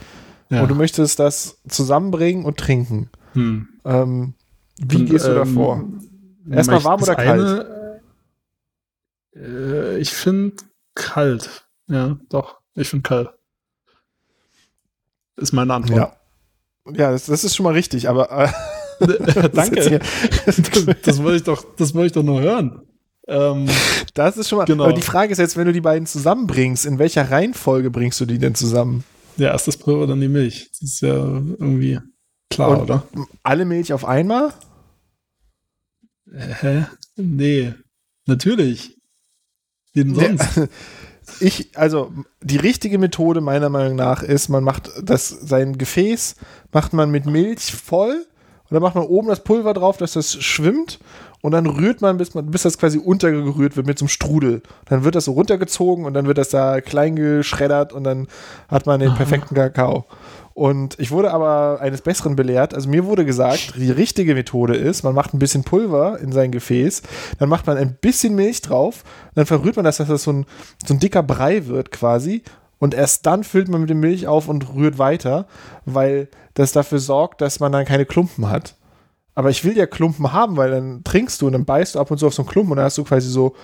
Ja. 0.49 0.61
Und 0.63 0.69
du 0.71 0.75
möchtest 0.75 1.19
das 1.19 1.61
zusammenbringen 1.67 2.43
und 2.43 2.57
trinken. 2.57 3.09
Hm. 3.33 3.67
Ähm, 3.85 4.33
wie 4.77 4.97
und, 4.97 5.05
gehst 5.05 5.25
du 5.25 5.31
ähm, 5.31 5.35
davor? 5.35 5.83
Erstmal 6.49 6.83
warm 6.83 7.03
oder 7.03 7.15
kalt? 7.15 7.67
äh, 9.35 9.97
ich 9.99 10.11
finde 10.11 10.55
kalt. 10.95 11.67
Ja, 11.87 12.17
doch. 12.29 12.59
Ich 12.73 12.89
finde 12.89 13.03
kalt. 13.03 13.29
Ist 15.37 15.53
meine 15.53 15.73
Antwort. 15.73 15.97
Ja. 15.97 16.15
Ja, 16.93 17.11
das, 17.11 17.27
das 17.27 17.43
ist 17.43 17.55
schon 17.55 17.65
mal 17.65 17.73
richtig, 17.73 18.09
aber 18.09 18.31
äh, 18.31 18.49
Danke. 19.53 19.99
Das, 20.45 20.61
das, 21.01 21.23
wollte 21.23 21.37
ich 21.37 21.43
doch, 21.43 21.65
das 21.77 21.93
wollte 21.93 22.07
ich 22.07 22.11
doch 22.13 22.23
nur 22.23 22.41
hören. 22.41 22.81
Ähm, 23.27 23.67
das 24.13 24.37
ist 24.37 24.49
schon 24.49 24.57
mal. 24.57 24.65
Genau. 24.65 24.85
Aber 24.85 24.93
die 24.93 25.01
Frage 25.01 25.31
ist 25.31 25.37
jetzt, 25.37 25.55
wenn 25.55 25.67
du 25.67 25.73
die 25.73 25.81
beiden 25.81 26.05
zusammenbringst, 26.05 26.85
in 26.85 26.99
welcher 26.99 27.29
Reihenfolge 27.29 27.91
bringst 27.91 28.19
du 28.19 28.25
die 28.25 28.39
denn 28.39 28.55
zusammen? 28.55 29.03
Ja, 29.37 29.51
erst 29.51 29.67
das 29.67 29.77
Pulver, 29.77 30.07
dann 30.07 30.19
die 30.19 30.27
Milch. 30.27 30.69
Das 30.71 30.81
ist 30.81 31.01
ja 31.01 31.15
irgendwie 31.15 31.99
klar, 32.49 32.71
Und 32.71 32.81
oder? 32.81 33.03
Alle 33.43 33.65
Milch 33.65 33.93
auf 33.93 34.03
einmal? 34.03 34.53
Hä? 36.31 36.85
Nee. 37.15 37.73
Natürlich. 38.25 38.97
Jeden 39.93 40.15
sonst. 40.15 40.61
Ich, 41.41 41.77
also 41.77 42.11
die 42.41 42.57
richtige 42.57 42.97
Methode 42.97 43.39
meiner 43.39 43.69
Meinung 43.69 43.95
nach 43.95 44.23
ist, 44.23 44.49
man 44.49 44.63
macht 44.63 44.89
das, 45.01 45.29
sein 45.29 45.77
Gefäß 45.77 46.35
macht 46.71 46.93
man 46.93 47.11
mit 47.11 47.27
Milch 47.27 47.71
voll 47.71 48.25
und 48.69 48.75
dann 48.75 48.83
macht 48.83 48.95
man 48.95 49.05
oben 49.05 49.29
das 49.29 49.43
Pulver 49.43 49.73
drauf, 49.73 49.97
dass 49.97 50.13
das 50.13 50.33
schwimmt 50.33 50.99
und 51.41 51.51
dann 51.53 51.65
rührt 51.65 52.01
man, 52.01 52.17
bis, 52.17 52.35
man, 52.35 52.51
bis 52.51 52.63
das 52.63 52.77
quasi 52.77 52.97
untergerührt 52.97 53.75
wird 53.77 53.87
mit 53.87 53.97
so 53.97 54.03
einem 54.03 54.09
Strudel. 54.09 54.61
Dann 54.85 55.03
wird 55.03 55.15
das 55.15 55.25
so 55.25 55.31
runtergezogen 55.31 56.05
und 56.05 56.13
dann 56.13 56.27
wird 56.27 56.37
das 56.37 56.49
da 56.49 56.81
klein 56.81 57.15
geschreddert 57.15 57.93
und 57.93 58.03
dann 58.03 58.27
hat 58.67 58.85
man 58.85 58.99
den 58.99 59.15
perfekten 59.15 59.55
Kakao. 59.55 60.05
Und 60.53 60.99
ich 60.99 61.11
wurde 61.11 61.31
aber 61.31 61.79
eines 61.79 62.01
Besseren 62.01 62.35
belehrt. 62.35 62.73
Also 62.73 62.89
mir 62.89 63.05
wurde 63.05 63.23
gesagt, 63.23 63.75
die 63.77 63.91
richtige 63.91 64.35
Methode 64.35 64.75
ist, 64.75 65.03
man 65.03 65.15
macht 65.15 65.33
ein 65.33 65.39
bisschen 65.39 65.63
Pulver 65.63 66.19
in 66.19 66.33
sein 66.33 66.51
Gefäß, 66.51 67.01
dann 67.39 67.47
macht 67.47 67.65
man 67.65 67.77
ein 67.77 67.97
bisschen 68.01 68.35
Milch 68.35 68.61
drauf, 68.61 69.03
dann 69.35 69.45
verrührt 69.45 69.77
man 69.77 69.85
das, 69.85 69.97
dass 69.97 70.09
das 70.09 70.23
so 70.23 70.33
ein, 70.33 70.45
so 70.85 70.93
ein 70.93 70.99
dicker 70.99 71.23
Brei 71.23 71.67
wird 71.67 71.91
quasi. 71.91 72.43
Und 72.77 72.93
erst 72.93 73.25
dann 73.25 73.43
füllt 73.43 73.69
man 73.69 73.81
mit 73.81 73.89
dem 73.89 73.99
Milch 73.99 74.27
auf 74.27 74.47
und 74.47 74.73
rührt 74.73 74.97
weiter, 74.97 75.47
weil 75.85 76.27
das 76.59 76.71
dafür 76.71 76.99
sorgt, 76.99 77.41
dass 77.41 77.59
man 77.59 77.71
dann 77.71 77.85
keine 77.85 78.05
Klumpen 78.05 78.49
hat. 78.49 78.75
Aber 79.35 79.49
ich 79.49 79.63
will 79.63 79.77
ja 79.77 79.85
Klumpen 79.85 80.33
haben, 80.33 80.57
weil 80.57 80.71
dann 80.71 81.03
trinkst 81.03 81.41
du 81.41 81.47
und 81.47 81.53
dann 81.53 81.65
beißt 81.65 81.95
du 81.95 81.99
ab 81.99 82.11
und 82.11 82.17
zu 82.17 82.27
auf 82.27 82.33
so 82.33 82.41
einen 82.41 82.49
Klumpen 82.49 82.71
und 82.71 82.77
dann 82.77 82.85
hast 82.85 82.97
du 82.97 83.03
quasi 83.03 83.29
so 83.29 83.55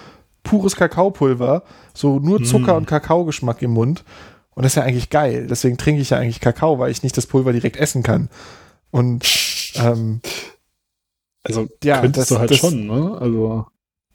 pures 0.43 0.75
Kakaopulver, 0.75 1.63
so 1.93 2.19
nur 2.19 2.43
Zucker 2.43 2.75
mm. 2.75 2.77
und 2.77 2.87
Kakaogeschmack 2.87 3.61
im 3.61 3.71
Mund. 3.71 4.03
Und 4.51 4.63
das 4.63 4.71
ist 4.71 4.75
ja 4.77 4.83
eigentlich 4.83 5.09
geil. 5.09 5.47
Deswegen 5.49 5.77
trinke 5.77 6.01
ich 6.01 6.11
ja 6.11 6.17
eigentlich 6.17 6.39
Kakao, 6.39 6.79
weil 6.79 6.91
ich 6.91 7.03
nicht 7.03 7.17
das 7.17 7.27
Pulver 7.27 7.51
direkt 7.51 7.75
essen 7.75 8.03
kann. 8.03 8.29
Und 8.91 9.25
ähm, 9.75 10.21
also 11.43 11.67
ja, 11.83 11.99
könntest 11.99 12.31
das, 12.31 12.35
du 12.35 12.39
halt 12.39 12.51
das, 12.51 12.57
schon, 12.59 12.87
ne? 12.87 13.17
Also 13.19 13.65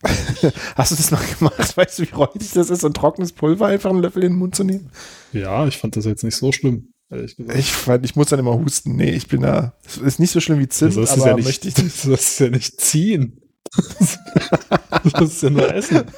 Hast 0.76 0.92
du 0.92 0.96
das 0.96 1.10
mal 1.10 1.20
gemacht? 1.38 1.76
Weißt 1.76 1.98
du, 1.98 2.02
wie 2.04 2.14
räudig 2.14 2.52
das 2.54 2.70
ist, 2.70 2.80
so 2.80 2.86
ein 2.86 2.94
trockenes 2.94 3.32
Pulver 3.32 3.66
einfach 3.66 3.90
einen 3.90 4.00
Löffel 4.00 4.24
in 4.24 4.32
den 4.32 4.38
Mund 4.38 4.54
zu 4.54 4.64
nehmen? 4.64 4.90
Ja, 5.32 5.66
ich 5.66 5.76
fand 5.76 5.96
das 5.96 6.06
jetzt 6.06 6.24
nicht 6.24 6.36
so 6.36 6.52
schlimm. 6.52 6.92
Ich, 7.10 7.72
fand, 7.72 8.04
ich 8.04 8.14
muss 8.14 8.28
dann 8.28 8.38
immer 8.38 8.54
husten. 8.54 8.94
Nee, 8.94 9.10
ich 9.10 9.26
bin 9.26 9.42
da. 9.42 9.74
Ist 10.04 10.20
nicht 10.20 10.30
so 10.30 10.38
schlimm 10.38 10.60
wie 10.60 10.68
Zimt, 10.68 10.96
das 10.96 11.10
aber 11.10 11.30
ja 11.30 11.34
nicht, 11.34 11.44
möchte 11.44 11.68
ich 11.68 11.76
nicht. 11.76 11.96
Du 12.04 12.08
sollst 12.10 12.38
ja 12.38 12.48
nicht 12.50 12.80
ziehen. 12.80 13.40
du 13.74 15.20
musst 15.20 15.42
ja 15.42 15.50
nur 15.50 15.74
essen. 15.74 16.04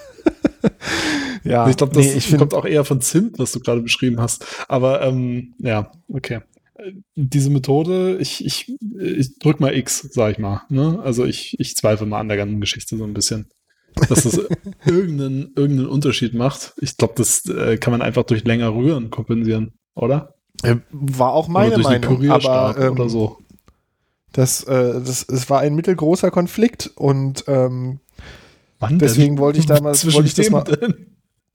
Ja, 1.45 1.68
ich 1.68 1.76
glaube, 1.76 1.93
das 1.93 2.07
nee, 2.07 2.14
ich 2.14 2.36
kommt 2.36 2.55
auch 2.55 2.64
eher 2.64 2.84
von 2.84 3.01
Zimt, 3.01 3.36
was 3.40 3.51
du 3.51 3.59
gerade 3.59 3.80
beschrieben 3.80 4.20
hast. 4.20 4.47
Aber 4.68 5.03
ähm, 5.03 5.55
ja, 5.59 5.90
okay. 6.07 6.43
Diese 7.16 7.51
Methode, 7.51 8.16
ich, 8.20 8.45
ich, 8.45 8.72
ich 8.97 9.38
drück 9.40 9.59
mal 9.59 9.74
X, 9.74 10.09
sag 10.12 10.30
ich 10.30 10.38
mal. 10.38 10.62
Ne? 10.68 11.01
Also 11.03 11.24
ich, 11.24 11.59
ich 11.59 11.74
zweifle 11.74 12.07
mal 12.07 12.20
an 12.20 12.28
der 12.28 12.36
ganzen 12.36 12.61
Geschichte 12.61 12.97
so 12.97 13.03
ein 13.03 13.12
bisschen. 13.12 13.49
Dass 14.09 14.22
das 14.22 14.40
irgendeinen, 14.86 15.53
irgendeinen 15.57 15.88
Unterschied 15.88 16.32
macht. 16.32 16.74
Ich 16.80 16.97
glaube, 16.97 17.14
das 17.16 17.45
äh, 17.47 17.76
kann 17.76 17.90
man 17.90 18.03
einfach 18.03 18.22
durch 18.22 18.45
länger 18.45 18.72
rühren 18.72 19.11
kompensieren, 19.11 19.72
oder? 19.95 20.36
Äh, 20.62 20.76
war 20.90 21.32
auch 21.32 21.48
meine 21.48 21.78
Meinung, 21.78 22.30
aber 22.30 22.76
ähm, 22.78 22.92
oder 22.92 23.09
so. 23.09 23.38
Das, 24.32 24.62
äh, 24.64 25.00
das, 25.00 25.22
es 25.28 25.50
war 25.50 25.61
ein 25.61 25.74
mittelgroßer 25.74 26.30
Konflikt 26.30 26.90
und 26.94 27.44
ähm, 27.48 28.00
deswegen 28.90 29.38
wollte 29.38 29.59
ich 29.59 29.66
damals 29.66 30.05
wollte 30.12 30.28
ich 30.28 30.34
das 30.34 30.50
mal, 30.50 30.62
denn? 30.64 31.12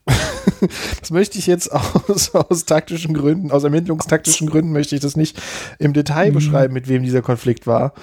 das 1.00 1.12
möchte 1.12 1.38
ich 1.39 1.48
jetzt 1.48 1.72
aus, 1.72 2.34
aus 2.34 2.66
taktischen 2.66 3.14
Gründen, 3.14 3.52
aus 3.52 3.64
ermittlungstaktischen 3.64 4.50
Gründen 4.50 4.72
möchte 4.72 4.95
ich 4.95 5.02
das 5.02 5.16
nicht 5.16 5.41
im 5.80 5.93
Detail 5.93 6.30
mhm. 6.30 6.36
beschreiben, 6.36 6.74
mit 6.74 6.88
wem 6.88 7.04
dieser 7.04 7.22
Konflikt 7.22 7.68
war. 7.68 7.93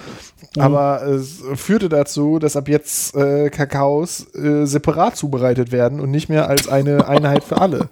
Mhm. 0.55 0.61
Aber 0.61 1.03
es 1.03 1.41
führte 1.55 1.89
dazu, 1.89 2.39
dass 2.39 2.55
ab 2.55 2.67
jetzt 2.67 3.15
äh, 3.15 3.49
Kakaos 3.49 4.33
äh, 4.35 4.65
separat 4.65 5.15
zubereitet 5.15 5.71
werden 5.71 5.99
und 5.99 6.11
nicht 6.11 6.29
mehr 6.29 6.47
als 6.49 6.67
eine 6.67 7.07
Einheit 7.07 7.43
für 7.43 7.59
alle. 7.59 7.89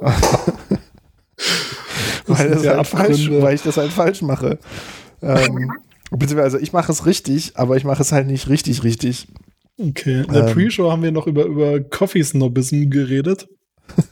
weil, 2.38 2.50
das 2.50 2.66
halt 2.66 2.86
falsch, 2.86 3.30
weil 3.30 3.54
ich 3.54 3.62
das 3.62 3.76
halt 3.76 3.92
falsch 3.92 4.22
mache. 4.22 4.58
Ähm, 5.22 5.72
beziehungsweise 6.10 6.60
ich 6.60 6.72
mache 6.72 6.92
es 6.92 7.06
richtig, 7.06 7.52
aber 7.56 7.76
ich 7.76 7.84
mache 7.84 8.02
es 8.02 8.12
halt 8.12 8.26
nicht 8.26 8.48
richtig 8.48 8.84
richtig. 8.84 9.28
Okay, 9.78 10.22
in 10.26 10.32
der 10.32 10.48
ähm, 10.48 10.54
Pre-Show 10.54 10.90
haben 10.90 11.02
wir 11.02 11.12
noch 11.12 11.26
über, 11.26 11.44
über 11.44 11.80
Coffee-Snobism 11.80 12.88
geredet. 12.88 13.46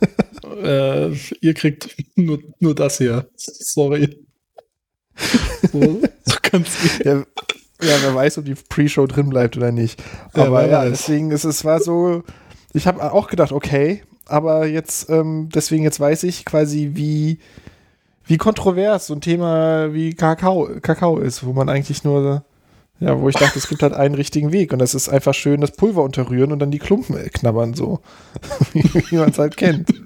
äh, 0.62 1.10
ihr 1.40 1.54
kriegt 1.54 1.96
nur, 2.16 2.38
nur 2.60 2.74
das 2.74 2.98
hier. 2.98 3.28
Sorry. 3.36 4.18
So, 5.72 6.02
so 6.24 6.36
kann's 6.42 6.76
ja, 7.02 7.24
ja, 7.82 7.96
wer 8.02 8.14
weiß, 8.14 8.38
ob 8.38 8.44
die 8.44 8.54
Pre-Show 8.54 9.06
drin 9.06 9.30
bleibt 9.30 9.56
oder 9.56 9.72
nicht. 9.72 10.02
Aber 10.32 10.62
ja, 10.66 10.84
ja 10.84 10.90
deswegen 10.90 11.30
ist 11.30 11.44
es 11.44 11.64
war 11.64 11.80
so, 11.80 12.22
ich 12.72 12.86
habe 12.86 13.12
auch 13.12 13.28
gedacht, 13.28 13.52
okay, 13.52 14.02
aber 14.26 14.66
jetzt, 14.66 15.10
ähm, 15.10 15.48
deswegen 15.54 15.84
jetzt 15.84 16.00
weiß 16.00 16.24
ich 16.24 16.44
quasi, 16.44 16.90
wie, 16.94 17.38
wie 18.26 18.38
kontrovers 18.38 19.06
so 19.06 19.14
ein 19.14 19.20
Thema 19.20 19.92
wie 19.92 20.14
Kakao, 20.14 20.68
Kakao 20.80 21.18
ist, 21.18 21.44
wo 21.44 21.52
man 21.52 21.68
eigentlich 21.68 22.04
nur 22.04 22.44
ja, 23.00 23.20
wo 23.20 23.28
ich 23.28 23.34
dachte, 23.34 23.58
es 23.58 23.68
gibt 23.68 23.82
halt 23.82 23.92
einen 23.92 24.14
richtigen 24.14 24.52
Weg 24.52 24.72
und 24.72 24.78
das 24.78 24.94
ist 24.94 25.08
einfach 25.08 25.34
schön 25.34 25.60
das 25.60 25.72
Pulver 25.72 26.04
unterrühren 26.04 26.52
und 26.52 26.60
dann 26.60 26.70
die 26.70 26.78
Klumpen 26.78 27.16
knabbern 27.32 27.74
so. 27.74 28.00
wie, 28.72 28.84
wie 29.10 29.16
man 29.16 29.30
es 29.30 29.38
halt 29.38 29.56
kennt. 29.56 29.92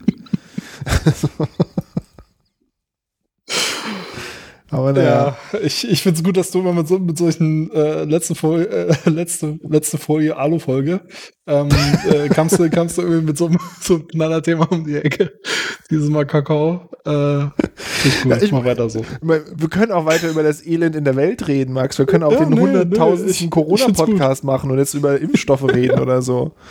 Aber 4.70 4.92
naja. 4.92 5.36
Ja, 5.52 5.58
ich, 5.60 5.88
ich 5.88 6.02
finde 6.02 6.18
es 6.18 6.24
gut, 6.24 6.36
dass 6.36 6.50
du 6.50 6.60
immer 6.60 6.74
mit, 6.74 6.88
so, 6.88 6.98
mit 6.98 7.16
solchen 7.16 7.70
äh, 7.72 8.04
letzte, 8.04 8.34
Folie, 8.34 8.66
äh, 8.66 8.94
letzte, 9.10 9.58
letzte 9.62 9.96
Folie 9.96 10.36
Alu-Folge 10.36 11.00
ähm, 11.46 11.68
äh, 12.10 12.28
kamst, 12.28 12.58
du, 12.58 12.68
kamst 12.68 12.98
du 12.98 13.02
irgendwie 13.02 13.26
mit 13.26 13.38
so, 13.38 13.46
einem, 13.46 13.58
so 13.80 13.94
einem 13.94 14.08
Knallerthema 14.08 14.66
um 14.66 14.84
die 14.84 14.96
Ecke. 14.96 15.32
Dieses 15.90 16.10
Mal 16.10 16.26
Kakao. 16.26 16.90
Äh, 17.06 17.44
ich 18.04 18.22
gut, 18.22 18.32
ja, 18.32 18.42
ich, 18.42 18.52
mach 18.52 18.64
weiter 18.64 18.90
so. 18.90 19.02
Wir 19.22 19.68
können 19.70 19.90
auch 19.90 20.04
weiter 20.04 20.28
über 20.28 20.42
das 20.42 20.64
Elend 20.64 20.94
in 20.94 21.04
der 21.04 21.16
Welt 21.16 21.48
reden, 21.48 21.72
Max. 21.72 21.98
Wir 21.98 22.04
können 22.04 22.24
auch 22.24 22.32
ja, 22.32 22.44
den 22.44 22.60
hunderttausendsten 22.60 23.46
nee, 23.46 23.50
Corona-Podcast 23.50 24.44
machen 24.44 24.70
und 24.70 24.78
jetzt 24.78 24.92
über 24.92 25.18
Impfstoffe 25.18 25.64
reden 25.64 25.98
oder 25.98 26.20
so. 26.20 26.52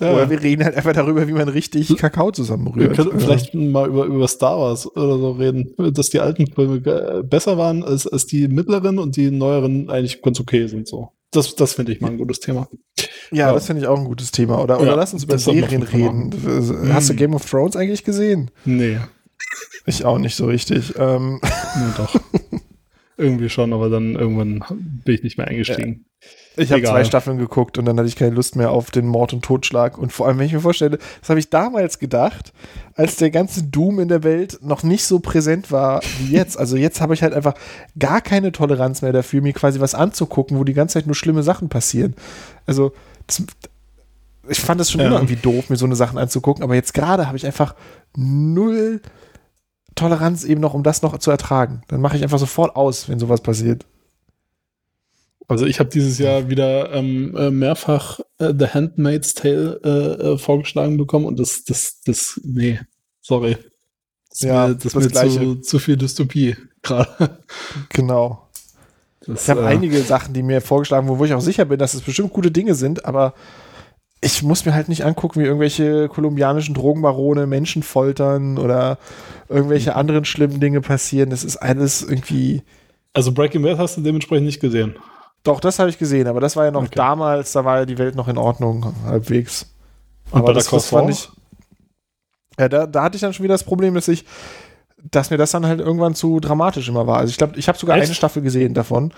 Ja. 0.00 0.14
Oder 0.14 0.30
wir 0.30 0.42
reden 0.42 0.64
halt 0.64 0.76
einfach 0.76 0.92
darüber, 0.92 1.26
wie 1.26 1.32
man 1.32 1.48
richtig 1.48 1.96
Kakao 1.96 2.30
zusammenrührt. 2.30 2.96
Wir 2.96 3.04
können 3.04 3.20
vielleicht 3.20 3.54
mal 3.54 3.88
über, 3.88 4.04
über 4.04 4.28
Star 4.28 4.58
Wars 4.58 4.86
oder 4.86 5.18
so 5.18 5.32
reden, 5.32 5.74
dass 5.76 6.10
die 6.10 6.20
alten 6.20 6.46
Filme 6.46 7.24
besser 7.24 7.58
waren 7.58 7.82
als, 7.82 8.06
als 8.06 8.26
die 8.26 8.48
mittleren 8.48 8.98
und 8.98 9.16
die 9.16 9.30
neueren 9.30 9.90
eigentlich 9.90 10.22
ganz 10.22 10.38
okay 10.40 10.66
sind 10.66 10.86
so. 10.86 11.10
Das, 11.30 11.54
das 11.56 11.74
finde 11.74 11.92
ich 11.92 12.00
mal 12.00 12.10
ein 12.10 12.18
gutes 12.18 12.40
Thema. 12.40 12.68
Ja, 13.30 13.48
ja. 13.48 13.52
das 13.52 13.66
finde 13.66 13.82
ich 13.82 13.88
auch 13.88 13.98
ein 13.98 14.06
gutes 14.06 14.30
Thema. 14.30 14.62
Oder, 14.62 14.80
oder 14.80 14.90
ja, 14.90 14.94
lass 14.94 15.12
uns 15.12 15.24
über 15.24 15.38
Serien 15.38 15.82
reden. 15.82 16.30
Machen. 16.30 16.94
Hast 16.94 17.08
du 17.08 17.12
hm. 17.12 17.18
Game 17.18 17.34
of 17.34 17.48
Thrones 17.48 17.76
eigentlich 17.76 18.04
gesehen? 18.04 18.50
Nee. 18.64 18.98
Ich 19.84 20.04
auch 20.04 20.18
nicht 20.18 20.36
so 20.36 20.46
richtig. 20.46 20.94
Ähm. 20.96 21.40
Nee, 21.42 21.92
doch. 21.96 22.20
Irgendwie 23.16 23.48
schon, 23.48 23.72
aber 23.72 23.90
dann 23.90 24.14
irgendwann 24.14 24.62
bin 25.04 25.14
ich 25.14 25.24
nicht 25.24 25.38
mehr 25.38 25.48
eingestiegen. 25.48 26.06
Ich 26.58 26.72
habe 26.72 26.82
zwei 26.82 27.04
Staffeln 27.04 27.38
geguckt 27.38 27.78
und 27.78 27.84
dann 27.84 27.98
hatte 27.98 28.08
ich 28.08 28.16
keine 28.16 28.34
Lust 28.34 28.56
mehr 28.56 28.70
auf 28.70 28.90
den 28.90 29.06
Mord 29.06 29.32
und 29.32 29.44
Totschlag. 29.44 29.96
Und 29.96 30.12
vor 30.12 30.26
allem, 30.26 30.38
wenn 30.38 30.46
ich 30.46 30.52
mir 30.52 30.60
vorstelle, 30.60 30.98
das 31.20 31.28
habe 31.28 31.38
ich 31.40 31.50
damals 31.50 31.98
gedacht, 31.98 32.52
als 32.94 33.16
der 33.16 33.30
ganze 33.30 33.62
Doom 33.62 34.00
in 34.00 34.08
der 34.08 34.24
Welt 34.24 34.58
noch 34.62 34.82
nicht 34.82 35.04
so 35.04 35.20
präsent 35.20 35.70
war 35.70 36.00
wie 36.18 36.32
jetzt. 36.32 36.58
Also 36.58 36.76
jetzt 36.76 37.00
habe 37.00 37.14
ich 37.14 37.22
halt 37.22 37.32
einfach 37.32 37.54
gar 37.98 38.20
keine 38.20 38.52
Toleranz 38.52 39.02
mehr 39.02 39.12
dafür, 39.12 39.40
mir 39.40 39.52
quasi 39.52 39.80
was 39.80 39.94
anzugucken, 39.94 40.58
wo 40.58 40.64
die 40.64 40.74
ganze 40.74 40.94
Zeit 40.94 41.06
nur 41.06 41.14
schlimme 41.14 41.42
Sachen 41.42 41.68
passieren. 41.68 42.14
Also 42.66 42.92
das, 43.26 43.42
ich 44.48 44.60
fand 44.60 44.80
es 44.80 44.90
schon 44.90 45.00
ja. 45.00 45.06
immer 45.06 45.16
irgendwie 45.16 45.36
doof, 45.36 45.70
mir 45.70 45.76
so 45.76 45.86
eine 45.86 45.96
Sachen 45.96 46.18
anzugucken, 46.18 46.64
aber 46.64 46.74
jetzt 46.74 46.94
gerade 46.94 47.26
habe 47.26 47.36
ich 47.36 47.46
einfach 47.46 47.74
null 48.16 49.00
Toleranz 49.94 50.44
eben 50.44 50.60
noch, 50.60 50.74
um 50.74 50.82
das 50.82 51.02
noch 51.02 51.16
zu 51.18 51.30
ertragen. 51.30 51.82
Dann 51.88 52.00
mache 52.00 52.16
ich 52.16 52.22
einfach 52.22 52.38
sofort 52.38 52.76
aus, 52.76 53.08
wenn 53.08 53.18
sowas 53.18 53.40
passiert. 53.40 53.84
Also 55.48 55.64
ich 55.64 55.80
habe 55.80 55.88
dieses 55.88 56.18
Jahr 56.18 56.50
wieder 56.50 56.92
ähm, 56.92 57.34
äh, 57.34 57.50
mehrfach 57.50 58.20
äh, 58.38 58.52
The 58.56 58.66
Handmaid's 58.66 59.32
Tale 59.32 59.80
äh, 59.82 60.22
äh, 60.34 60.38
vorgeschlagen 60.38 60.98
bekommen 60.98 61.24
und 61.24 61.40
das, 61.40 61.64
das, 61.64 62.00
das, 62.04 62.38
nee, 62.44 62.78
sorry. 63.22 63.56
Das 64.28 64.40
ja, 64.40 64.68
mir, 64.68 64.74
das, 64.74 64.92
das 64.92 65.04
mir 65.04 65.10
zu, 65.10 65.54
zu 65.56 65.78
viel 65.78 65.96
Dystopie 65.96 66.54
gerade. 66.82 67.38
Genau. 67.88 68.46
Das, 69.26 69.44
ich 69.44 69.50
habe 69.50 69.62
äh, 69.62 69.66
einige 69.66 70.02
Sachen, 70.02 70.34
die 70.34 70.42
mir 70.42 70.60
vorgeschlagen 70.60 71.08
wurden, 71.08 71.18
wo 71.18 71.24
ich 71.24 71.32
auch 71.32 71.40
sicher 71.40 71.64
bin, 71.64 71.78
dass 71.78 71.94
es 71.94 72.02
bestimmt 72.02 72.34
gute 72.34 72.50
Dinge 72.50 72.74
sind, 72.74 73.06
aber 73.06 73.32
ich 74.20 74.42
muss 74.42 74.66
mir 74.66 74.74
halt 74.74 74.90
nicht 74.90 75.04
angucken, 75.06 75.40
wie 75.40 75.44
irgendwelche 75.44 76.08
kolumbianischen 76.08 76.74
Drogenbarone 76.74 77.46
Menschen 77.46 77.82
foltern 77.82 78.58
oder 78.58 78.98
irgendwelche 79.48 79.94
anderen 79.96 80.26
schlimmen 80.26 80.60
Dinge 80.60 80.82
passieren. 80.82 81.30
Das 81.30 81.42
ist 81.42 81.56
alles 81.56 82.02
irgendwie 82.02 82.62
Also 83.14 83.32
Breaking 83.32 83.62
Bad 83.62 83.78
hast 83.78 83.96
du 83.96 84.02
dementsprechend 84.02 84.46
nicht 84.46 84.60
gesehen. 84.60 84.96
Doch, 85.44 85.60
das 85.60 85.78
habe 85.78 85.88
ich 85.90 85.98
gesehen, 85.98 86.26
aber 86.26 86.40
das 86.40 86.56
war 86.56 86.64
ja 86.64 86.70
noch 86.70 86.82
okay. 86.82 86.94
damals, 86.94 87.52
da 87.52 87.64
war 87.64 87.78
ja 87.78 87.86
die 87.86 87.98
Welt 87.98 88.14
noch 88.14 88.28
in 88.28 88.38
Ordnung, 88.38 88.92
halbwegs. 89.04 89.66
Und 90.30 90.40
aber 90.40 90.52
das, 90.52 90.68
das 90.68 90.86
fand 90.86 91.10
ich. 91.10 91.28
Ja, 92.58 92.68
da, 92.68 92.86
da 92.86 93.04
hatte 93.04 93.16
ich 93.16 93.20
dann 93.20 93.32
schon 93.32 93.44
wieder 93.44 93.54
das 93.54 93.64
Problem, 93.64 93.94
dass 93.94 94.08
ich, 94.08 94.24
dass 95.10 95.30
mir 95.30 95.36
das 95.36 95.52
dann 95.52 95.64
halt 95.64 95.80
irgendwann 95.80 96.14
zu 96.14 96.40
dramatisch 96.40 96.88
immer 96.88 97.06
war. 97.06 97.18
Also 97.18 97.30
ich 97.30 97.38
glaube, 97.38 97.58
ich 97.58 97.68
habe 97.68 97.78
sogar 97.78 97.96
Echt? 97.96 98.06
eine 98.06 98.14
Staffel 98.14 98.42
gesehen 98.42 98.74
davon. 98.74 99.12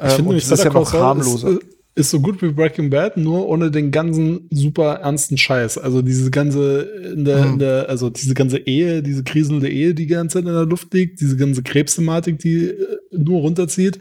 Ich 0.00 0.10
ähm, 0.10 0.16
finde 0.16 0.34
das 0.34 0.50
ist 0.50 0.64
ja 0.64 0.72
noch 0.72 0.92
harmloser. 0.92 1.50
Ist, 1.50 1.60
ist 1.94 2.10
so 2.10 2.20
gut 2.20 2.40
wie 2.42 2.50
Breaking 2.50 2.90
Bad, 2.90 3.16
nur 3.16 3.48
ohne 3.48 3.70
den 3.70 3.90
ganzen 3.90 4.48
super 4.50 4.94
ernsten 4.94 5.36
Scheiß. 5.36 5.78
Also 5.78 6.02
diese 6.02 6.30
ganze, 6.30 6.82
in 7.14 7.24
der, 7.24 7.44
mhm. 7.44 7.52
in 7.52 7.58
der, 7.58 7.88
also 7.88 8.10
diese 8.10 8.34
ganze 8.34 8.58
Ehe, 8.58 9.02
diese 9.02 9.24
kriselnde 9.24 9.68
Ehe, 9.68 9.94
die 9.94 10.06
die 10.06 10.14
ganze 10.14 10.38
Zeit 10.38 10.46
in 10.46 10.52
der 10.52 10.66
Luft 10.66 10.92
liegt, 10.94 11.20
diese 11.20 11.36
ganze 11.36 11.62
Krebsthematik, 11.62 12.38
die 12.38 12.68
äh, 12.68 12.98
nur 13.12 13.40
runterzieht. 13.40 14.00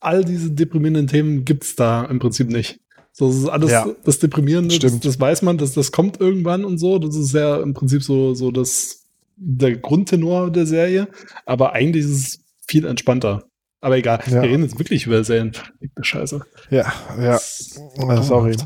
All 0.00 0.24
diese 0.24 0.50
deprimierenden 0.50 1.06
Themen 1.06 1.44
gibt's 1.44 1.76
da 1.76 2.04
im 2.04 2.18
Prinzip 2.18 2.48
nicht. 2.48 2.80
So, 3.12 3.28
das 3.28 3.36
ist 3.36 3.48
alles 3.48 3.70
ja. 3.70 3.86
das 4.04 4.18
Deprimierende, 4.18 4.78
das, 4.78 5.00
das, 5.00 5.20
weiß 5.20 5.42
man, 5.42 5.58
dass 5.58 5.74
das 5.74 5.92
kommt 5.92 6.20
irgendwann 6.20 6.64
und 6.64 6.78
so. 6.78 6.98
Das 6.98 7.16
ist 7.16 7.34
ja 7.34 7.60
im 7.60 7.74
Prinzip 7.74 8.02
so, 8.02 8.34
so 8.34 8.50
das, 8.50 9.04
der 9.36 9.76
Grundtenor 9.76 10.50
der 10.50 10.66
Serie. 10.66 11.08
Aber 11.44 11.72
eigentlich 11.72 12.04
ist 12.04 12.10
es 12.10 12.44
viel 12.66 12.86
entspannter. 12.86 13.44
Aber 13.80 13.96
egal, 13.96 14.20
ja. 14.26 14.42
wir 14.42 14.42
reden 14.42 14.62
jetzt 14.62 14.78
wirklich 14.78 15.06
über 15.06 15.24
Serien. 15.24 15.52
Scheiße. 16.00 16.40
Ja, 16.70 16.92
ja. 17.18 17.38
Sorry. 17.38 18.56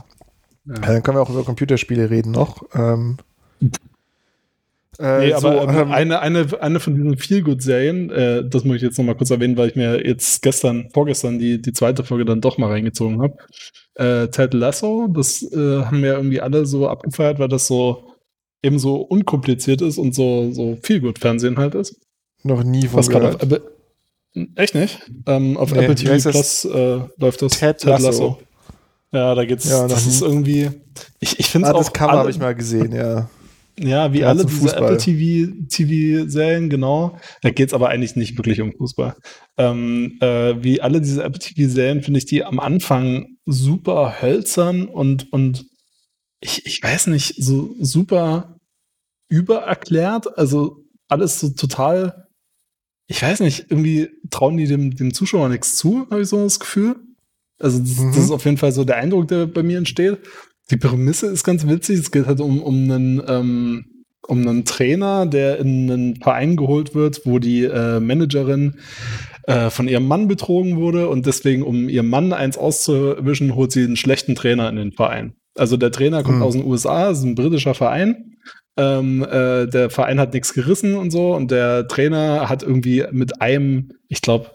Ja. 0.67 0.75
Dann 0.75 1.03
können 1.03 1.17
wir 1.17 1.23
auch 1.23 1.31
über 1.31 1.45
Computerspiele 1.45 2.11
reden 2.11 2.33
noch. 2.33 2.63
Ähm, 2.75 3.19
äh, 4.99 5.27
nee, 5.27 5.33
aber 5.33 5.63
so, 5.63 5.69
ähm, 5.69 5.93
eine, 5.93 6.21
eine, 6.21 6.47
eine 6.61 6.81
von 6.81 6.95
diesen 6.95 7.17
Feelgood-Serien, 7.17 8.11
äh, 8.11 8.45
das 8.49 8.65
muss 8.65 8.77
ich 8.77 8.83
jetzt 8.83 8.99
noch 8.99 9.05
mal 9.05 9.15
kurz 9.15 9.31
erwähnen, 9.31 9.57
weil 9.57 9.69
ich 9.69 9.77
mir 9.77 10.07
jetzt 10.07 10.43
gestern, 10.43 10.89
vorgestern 10.93 11.39
die, 11.39 11.61
die 11.61 11.73
zweite 11.73 12.05
Folge 12.05 12.25
dann 12.25 12.41
doch 12.41 12.59
mal 12.59 12.71
reingezogen 12.71 13.23
habe. 13.23 13.37
Äh, 13.95 14.29
Ted 14.29 14.55
Lasso, 14.55 15.09
das 15.09 15.43
äh, 15.43 15.85
haben 15.85 16.03
wir 16.03 16.15
irgendwie 16.15 16.41
alle 16.41 16.67
so 16.67 16.89
abgefeiert, 16.89 17.39
weil 17.39 17.49
das 17.49 17.67
so 17.67 18.11
eben 18.63 18.79
so 18.79 18.97
unkompliziert 18.97 19.83
ist 19.83 19.99
und 19.99 20.15
so, 20.15 20.51
so 20.53 20.79
Feelgood-Fernsehen 20.83 21.59
halt 21.59 21.75
ist. 21.75 21.97
Noch 22.43 22.63
nie 22.63 22.87
von 22.87 22.99
Was 22.99 23.09
gehört. 23.09 23.43
Auf, 23.43 23.61
Echt 24.57 24.75
nicht? 24.75 25.01
Ähm, 25.27 25.57
auf 25.57 25.73
nee, 25.73 25.81
Apple 25.81 25.95
TV 25.95 26.31
Plus 26.31 26.65
äh, 26.65 27.01
läuft 27.19 27.43
das 27.43 27.59
Ted, 27.59 27.79
Ted 27.79 27.91
Lasso. 27.91 28.07
Lasso. 28.07 28.39
Ja, 29.13 29.35
da 29.35 29.45
geht's. 29.45 29.71
Ja, 29.71 29.87
das 29.87 30.07
ist 30.07 30.23
irgendwie. 30.23 30.71
Ich, 31.21 31.39
ich 31.39 31.47
finde 31.47 31.69
es 31.69 31.75
ah, 31.75 31.77
auch. 31.77 31.79
Das 31.79 31.93
Cover 31.93 32.13
habe 32.13 32.31
ich 32.31 32.39
mal 32.39 32.55
gesehen, 32.55 32.93
ja. 32.93 33.29
Ja, 33.79 34.13
wie 34.13 34.25
alle 34.25 34.45
diese 34.45 34.61
Fußball. 34.61 34.95
Apple 34.95 34.99
TV, 34.99 35.53
TV-Serien, 35.69 36.71
genau. 36.71 37.19
Da 37.43 37.51
geht's 37.51 37.75
aber 37.75 37.89
eigentlich 37.89 38.17
nicht 38.17 38.37
wirklich 38.37 38.61
um 38.61 38.73
Fußball. 38.73 39.17
Ähm, 39.57 40.19
äh, 40.21 40.63
wie 40.63 40.81
alle 40.81 41.01
diese 41.01 41.25
Apple 41.25 41.41
TV-Serien 41.41 42.03
finde 42.03 42.19
ich 42.19 42.27
die 42.27 42.45
am 42.45 42.61
Anfang 42.61 43.37
super 43.47 44.23
hölzern 44.23 44.87
und, 44.87 45.33
und 45.33 45.67
ich, 46.41 46.67
ich 46.67 46.83
weiß 46.83 47.09
nicht, 47.09 47.35
so 47.37 47.75
super 47.81 48.61
übererklärt. 49.29 50.39
Also 50.39 50.85
alles 51.09 51.41
so 51.41 51.51
total 51.51 52.25
ich 53.07 53.23
weiß 53.23 53.41
nicht, 53.41 53.67
irgendwie 53.71 54.09
trauen 54.31 54.57
die 54.57 54.67
dem, 54.67 54.95
dem 54.95 55.13
Zuschauer 55.13 55.49
nichts 55.49 55.77
zu, 55.77 56.07
habe 56.11 56.23
ich 56.23 56.29
so 56.29 56.43
das 56.43 56.59
Gefühl. 56.59 56.97
Also 57.59 57.79
das, 57.79 57.99
mhm. 57.99 58.13
das, 58.13 58.25
ist 58.25 58.31
auf 58.31 58.45
jeden 58.45 58.57
Fall 58.57 58.73
so 58.73 58.85
der 58.85 58.97
Eindruck, 58.97 59.29
der 59.29 59.47
bei 59.47 59.63
mir 59.63 59.79
entsteht. 59.79 60.19
Die 60.71 60.77
Prämisse 60.77 61.27
ist 61.27 61.45
ganz 61.45 61.67
witzig. 61.67 61.99
Es 61.99 62.11
geht 62.11 62.27
halt 62.27 62.41
um, 62.41 62.63
um 62.63 62.91
einen 62.91 63.23
ähm, 63.27 63.85
um 64.27 64.41
einen 64.41 64.65
Trainer, 64.65 65.27
der 65.27 65.59
in 65.59 65.91
einen 65.91 66.17
Verein 66.17 66.57
geholt 66.57 66.95
wird, 66.95 67.27
wo 67.27 67.39
die 67.39 67.65
äh, 67.65 68.01
Managerin 68.01 68.77
äh, 69.47 69.69
von 69.69 69.87
ihrem 69.87 70.09
Mann 70.09 70.29
betrogen 70.29 70.77
wurde 70.77 71.11
und 71.11 71.27
deswegen, 71.27 71.63
um 71.63 71.91
ihrem 71.91 72.09
Mann 72.09 72.33
eins 72.33 72.57
auszuwischen, 72.57 73.55
holt 73.55 73.73
sie 73.73 73.85
einen 73.85 73.97
schlechten 73.97 74.35
Trainer 74.35 74.71
in 74.71 74.77
den 74.77 74.93
Verein. 74.93 75.35
Also 75.57 75.77
der 75.77 75.93
Trainer 75.93 76.23
kommt 76.23 76.39
mhm. 76.39 76.43
aus 76.43 76.55
den 76.55 76.65
USA, 76.65 77.11
ist 77.11 77.23
ein 77.23 77.35
britischer 77.35 77.75
Verein 77.75 78.35
ähm, 78.77 79.23
äh, 79.23 79.67
der 79.67 79.91
Verein 79.91 80.19
hat 80.19 80.35
nichts 80.35 80.53
gerissen 80.53 80.97
und 80.97 81.11
so 81.11 81.35
und 81.35 81.51
der 81.51 81.87
Trainer 81.87 82.49
hat 82.49 82.63
irgendwie 82.63 83.05
mit 83.13 83.41
einem, 83.41 83.93
ich 84.09 84.21
glaube, 84.21 84.51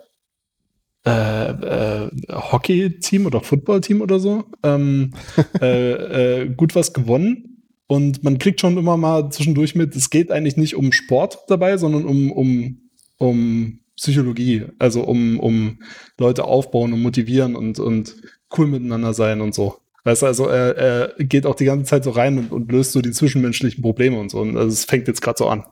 äh, 1.10 2.05
äh, 2.05 2.10
Hockey-Team 2.32 3.26
oder 3.26 3.41
Football-Team 3.41 4.01
oder 4.01 4.20
so 4.20 4.45
ähm, 4.64 5.14
äh, 5.62 6.41
äh, 6.41 6.49
gut 6.49 6.76
was 6.76 6.93
gewonnen. 6.93 7.64
Und 7.88 8.24
man 8.24 8.38
kriegt 8.38 8.62
schon 8.62 8.78
immer 8.78 8.97
mal 8.97 9.32
zwischendurch 9.32 9.74
mit, 9.74 9.95
es 9.95 10.10
geht 10.12 10.32
eigentlich 10.32 10.57
nicht 10.57 10.76
um 10.76 10.91
Sport 10.91 11.39
dabei, 11.47 11.78
sondern 11.78 12.05
um, 12.05 12.32
um, 12.32 12.78
um 13.18 13.80
Psychologie, 13.95 14.66
also 14.78 15.01
um, 15.03 15.39
um 15.39 15.80
Leute 16.20 16.45
aufbauen 16.45 16.93
und 16.93 17.01
motivieren 17.01 17.55
und, 17.55 17.80
und 17.80 18.16
cool 18.57 18.68
miteinander 18.68 19.14
sein 19.14 19.41
und 19.41 19.55
so. 19.55 19.78
Weißt 20.03 20.22
du, 20.22 20.26
also 20.28 20.47
er, 20.47 20.78
er 20.78 21.14
geht 21.18 21.45
auch 21.45 21.55
die 21.55 21.66
ganze 21.66 21.86
Zeit 21.86 22.03
so 22.03 22.12
rein 22.12 22.38
und, 22.38 22.51
und 22.51 22.72
löst 22.72 22.93
so 22.93 23.01
die 23.01 23.12
zwischenmenschlichen 23.12 23.82
Probleme 23.82 24.20
und 24.20 24.30
so. 24.30 24.39
Und 24.39 24.55
also 24.55 24.70
es 24.70 24.86
fängt 24.86 25.07
jetzt 25.07 25.22
gerade 25.22 25.38
so 25.38 25.47
an. 25.47 25.64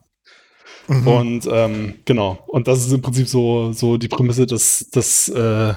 Mhm. 0.88 1.08
Und 1.08 1.50
ähm, 1.52 1.94
genau. 2.06 2.40
Und 2.48 2.68
das 2.68 2.80
ist 2.80 2.94
im 2.94 3.02
Prinzip 3.02 3.28
so, 3.28 3.72
so 3.74 3.98
die 3.98 4.08
Prämisse, 4.08 4.46
dass, 4.46 4.90
dass 4.92 5.28
äh, 5.30 5.74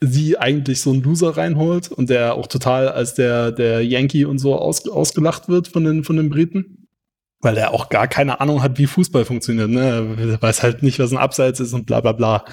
sie 0.00 0.38
eigentlich 0.38 0.80
so 0.80 0.90
einen 0.90 1.02
Loser 1.02 1.36
reinholt 1.36 1.90
und 1.90 2.10
der 2.10 2.34
auch 2.34 2.46
total 2.46 2.88
als 2.88 3.14
der, 3.14 3.52
der 3.52 3.84
Yankee 3.84 4.24
und 4.24 4.38
so 4.38 4.56
aus, 4.56 4.88
ausgelacht 4.88 5.48
wird 5.48 5.68
von 5.68 5.84
den, 5.84 6.04
von 6.04 6.16
den 6.16 6.28
Briten. 6.28 6.88
Weil 7.40 7.56
er 7.58 7.72
auch 7.72 7.90
gar 7.90 8.08
keine 8.08 8.40
Ahnung 8.40 8.62
hat, 8.62 8.78
wie 8.78 8.86
Fußball 8.86 9.24
funktioniert. 9.24 9.68
Ne? 9.68 10.16
Er 10.18 10.42
weiß 10.42 10.62
halt 10.62 10.82
nicht, 10.82 10.98
was 10.98 11.12
ein 11.12 11.18
Abseits 11.18 11.60
ist 11.60 11.74
und 11.74 11.86
bla 11.86 12.00
bla 12.00 12.12
bla. 12.12 12.44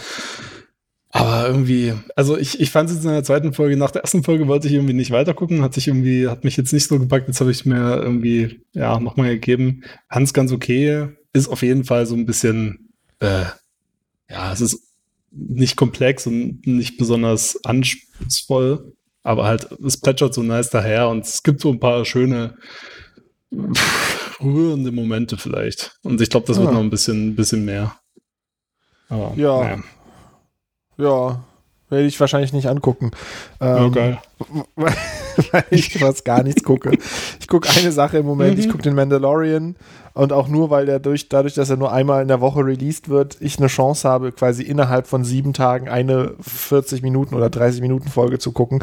Aber 1.15 1.47
irgendwie, 1.47 1.93
also 2.15 2.37
ich, 2.37 2.59
ich 2.59 2.71
fand 2.71 2.89
es 2.89 2.95
jetzt 2.95 3.05
in 3.05 3.11
der 3.11 3.23
zweiten 3.23 3.53
Folge, 3.53 3.77
nach 3.77 3.91
der 3.91 4.01
ersten 4.01 4.23
Folge 4.23 4.47
wollte 4.47 4.67
ich 4.67 4.73
irgendwie 4.73 4.95
nicht 4.95 5.11
weitergucken, 5.11 5.61
hat 5.61 5.75
sich 5.75 5.87
irgendwie, 5.87 6.27
hat 6.27 6.43
mich 6.43 6.57
jetzt 6.57 6.73
nicht 6.73 6.87
so 6.87 6.97
gepackt, 6.97 7.27
jetzt 7.27 7.39
habe 7.39 7.51
ich 7.51 7.67
mir 7.67 8.01
irgendwie, 8.01 8.61
ja, 8.73 8.99
nochmal 8.99 9.29
gegeben. 9.29 9.83
Hans 10.09 10.33
ganz 10.33 10.51
okay, 10.51 11.09
ist 11.33 11.47
auf 11.47 11.61
jeden 11.61 11.83
Fall 11.83 12.05
so 12.05 12.15
ein 12.15 12.25
bisschen, 12.25 12.93
äh, 13.19 13.45
ja, 14.29 14.53
es 14.53 14.61
ist 14.61 14.79
nicht 15.31 15.75
komplex 15.75 16.27
und 16.27 16.65
nicht 16.65 16.97
besonders 16.97 17.63
anspruchsvoll, 17.65 18.93
aber 19.23 19.45
halt, 19.45 19.71
es 19.85 19.99
plätschert 19.99 20.33
so 20.33 20.43
nice 20.43 20.69
daher 20.69 21.09
und 21.09 21.25
es 21.25 21.43
gibt 21.43 21.61
so 21.61 21.71
ein 21.71 21.79
paar 21.79 22.05
schöne, 22.05 22.57
rührende 24.39 24.91
Momente 24.91 25.37
vielleicht. 25.37 25.97
Und 26.03 26.21
ich 26.21 26.29
glaube, 26.29 26.45
das 26.47 26.57
wird 26.57 26.69
ah. 26.69 26.73
noch 26.73 26.81
ein 26.81 26.89
bisschen, 26.89 27.35
bisschen 27.35 27.65
mehr. 27.65 27.95
Aber, 29.09 29.33
ja. 29.35 29.59
Naja. 29.59 29.83
Ja, 30.97 31.43
werde 31.93 32.07
ich 32.07 32.19
wahrscheinlich 32.19 32.51
nicht 32.51 32.67
angucken. 32.67 33.11
Ähm, 33.61 33.85
okay. 33.85 34.17
Weil, 34.75 34.93
weil 35.51 35.63
ich 35.69 35.97
fast 35.97 36.25
gar 36.25 36.43
nichts 36.43 36.63
gucke. 36.63 36.91
Ich 37.39 37.47
gucke 37.47 37.69
eine 37.69 37.93
Sache 37.93 38.17
im 38.17 38.25
Moment, 38.25 38.55
mhm. 38.55 38.59
ich 38.59 38.69
gucke 38.69 38.83
den 38.83 38.93
Mandalorian 38.93 39.75
und 40.13 40.31
auch 40.31 40.47
nur, 40.47 40.69
weil 40.69 40.85
der 40.85 40.99
durch, 40.99 41.27
dadurch, 41.27 41.55
dass 41.55 41.71
er 41.71 41.77
nur 41.77 41.91
einmal 41.91 42.21
in 42.21 42.27
der 42.27 42.39
Woche 42.39 42.63
released 42.63 43.09
wird, 43.09 43.37
ich 43.39 43.57
eine 43.57 43.67
Chance 43.67 44.07
habe, 44.07 44.31
quasi 44.31 44.61
innerhalb 44.61 45.07
von 45.07 45.23
sieben 45.23 45.53
Tagen 45.53 45.89
eine 45.89 46.35
40 46.39 47.01
Minuten 47.01 47.33
oder 47.33 47.49
30 47.49 47.81
Minuten 47.81 48.09
Folge 48.09 48.37
zu 48.37 48.51
gucken, 48.51 48.79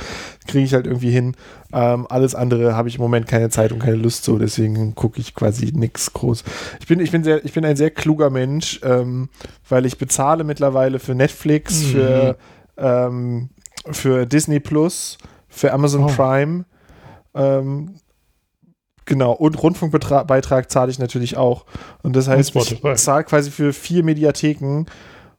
kriege 0.49 0.65
ich 0.65 0.75
halt 0.75 0.87
irgendwie 0.87 1.13
hin. 1.13 1.37
Ähm, 1.73 2.07
alles 2.11 2.35
andere 2.35 2.75
habe 2.75 2.89
ich 2.89 2.97
im 2.97 3.03
Moment 3.03 3.29
keine 3.29 3.49
Zeit 3.49 3.71
und 3.71 3.79
keine 3.79 3.97
Lust 3.97 4.25
zu, 4.25 4.39
deswegen 4.39 4.97
gucke 4.97 5.21
ich 5.21 5.37
quasi 5.37 5.71
nichts 5.73 6.13
groß. 6.13 6.43
Ich 6.81 6.89
bin, 6.89 6.99
ich 6.99 7.13
bin 7.13 7.23
sehr, 7.23 7.45
ich 7.45 7.53
bin 7.53 7.65
ein 7.65 7.77
sehr 7.77 7.91
kluger 7.91 8.31
Mensch, 8.31 8.81
ähm, 8.83 9.29
weil 9.69 9.87
ich 9.87 9.99
bezahle 9.99 10.43
mittlerweile 10.43 10.99
für 10.99 11.15
Netflix, 11.15 11.83
mhm. 11.83 11.87
für, 11.87 12.37
ähm, 12.81 13.51
für 13.91 14.27
Disney 14.27 14.61
Plus, 14.61 15.19
für 15.49 15.73
Amazon 15.73 16.05
oh. 16.05 16.09
Prime. 16.09 16.65
Ähm, 17.35 18.01
Genau, 19.11 19.33
und 19.33 19.61
Rundfunkbeitrag 19.61 20.71
zahle 20.71 20.89
ich 20.93 21.01
natürlich 21.01 21.37
auch. 21.37 21.67
Und 22.05 22.15
das 22.15 22.29
heißt, 22.29 22.55
und 22.55 22.71
ich 22.71 22.95
zahle 22.95 23.25
quasi 23.25 23.51
für 23.51 23.73
vier 23.73 24.05
Mediatheken 24.05 24.85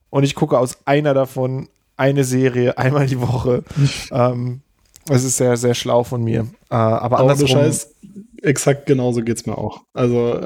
und 0.10 0.24
ich 0.26 0.36
gucke 0.36 0.60
aus 0.60 0.80
einer 0.84 1.14
davon 1.14 1.70
eine 1.96 2.26
Serie 2.26 2.78
einmal 2.78 3.08
die 3.08 3.22
Woche. 3.22 3.64
ähm, 4.12 4.60
das 5.06 5.24
ist 5.24 5.38
sehr, 5.38 5.56
sehr 5.56 5.74
schlau 5.74 6.04
von 6.04 6.22
mir. 6.22 6.48
Äh, 6.70 6.76
aber 6.76 7.20
andersrum. 7.20 7.48
Scheiß, 7.48 7.96
exakt 8.42 8.88
genauso 8.88 9.22
geht 9.22 9.38
es 9.38 9.46
mir 9.46 9.58
auch. 9.58 9.82
Also, 9.94 10.40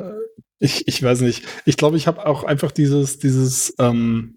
ich, 0.59 0.87
ich 0.87 1.01
weiß 1.01 1.21
nicht. 1.21 1.43
Ich 1.65 1.77
glaube, 1.77 1.97
ich 1.97 2.05
habe 2.05 2.27
auch 2.27 2.43
einfach 2.43 2.71
dieses, 2.71 3.17
dieses, 3.17 3.73
ähm, 3.79 4.35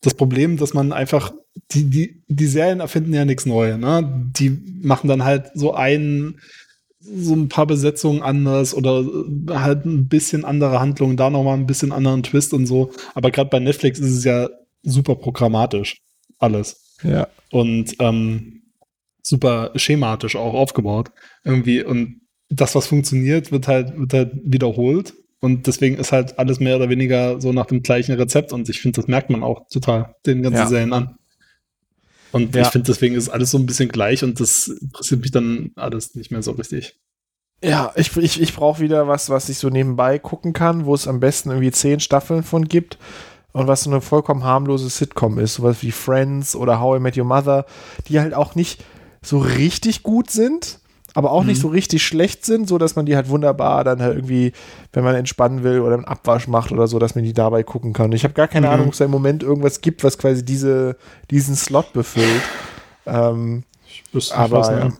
das 0.00 0.14
Problem, 0.14 0.56
dass 0.56 0.74
man 0.74 0.92
einfach, 0.92 1.32
die, 1.72 1.84
die, 1.84 2.22
die 2.28 2.46
Serien 2.46 2.80
erfinden 2.80 3.12
ja 3.12 3.24
nichts 3.24 3.46
Neues, 3.46 3.78
ne? 3.78 4.30
Die 4.38 4.50
machen 4.82 5.08
dann 5.08 5.24
halt 5.24 5.50
so 5.54 5.74
einen 5.74 6.40
so 7.00 7.34
ein 7.34 7.48
paar 7.48 7.66
Besetzungen 7.66 8.22
anders 8.22 8.74
oder 8.74 9.00
äh, 9.00 9.54
halt 9.54 9.84
ein 9.84 10.08
bisschen 10.08 10.44
andere 10.44 10.80
Handlungen, 10.80 11.16
da 11.16 11.30
nochmal 11.30 11.56
ein 11.56 11.66
bisschen 11.66 11.92
anderen 11.92 12.22
Twist 12.22 12.52
und 12.52 12.66
so. 12.66 12.90
Aber 13.14 13.30
gerade 13.30 13.50
bei 13.50 13.60
Netflix 13.60 13.98
ist 13.98 14.10
es 14.10 14.24
ja 14.24 14.48
super 14.82 15.14
programmatisch. 15.14 15.98
Alles. 16.38 16.96
Ja. 17.02 17.28
Und 17.50 17.94
ähm, 18.00 18.62
super 19.22 19.72
schematisch 19.76 20.36
auch 20.36 20.54
aufgebaut. 20.54 21.10
Irgendwie. 21.44 21.82
Und 21.82 22.20
das, 22.48 22.74
was 22.74 22.86
funktioniert, 22.86 23.52
wird 23.52 23.68
halt, 23.68 23.98
wird 23.98 24.12
halt 24.12 24.32
wiederholt. 24.44 25.14
Und 25.40 25.66
deswegen 25.66 25.96
ist 25.96 26.12
halt 26.12 26.38
alles 26.38 26.60
mehr 26.60 26.76
oder 26.76 26.88
weniger 26.88 27.40
so 27.40 27.52
nach 27.52 27.66
dem 27.66 27.82
gleichen 27.82 28.14
Rezept. 28.14 28.52
Und 28.52 28.68
ich 28.68 28.80
finde, 28.80 29.00
das 29.00 29.08
merkt 29.08 29.30
man 29.30 29.42
auch 29.42 29.68
total 29.68 30.14
den 30.24 30.42
ganzen 30.42 30.58
ja. 30.58 30.66
Serien 30.66 30.92
an. 30.92 31.16
Und 32.32 32.54
ja. 32.54 32.62
ich 32.62 32.68
finde, 32.68 32.86
deswegen 32.86 33.14
ist 33.14 33.28
alles 33.28 33.50
so 33.50 33.58
ein 33.58 33.66
bisschen 33.66 33.88
gleich 33.88 34.22
und 34.24 34.40
das 34.40 34.68
interessiert 34.68 35.20
mich 35.20 35.30
dann 35.30 35.72
alles 35.76 36.14
nicht 36.14 36.30
mehr 36.30 36.42
so 36.42 36.52
richtig. 36.52 36.98
Ja, 37.62 37.92
ich, 37.96 38.14
ich, 38.16 38.40
ich 38.40 38.54
brauche 38.54 38.80
wieder 38.80 39.08
was, 39.08 39.30
was 39.30 39.48
ich 39.48 39.58
so 39.58 39.70
nebenbei 39.70 40.18
gucken 40.18 40.52
kann, 40.52 40.84
wo 40.84 40.94
es 40.94 41.08
am 41.08 41.20
besten 41.20 41.50
irgendwie 41.50 41.70
zehn 41.70 42.00
Staffeln 42.00 42.42
von 42.42 42.68
gibt 42.68 42.98
und 43.52 43.66
was 43.66 43.84
so 43.84 43.90
eine 43.90 44.02
vollkommen 44.02 44.44
harmlose 44.44 44.90
Sitcom 44.90 45.38
ist, 45.38 45.54
sowas 45.54 45.82
wie 45.82 45.92
Friends 45.92 46.54
oder 46.54 46.80
How 46.80 46.98
I 46.98 47.00
Met 47.00 47.16
Your 47.16 47.24
Mother, 47.24 47.64
die 48.08 48.20
halt 48.20 48.34
auch 48.34 48.54
nicht 48.54 48.84
so 49.22 49.38
richtig 49.38 50.02
gut 50.02 50.30
sind, 50.30 50.80
aber 51.16 51.32
auch 51.32 51.40
mhm. 51.40 51.48
nicht 51.48 51.62
so 51.62 51.68
richtig 51.68 52.04
schlecht 52.04 52.44
sind, 52.44 52.68
so 52.68 52.76
dass 52.76 52.94
man 52.94 53.06
die 53.06 53.16
halt 53.16 53.30
wunderbar 53.30 53.84
dann 53.84 54.02
halt 54.02 54.16
irgendwie, 54.16 54.52
wenn 54.92 55.02
man 55.02 55.14
entspannen 55.14 55.62
will 55.62 55.80
oder 55.80 55.94
einen 55.94 56.04
Abwasch 56.04 56.46
macht 56.46 56.72
oder 56.72 56.88
so, 56.88 56.98
dass 56.98 57.14
man 57.14 57.24
die 57.24 57.32
dabei 57.32 57.62
gucken 57.62 57.94
kann. 57.94 58.12
Ich 58.12 58.22
habe 58.22 58.34
gar 58.34 58.48
keine 58.48 58.66
mhm. 58.66 58.72
Ahnung, 58.74 58.86
ob 58.88 58.92
es 58.92 58.98
da 58.98 59.06
im 59.06 59.12
Moment 59.12 59.42
irgendwas 59.42 59.80
gibt, 59.80 60.04
was 60.04 60.18
quasi 60.18 60.44
diese, 60.44 60.98
diesen 61.30 61.56
Slot 61.56 61.94
befüllt. 61.94 62.42
Ähm, 63.06 63.64
aber 64.34 64.58
was, 64.58 64.68
ja. 64.68 64.90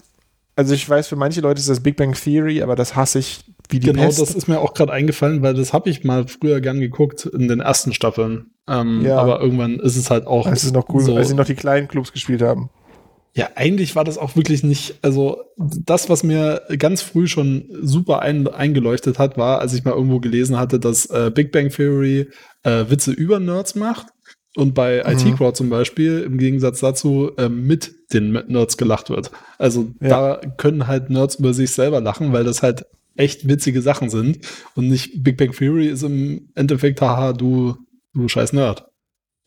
also 0.57 0.73
ich 0.73 0.89
weiß, 0.89 1.07
für 1.07 1.17
manche 1.17 1.43
Leute 1.43 1.61
ist 1.61 1.69
das 1.69 1.81
Big 1.81 1.97
Bang 1.99 2.15
Theory, 2.15 2.63
aber 2.63 2.77
das 2.77 2.97
hasse 2.97 3.19
ich 3.19 3.45
wie 3.69 3.79
die 3.79 3.89
Genau, 3.89 4.05
Pest. 4.05 4.19
das 4.19 4.35
ist 4.35 4.49
mir 4.49 4.61
auch 4.61 4.73
gerade 4.73 4.95
eingefallen, 4.95 5.43
weil 5.43 5.53
das 5.53 5.75
habe 5.75 5.91
ich 5.91 6.03
mal 6.03 6.27
früher 6.29 6.63
gern 6.63 6.81
geguckt 6.81 7.27
in 7.27 7.47
den 7.47 7.61
ersten 7.61 7.93
Staffeln. 7.93 8.53
Ähm, 8.67 9.03
ja. 9.05 9.19
Aber 9.19 9.43
irgendwann 9.43 9.79
ist 9.81 9.97
es 9.97 10.09
halt 10.11 10.27
auch. 10.27 10.47
Es 10.47 10.65
ist 10.65 10.73
noch 10.73 10.89
cool, 10.89 11.03
so, 11.03 11.15
als 11.15 11.29
sie 11.29 11.35
noch 11.35 11.45
die 11.45 11.55
kleinen 11.57 11.89
Clubs 11.89 12.11
gespielt 12.11 12.41
haben. 12.41 12.71
Ja, 13.37 13.51
eigentlich 13.55 13.95
war 13.95 14.05
das 14.05 14.17
auch 14.17 14.35
wirklich 14.35 14.63
nicht, 14.63 14.95
also 15.03 15.43
das, 15.59 16.09
was 16.09 16.23
mir 16.23 16.63
ganz 16.79 17.03
früh 17.03 17.27
schon 17.27 17.69
super 17.83 18.21
ein, 18.21 18.49
eingeleuchtet 18.49 19.19
hat, 19.19 19.37
war, 19.37 19.61
als 19.61 19.75
ich 19.75 19.85
mal 19.85 19.93
irgendwo 19.93 20.21
gelesen 20.21 20.59
hatte, 20.59 20.81
dass 20.81 21.05
äh, 21.11 21.31
Big 21.35 21.53
Bang 21.53 21.69
Theory 21.69 22.31
äh, 22.63 22.85
Witze 22.89 23.13
über 23.13 23.39
Nerds 23.39 23.75
macht 23.75 24.07
und 24.57 24.75
bei 24.75 25.05
mhm. 25.05 25.13
IT 25.13 25.37
Crowd 25.37 25.55
zum 25.55 25.69
Beispiel 25.69 26.23
im 26.23 26.39
Gegensatz 26.39 26.81
dazu 26.81 27.31
äh, 27.37 27.51
mit 27.51 27.95
den 28.15 28.33
Nerds 28.49 28.79
gelacht 28.79 29.11
wird. 29.11 29.31
Also 29.59 29.91
ja. 30.01 30.09
da 30.39 30.41
können 30.57 30.87
halt 30.87 31.11
Nerds 31.11 31.35
über 31.35 31.53
sich 31.53 31.73
selber 31.73 32.01
lachen, 32.01 32.33
weil 32.33 32.45
das 32.45 32.63
halt 32.63 32.87
echt 33.17 33.47
witzige 33.47 33.83
Sachen 33.83 34.09
sind 34.09 34.39
und 34.77 34.89
nicht 34.89 35.23
Big 35.23 35.37
Bang 35.37 35.53
Theory 35.53 35.89
ist 35.89 36.05
im 36.05 36.49
Endeffekt, 36.55 37.03
haha, 37.03 37.35
du, 37.35 37.77
du 38.15 38.29
scheiß 38.29 38.55
Nerd. 38.55 38.87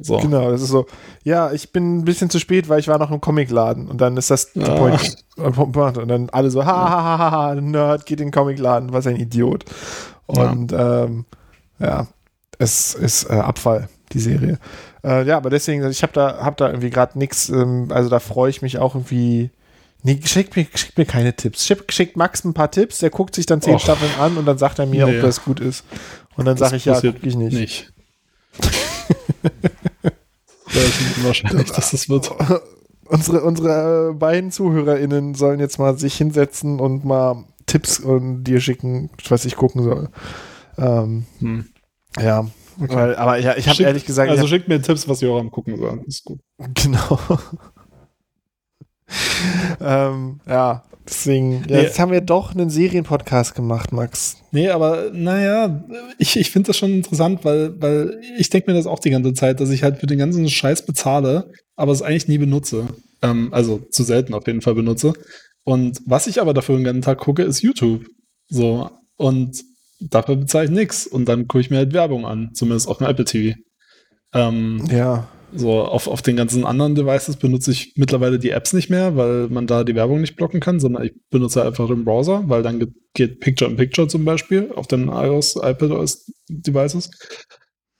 So. 0.02 0.18
Genau, 0.18 0.50
das 0.50 0.62
ist 0.62 0.70
so, 0.70 0.86
ja, 1.24 1.52
ich 1.52 1.74
bin 1.74 1.98
ein 1.98 2.06
bisschen 2.06 2.30
zu 2.30 2.40
spät, 2.40 2.70
weil 2.70 2.80
ich 2.80 2.88
war 2.88 2.98
noch 2.98 3.12
im 3.12 3.20
Comicladen 3.20 3.88
und 3.90 4.00
dann 4.00 4.16
ist 4.16 4.32
das 4.32 4.56
ah. 4.58 4.76
Point, 4.76 5.26
und 5.38 6.08
dann 6.08 6.30
alle 6.30 6.50
so, 6.50 6.66
ha, 6.66 6.90
ha, 6.90 7.18
ha, 7.18 7.32
ha, 7.32 7.56
Nerd 7.56 8.06
geht 8.06 8.22
in 8.22 8.28
den 8.28 8.32
Comicladen, 8.32 8.94
was 8.94 9.08
ein 9.08 9.18
Idiot. 9.18 9.66
Und 10.26 10.72
ja, 10.72 11.04
ähm, 11.04 11.26
ja 11.80 12.08
es 12.60 12.94
ist 12.94 13.30
äh, 13.30 13.34
Abfall, 13.34 13.90
die 14.14 14.20
Serie. 14.20 14.60
Äh, 15.04 15.26
ja, 15.26 15.38
aber 15.38 15.50
deswegen, 15.50 15.90
ich 15.90 16.04
habe 16.04 16.14
da, 16.14 16.40
hab 16.44 16.58
da 16.58 16.68
irgendwie 16.68 16.90
gerade 16.90 17.18
nichts, 17.18 17.50
ähm, 17.50 17.88
also 17.90 18.10
da 18.10 18.20
freue 18.20 18.50
ich 18.50 18.62
mich 18.62 18.78
auch 18.78 18.96
irgendwie. 18.96 19.50
Nee, 20.04 20.20
schickt 20.24 20.56
mir, 20.56 20.66
schickt 20.74 20.98
mir 20.98 21.06
keine 21.06 21.36
Tipps. 21.36 21.66
Schickt, 21.66 21.92
schickt 21.94 22.16
Max 22.16 22.46
ein 22.46 22.54
paar 22.54 22.72
Tipps, 22.72 23.00
der 23.00 23.10
guckt 23.10 23.36
sich 23.36 23.46
dann 23.46 23.62
zehn 23.62 23.76
Och. 23.76 23.82
Staffeln 23.82 24.12
an 24.20 24.38
und 24.38 24.46
dann 24.46 24.58
sagt 24.58 24.80
er 24.80 24.86
mir, 24.86 25.06
nee. 25.06 25.18
ob 25.18 25.22
das 25.22 25.44
gut 25.44 25.60
ist. 25.60 25.84
Und 26.36 26.46
dann 26.46 26.56
sage 26.56 26.78
ich, 26.78 26.86
ja, 26.86 27.00
guck 27.02 27.22
ich 27.22 27.36
nicht. 27.36 27.54
nicht. 27.54 27.94
relativ 30.74 31.24
wahrscheinlich, 31.24 31.72
dass 31.72 31.92
das 31.92 32.10
wird. 32.10 32.32
Unsere, 33.06 33.42
unsere 33.42 34.12
äh, 34.12 34.14
beiden 34.14 34.52
ZuhörerInnen 34.52 35.34
sollen 35.34 35.60
jetzt 35.60 35.80
mal 35.80 35.98
sich 35.98 36.16
hinsetzen 36.16 36.80
und 36.80 37.06
mal 37.06 37.44
Tipps 37.66 38.00
und 38.00 38.44
dir 38.44 38.62
schicken, 38.62 39.10
was 39.30 39.46
ich 39.46 39.56
gucken 39.56 39.82
soll. 39.82 40.10
Ähm, 40.78 41.26
hm. 41.40 41.70
Ja, 42.20 42.48
okay. 42.80 42.96
weil, 42.96 43.16
aber 43.16 43.40
ja, 43.40 43.58
ich 43.58 43.68
habe 43.68 43.82
ehrlich 43.82 44.06
gesagt. 44.06 44.30
Also 44.30 44.46
schickt 44.46 44.68
mir 44.68 44.80
Tipps, 44.80 45.08
was 45.08 45.22
Joram 45.22 45.50
gucken 45.50 45.78
soll. 45.78 46.04
Ist 46.06 46.24
gut. 46.24 46.40
Genau. 46.76 47.20
ähm, 49.82 50.40
ja, 50.46 50.84
Deswegen, 51.10 51.64
ja, 51.68 51.78
nee. 51.78 51.82
jetzt 51.84 52.00
haben 52.00 52.12
wir 52.12 52.22
doch 52.22 52.54
einen 52.54 52.70
Serienpodcast 52.70 53.56
gemacht, 53.56 53.92
Max. 53.92 54.38
Nee, 54.52 54.70
aber 54.70 55.10
naja, 55.12 55.84
ich, 56.18 56.38
ich 56.38 56.52
finde 56.52 56.68
das 56.68 56.78
schon 56.78 56.92
interessant, 56.92 57.44
weil, 57.44 57.80
weil 57.82 58.22
ich 58.38 58.50
denke 58.50 58.70
mir 58.72 58.78
das 58.78 58.86
auch 58.86 59.00
die 59.00 59.10
ganze 59.10 59.34
Zeit, 59.34 59.60
dass 59.60 59.72
ich 59.72 59.84
halt 59.84 59.98
für 59.98 60.08
den 60.08 60.20
ganzen 60.20 60.48
Scheiß 60.48 60.86
bezahle, 60.86 61.52
aber 61.76 61.92
es 61.92 62.02
eigentlich 62.02 62.28
nie 62.28 62.38
benutze. 62.38 62.88
Ähm, 63.22 63.50
also 63.52 63.80
zu 63.90 64.04
selten 64.04 64.34
auf 64.34 64.46
jeden 64.46 64.62
Fall 64.62 64.76
benutze. 64.76 65.14
Und 65.64 66.02
was 66.06 66.28
ich 66.28 66.42
aber 66.42 66.54
dafür 66.54 66.76
den 66.76 66.84
ganzen 66.84 67.02
Tag 67.02 67.18
gucke, 67.18 67.44
ist 67.44 67.62
YouTube. 67.62 68.06
So. 68.48 68.90
Und 69.18 69.64
dafür 70.00 70.36
bezahle 70.36 70.66
ich 70.66 70.72
nichts. 70.72 71.08
Und 71.08 71.26
dann 71.26 71.48
gucke 71.48 71.62
ich 71.62 71.70
mir 71.70 71.78
halt 71.78 71.94
Werbung 71.94 72.26
an, 72.26 72.52
zumindest 72.54 72.88
auf 72.88 73.00
dem 73.00 73.08
Apple 73.08 73.26
TV. 73.26 73.58
Ähm, 74.34 74.84
ja. 74.92 75.28
So, 75.54 75.82
auf, 75.82 76.08
auf 76.08 76.22
den 76.22 76.36
ganzen 76.36 76.66
anderen 76.66 76.96
Devices 76.96 77.38
benutze 77.38 77.72
ich 77.72 77.94
mittlerweile 77.96 78.40
die 78.40 78.52
Apps 78.52 78.74
nicht 78.74 78.90
mehr, 78.90 79.16
weil 79.16 79.48
man 79.50 79.68
da 79.68 79.84
die 79.84 79.96
Werbung 79.96 80.22
nicht 80.22 80.36
blocken 80.36 80.60
kann, 80.60 80.80
sondern 80.80 81.04
ich 81.04 81.14
benutze 81.30 81.66
einfach 81.66 81.88
den 81.88 82.06
Browser, 82.06 82.44
weil 82.48 82.64
dann 82.64 82.94
geht 83.14 83.40
Picture 83.40 83.70
in 83.70 83.78
Picture 83.78 84.08
zum 84.08 84.26
Beispiel 84.26 84.72
auf 84.76 84.88
den 84.88 85.08
iOS, 85.08 85.56
iPadOS 85.56 86.32
Devices. 86.50 87.10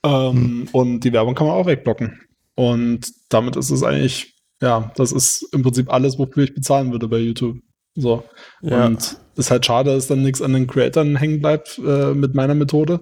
Ähm, 0.04 0.34
hm. 0.34 0.68
Und 0.72 1.00
die 1.02 1.14
Werbung 1.14 1.36
kann 1.36 1.48
man 1.48 1.56
auch 1.56 1.66
wegblocken. 1.66 2.20
Und 2.56 3.12
damit 3.30 3.56
ist 3.56 3.70
es 3.70 3.84
eigentlich, 3.84 4.36
ja, 4.62 4.92
das 4.96 5.12
ist 5.12 5.48
im 5.54 5.64
Prinzip 5.64 5.92
alles, 5.92 6.20
wofür 6.20 6.44
ich 6.44 6.54
bezahlen 6.54 6.92
würde 6.92 7.08
bei 7.08 7.18
YouTube. 7.18 7.58
So. 7.96 8.24
Ja. 8.62 8.86
Und 8.86 9.18
ist 9.36 9.52
halt 9.52 9.66
schade, 9.66 9.94
dass 9.94 10.08
dann 10.08 10.22
nichts 10.22 10.42
an 10.42 10.54
den 10.54 10.68
Creatoren 10.68 11.16
hängen 11.16 11.40
bleibt 11.40 11.80
äh, 11.80 12.14
mit 12.14 12.36
meiner 12.36 12.56
Methode. 12.56 13.00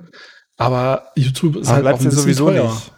Aber 0.57 1.07
YouTube 1.15 1.57
ist 1.57 1.67
Aber 1.67 1.75
halt 1.75 1.85
auch 1.87 1.99
ein 1.99 2.05
bisschen 2.05 2.11
sowieso 2.11 2.45
teuer. 2.47 2.63
Nicht. 2.63 2.91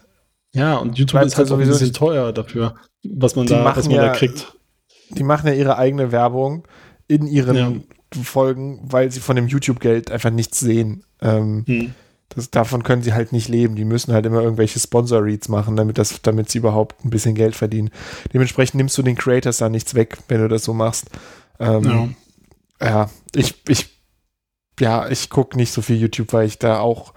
Ja, 0.53 0.77
und 0.77 0.97
YouTube 0.97 1.21
ist 1.21 1.37
halt 1.37 1.47
sowieso 1.47 1.71
ein 1.71 1.79
bisschen 1.79 1.93
teuer 1.93 2.33
dafür, 2.33 2.75
was 3.03 3.35
man, 3.35 3.45
da, 3.45 3.63
was 3.63 3.85
man 3.85 3.95
ja, 3.95 4.07
da 4.07 4.13
kriegt. 4.13 4.53
Die 5.09 5.23
machen 5.23 5.47
ja 5.47 5.53
ihre 5.53 5.77
eigene 5.77 6.11
Werbung 6.11 6.67
in 7.07 7.27
ihren 7.27 7.55
ja. 7.55 7.71
Folgen, 8.23 8.79
weil 8.83 9.11
sie 9.11 9.19
von 9.19 9.35
dem 9.35 9.47
YouTube-Geld 9.47 10.11
einfach 10.11 10.31
nichts 10.31 10.59
sehen. 10.59 11.03
Ähm, 11.21 11.63
hm. 11.67 11.93
das, 12.29 12.49
davon 12.49 12.83
können 12.83 13.03
sie 13.03 13.13
halt 13.13 13.31
nicht 13.31 13.47
leben. 13.47 13.75
Die 13.75 13.85
müssen 13.85 14.13
halt 14.13 14.25
immer 14.25 14.41
irgendwelche 14.41 14.79
Sponsor-Reads 14.79 15.49
machen, 15.49 15.75
damit, 15.75 15.97
das, 15.97 16.21
damit 16.21 16.49
sie 16.49 16.59
überhaupt 16.59 17.03
ein 17.05 17.09
bisschen 17.09 17.35
Geld 17.35 17.55
verdienen. 17.55 17.91
Dementsprechend 18.33 18.75
nimmst 18.75 18.97
du 18.97 19.03
den 19.03 19.15
Creators 19.15 19.57
da 19.57 19.69
nichts 19.69 19.93
weg, 19.93 20.17
wenn 20.27 20.41
du 20.41 20.47
das 20.47 20.63
so 20.63 20.73
machst. 20.73 21.07
Ähm, 21.59 22.15
ja. 22.79 22.87
ja, 22.87 23.09
ich, 23.35 23.55
ich, 23.67 23.89
ja, 24.79 25.09
ich 25.09 25.29
gucke 25.29 25.57
nicht 25.57 25.71
so 25.71 25.81
viel 25.81 25.97
YouTube, 25.97 26.33
weil 26.33 26.47
ich 26.47 26.57
da 26.57 26.79
auch 26.79 27.13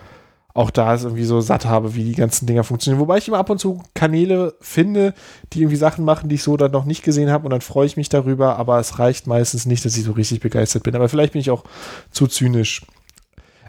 auch 0.54 0.70
da 0.70 0.94
ist 0.94 1.04
irgendwie 1.04 1.24
so 1.24 1.40
satt 1.40 1.64
habe, 1.64 1.94
wie 1.94 2.04
die 2.04 2.14
ganzen 2.14 2.46
Dinger 2.46 2.64
funktionieren. 2.64 3.00
Wobei 3.00 3.18
ich 3.18 3.28
immer 3.28 3.38
ab 3.38 3.50
und 3.50 3.58
zu 3.58 3.82
Kanäle 3.94 4.54
finde, 4.60 5.14
die 5.52 5.60
irgendwie 5.60 5.76
Sachen 5.76 6.04
machen, 6.04 6.28
die 6.28 6.34
ich 6.34 6.42
so 6.42 6.56
dann 6.56 6.72
noch 6.72 6.84
nicht 6.84 7.02
gesehen 7.02 7.30
habe 7.30 7.44
und 7.44 7.50
dann 7.50 7.60
freue 7.60 7.86
ich 7.86 7.96
mich 7.96 8.08
darüber, 8.08 8.56
aber 8.56 8.78
es 8.78 8.98
reicht 8.98 9.26
meistens 9.26 9.66
nicht, 9.66 9.84
dass 9.84 9.96
ich 9.96 10.04
so 10.04 10.12
richtig 10.12 10.40
begeistert 10.40 10.82
bin. 10.82 10.94
Aber 10.94 11.08
vielleicht 11.08 11.32
bin 11.32 11.40
ich 11.40 11.50
auch 11.50 11.64
zu 12.10 12.26
zynisch. 12.26 12.82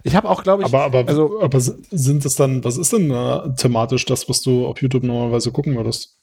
Ich 0.05 0.15
habe 0.17 0.29
auch, 0.29 0.43
glaube 0.43 0.63
ich. 0.63 0.67
Aber, 0.67 0.83
aber, 0.83 1.07
also, 1.07 1.41
aber 1.41 1.59
sind 1.61 2.25
das 2.25 2.35
dann, 2.35 2.63
was 2.65 2.77
ist 2.77 2.91
denn 2.91 3.09
äh, 3.09 3.55
thematisch 3.55 4.05
das, 4.05 4.27
was 4.27 4.41
du 4.41 4.67
auf 4.67 4.81
YouTube 4.81 5.03
normalerweise 5.03 5.51
gucken 5.51 5.75
würdest? 5.75 6.17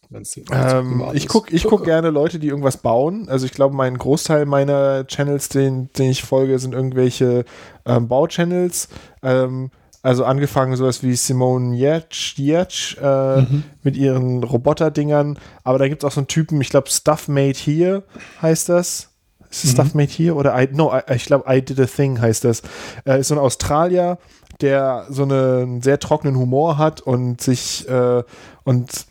Ähm, 0.51 1.05
ich 1.15 1.29
gucke 1.29 1.55
ich 1.55 1.65
guck 1.65 1.85
gerne 1.85 2.11
Leute, 2.11 2.41
die 2.41 2.49
irgendwas 2.49 2.79
bauen. 2.79 3.29
Also 3.29 3.47
ich 3.47 3.53
glaube, 3.53 3.77
mein 3.77 3.97
Großteil 3.97 4.45
meiner 4.45 5.07
Channels, 5.07 5.49
den, 5.49 5.89
den 5.97 6.11
ich 6.11 6.25
folge, 6.25 6.59
sind 6.59 6.75
irgendwelche 6.75 7.45
ähm, 7.87 8.09
Bauchannels. 8.09 8.89
Ähm, 9.23 9.71
also 10.03 10.25
angefangen 10.25 10.77
sowas 10.77 11.03
wie 11.03 11.15
Simone 11.15 11.77
Yetch, 11.77 12.39
Yetch 12.39 12.97
äh, 13.03 13.43
mhm. 13.43 13.65
mit 13.83 13.97
ihren 13.97 14.43
Roboter-Dingern. 14.43 15.39
Aber 15.63 15.79
da 15.79 15.89
gibt 15.89 16.03
es 16.03 16.07
auch 16.09 16.13
so 16.13 16.21
einen 16.21 16.29
Typen, 16.29 16.61
ich 16.61 16.71
glaube, 16.71 16.89
Stuff 16.89 17.29
Made 17.29 17.59
Here 17.59 18.03
heißt 18.41 18.69
das. 18.69 19.11
Ist 19.51 19.65
es 19.65 19.71
mhm. 19.73 19.75
Stuff 19.75 19.95
Made 19.95 20.11
Here? 20.11 20.35
Oder 20.35 20.61
I, 20.61 20.69
no, 20.73 20.93
I, 20.93 21.15
ich 21.15 21.27
glaube, 21.27 21.45
I 21.53 21.61
Did 21.61 21.79
a 21.81 21.87
Thing 21.87 22.21
heißt 22.21 22.45
das. 22.45 22.63
Äh, 23.05 23.21
ist 23.21 23.29
so 23.29 23.35
ein 23.35 23.41
Australier, 23.41 24.19
der 24.63 25.07
so 25.11 25.23
einen 25.23 25.83
sehr 25.83 25.99
trockenen 25.99 26.37
Humor 26.37 26.79
hat 26.79 27.01
und 27.03 27.41
sich 27.41 27.89
äh, 27.89 28.23
und 28.65 29.07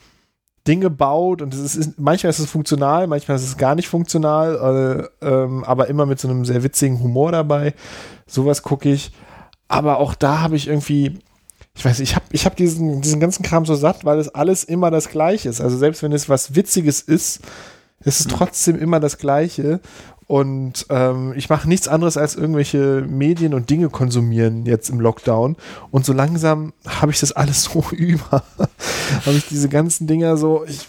Dinge 0.67 0.89
baut 0.89 1.41
und 1.41 1.53
es 1.53 1.75
ist, 1.75 1.99
manchmal 1.99 2.29
ist 2.29 2.39
es 2.39 2.49
funktional, 2.49 3.07
manchmal 3.07 3.37
ist 3.37 3.43
es 3.43 3.57
gar 3.57 3.75
nicht 3.75 3.87
funktional, 3.87 5.09
äh, 5.21 5.25
ähm, 5.25 5.63
aber 5.63 5.87
immer 5.87 6.05
mit 6.05 6.19
so 6.19 6.27
einem 6.27 6.45
sehr 6.45 6.63
witzigen 6.63 6.99
Humor 7.01 7.31
dabei. 7.31 7.73
Sowas 8.27 8.61
gucke 8.61 8.89
ich. 8.89 9.11
Aber 9.69 9.99
auch 9.99 10.15
da 10.15 10.41
habe 10.41 10.57
ich 10.57 10.67
irgendwie, 10.67 11.19
ich 11.75 11.85
weiß 11.85 11.99
nicht, 11.99 12.09
ich 12.09 12.15
habe 12.15 12.25
ich 12.31 12.45
hab 12.45 12.57
diesen, 12.57 13.01
diesen 13.01 13.21
ganzen 13.21 13.43
Kram 13.43 13.65
so 13.65 13.75
satt, 13.75 14.03
weil 14.03 14.19
es 14.19 14.35
alles 14.35 14.65
immer 14.65 14.91
das 14.91 15.09
Gleiche 15.09 15.47
ist. 15.47 15.61
Also 15.61 15.77
selbst 15.77 16.03
wenn 16.03 16.11
es 16.11 16.27
was 16.27 16.55
Witziges 16.55 16.99
ist, 16.99 17.39
ist 18.03 18.19
es 18.19 18.25
mhm. 18.25 18.31
trotzdem 18.31 18.77
immer 18.77 18.99
das 18.99 19.17
Gleiche. 19.17 19.79
Und 20.25 20.85
ähm, 20.89 21.33
ich 21.35 21.49
mache 21.49 21.69
nichts 21.69 21.87
anderes 21.87 22.17
als 22.17 22.35
irgendwelche 22.35 23.05
Medien 23.07 23.53
und 23.53 23.69
Dinge 23.69 23.89
konsumieren 23.89 24.65
jetzt 24.65 24.89
im 24.89 24.99
Lockdown. 24.99 25.55
Und 25.91 26.05
so 26.05 26.13
langsam 26.13 26.73
habe 26.85 27.11
ich 27.11 27.19
das 27.19 27.31
alles 27.31 27.63
so 27.73 27.83
über. 27.91 28.43
habe 29.25 29.37
ich 29.37 29.47
diese 29.47 29.69
ganzen 29.69 30.07
Dinger 30.07 30.37
so, 30.37 30.65
ich 30.65 30.87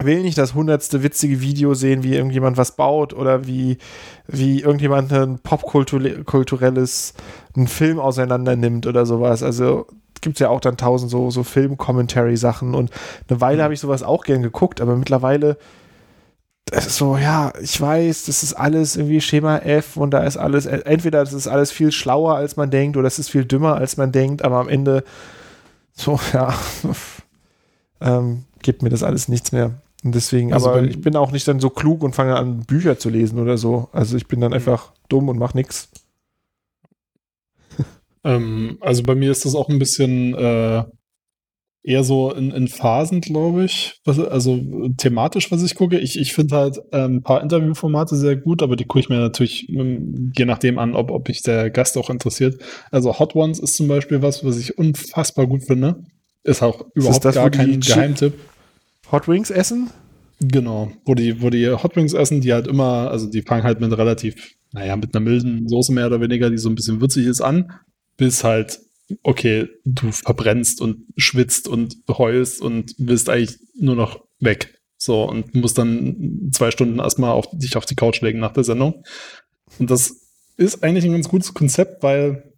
will 0.00 0.22
nicht 0.22 0.38
das 0.38 0.54
hundertste 0.54 1.02
witzige 1.02 1.40
Video 1.40 1.74
sehen, 1.74 2.02
wie 2.02 2.14
irgendjemand 2.14 2.56
was 2.56 2.76
baut 2.76 3.12
oder 3.12 3.46
wie, 3.46 3.78
wie 4.28 4.60
irgendjemand 4.60 5.12
ein 5.12 5.38
popkulturelles, 5.38 7.14
einen 7.56 7.66
Film 7.66 7.98
auseinander 7.98 8.56
nimmt 8.56 8.86
oder 8.86 9.06
sowas. 9.06 9.42
Also 9.42 9.86
gibt 10.20 10.36
es 10.36 10.40
ja 10.40 10.50
auch 10.50 10.60
dann 10.60 10.76
tausend 10.76 11.10
so, 11.10 11.30
so 11.30 11.42
Film-Commentary-Sachen 11.42 12.74
und 12.74 12.90
eine 13.28 13.40
Weile 13.40 13.62
habe 13.62 13.74
ich 13.74 13.80
sowas 13.80 14.02
auch 14.02 14.24
gern 14.24 14.42
geguckt, 14.42 14.80
aber 14.80 14.96
mittlerweile 14.96 15.56
so, 16.70 17.16
ja, 17.16 17.52
ich 17.62 17.80
weiß, 17.80 18.24
das 18.24 18.42
ist 18.42 18.52
alles 18.52 18.96
irgendwie 18.96 19.20
Schema 19.20 19.58
F 19.58 19.96
und 19.96 20.10
da 20.10 20.24
ist 20.24 20.36
alles, 20.36 20.66
entweder 20.66 21.20
das 21.20 21.32
ist 21.32 21.48
alles 21.48 21.70
viel 21.72 21.92
schlauer, 21.92 22.34
als 22.34 22.56
man 22.56 22.70
denkt, 22.70 22.96
oder 22.98 23.06
es 23.06 23.18
ist 23.18 23.30
viel 23.30 23.46
dümmer, 23.46 23.76
als 23.76 23.96
man 23.96 24.12
denkt, 24.12 24.44
aber 24.44 24.58
am 24.58 24.68
Ende 24.68 25.04
so, 25.94 26.20
ja, 26.32 26.54
ähm, 28.00 28.44
gibt 28.62 28.82
mir 28.82 28.90
das 28.90 29.02
alles 29.02 29.28
nichts 29.28 29.52
mehr. 29.52 29.80
Und 30.04 30.14
deswegen, 30.14 30.52
also 30.52 30.70
aber 30.70 30.84
ich 30.84 31.00
bin 31.00 31.16
auch 31.16 31.32
nicht 31.32 31.48
dann 31.48 31.58
so 31.58 31.70
klug 31.70 32.02
und 32.02 32.14
fange 32.14 32.36
an, 32.36 32.60
Bücher 32.60 32.98
zu 32.98 33.10
lesen 33.10 33.38
oder 33.38 33.58
so. 33.58 33.88
Also 33.92 34.16
ich 34.16 34.28
bin 34.28 34.40
dann 34.40 34.54
einfach 34.54 34.92
dumm 35.08 35.28
und 35.28 35.38
mach 35.38 35.54
nichts. 35.54 35.90
Ähm, 38.24 38.78
also 38.80 39.04
bei 39.04 39.14
mir 39.14 39.30
ist 39.30 39.44
das 39.44 39.54
auch 39.54 39.68
ein 39.68 39.78
bisschen 39.78 40.34
äh, 40.34 40.82
eher 41.84 42.02
so 42.02 42.32
in, 42.32 42.50
in 42.50 42.66
Phasen, 42.66 43.20
glaube 43.20 43.64
ich. 43.64 44.00
Was, 44.04 44.18
also 44.18 44.60
thematisch, 44.96 45.52
was 45.52 45.62
ich 45.62 45.76
gucke. 45.76 45.98
Ich, 45.98 46.18
ich 46.18 46.34
finde 46.34 46.56
halt 46.56 46.80
ähm, 46.92 47.16
ein 47.16 47.22
paar 47.22 47.42
Interviewformate 47.42 48.16
sehr 48.16 48.36
gut, 48.36 48.62
aber 48.62 48.74
die 48.74 48.84
gucke 48.84 49.00
ich 49.00 49.08
mir 49.08 49.18
natürlich 49.18 49.68
ähm, 49.68 50.32
je 50.36 50.44
nachdem 50.46 50.78
an, 50.78 50.94
ob, 50.94 51.12
ob 51.12 51.28
mich 51.28 51.42
der 51.42 51.70
Gast 51.70 51.96
auch 51.96 52.10
interessiert. 52.10 52.60
Also 52.90 53.18
Hot 53.20 53.36
Ones 53.36 53.60
ist 53.60 53.76
zum 53.76 53.86
Beispiel 53.86 54.20
was, 54.20 54.44
was 54.44 54.58
ich 54.58 54.76
unfassbar 54.76 55.46
gut 55.46 55.62
finde. 55.62 56.02
Ist 56.42 56.62
auch 56.62 56.84
überhaupt 56.94 57.24
das, 57.24 57.36
gar 57.36 57.50
kein 57.50 57.80
Geheimtipp. 57.80 58.34
Hot 59.10 59.28
Wings 59.28 59.50
essen? 59.50 59.90
Genau, 60.40 60.92
wo 61.04 61.14
die, 61.14 61.42
wo 61.42 61.50
die 61.50 61.68
Hot 61.68 61.96
Wings 61.96 62.12
essen, 62.12 62.40
die 62.40 62.52
halt 62.52 62.66
immer, 62.66 63.10
also 63.10 63.28
die 63.28 63.42
fangen 63.42 63.64
halt 63.64 63.80
mit 63.80 63.96
relativ, 63.96 64.54
naja, 64.72 64.94
mit 64.96 65.14
einer 65.14 65.24
milden 65.24 65.68
Soße 65.68 65.92
mehr 65.92 66.06
oder 66.06 66.20
weniger, 66.20 66.50
die 66.50 66.58
so 66.58 66.68
ein 66.68 66.74
bisschen 66.74 67.00
würzig 67.00 67.26
ist 67.26 67.40
an, 67.40 67.72
bis 68.16 68.44
halt, 68.44 68.80
okay, 69.22 69.68
du 69.84 70.12
verbrennst 70.12 70.80
und 70.80 71.06
schwitzt 71.16 71.66
und 71.66 71.96
heulst 72.08 72.60
und 72.60 72.94
willst 72.98 73.28
eigentlich 73.30 73.58
nur 73.74 73.96
noch 73.96 74.24
weg. 74.38 74.78
So, 74.96 75.24
und 75.24 75.54
musst 75.54 75.78
dann 75.78 76.50
zwei 76.52 76.70
Stunden 76.70 76.98
erstmal 76.98 77.30
auf, 77.30 77.46
dich 77.52 77.76
auf 77.76 77.86
die 77.86 77.94
Couch 77.94 78.20
legen 78.20 78.40
nach 78.40 78.52
der 78.52 78.64
Sendung. 78.64 79.04
Und 79.78 79.90
das 79.90 80.28
ist 80.56 80.82
eigentlich 80.82 81.04
ein 81.04 81.12
ganz 81.12 81.28
gutes 81.28 81.54
Konzept, 81.54 82.02
weil 82.02 82.52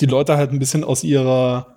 die 0.00 0.06
Leute 0.06 0.36
halt 0.36 0.50
ein 0.50 0.58
bisschen 0.58 0.84
aus 0.84 1.04
ihrer 1.04 1.71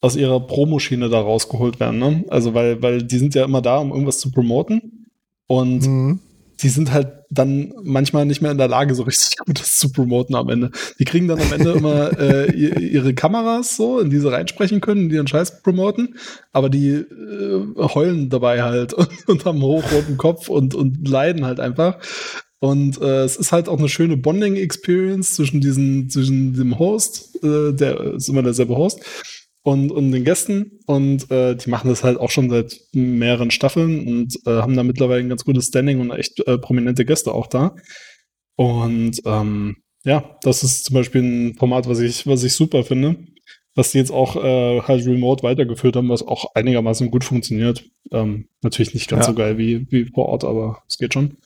aus 0.00 0.16
ihrer 0.16 0.40
Promoschiene 0.40 1.08
da 1.08 1.20
rausgeholt 1.20 1.80
werden. 1.80 1.98
Ne? 1.98 2.24
Also, 2.28 2.54
weil, 2.54 2.82
weil 2.82 3.02
die 3.02 3.18
sind 3.18 3.34
ja 3.34 3.44
immer 3.44 3.62
da, 3.62 3.78
um 3.78 3.90
irgendwas 3.90 4.18
zu 4.18 4.30
promoten. 4.30 5.06
Und 5.46 5.86
mhm. 5.86 6.20
die 6.62 6.68
sind 6.68 6.92
halt 6.92 7.18
dann 7.30 7.74
manchmal 7.82 8.24
nicht 8.24 8.40
mehr 8.40 8.52
in 8.52 8.58
der 8.58 8.68
Lage, 8.68 8.94
so 8.94 9.02
richtig 9.02 9.36
gut 9.38 9.60
das 9.60 9.78
zu 9.78 9.90
promoten 9.90 10.34
am 10.34 10.48
Ende. 10.48 10.70
Die 10.98 11.04
kriegen 11.04 11.28
dann 11.28 11.40
am 11.40 11.52
Ende 11.52 11.72
immer 11.72 12.18
äh, 12.18 12.50
ihre 12.52 13.14
Kameras 13.14 13.76
so, 13.76 13.98
in 14.00 14.10
die 14.10 14.18
sie 14.18 14.30
reinsprechen 14.30 14.80
können, 14.80 15.08
die 15.08 15.16
ihren 15.16 15.26
Scheiß 15.26 15.62
promoten, 15.62 16.16
aber 16.52 16.68
die 16.68 16.90
äh, 16.90 17.64
heulen 17.76 18.30
dabei 18.30 18.62
halt 18.62 18.92
und, 18.94 19.08
und 19.26 19.44
haben 19.44 19.62
hochroten 19.62 20.16
Kopf 20.16 20.48
und, 20.48 20.74
und 20.74 21.08
leiden 21.08 21.44
halt 21.44 21.60
einfach. 21.60 21.98
Und 22.60 23.00
äh, 23.00 23.22
es 23.22 23.36
ist 23.36 23.52
halt 23.52 23.68
auch 23.68 23.78
eine 23.78 23.88
schöne 23.88 24.16
Bonding-Experience 24.16 25.34
zwischen 25.34 25.60
diesen, 25.60 26.10
zwischen 26.10 26.54
dem 26.54 26.78
Host, 26.78 27.38
äh, 27.44 27.72
der 27.72 28.14
ist 28.14 28.28
immer 28.28 28.42
derselbe 28.42 28.76
Host, 28.76 29.00
und, 29.68 29.92
und 29.92 30.12
den 30.12 30.24
Gästen. 30.24 30.80
Und 30.86 31.30
äh, 31.30 31.54
die 31.54 31.68
machen 31.68 31.90
das 31.90 32.02
halt 32.02 32.18
auch 32.18 32.30
schon 32.30 32.48
seit 32.48 32.80
mehreren 32.92 33.50
Staffeln 33.50 34.06
und 34.08 34.38
äh, 34.46 34.62
haben 34.62 34.74
da 34.74 34.82
mittlerweile 34.82 35.20
ein 35.20 35.28
ganz 35.28 35.44
gutes 35.44 35.66
Standing 35.66 36.00
und 36.00 36.10
echt 36.10 36.40
äh, 36.46 36.56
prominente 36.56 37.04
Gäste 37.04 37.32
auch 37.32 37.46
da. 37.46 37.76
Und 38.56 39.20
ähm, 39.26 39.76
ja, 40.04 40.38
das 40.40 40.62
ist 40.62 40.86
zum 40.86 40.94
Beispiel 40.94 41.22
ein 41.22 41.54
Format, 41.56 41.86
was 41.86 42.00
ich, 42.00 42.26
was 42.26 42.44
ich 42.44 42.54
super 42.54 42.82
finde. 42.82 43.16
Was 43.74 43.92
die 43.92 43.98
jetzt 43.98 44.10
auch 44.10 44.36
äh, 44.42 44.80
halt 44.80 45.06
remote 45.06 45.42
weitergeführt 45.42 45.96
haben, 45.96 46.08
was 46.08 46.26
auch 46.26 46.54
einigermaßen 46.54 47.10
gut 47.10 47.24
funktioniert. 47.24 47.84
Ähm, 48.10 48.48
natürlich 48.62 48.94
nicht 48.94 49.10
ganz 49.10 49.26
ja. 49.26 49.32
so 49.32 49.36
geil 49.36 49.58
wie, 49.58 49.86
wie 49.90 50.06
vor 50.06 50.30
Ort, 50.30 50.44
aber 50.44 50.82
es 50.88 50.96
geht 50.96 51.12
schon. 51.12 51.36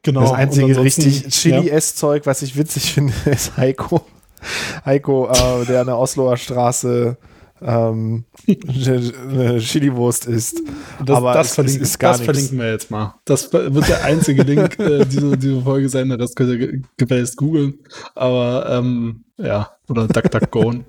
Genau. 0.00 0.22
Das 0.22 0.32
einzige 0.32 0.82
richtig 0.82 1.28
Chili-Ess-Zeug, 1.28 2.24
was 2.24 2.40
ich 2.40 2.56
witzig 2.56 2.84
finde, 2.94 3.12
ist 3.26 3.58
Heiko. 3.58 4.00
Heiko, 4.84 5.28
äh, 5.30 5.64
der 5.66 5.80
an 5.80 5.86
der 5.86 5.98
Osloer 5.98 6.36
Straße 6.36 7.16
ähm, 7.64 8.24
Chili-Wurst 8.46 10.26
isst. 10.26 10.62
Das, 11.04 11.16
Aber 11.16 11.34
das, 11.34 11.54
verlinken, 11.54 11.82
ist 11.82 11.98
gar 11.98 12.12
das 12.12 12.22
verlinken 12.22 12.58
wir 12.58 12.70
jetzt 12.70 12.90
mal. 12.90 13.14
Das 13.24 13.52
wird 13.52 13.88
der 13.88 14.04
einzige 14.04 14.42
Link 14.42 14.78
äh, 14.78 15.04
diese, 15.04 15.36
diese 15.36 15.62
Folge 15.62 15.88
sein. 15.88 16.08
Das 16.10 16.34
könnt 16.34 16.60
ihr 16.60 16.82
gefälligst 16.96 17.36
googeln. 17.36 17.78
Aber 18.14 18.66
ähm, 18.68 19.24
ja, 19.36 19.70
oder 19.88 20.08
DuckDuckGo. 20.08 20.84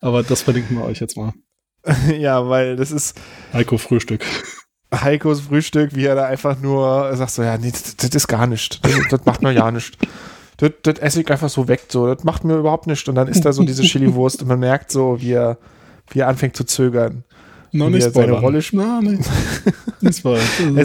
Aber 0.00 0.22
das 0.22 0.42
verlinken 0.42 0.76
wir 0.76 0.84
euch 0.84 1.00
jetzt 1.00 1.16
mal. 1.16 1.32
ja, 2.18 2.48
weil 2.48 2.76
das 2.76 2.90
ist. 2.90 3.16
Heiko 3.52 3.78
Frühstück. 3.78 4.24
Heikos 4.92 5.42
Frühstück, 5.42 5.94
wie 5.94 6.06
er 6.06 6.14
da 6.14 6.24
einfach 6.24 6.58
nur 6.60 7.14
sagt 7.14 7.32
so, 7.32 7.42
ja, 7.42 7.58
nee, 7.58 7.70
das, 7.70 7.96
das 7.96 8.10
ist 8.10 8.26
gar 8.26 8.46
nicht. 8.46 8.82
Das, 8.84 8.94
das 9.10 9.24
macht 9.26 9.42
mir 9.42 9.52
ja 9.52 9.70
nicht 9.70 9.98
das, 10.58 10.72
das 10.82 10.98
esse 10.98 11.20
ich 11.22 11.30
einfach 11.30 11.48
so 11.48 11.68
weg, 11.68 11.86
so, 11.88 12.12
das 12.12 12.24
macht 12.24 12.44
mir 12.44 12.56
überhaupt 12.56 12.86
nichts. 12.86 13.08
Und 13.08 13.14
dann 13.14 13.28
ist 13.28 13.44
da 13.44 13.52
so 13.52 13.62
diese 13.62 13.82
Chili-Wurst 13.84 14.42
und 14.42 14.48
man 14.48 14.60
merkt 14.60 14.92
so, 14.92 15.20
wie 15.20 15.32
er, 15.32 15.56
wie 16.10 16.20
er 16.20 16.28
anfängt 16.28 16.56
zu 16.56 16.64
zögern. 16.64 17.24
Noch 17.72 17.90
nicht 17.90 18.12
seine 18.12 18.32
Rolle 18.32 18.62
Na, 18.72 19.00
nee. 19.02 19.18
es 20.00 20.20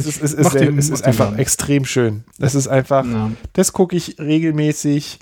ist, 0.05 0.21
es 0.21 0.33
ist, 0.33 0.51
sehr, 0.51 0.77
es 0.77 0.89
ist 0.89 1.03
einfach 1.03 1.37
extrem 1.37 1.85
schön. 1.85 2.23
Es 2.39 2.55
ist 2.55 2.67
einfach, 2.67 3.05
ja. 3.05 3.31
das 3.53 3.71
gucke 3.73 3.95
ich 3.95 4.19
regelmäßig 4.19 5.19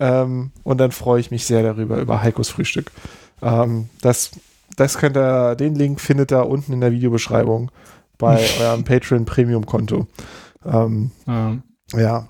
ähm, 0.00 0.50
und 0.64 0.78
dann 0.78 0.90
freue 0.90 1.20
ich 1.20 1.30
mich 1.30 1.46
sehr 1.46 1.62
darüber, 1.62 1.98
über 1.98 2.22
Heikos 2.22 2.48
Frühstück. 2.48 2.90
Ähm, 3.42 3.88
das, 4.00 4.32
das 4.76 4.98
könnt 4.98 5.16
ihr, 5.16 5.54
den 5.54 5.76
Link 5.76 6.00
findet 6.00 6.32
ihr 6.32 6.46
unten 6.46 6.72
in 6.72 6.80
der 6.80 6.90
Videobeschreibung 6.90 7.70
bei 8.18 8.44
eurem 8.60 8.84
Patreon 8.84 9.24
Premium 9.24 9.66
Konto. 9.66 10.08
Ähm, 10.64 11.12
ja. 11.26 11.56
ja. 11.94 12.28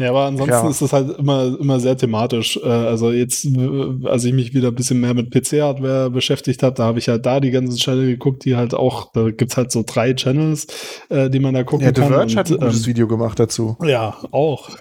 Ja, 0.00 0.10
aber 0.10 0.24
ansonsten 0.24 0.64
ja. 0.64 0.70
ist 0.70 0.80
das 0.82 0.92
halt 0.92 1.18
immer, 1.18 1.56
immer 1.60 1.78
sehr 1.78 1.96
thematisch. 1.96 2.58
Äh, 2.62 2.68
also 2.68 3.12
jetzt, 3.12 3.46
als 4.04 4.24
ich 4.24 4.32
mich 4.32 4.54
wieder 4.54 4.68
ein 4.68 4.74
bisschen 4.74 5.00
mehr 5.00 5.14
mit 5.14 5.30
PC-Hardware 5.30 6.10
beschäftigt 6.10 6.62
habe, 6.62 6.74
da 6.74 6.84
habe 6.84 6.98
ich 6.98 7.08
halt 7.08 7.26
da 7.26 7.38
die 7.40 7.50
ganzen 7.50 7.76
Channel 7.76 8.06
geguckt, 8.06 8.44
die 8.44 8.56
halt 8.56 8.74
auch, 8.74 9.12
da 9.12 9.30
gibt's 9.30 9.56
halt 9.56 9.70
so 9.72 9.84
drei 9.86 10.14
Channels, 10.14 10.66
äh, 11.10 11.28
die 11.28 11.38
man 11.38 11.54
da 11.54 11.64
gucken 11.64 11.86
ja, 11.86 11.92
kann. 11.92 12.04
Ja, 12.04 12.08
The 12.08 12.14
Verge 12.14 12.36
hat 12.36 12.50
ein 12.50 12.58
gutes 12.58 12.80
ähm, 12.80 12.86
Video 12.86 13.08
gemacht 13.08 13.38
dazu. 13.38 13.76
Ja, 13.84 14.16
auch. 14.30 14.70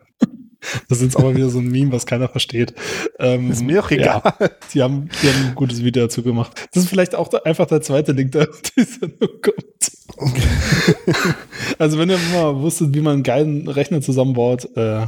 Das 0.90 0.98
ist 0.98 1.06
jetzt 1.06 1.18
aber 1.18 1.34
wieder 1.38 1.50
so 1.50 1.60
ein 1.60 1.70
Meme, 1.70 1.94
was 1.94 2.06
keiner 2.06 2.28
versteht. 2.28 2.74
Ähm, 3.18 3.50
ist 3.50 3.64
mir 3.64 3.82
auch 3.82 3.92
egal. 3.92 4.22
Ja, 4.26 4.50
die, 4.74 4.82
haben, 4.82 5.10
die 5.24 5.28
haben 5.30 5.48
ein 5.48 5.56
gutes 5.56 5.82
Video 5.82 6.04
dazu 6.04 6.22
gemacht. 6.22 6.68
Das 6.74 6.84
ist 6.84 6.90
vielleicht 6.90 7.16
auch 7.16 7.32
einfach 7.46 7.66
der 7.66 7.80
zweite 7.80 8.12
Link, 8.12 8.34
der 8.34 8.50
auf 8.50 8.62
die 8.62 8.84
Sendung 8.84 9.30
kommt. 9.42 9.79
also 11.78 11.98
wenn 11.98 12.10
ihr 12.10 12.18
mal 12.34 12.62
wusstet, 12.62 12.94
wie 12.94 13.02
man 13.02 13.14
einen 13.14 13.24
geilen 13.24 13.68
Rechner 13.68 14.02
zusammenbaut, 14.02 14.68
äh, 14.76 15.08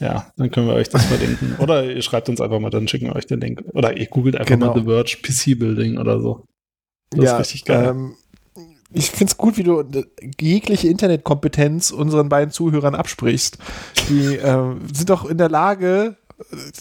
ja, 0.00 0.32
dann 0.36 0.50
können 0.50 0.68
wir 0.68 0.74
euch 0.74 0.88
das 0.88 1.04
verlinken. 1.06 1.56
Oder 1.58 1.84
ihr 1.84 2.02
schreibt 2.02 2.28
uns 2.28 2.40
einfach 2.40 2.60
mal, 2.60 2.70
dann 2.70 2.86
schicken 2.86 3.06
wir 3.06 3.16
euch 3.16 3.26
den 3.26 3.40
Link. 3.40 3.64
Oder 3.72 3.96
ihr 3.96 4.06
googelt 4.06 4.36
einfach 4.36 4.54
genau. 4.54 4.74
mal 4.74 4.78
The 4.78 4.84
Verge 4.84 5.16
PC 5.22 5.58
Building 5.58 5.98
oder 5.98 6.20
so. 6.20 6.44
Das 7.10 7.24
ja, 7.24 7.32
ist 7.34 7.40
richtig 7.40 7.64
geil. 7.64 7.88
Ähm, 7.88 8.14
ich 8.92 9.10
finde 9.10 9.32
es 9.32 9.36
gut, 9.36 9.56
wie 9.58 9.64
du 9.64 9.84
jegliche 10.40 10.88
Internetkompetenz 10.88 11.90
unseren 11.90 12.28
beiden 12.28 12.52
Zuhörern 12.52 12.94
absprichst. 12.94 13.58
Die 14.08 14.36
äh, 14.36 14.74
sind 14.92 15.10
doch 15.10 15.28
in 15.28 15.36
der 15.36 15.50
Lage, 15.50 16.16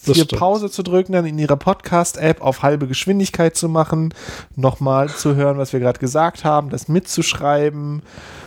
hier. 0.05 0.25
Pause 0.25 0.69
zu 0.69 0.83
drücken, 0.83 1.13
dann 1.13 1.25
in 1.25 1.39
ihrer 1.39 1.55
Podcast-App 1.55 2.41
auf 2.41 2.63
halbe 2.63 2.87
Geschwindigkeit 2.87 3.55
zu 3.55 3.69
machen, 3.69 4.13
nochmal 4.55 5.09
zu 5.09 5.35
hören, 5.35 5.57
was 5.57 5.73
wir 5.73 5.79
gerade 5.79 5.99
gesagt 5.99 6.43
haben, 6.43 6.69
das 6.69 6.87
mitzuschreiben, 6.87 8.03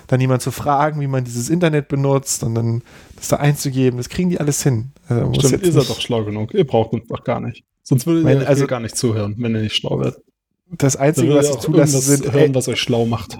dann 0.07 0.21
jemand 0.21 0.43
zu 0.43 0.51
fragen, 0.51 1.01
wie 1.01 1.07
man 1.07 1.25
dieses 1.25 1.51
Internet 1.51 1.89
benutzt 1.89 2.43
und 2.43 2.55
dann 2.55 2.83
das 3.17 3.29
da 3.29 3.37
einzugeben. 3.37 3.97
Das 3.99 4.09
kriegen 4.09 4.31
die 4.31 4.41
alles 4.41 4.63
hin. 4.63 4.93
Also 5.09 5.33
Stimmt, 5.35 5.63
ist 5.63 5.75
er 5.75 5.85
doch 5.85 6.01
schlau 6.01 6.25
genug. 6.25 6.55
Ihr 6.55 6.67
braucht 6.67 6.93
uns 6.93 7.07
doch 7.09 7.25
gar 7.25 7.41
nicht. 7.41 7.65
Sonst 7.83 8.07
würdet 8.07 8.25
ihr 8.43 8.49
also, 8.49 8.67
gar 8.67 8.81
nicht 8.81 8.97
zuhören, 8.97 9.35
wenn 9.39 9.55
ihr 9.55 9.63
nicht 9.63 9.77
schlau 9.77 9.99
werdet. 9.99 10.23
Das 10.71 10.97
Einzige, 10.97 11.35
was 11.35 11.51
ich 11.51 11.59
zulasse, 11.59 11.99
sind. 11.99 12.33
Hören, 12.33 12.55
was 12.55 12.69
euch 12.69 12.81
schlau 12.81 13.07
macht. 13.07 13.39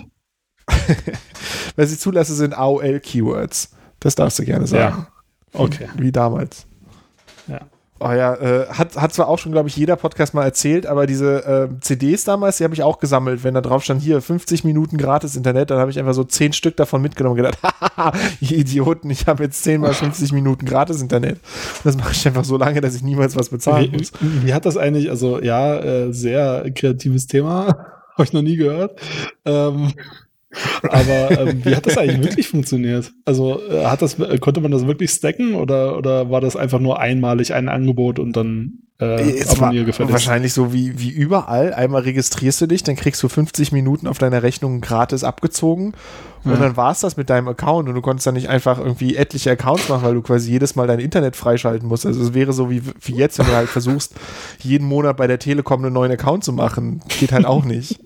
was 1.77 1.93
ich 1.93 1.99
zulasse, 1.99 2.35
sind 2.35 2.55
AOL-Keywords. 2.55 3.71
Das 4.01 4.15
darfst 4.15 4.39
du 4.39 4.45
gerne 4.45 4.67
sagen. 4.67 5.07
Ja. 5.07 5.61
Okay. 5.61 5.89
Wie 5.97 6.11
damals. 6.11 6.67
Ja. 7.51 7.61
Oh 8.03 8.13
ja, 8.13 8.35
äh, 8.37 8.67
hat, 8.69 8.97
hat 8.97 9.13
zwar 9.13 9.29
auch 9.29 9.39
schon, 9.39 9.53
glaube 9.53 9.69
ich, 9.69 9.77
jeder 9.77 9.95
Podcast 9.95 10.33
mal 10.33 10.45
erzählt, 10.45 10.87
aber 10.87 11.07
diese 11.07 11.69
äh, 11.71 11.81
CDs 11.83 12.25
damals, 12.25 12.57
die 12.57 12.65
habe 12.65 12.73
ich 12.73 12.83
auch 12.83 12.99
gesammelt. 12.99 13.45
Wenn 13.45 13.53
da 13.53 13.61
drauf 13.61 13.85
stand, 13.85 14.01
hier 14.01 14.23
50 14.23 14.65
Minuten 14.65 14.97
gratis 14.97 15.37
Internet, 15.37 15.71
dann 15.71 15.79
habe 15.79 15.91
ich 15.91 15.99
einfach 15.99 16.15
so 16.15 16.25
10 16.25 16.55
Stück 16.55 16.79
davon 16.79 17.03
mitgenommen 17.03 17.39
und 17.39 17.45
gedacht, 17.45 17.63
haha, 17.63 18.13
ihr 18.41 18.57
Idioten, 18.57 19.11
ich 19.11 19.27
habe 19.27 19.45
jetzt 19.45 19.63
10 19.65 19.83
mal 19.83 19.93
50 19.93 20.33
Minuten 20.33 20.65
gratis 20.65 21.03
Internet. 21.03 21.41
Das 21.85 21.95
mache 21.99 22.13
ich 22.13 22.27
einfach 22.27 22.45
so 22.45 22.57
lange, 22.57 22.81
dass 22.81 22.95
ich 22.95 23.03
niemals 23.03 23.37
was 23.37 23.51
bezahlen 23.51 23.93
wie, 23.93 23.99
muss. 23.99 24.13
Wie 24.21 24.55
hat 24.55 24.65
das 24.65 24.79
eigentlich, 24.79 25.11
also 25.11 25.39
ja, 25.39 25.77
äh, 25.77 26.11
sehr 26.11 26.71
kreatives 26.75 27.27
Thema, 27.27 27.67
habe 28.15 28.25
ich 28.25 28.33
noch 28.33 28.43
nie 28.43 28.57
gehört. 28.57 28.99
Ähm, 29.45 29.93
Aber 30.83 31.31
ähm, 31.31 31.65
wie 31.65 31.77
hat 31.77 31.87
das 31.87 31.97
eigentlich 31.97 32.23
wirklich 32.23 32.49
funktioniert? 32.49 33.13
Also 33.25 33.61
äh, 33.71 33.85
hat 33.85 34.03
das, 34.03 34.17
konnte 34.41 34.61
man 34.61 34.73
das 34.73 34.87
wirklich 34.87 35.11
stacken 35.11 35.55
oder, 35.55 35.97
oder 35.97 36.31
war 36.31 36.41
das 36.41 36.57
einfach 36.57 36.81
nur 36.81 36.99
einmalig 36.99 37.55
ein 37.55 37.69
Angebot 37.69 38.19
und 38.19 38.37
dann 38.37 38.81
äh, 38.99 39.39
es 39.39 39.59
war 39.61 39.73
wahrscheinlich 40.11 40.53
so 40.53 40.73
wie, 40.73 40.99
wie 40.99 41.11
überall. 41.11 41.73
Einmal 41.73 42.03
registrierst 42.03 42.61
du 42.61 42.67
dich, 42.67 42.83
dann 42.83 42.97
kriegst 42.97 43.23
du 43.23 43.29
50 43.29 43.73
Minuten 43.73 44.07
auf 44.07 44.19
deiner 44.19 44.43
Rechnung 44.43 44.81
gratis 44.81 45.25
abgezogen 45.25 45.95
und 46.45 46.53
ja. 46.53 46.57
dann 46.59 46.77
war 46.77 46.93
es 46.93 47.01
das 47.01 47.17
mit 47.17 47.31
deinem 47.31 47.49
Account 47.49 47.89
und 47.89 47.95
du 47.95 48.03
konntest 48.03 48.27
dann 48.27 48.35
nicht 48.35 48.49
einfach 48.49 48.79
irgendwie 48.79 49.17
etliche 49.17 49.53
Accounts 49.53 49.89
machen, 49.89 50.03
weil 50.03 50.15
du 50.15 50.23
quasi 50.23 50.51
jedes 50.51 50.75
Mal 50.75 50.87
dein 50.87 50.99
Internet 50.99 51.37
freischalten 51.37 51.89
musst. 51.89 52.05
Also 52.05 52.21
es 52.23 52.35
wäre 52.35 52.53
so 52.53 52.71
wie, 52.71 52.83
wie 53.01 53.15
jetzt, 53.15 53.39
wenn 53.39 53.47
du 53.47 53.53
halt 53.53 53.69
versuchst, 53.69 54.15
jeden 54.59 54.87
Monat 54.87 55.17
bei 55.17 55.27
der 55.27 55.39
Telekom 55.39 55.85
einen 55.85 55.95
neuen 55.95 56.13
Account 56.13 56.45
zu 56.45 56.53
machen. 56.53 57.03
Geht 57.21 57.33
halt 57.33 57.47
auch 57.47 57.65
nicht. 57.65 58.01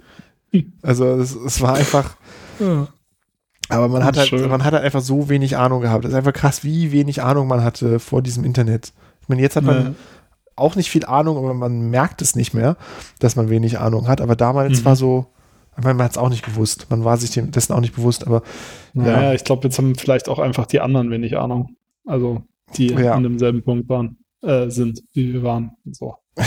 Also 0.82 1.06
es, 1.06 1.34
es 1.34 1.60
war 1.60 1.74
einfach. 1.74 2.16
Ja. 2.58 2.88
Aber 3.68 3.88
man 3.88 4.04
hat, 4.04 4.16
halt, 4.16 4.30
man 4.32 4.62
hat 4.62 4.74
halt 4.74 4.84
einfach 4.84 5.00
so 5.00 5.28
wenig 5.28 5.56
Ahnung 5.56 5.80
gehabt. 5.80 6.04
Das 6.04 6.12
ist 6.12 6.16
einfach 6.16 6.32
krass, 6.32 6.64
wie 6.64 6.92
wenig 6.92 7.22
Ahnung 7.22 7.48
man 7.48 7.64
hatte 7.64 7.98
vor 7.98 8.22
diesem 8.22 8.44
Internet. 8.44 8.92
Ich 9.22 9.28
meine, 9.28 9.40
jetzt 9.40 9.56
hat 9.56 9.64
man 9.64 9.76
ja. 9.76 9.94
auch 10.56 10.76
nicht 10.76 10.90
viel 10.90 11.06
Ahnung, 11.06 11.38
aber 11.38 11.54
man 11.54 11.88
merkt 11.88 12.20
es 12.20 12.36
nicht 12.36 12.52
mehr, 12.52 12.76
dass 13.20 13.36
man 13.36 13.48
wenig 13.48 13.78
Ahnung 13.78 14.06
hat. 14.06 14.20
Aber 14.20 14.36
damals 14.36 14.80
mhm. 14.80 14.84
war 14.84 14.96
so, 14.96 15.26
ich 15.76 15.82
meine, 15.82 15.94
man 15.94 16.04
hat 16.04 16.12
es 16.12 16.18
auch 16.18 16.28
nicht 16.28 16.44
gewusst. 16.44 16.86
Man 16.90 17.04
war 17.04 17.16
sich 17.16 17.30
dessen 17.32 17.72
auch 17.72 17.80
nicht 17.80 17.96
bewusst, 17.96 18.26
aber. 18.26 18.42
Ja, 18.94 19.22
ja 19.22 19.32
ich 19.32 19.44
glaube, 19.44 19.66
jetzt 19.66 19.78
haben 19.78 19.94
vielleicht 19.94 20.28
auch 20.28 20.38
einfach 20.38 20.66
die 20.66 20.80
anderen 20.80 21.10
wenig 21.10 21.36
Ahnung. 21.36 21.76
Also, 22.06 22.42
die 22.76 22.88
ja. 22.88 23.14
an 23.14 23.22
demselben 23.22 23.62
Punkt 23.62 23.88
waren, 23.88 24.18
äh, 24.42 24.68
sind, 24.68 25.02
wie 25.14 25.32
wir 25.32 25.42
waren. 25.42 25.72
So. 25.90 26.16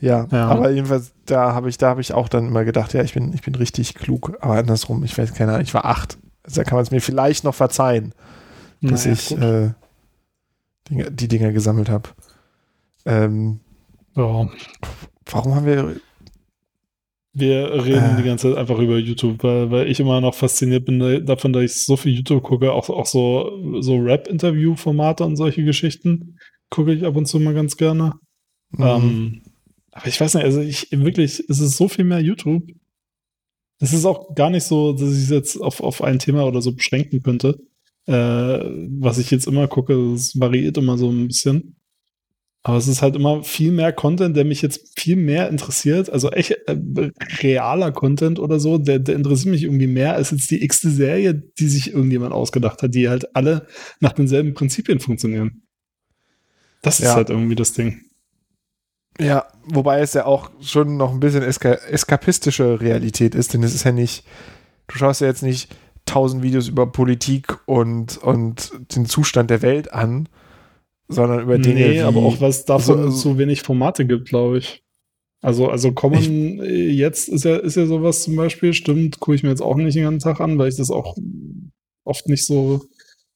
ja, 0.00 0.26
ja, 0.30 0.48
aber 0.48 0.70
jedenfalls, 0.70 1.12
da 1.24 1.54
habe 1.54 1.68
ich, 1.68 1.78
da 1.78 1.88
habe 1.88 2.00
ich 2.00 2.12
auch 2.12 2.28
dann 2.28 2.48
immer 2.48 2.64
gedacht, 2.64 2.92
ja, 2.92 3.02
ich 3.02 3.14
bin, 3.14 3.32
ich 3.32 3.42
bin 3.42 3.54
richtig 3.54 3.94
klug, 3.94 4.36
aber 4.40 4.54
andersrum, 4.54 5.04
ich 5.04 5.16
weiß 5.16 5.34
keine 5.34 5.52
Ahnung, 5.52 5.62
ich 5.62 5.74
war 5.74 5.84
acht. 5.84 6.18
Also 6.42 6.60
da 6.60 6.64
kann 6.64 6.76
man 6.76 6.84
es 6.84 6.90
mir 6.90 7.00
vielleicht 7.00 7.44
noch 7.44 7.54
verzeihen, 7.54 8.12
dass 8.80 9.04
naja, 9.04 9.14
ich 9.14 9.32
äh, 9.32 9.70
Dinge, 10.90 11.10
die 11.10 11.28
Dinger 11.28 11.52
gesammelt 11.52 11.88
habe. 11.88 12.10
Ähm, 13.04 13.60
ja. 14.14 14.48
Warum 15.24 15.54
haben 15.54 15.66
wir 15.66 15.96
wir 17.38 17.84
reden 17.84 18.14
äh. 18.14 18.16
die 18.16 18.22
ganze 18.22 18.48
Zeit 18.48 18.58
einfach 18.58 18.78
über 18.78 18.96
YouTube, 18.96 19.42
weil, 19.42 19.70
weil 19.70 19.90
ich 19.90 20.00
immer 20.00 20.22
noch 20.22 20.34
fasziniert 20.34 20.86
bin 20.86 21.26
davon, 21.26 21.52
dass 21.52 21.64
ich 21.64 21.84
so 21.84 21.96
viel 21.98 22.14
YouTube 22.14 22.42
gucke, 22.42 22.72
auch, 22.72 22.88
auch 22.88 23.04
so, 23.04 23.80
so 23.80 23.98
Rap-Interview-Formate 23.98 25.22
und 25.22 25.36
solche 25.36 25.62
Geschichten 25.62 26.38
gucke 26.70 26.94
ich 26.94 27.04
ab 27.04 27.14
und 27.14 27.26
zu 27.26 27.38
mal 27.38 27.52
ganz 27.52 27.76
gerne. 27.76 28.14
Mhm. 28.70 28.84
Ähm, 28.84 29.42
aber 29.96 30.08
ich 30.08 30.20
weiß 30.20 30.34
nicht, 30.34 30.44
also 30.44 30.60
ich 30.60 30.88
wirklich, 30.92 31.42
es 31.48 31.58
ist 31.58 31.76
so 31.78 31.88
viel 31.88 32.04
mehr 32.04 32.20
YouTube. 32.20 32.70
Es 33.78 33.94
ist 33.94 34.04
auch 34.04 34.34
gar 34.34 34.50
nicht 34.50 34.64
so, 34.64 34.92
dass 34.92 35.10
ich 35.10 35.24
es 35.24 35.30
jetzt 35.30 35.56
auf, 35.56 35.80
auf 35.80 36.02
ein 36.02 36.18
Thema 36.18 36.44
oder 36.44 36.60
so 36.60 36.72
beschränken 36.72 37.22
könnte. 37.22 37.58
Äh, 38.06 38.12
was 38.12 39.16
ich 39.16 39.30
jetzt 39.30 39.46
immer 39.46 39.68
gucke, 39.68 39.94
es 40.12 40.38
variiert 40.38 40.76
immer 40.76 40.98
so 40.98 41.10
ein 41.10 41.28
bisschen. 41.28 41.76
Aber 42.62 42.76
es 42.76 42.88
ist 42.88 43.00
halt 43.00 43.16
immer 43.16 43.42
viel 43.42 43.72
mehr 43.72 43.92
Content, 43.92 44.36
der 44.36 44.44
mich 44.44 44.60
jetzt 44.60 45.00
viel 45.00 45.16
mehr 45.16 45.48
interessiert. 45.48 46.10
Also 46.10 46.30
echt 46.30 46.50
äh, 46.66 46.76
realer 47.42 47.90
Content 47.92 48.38
oder 48.38 48.60
so, 48.60 48.76
der, 48.76 48.98
der 48.98 49.16
interessiert 49.16 49.52
mich 49.52 49.62
irgendwie 49.62 49.86
mehr 49.86 50.14
als 50.14 50.30
jetzt 50.30 50.50
die 50.50 50.62
x-te 50.62 50.90
Serie, 50.90 51.34
die 51.34 51.68
sich 51.68 51.92
irgendjemand 51.92 52.34
ausgedacht 52.34 52.82
hat, 52.82 52.94
die 52.94 53.08
halt 53.08 53.34
alle 53.34 53.66
nach 54.00 54.12
denselben 54.12 54.52
Prinzipien 54.52 55.00
funktionieren. 55.00 55.62
Das 56.82 56.98
ja. 56.98 57.10
ist 57.10 57.16
halt 57.16 57.30
irgendwie 57.30 57.56
das 57.56 57.72
Ding. 57.72 58.05
Ja, 59.20 59.46
wobei 59.64 60.00
es 60.00 60.14
ja 60.14 60.26
auch 60.26 60.50
schon 60.60 60.96
noch 60.96 61.12
ein 61.12 61.20
bisschen 61.20 61.42
eska 61.42 61.72
eskapistische 61.72 62.80
Realität 62.80 63.34
ist, 63.34 63.54
denn 63.54 63.62
es 63.62 63.74
ist 63.74 63.84
ja 63.84 63.92
nicht, 63.92 64.24
du 64.88 64.96
schaust 64.96 65.20
ja 65.20 65.26
jetzt 65.26 65.42
nicht 65.42 65.74
tausend 66.04 66.42
Videos 66.42 66.68
über 66.68 66.86
Politik 66.86 67.58
und, 67.66 68.18
und 68.18 68.72
den 68.94 69.06
Zustand 69.06 69.50
der 69.50 69.62
Welt 69.62 69.92
an, 69.92 70.28
sondern 71.08 71.42
über 71.42 71.58
Dinge. 71.58 71.88
Nee, 71.88 72.00
aber 72.00 72.20
auch 72.20 72.40
was 72.40 72.64
davon 72.64 73.10
so, 73.10 73.16
zu 73.16 73.38
wenig 73.38 73.62
Formate 73.62 74.06
gibt, 74.06 74.28
glaube 74.28 74.58
ich. 74.58 74.82
Also, 75.42 75.68
also 75.68 75.92
Common 75.92 76.62
ich, 76.62 76.96
jetzt 76.96 77.28
ist 77.28 77.44
ja, 77.44 77.56
ist 77.56 77.76
ja 77.76 77.86
sowas 77.86 78.22
zum 78.22 78.36
Beispiel, 78.36 78.72
stimmt, 78.74 79.20
gucke 79.20 79.34
ich 79.34 79.42
mir 79.42 79.50
jetzt 79.50 79.62
auch 79.62 79.76
nicht 79.76 79.96
den 79.96 80.04
ganzen 80.04 80.24
Tag 80.24 80.40
an, 80.40 80.58
weil 80.58 80.68
ich 80.68 80.76
das 80.76 80.90
auch 80.90 81.16
oft 82.04 82.28
nicht 82.28 82.44
so 82.44 82.84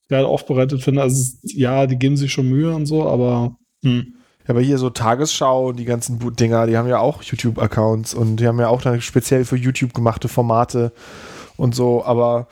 geil 0.08 0.24
aufbereitet 0.24 0.82
finde. 0.82 1.02
Also, 1.02 1.36
ja, 1.42 1.86
die 1.86 1.96
geben 1.96 2.16
sich 2.16 2.32
schon 2.32 2.48
Mühe 2.48 2.74
und 2.74 2.86
so, 2.86 3.04
aber. 3.06 3.56
Hm. 3.82 4.14
Ja, 4.44 4.50
aber 4.50 4.60
hier 4.60 4.78
so 4.78 4.90
Tagesschau, 4.90 5.72
die 5.72 5.84
ganzen 5.84 6.18
Dinger, 6.36 6.66
die 6.66 6.76
haben 6.76 6.88
ja 6.88 6.98
auch 6.98 7.22
YouTube-Accounts 7.22 8.14
und 8.14 8.36
die 8.36 8.46
haben 8.46 8.58
ja 8.58 8.68
auch 8.68 8.82
dann 8.82 9.00
speziell 9.00 9.44
für 9.44 9.56
YouTube 9.56 9.94
gemachte 9.94 10.28
Formate 10.28 10.92
und 11.56 11.74
so, 11.74 12.04
aber 12.04 12.48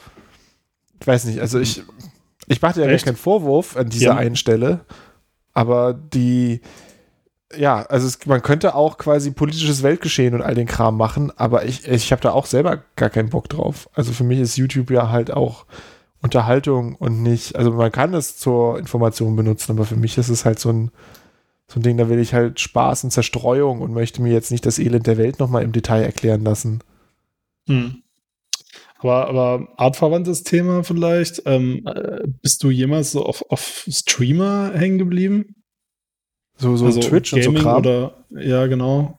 ich 1.01 1.07
weiß 1.07 1.24
nicht, 1.24 1.41
also 1.41 1.59
ich, 1.59 1.82
ich 2.47 2.61
mache 2.61 2.80
dir 2.80 2.91
ja 2.91 2.99
keinen 2.99 3.16
Vorwurf 3.16 3.76
an 3.76 3.89
dieser 3.89 4.07
ja. 4.07 4.16
einen 4.16 4.36
Stelle, 4.36 4.80
aber 5.55 5.95
die, 5.95 6.61
ja, 7.57 7.82
also 7.82 8.07
es, 8.07 8.24
man 8.26 8.43
könnte 8.43 8.74
auch 8.74 8.99
quasi 8.99 9.30
politisches 9.30 9.82
Weltgeschehen 9.82 10.34
und 10.34 10.43
all 10.43 10.55
den 10.55 10.66
Kram 10.66 10.97
machen, 10.97 11.32
aber 11.36 11.64
ich, 11.64 11.89
ich 11.89 12.12
habe 12.12 12.22
da 12.22 12.32
auch 12.32 12.47
selber 12.47 12.82
gar 12.97 13.11
keinen 13.11 13.30
Bock 13.30 13.49
drauf. 13.49 13.89
Also 13.95 14.12
für 14.12 14.24
mich 14.24 14.39
ist 14.41 14.57
YouTube 14.57 14.91
ja 14.91 15.09
halt 15.11 15.30
auch 15.30 15.64
Unterhaltung 16.20 16.97
und 16.97 17.22
nicht, 17.22 17.57
also 17.57 17.72
man 17.72 17.93
kann 17.93 18.12
es 18.12 18.36
zur 18.36 18.78
Information 18.78 19.36
benutzen, 19.36 19.72
aber 19.72 19.84
für 19.84 19.97
mich 19.97 20.18
ist 20.18 20.28
es 20.28 20.45
halt 20.45 20.59
so 20.59 20.70
ein, 20.70 20.91
so 21.68 21.78
ein 21.78 21.82
Ding, 21.82 21.98
da 21.98 22.08
will 22.08 22.18
ich 22.18 22.32
halt 22.32 22.60
Spaß 22.60 23.04
und 23.04 23.10
Zerstreuung 23.10 23.80
und 23.82 23.92
möchte 23.92 24.22
mir 24.22 24.32
jetzt 24.32 24.50
nicht 24.50 24.64
das 24.64 24.78
Elend 24.78 25.06
der 25.06 25.18
Welt 25.18 25.38
nochmal 25.38 25.62
im 25.62 25.72
Detail 25.72 26.02
erklären 26.02 26.42
lassen. 26.42 26.82
Hm. 27.66 28.02
Aber, 28.98 29.28
aber 29.28 29.68
artverwandtes 29.76 30.42
Thema 30.42 30.82
vielleicht. 30.82 31.42
Ähm, 31.44 31.86
äh, 31.86 32.26
bist 32.42 32.64
du 32.64 32.70
jemals 32.70 33.12
so 33.12 33.24
auf, 33.24 33.44
auf 33.50 33.84
Streamer 33.88 34.72
hängen 34.74 34.98
geblieben? 34.98 35.54
So, 36.56 36.76
so 36.76 36.86
also 36.86 37.00
Twitch 37.00 37.30
Gaming 37.30 37.48
und 37.48 37.56
so 37.56 37.62
Kram? 37.62 37.76
Oder, 37.76 38.24
ja, 38.30 38.66
genau. 38.66 39.18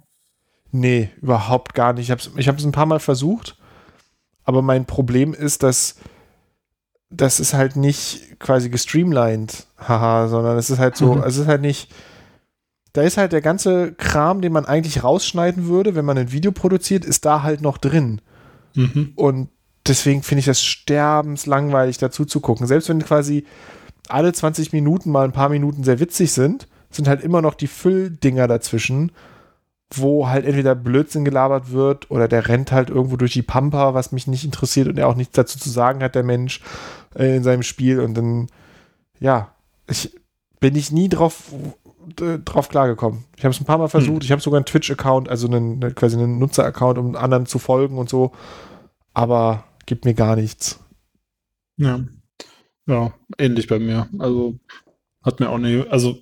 Nee, 0.72 1.10
überhaupt 1.22 1.74
gar 1.74 1.94
nicht. 1.94 2.06
Ich 2.06 2.12
habe 2.12 2.22
es 2.22 2.30
ich 2.36 2.66
ein 2.66 2.72
paar 2.72 2.86
Mal 2.86 3.00
versucht, 3.00 3.58
aber 4.44 4.62
mein 4.62 4.86
Problem 4.86 5.34
ist, 5.34 5.64
dass 5.64 5.98
das 7.10 7.40
ist 7.40 7.54
halt 7.54 7.76
nicht 7.76 8.40
quasi 8.40 8.70
gestreamlined, 8.70 9.66
haha, 9.78 10.28
sondern 10.28 10.58
es 10.58 10.70
ist 10.70 10.78
halt 10.80 10.96
so, 10.96 11.16
mhm. 11.16 11.24
es 11.24 11.38
ist 11.38 11.48
halt 11.48 11.62
nicht, 11.62 11.92
da 12.94 13.04
ist 13.04 13.18
halt 13.18 13.32
der 13.32 13.42
ganze 13.42 13.94
Kram, 13.94 14.42
den 14.42 14.52
man 14.52 14.66
eigentlich 14.66 15.04
rausschneiden 15.04 15.68
würde, 15.68 15.96
wenn 15.96 16.06
man 16.06 16.18
ein 16.18 16.32
Video 16.32 16.52
produziert, 16.52 17.06
ist 17.06 17.26
da 17.26 17.44
halt 17.44 17.62
noch 17.62 17.78
drin. 17.78 18.22
Mhm. 18.76 19.14
Und 19.16 19.50
deswegen 19.88 20.24
finde 20.24 20.40
ich 20.40 20.46
das 20.46 20.64
sterbenslangweilig 20.64 21.98
dazu 21.98 22.26
zu 22.26 22.40
gucken. 22.40 22.68
Selbst 22.68 22.90
wenn 22.90 23.04
quasi 23.04 23.46
alle 24.08 24.34
20 24.34 24.74
Minuten 24.74 25.12
mal 25.12 25.26
ein 25.26 25.32
paar 25.32 25.50
Minuten 25.50 25.84
sehr 25.84 26.00
witzig 26.00 26.32
sind, 26.32 26.68
sind 26.90 27.08
halt 27.08 27.22
immer 27.22 27.42
noch 27.42 27.54
die 27.54 27.68
Fülldinger 27.68 28.48
dazwischen, 28.48 29.12
wo 29.94 30.28
halt 30.28 30.46
entweder 30.46 30.76
Blödsinn 30.76 31.26
gelabert 31.26 31.72
wird 31.72 32.10
oder 32.10 32.28
der 32.28 32.48
rennt 32.48 32.72
halt 32.72 32.90
irgendwo 32.90 33.18
durch 33.18 33.34
die 33.34 33.42
Pampa, 33.42 33.94
was 33.94 34.12
mich 34.12 34.28
nicht 34.28 34.46
interessiert 34.46 34.88
und 34.88 34.98
er 34.98 35.08
auch 35.08 35.16
nichts 35.16 35.34
dazu 35.34 35.60
zu 35.60 35.70
sagen 35.70 36.02
hat, 36.02 36.16
der 36.16 36.24
Mensch 36.24 36.62
äh, 37.16 37.36
in 37.36 37.44
seinem 37.44 37.64
Spiel 37.64 38.00
und 38.00 38.16
dann, 38.16 38.48
ja, 39.20 39.52
ich 39.88 40.16
bin 40.60 40.76
ich 40.76 40.92
nie 40.92 41.10
drauf, 41.10 41.54
drauf 42.46 42.70
klargekommen. 42.70 43.26
Ich 43.38 43.44
habe 43.44 43.54
es 43.54 43.60
ein 43.60 43.66
paar 43.66 43.78
Mal 43.78 43.88
versucht, 43.88 44.22
hm. 44.22 44.26
ich 44.26 44.32
habe 44.32 44.42
sogar 44.42 44.58
einen 44.58 44.66
Twitch-Account, 44.66 45.30
also 45.30 45.48
einen, 45.48 45.80
quasi 45.96 46.18
einen 46.18 46.40
Nutzer-Account, 46.40 46.98
um 46.98 47.16
anderen 47.16 47.46
zu 47.46 47.60
folgen 47.60 47.98
und 47.98 48.10
so, 48.10 48.32
aber 49.14 49.66
gibt 49.86 50.06
mir 50.06 50.14
gar 50.14 50.36
nichts. 50.36 50.80
Ja. 51.78 52.02
Ja, 52.88 53.14
ähnlich 53.38 53.68
bei 53.68 53.80
mir. 53.80 54.08
Also 54.18 54.56
hat 55.24 55.40
mir 55.40 55.50
auch 55.50 55.58
nicht, 55.58 55.92
also 55.92 56.18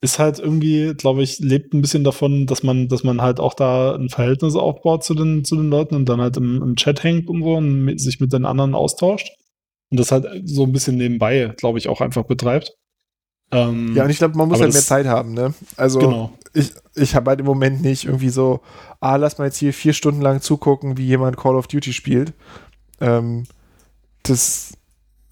ist 0.00 0.18
halt 0.18 0.38
irgendwie, 0.38 0.94
glaube 0.94 1.22
ich, 1.22 1.38
lebt 1.38 1.72
ein 1.72 1.80
bisschen 1.80 2.04
davon, 2.04 2.46
dass 2.46 2.62
man, 2.62 2.88
dass 2.88 3.04
man 3.04 3.22
halt 3.22 3.40
auch 3.40 3.54
da 3.54 3.94
ein 3.94 4.08
Verhältnis 4.08 4.56
aufbaut 4.56 5.04
zu 5.04 5.14
den, 5.14 5.44
zu 5.44 5.56
den 5.56 5.70
Leuten 5.70 5.94
und 5.94 6.08
dann 6.08 6.20
halt 6.20 6.36
im, 6.36 6.60
im 6.62 6.76
Chat 6.76 7.02
hängt 7.04 7.28
und 7.28 7.42
so 7.42 7.54
und 7.54 7.84
mit, 7.84 8.00
sich 8.00 8.20
mit 8.20 8.32
den 8.32 8.44
anderen 8.44 8.74
austauscht. 8.74 9.30
Und 9.90 10.00
das 10.00 10.10
halt 10.10 10.26
so 10.44 10.64
ein 10.64 10.72
bisschen 10.72 10.96
nebenbei, 10.96 11.54
glaube 11.56 11.78
ich, 11.78 11.88
auch 11.88 12.00
einfach 12.00 12.24
betreibt. 12.24 12.76
Ähm, 13.52 13.94
ja, 13.94 14.04
und 14.04 14.10
ich 14.10 14.18
glaube, 14.18 14.36
man 14.36 14.48
muss 14.48 14.60
halt 14.60 14.72
mehr 14.72 14.82
Zeit 14.82 15.06
haben, 15.06 15.34
ne? 15.34 15.52
Also 15.76 15.98
genau. 15.98 16.32
ich, 16.54 16.72
ich 16.94 17.14
habe 17.14 17.30
halt 17.30 17.40
im 17.40 17.46
Moment 17.46 17.82
nicht 17.82 18.06
irgendwie 18.06 18.30
so, 18.30 18.60
ah, 19.00 19.16
lass 19.16 19.36
mal 19.36 19.44
jetzt 19.44 19.58
hier 19.58 19.74
vier 19.74 19.92
Stunden 19.92 20.22
lang 20.22 20.40
zugucken, 20.40 20.96
wie 20.96 21.06
jemand 21.06 21.36
Call 21.36 21.56
of 21.56 21.66
Duty 21.66 21.92
spielt. 21.92 22.32
Ähm, 23.00 23.44
das, 24.22 24.72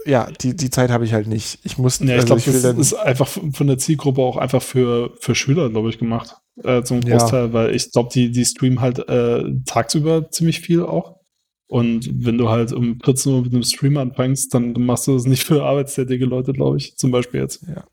ja, 0.05 0.29
die, 0.31 0.55
die 0.55 0.71
Zeit 0.71 0.91
habe 0.91 1.07
ich 1.07 1.15
halt 1.15 1.29
nicht. 1.29 1.61
Ich 1.63 1.79
muss. 1.79 1.99
Ja, 2.01 2.07
ich 2.07 2.13
also 2.13 2.27
glaube, 2.27 2.61
das 2.61 2.77
ist 2.77 2.95
einfach 2.95 3.29
von 3.29 3.67
der 3.67 3.79
Zielgruppe 3.79 4.21
auch 4.21 4.37
einfach 4.37 4.63
für, 4.63 5.15
für 5.21 5.35
Schüler, 5.35 5.71
glaube 5.71 5.89
ich, 5.89 5.99
gemacht. 5.99 6.37
Äh, 6.63 6.83
zum 6.83 7.01
Großteil, 7.01 7.47
ja. 7.47 7.53
weil 7.55 7.75
ich 7.75 7.91
glaube, 7.91 8.11
die, 8.13 8.31
die 8.31 8.45
streamen 8.45 8.83
halt 8.83 8.99
äh, 9.09 9.45
tagsüber 9.65 10.31
ziemlich 10.31 10.61
viel 10.61 10.83
auch. 10.83 11.21
Und 11.69 12.11
wenn 12.27 12.37
du 12.37 12.51
halt 12.51 12.73
um 12.73 12.99
14 13.03 13.33
Uhr 13.33 13.43
mit 13.43 13.55
einem 13.55 13.63
Stream 13.63 13.97
anfängst, 13.97 14.53
dann 14.53 14.73
machst 14.73 15.07
du 15.07 15.15
das 15.15 15.25
nicht 15.25 15.45
für 15.45 15.63
arbeitstätige 15.63 16.27
Leute, 16.27 16.53
glaube 16.53 16.77
ich, 16.77 16.97
zum 16.97 17.13
Beispiel 17.13 17.41
jetzt. 17.41 17.63
Ja. 17.67 17.85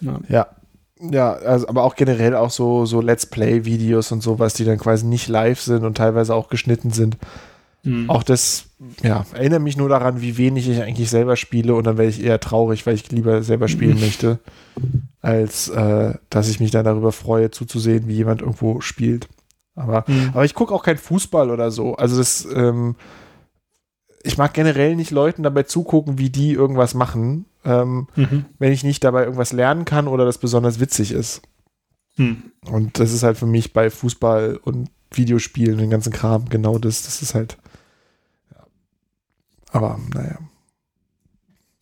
Ja. 0.00 0.20
ja. 0.28 0.46
ja. 0.98 1.32
also, 1.32 1.68
aber 1.68 1.84
auch 1.84 1.94
generell 1.94 2.36
auch 2.36 2.50
so, 2.50 2.86
so 2.86 3.00
Let's 3.00 3.26
Play-Videos 3.26 4.12
und 4.12 4.22
sowas, 4.22 4.54
die 4.54 4.64
dann 4.64 4.78
quasi 4.78 5.06
nicht 5.06 5.28
live 5.28 5.60
sind 5.60 5.84
und 5.84 5.96
teilweise 5.96 6.34
auch 6.34 6.48
geschnitten 6.48 6.90
sind 6.90 7.16
Mhm. 7.84 8.08
Auch 8.08 8.22
das, 8.22 8.66
ja, 9.02 9.26
erinnere 9.34 9.60
mich 9.60 9.76
nur 9.76 9.90
daran, 9.90 10.22
wie 10.22 10.38
wenig 10.38 10.68
ich 10.68 10.82
eigentlich 10.82 11.10
selber 11.10 11.36
spiele 11.36 11.74
und 11.74 11.84
dann 11.84 11.98
werde 11.98 12.10
ich 12.10 12.22
eher 12.22 12.40
traurig, 12.40 12.86
weil 12.86 12.94
ich 12.94 13.10
lieber 13.12 13.42
selber 13.42 13.68
spielen 13.68 13.96
mhm. 13.96 14.00
möchte, 14.04 14.38
als 15.20 15.68
äh, 15.68 16.14
dass 16.30 16.48
ich 16.48 16.60
mich 16.60 16.70
dann 16.70 16.86
darüber 16.86 17.12
freue, 17.12 17.50
zuzusehen, 17.50 18.08
wie 18.08 18.14
jemand 18.14 18.40
irgendwo 18.40 18.80
spielt. 18.80 19.28
Aber, 19.74 20.04
mhm. 20.06 20.30
aber 20.32 20.44
ich 20.44 20.54
gucke 20.54 20.74
auch 20.74 20.82
kein 20.82 20.96
Fußball 20.96 21.50
oder 21.50 21.70
so. 21.70 21.94
Also 21.94 22.16
das, 22.16 22.48
ähm, 22.54 22.96
ich 24.22 24.38
mag 24.38 24.54
generell 24.54 24.96
nicht 24.96 25.10
Leuten 25.10 25.42
dabei 25.42 25.64
zugucken, 25.64 26.16
wie 26.16 26.30
die 26.30 26.52
irgendwas 26.52 26.94
machen, 26.94 27.44
ähm, 27.64 28.08
mhm. 28.16 28.44
wenn 28.58 28.72
ich 28.72 28.84
nicht 28.84 29.04
dabei 29.04 29.24
irgendwas 29.24 29.52
lernen 29.52 29.84
kann 29.84 30.08
oder 30.08 30.24
das 30.24 30.38
besonders 30.38 30.80
witzig 30.80 31.12
ist. 31.12 31.42
Mhm. 32.16 32.52
Und 32.66 32.98
das 32.98 33.12
ist 33.12 33.22
halt 33.22 33.38
für 33.38 33.46
mich 33.46 33.72
bei 33.72 33.90
Fußball 33.90 34.56
und 34.62 34.90
Videospielen, 35.10 35.78
den 35.78 35.90
ganzen 35.90 36.12
Kram, 36.12 36.48
genau 36.48 36.78
das. 36.78 37.04
Das 37.04 37.22
ist 37.22 37.34
halt 37.34 37.56
aber 39.74 39.98
naja. 40.14 40.38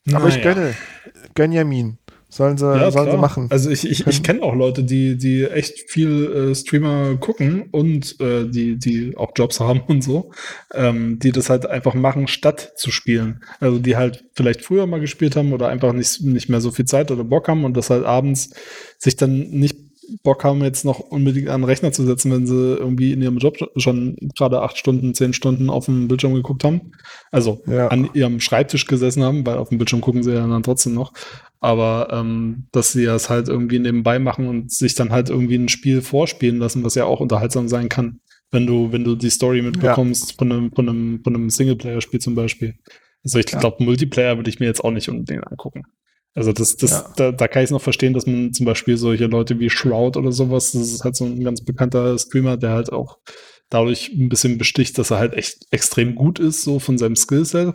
naja. 0.06 0.18
Aber 0.18 0.28
ich 0.28 0.42
gönne. 0.42 0.74
Gönjamin. 1.34 1.98
Sollen 2.32 2.56
sie, 2.56 2.64
ja, 2.64 2.90
sollen 2.90 3.10
sie 3.10 3.18
machen. 3.18 3.48
Also 3.50 3.68
ich, 3.68 3.86
ich, 3.86 4.06
ich 4.06 4.22
kenne 4.22 4.42
auch 4.42 4.54
Leute, 4.54 4.84
die, 4.84 5.18
die 5.18 5.44
echt 5.44 5.90
viel 5.90 6.50
äh, 6.50 6.54
Streamer 6.54 7.16
gucken 7.16 7.68
und 7.72 8.18
äh, 8.22 8.48
die, 8.48 8.78
die 8.78 9.18
auch 9.18 9.32
Jobs 9.36 9.60
haben 9.60 9.82
und 9.86 10.02
so, 10.02 10.30
ähm, 10.72 11.18
die 11.18 11.30
das 11.30 11.50
halt 11.50 11.66
einfach 11.66 11.92
machen, 11.92 12.28
statt 12.28 12.72
zu 12.76 12.90
spielen. 12.90 13.44
Also 13.60 13.78
die 13.78 13.96
halt 13.96 14.24
vielleicht 14.32 14.62
früher 14.62 14.86
mal 14.86 14.98
gespielt 14.98 15.36
haben 15.36 15.52
oder 15.52 15.68
einfach 15.68 15.92
nicht, 15.92 16.22
nicht 16.22 16.48
mehr 16.48 16.62
so 16.62 16.70
viel 16.70 16.86
Zeit 16.86 17.10
oder 17.10 17.22
Bock 17.22 17.48
haben 17.48 17.66
und 17.66 17.76
das 17.76 17.90
halt 17.90 18.06
abends 18.06 18.54
sich 18.96 19.16
dann 19.16 19.50
nicht 19.50 19.91
Bock 20.22 20.44
haben, 20.44 20.62
jetzt 20.62 20.84
noch 20.84 21.00
unbedingt 21.00 21.48
an 21.48 21.60
den 21.60 21.66
Rechner 21.66 21.92
zu 21.92 22.04
setzen, 22.04 22.30
wenn 22.32 22.46
sie 22.46 22.76
irgendwie 22.76 23.12
in 23.12 23.22
ihrem 23.22 23.38
Job 23.38 23.56
schon 23.76 24.16
gerade 24.36 24.62
acht 24.62 24.78
Stunden, 24.78 25.14
zehn 25.14 25.32
Stunden 25.32 25.70
auf 25.70 25.86
dem 25.86 26.08
Bildschirm 26.08 26.34
geguckt 26.34 26.64
haben. 26.64 26.92
Also 27.30 27.62
ja. 27.66 27.88
an 27.88 28.10
ihrem 28.14 28.40
Schreibtisch 28.40 28.86
gesessen 28.86 29.22
haben, 29.22 29.46
weil 29.46 29.58
auf 29.58 29.68
dem 29.68 29.78
Bildschirm 29.78 30.00
gucken 30.00 30.22
sie 30.22 30.34
ja 30.34 30.46
dann 30.46 30.62
trotzdem 30.62 30.94
noch. 30.94 31.12
Aber 31.60 32.08
ähm, 32.10 32.66
dass 32.72 32.92
sie 32.92 33.04
das 33.04 33.30
halt 33.30 33.48
irgendwie 33.48 33.78
nebenbei 33.78 34.18
machen 34.18 34.48
und 34.48 34.72
sich 34.72 34.94
dann 34.94 35.10
halt 35.10 35.30
irgendwie 35.30 35.56
ein 35.56 35.68
Spiel 35.68 36.02
vorspielen 36.02 36.58
lassen, 36.58 36.84
was 36.84 36.94
ja 36.94 37.04
auch 37.04 37.20
unterhaltsam 37.20 37.68
sein 37.68 37.88
kann, 37.88 38.20
wenn 38.50 38.66
du, 38.66 38.92
wenn 38.92 39.04
du 39.04 39.14
die 39.14 39.30
Story 39.30 39.62
mitbekommst 39.62 40.30
ja. 40.30 40.36
von 40.38 40.52
einem, 40.52 40.72
von 40.72 40.88
einem, 40.88 41.20
von 41.22 41.34
einem 41.34 41.50
Singleplayer-Spiel 41.50 42.20
zum 42.20 42.34
Beispiel. 42.34 42.74
Also 43.24 43.38
ich 43.38 43.46
glaube, 43.46 43.84
Multiplayer 43.84 44.36
würde 44.36 44.50
ich 44.50 44.58
mir 44.58 44.66
jetzt 44.66 44.82
auch 44.82 44.90
nicht 44.90 45.08
unbedingt 45.08 45.46
angucken. 45.46 45.84
Also 46.34 46.52
das, 46.52 46.76
das, 46.76 46.90
ja. 46.90 47.12
da, 47.16 47.32
da 47.32 47.48
kann 47.48 47.62
ich 47.62 47.66
es 47.66 47.72
noch 47.72 47.82
verstehen, 47.82 48.14
dass 48.14 48.26
man 48.26 48.52
zum 48.52 48.64
Beispiel 48.64 48.96
solche 48.96 49.26
Leute 49.26 49.58
wie 49.58 49.68
Shroud 49.68 50.16
oder 50.16 50.32
sowas, 50.32 50.72
das 50.72 50.92
ist 50.92 51.04
halt 51.04 51.14
so 51.14 51.24
ein 51.24 51.44
ganz 51.44 51.62
bekannter 51.62 52.18
Streamer, 52.18 52.56
der 52.56 52.70
halt 52.70 52.92
auch 52.92 53.18
dadurch 53.68 54.10
ein 54.12 54.28
bisschen 54.28 54.58
besticht, 54.58 54.96
dass 54.98 55.10
er 55.10 55.18
halt 55.18 55.34
echt 55.34 55.66
extrem 55.70 56.14
gut 56.14 56.38
ist, 56.38 56.62
so 56.62 56.78
von 56.78 56.96
seinem 56.96 57.16
Skillset, 57.16 57.74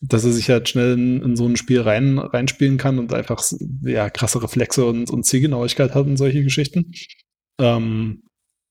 dass 0.00 0.24
er 0.24 0.32
sich 0.32 0.48
halt 0.48 0.68
schnell 0.68 0.94
in, 0.94 1.22
in 1.22 1.36
so 1.36 1.46
ein 1.46 1.56
Spiel 1.56 1.82
rein, 1.82 2.18
reinspielen 2.18 2.78
kann 2.78 2.98
und 2.98 3.12
einfach 3.12 3.42
ja 3.82 4.08
krasse 4.08 4.42
Reflexe 4.42 4.84
und, 4.86 5.10
und 5.10 5.24
Zielgenauigkeit 5.24 5.94
hat 5.94 6.06
und 6.06 6.16
solche 6.16 6.42
Geschichten. 6.42 6.92
Ähm, 7.60 8.22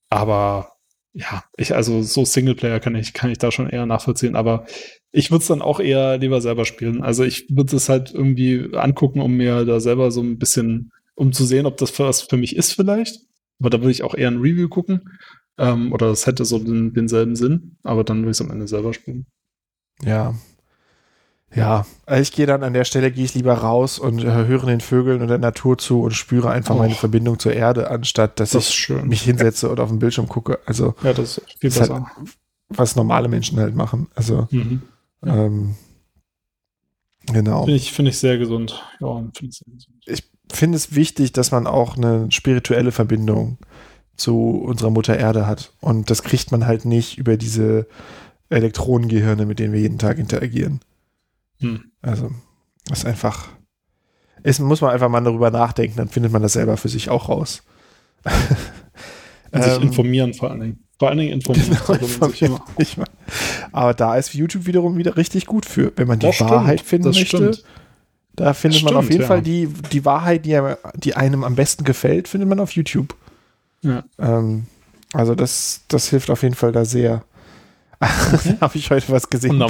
aber 0.10 0.74
ja, 1.14 1.44
ich, 1.58 1.76
also 1.76 2.02
so 2.02 2.26
Singleplayer 2.26 2.80
kann 2.80 2.96
ich, 2.96 3.14
kann 3.14 3.30
ich 3.30 3.38
da 3.38 3.52
schon 3.52 3.70
eher 3.70 3.86
nachvollziehen, 3.86 4.36
aber 4.36 4.66
ich 5.12 5.32
würde 5.32 5.42
es 5.42 5.48
dann 5.48 5.62
auch 5.62 5.80
eher 5.80 6.18
lieber 6.18 6.42
selber 6.42 6.66
spielen. 6.66 7.02
Also 7.02 7.24
ich 7.24 7.48
würde 7.50 7.76
es 7.76 7.90
halt 7.90 8.14
irgendwie 8.14 8.70
angucken, 8.74 9.22
um 9.22 9.34
mir 9.36 9.66
da 9.66 9.80
selber 9.80 10.12
so 10.12 10.22
ein 10.22 10.38
bisschen, 10.38 10.92
um 11.16 11.32
zu 11.32 11.46
sehen, 11.46 11.66
ob 11.66 11.78
das 11.78 11.98
was 12.00 12.22
für 12.22 12.38
mich 12.38 12.56
ist 12.56 12.74
vielleicht. 12.74 13.22
Aber 13.60 13.70
da 13.70 13.80
würde 13.80 13.92
ich 13.92 14.04
auch 14.04 14.16
eher 14.16 14.30
ein 14.30 14.40
Review 14.40 14.70
gucken. 14.70 15.10
Ähm, 15.58 15.92
oder 15.92 16.08
das 16.08 16.28
hätte 16.28 16.46
so 16.46 16.60
den, 16.60 16.94
denselben 16.94 17.36
Sinn. 17.36 17.78
Aber 17.84 18.04
dann 18.04 18.20
würde 18.20 18.32
ich 18.32 18.38
es 18.38 18.42
am 18.42 18.52
Ende 18.52 18.68
selber 18.68 18.94
spielen. 18.94 19.26
Ja. 20.04 20.36
Ja, 21.56 21.88
also 22.06 22.22
ich 22.22 22.32
gehe 22.32 22.46
dann 22.46 22.62
an 22.62 22.74
der 22.74 22.84
Stelle, 22.84 23.12
gehe 23.12 23.26
ich 23.26 23.34
lieber 23.34 23.56
raus 23.56 23.98
und 23.98 24.24
äh, 24.24 24.46
höre 24.46 24.68
den 24.68 24.82
Vögeln 24.82 25.24
und 25.24 25.30
der 25.30 25.40
Natur 25.40 25.80
zu 25.80 26.04
und 26.04 26.12
spüre 26.12 26.52
einfach 26.52 26.76
oh. 26.76 26.78
meine 26.78 26.94
Verbindung 26.94 27.40
zur 27.40 27.54
Erde, 27.54 27.90
anstatt 27.90 28.40
dass 28.40 28.52
das 28.52 28.70
ich 28.70 28.90
mich 28.90 29.24
hinsetze 29.24 29.66
ja. 29.66 29.72
und 29.72 29.80
auf 29.80 29.90
den 29.90 29.98
Bildschirm 29.98 30.28
gucke. 30.28 30.60
Also 30.68 30.94
ja, 31.02 31.12
das 31.12 31.40
ist 31.40 31.60
viel 31.60 31.72
besser. 31.72 32.06
Halt, 32.16 32.30
was 32.70 32.96
normale 32.96 33.28
Menschen 33.28 33.60
halt 33.60 33.76
machen. 33.76 34.10
Also 34.14 34.48
mhm. 34.52 34.84
Ähm, 35.26 35.76
genau. 37.26 37.66
Finde 37.66 37.76
ich, 37.76 37.92
find 37.92 38.08
ich 38.08 38.18
sehr 38.18 38.38
gesund. 38.38 38.84
Ja, 39.00 39.30
find 39.34 39.54
ich, 39.54 39.58
sehr 39.58 39.74
gesund. 39.74 39.98
ich 40.06 40.24
finde 40.52 40.78
es 40.78 40.96
wichtig, 40.96 41.32
dass 41.32 41.52
man 41.52 41.68
auch 41.68 41.98
eine 41.98 42.32
spirituelle 42.32 42.92
Verbindung 42.92 43.58
zu 44.16 44.62
unserer 44.62 44.90
Mutter 44.90 45.18
Erde 45.18 45.48
hat. 45.48 45.74
Und 45.80 46.10
das 46.10 46.24
kriegt 46.24 46.52
man 46.52 46.66
halt 46.66 46.86
nicht 46.86 47.18
über 47.18 47.38
diese 47.38 47.88
Elektronengehirne, 48.50 49.46
mit 49.46 49.60
denen 49.60 49.74
wir 49.74 49.80
jeden 49.80 50.00
Tag 50.00 50.18
interagieren. 50.18 50.82
Hm. 51.60 51.92
Also, 52.02 52.32
das 52.86 53.00
ist 53.00 53.06
einfach. 53.06 53.50
Ist, 54.44 54.60
muss 54.60 54.82
man 54.82 54.92
einfach 54.92 55.10
mal 55.10 55.22
darüber 55.22 55.52
nachdenken, 55.52 55.98
dann 55.98 56.08
findet 56.08 56.32
man 56.32 56.42
das 56.42 56.54
selber 56.54 56.78
für 56.78 56.90
sich 56.90 57.10
auch 57.10 57.28
raus. 57.30 57.64
Und 59.52 59.64
sich 59.64 59.74
ähm, 59.74 59.82
informieren 59.84 60.34
vor 60.34 60.52
allen 60.52 60.62
Dingen. 60.62 60.89
Vor 61.00 61.08
allen 61.08 61.18
Dingen 61.18 61.32
informieren. 61.32 61.78
Genau, 61.88 62.00
informieren 62.00 62.60
Aber 63.72 63.94
da 63.94 64.18
ist 64.18 64.34
YouTube 64.34 64.66
wiederum 64.66 64.98
wieder 64.98 65.16
richtig 65.16 65.46
gut 65.46 65.66
für, 65.66 65.94
wenn 65.96 66.08
man 66.08 66.20
die 66.20 66.28
das 66.28 66.42
Wahrheit 66.42 66.82
stimmt, 66.82 66.90
finden 66.90 67.10
möchte. 67.10 67.54
Stimmt. 67.54 67.64
Da 68.36 68.54
findet 68.54 68.84
man 68.84 68.96
auf 68.96 69.10
jeden 69.10 69.22
ja. 69.22 69.28
Fall 69.28 69.42
die, 69.42 69.68
die 69.92 70.06
Wahrheit, 70.06 70.46
die, 70.46 70.60
die 70.96 71.16
einem 71.16 71.44
am 71.44 71.56
besten 71.56 71.86
gefällt, 71.86 72.28
findet 72.28 72.50
man 72.50 72.60
auf 72.60 72.72
YouTube. 72.72 73.16
Ja. 73.82 74.04
Ähm, 74.18 74.66
also 75.14 75.36
das, 75.36 75.82
das 75.88 76.10
hilft 76.10 76.30
auf 76.30 76.44
jeden 76.44 76.56
Fall 76.56 76.72
da 76.72 76.86
sehr. 76.86 77.24
Okay. 78.02 78.56
Habe 78.62 78.78
ich 78.78 78.92
heute 78.92 79.12
was 79.12 79.30
gesehen? 79.30 79.58
No. 79.58 79.70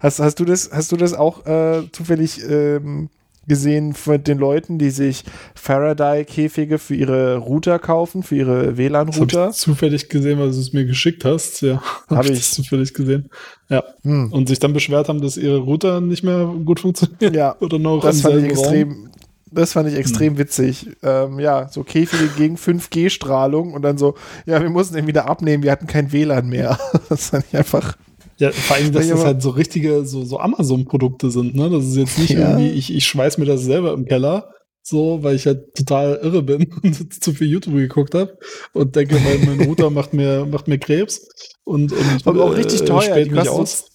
Hast, 0.00 0.18
hast, 0.18 0.40
du 0.40 0.44
das, 0.44 0.70
hast 0.72 0.90
du 0.90 0.96
das 0.96 1.14
auch 1.14 1.46
äh, 1.46 1.82
zufällig 1.92 2.42
ähm, 2.42 3.10
gesehen 3.48 3.94
von 3.94 4.22
den 4.22 4.38
Leuten, 4.38 4.78
die 4.78 4.90
sich 4.90 5.24
Faraday-Käfige 5.54 6.78
für 6.78 6.94
ihre 6.94 7.36
Router 7.36 7.78
kaufen, 7.78 8.22
für 8.22 8.36
ihre 8.36 8.76
WLAN-Router. 8.76 9.50
Zufällig 9.50 10.08
gesehen, 10.08 10.38
weil 10.38 10.50
du 10.50 10.58
es 10.58 10.72
mir 10.72 10.84
geschickt 10.84 11.24
hast. 11.24 11.62
Ja, 11.62 11.82
habe 12.08 12.28
ich 12.28 12.50
zufällig 12.50 12.94
gesehen. 12.94 13.30
Ja. 13.68 13.82
Hm. 14.02 14.32
Und 14.32 14.48
sich 14.48 14.58
dann 14.58 14.72
beschwert 14.72 15.08
haben, 15.08 15.20
dass 15.20 15.36
ihre 15.36 15.58
Router 15.58 16.00
nicht 16.00 16.22
mehr 16.22 16.52
gut 16.64 16.80
funktionieren. 16.80 17.34
Ja. 17.34 17.56
Oder 17.60 17.78
noch 17.78 18.00
das 18.00 18.20
fand 18.20 18.36
ich 18.36 18.44
extrem. 18.44 19.10
Das 19.50 19.72
fand 19.72 19.88
ich 19.88 19.96
extrem 19.96 20.34
hm. 20.34 20.38
witzig. 20.38 20.88
Ähm, 21.02 21.38
ja, 21.40 21.68
so 21.68 21.82
Käfige 21.82 22.28
gegen 22.36 22.56
5G-Strahlung 22.56 23.72
und 23.72 23.80
dann 23.80 23.96
so, 23.96 24.14
ja, 24.44 24.60
wir 24.60 24.68
mussten 24.68 24.94
den 24.94 25.06
wieder 25.06 25.26
abnehmen, 25.26 25.62
wir 25.62 25.72
hatten 25.72 25.86
kein 25.86 26.12
WLAN 26.12 26.48
mehr. 26.48 26.78
Das 27.08 27.30
fand 27.30 27.46
ich 27.48 27.56
einfach 27.56 27.96
ja, 28.38 28.52
vor 28.52 28.76
allem, 28.76 28.92
dass 28.92 29.08
das 29.08 29.24
halt 29.24 29.42
so 29.42 29.50
richtige, 29.50 30.04
so, 30.04 30.24
so 30.24 30.38
Amazon-Produkte 30.38 31.30
sind, 31.30 31.56
ne? 31.56 31.68
Das 31.70 31.84
ist 31.84 31.96
jetzt 31.96 32.18
nicht 32.18 32.30
ja. 32.30 32.50
irgendwie, 32.50 32.70
ich, 32.70 32.94
ich 32.94 33.04
schmeiß 33.06 33.38
mir 33.38 33.46
das 33.46 33.62
selber 33.62 33.92
im 33.92 34.04
Keller, 34.04 34.54
so, 34.82 35.22
weil 35.22 35.34
ich 35.34 35.46
halt 35.46 35.74
total 35.74 36.20
irre 36.22 36.42
bin 36.42 36.72
und 36.82 37.22
zu 37.22 37.32
viel 37.32 37.48
YouTube 37.48 37.74
geguckt 37.74 38.14
habe 38.14 38.38
und 38.72 38.94
denke, 38.94 39.16
mein, 39.16 39.44
mein 39.44 39.66
Router 39.68 39.90
macht 39.90 40.14
mir, 40.14 40.46
macht 40.46 40.68
mir 40.68 40.78
Krebs 40.78 41.28
und, 41.64 41.92
und 41.92 42.26
Aber 42.26 42.44
auch 42.44 42.56
richtig 42.56 42.82
äh, 42.82 42.84
teuer, 42.84 43.16
die 43.24 43.30
mich 43.30 43.48
aus. 43.48 43.86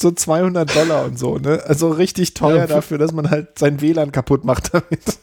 So 0.00 0.10
200 0.10 0.74
Dollar 0.74 1.04
und 1.04 1.18
so, 1.18 1.38
ne? 1.38 1.62
Also 1.64 1.90
richtig 1.90 2.34
teuer 2.34 2.56
ja, 2.56 2.66
dafür, 2.66 2.98
dass 2.98 3.12
man 3.12 3.30
halt 3.30 3.58
sein 3.58 3.80
WLAN 3.80 4.10
kaputt 4.10 4.44
macht 4.44 4.70
damit. 4.74 5.18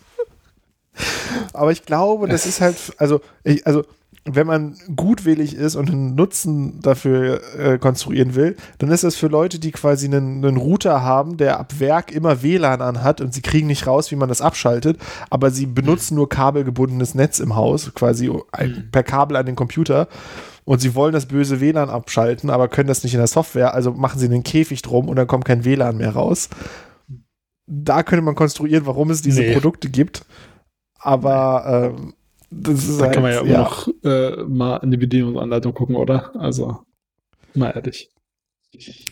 Aber 1.52 1.72
ich 1.72 1.86
glaube, 1.86 2.28
das 2.28 2.46
ist 2.46 2.62
halt, 2.62 2.78
also, 2.98 3.20
ich, 3.44 3.68
also 3.68 3.84
wenn 4.26 4.48
man 4.48 4.76
gutwillig 4.96 5.56
ist 5.56 5.76
und 5.76 5.90
einen 5.90 6.16
Nutzen 6.16 6.82
dafür 6.82 7.42
äh, 7.58 7.78
konstruieren 7.78 8.36
will, 8.36 8.56
dann 8.78 8.92
ist 8.92 9.04
das 9.04 9.16
für 9.16 9.28
Leute, 9.28 9.60
die 9.60 9.72
quasi 9.72 10.06
einen, 10.08 10.44
einen, 10.44 10.58
Router 10.58 11.02
haben, 11.02 11.38
der 11.38 11.60
ab 11.60 11.80
Werk 11.80 12.12
immer 12.12 12.44
WLAN 12.44 12.82
anhat 12.82 13.22
und 13.22 13.34
sie 13.34 13.42
kriegen 13.42 13.68
nicht 13.68 13.88
raus, 13.88 14.12
wie 14.12 14.16
man 14.16 14.30
das 14.30 14.42
abschaltet, 14.42 14.98
aber 15.30 15.52
sie 15.52 15.66
benutzen 15.66 16.16
nur 16.16 16.30
kabelgebundenes 16.30 17.16
Netz 17.16 17.40
im 17.40 17.56
Haus, 17.56 17.94
quasi 17.94 18.32
ein, 18.52 18.90
per 18.92 19.04
Kabel 19.04 19.38
an 19.38 19.46
den 19.46 19.56
Computer 19.56 20.08
und 20.66 20.80
sie 20.80 20.96
wollen 20.96 21.14
das 21.14 21.26
böse 21.26 21.62
WLAN 21.62 21.90
abschalten, 21.90 22.50
aber 22.50 22.68
können 22.68 22.88
das 22.88 23.04
nicht 23.04 23.14
in 23.14 23.20
der 23.20 23.28
Software, 23.28 23.74
also 23.74 23.92
machen 23.92 24.20
sie 24.20 24.26
einen 24.26 24.44
Käfig 24.44 24.82
drum 24.82 25.10
und 25.10 25.16
dann 25.16 25.28
kommt 25.28 25.46
kein 25.46 25.66
WLAN 25.66 25.98
mehr 25.98 26.12
raus. 26.12 26.50
Da 27.66 28.04
könnte 28.04 28.24
man 28.24 28.36
konstruieren, 28.36 28.86
warum 28.86 29.12
es 29.12 29.22
diese 29.22 29.42
nee. 29.42 29.54
Produkte 29.54 29.90
gibt. 29.90 30.26
Aber 31.00 31.92
ähm, 31.96 32.14
da 32.52 32.72
halt, 32.72 33.14
kann 33.14 33.24
man 33.24 33.32
ja, 33.32 33.38
ja. 33.38 33.42
immer 33.44 33.58
noch 33.60 33.88
äh, 34.04 34.44
mal 34.44 34.78
in 34.78 34.92
die 34.92 34.98
Bedienungsanleitung 34.98 35.74
gucken, 35.74 35.96
oder? 35.96 36.36
Also, 36.36 36.80
mal 37.54 37.72
ehrlich. 37.72 38.10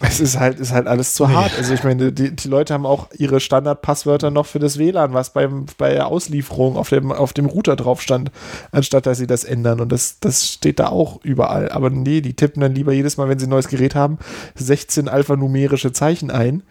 Es 0.02 0.20
ist 0.20 0.40
halt, 0.40 0.60
ist 0.60 0.72
halt 0.72 0.86
alles 0.86 1.16
zu 1.16 1.30
hart. 1.30 1.52
Also 1.58 1.74
ich 1.74 1.84
meine, 1.84 2.12
die, 2.12 2.36
die 2.36 2.48
Leute 2.48 2.76
haben 2.76 2.86
auch 2.86 3.08
ihre 3.18 3.40
Standardpasswörter 3.40 4.30
noch 4.30 4.46
für 4.46 4.60
das 4.60 4.78
WLAN, 4.78 5.14
was 5.14 5.34
beim, 5.34 5.66
bei 5.80 5.94
der 5.94 6.08
Auslieferung 6.08 6.78
auf 6.78 6.90
dem, 6.90 7.12
auf 7.12 7.34
dem 7.34 7.48
Router 7.48 7.76
drauf 7.76 8.02
stand, 8.02 8.32
anstatt 8.72 9.08
dass 9.08 9.18
sie 9.18 9.26
das 9.26 9.44
ändern. 9.44 9.80
Und 9.80 9.92
das, 9.92 10.20
das 10.20 10.48
steht 10.48 10.80
da 10.80 10.90
auch 10.90 11.24
überall. 11.24 11.70
Aber 11.70 11.90
nee, 11.90 12.22
die 12.22 12.36
tippen 12.36 12.62
dann 12.62 12.76
lieber 12.76 12.94
jedes 12.94 13.18
Mal, 13.18 13.30
wenn 13.30 13.40
sie 13.40 13.48
ein 13.48 13.50
neues 13.50 13.68
Gerät 13.68 13.96
haben, 13.96 14.20
16 14.56 15.10
alphanumerische 15.10 15.92
Zeichen 15.92 16.30
ein, 16.30 16.62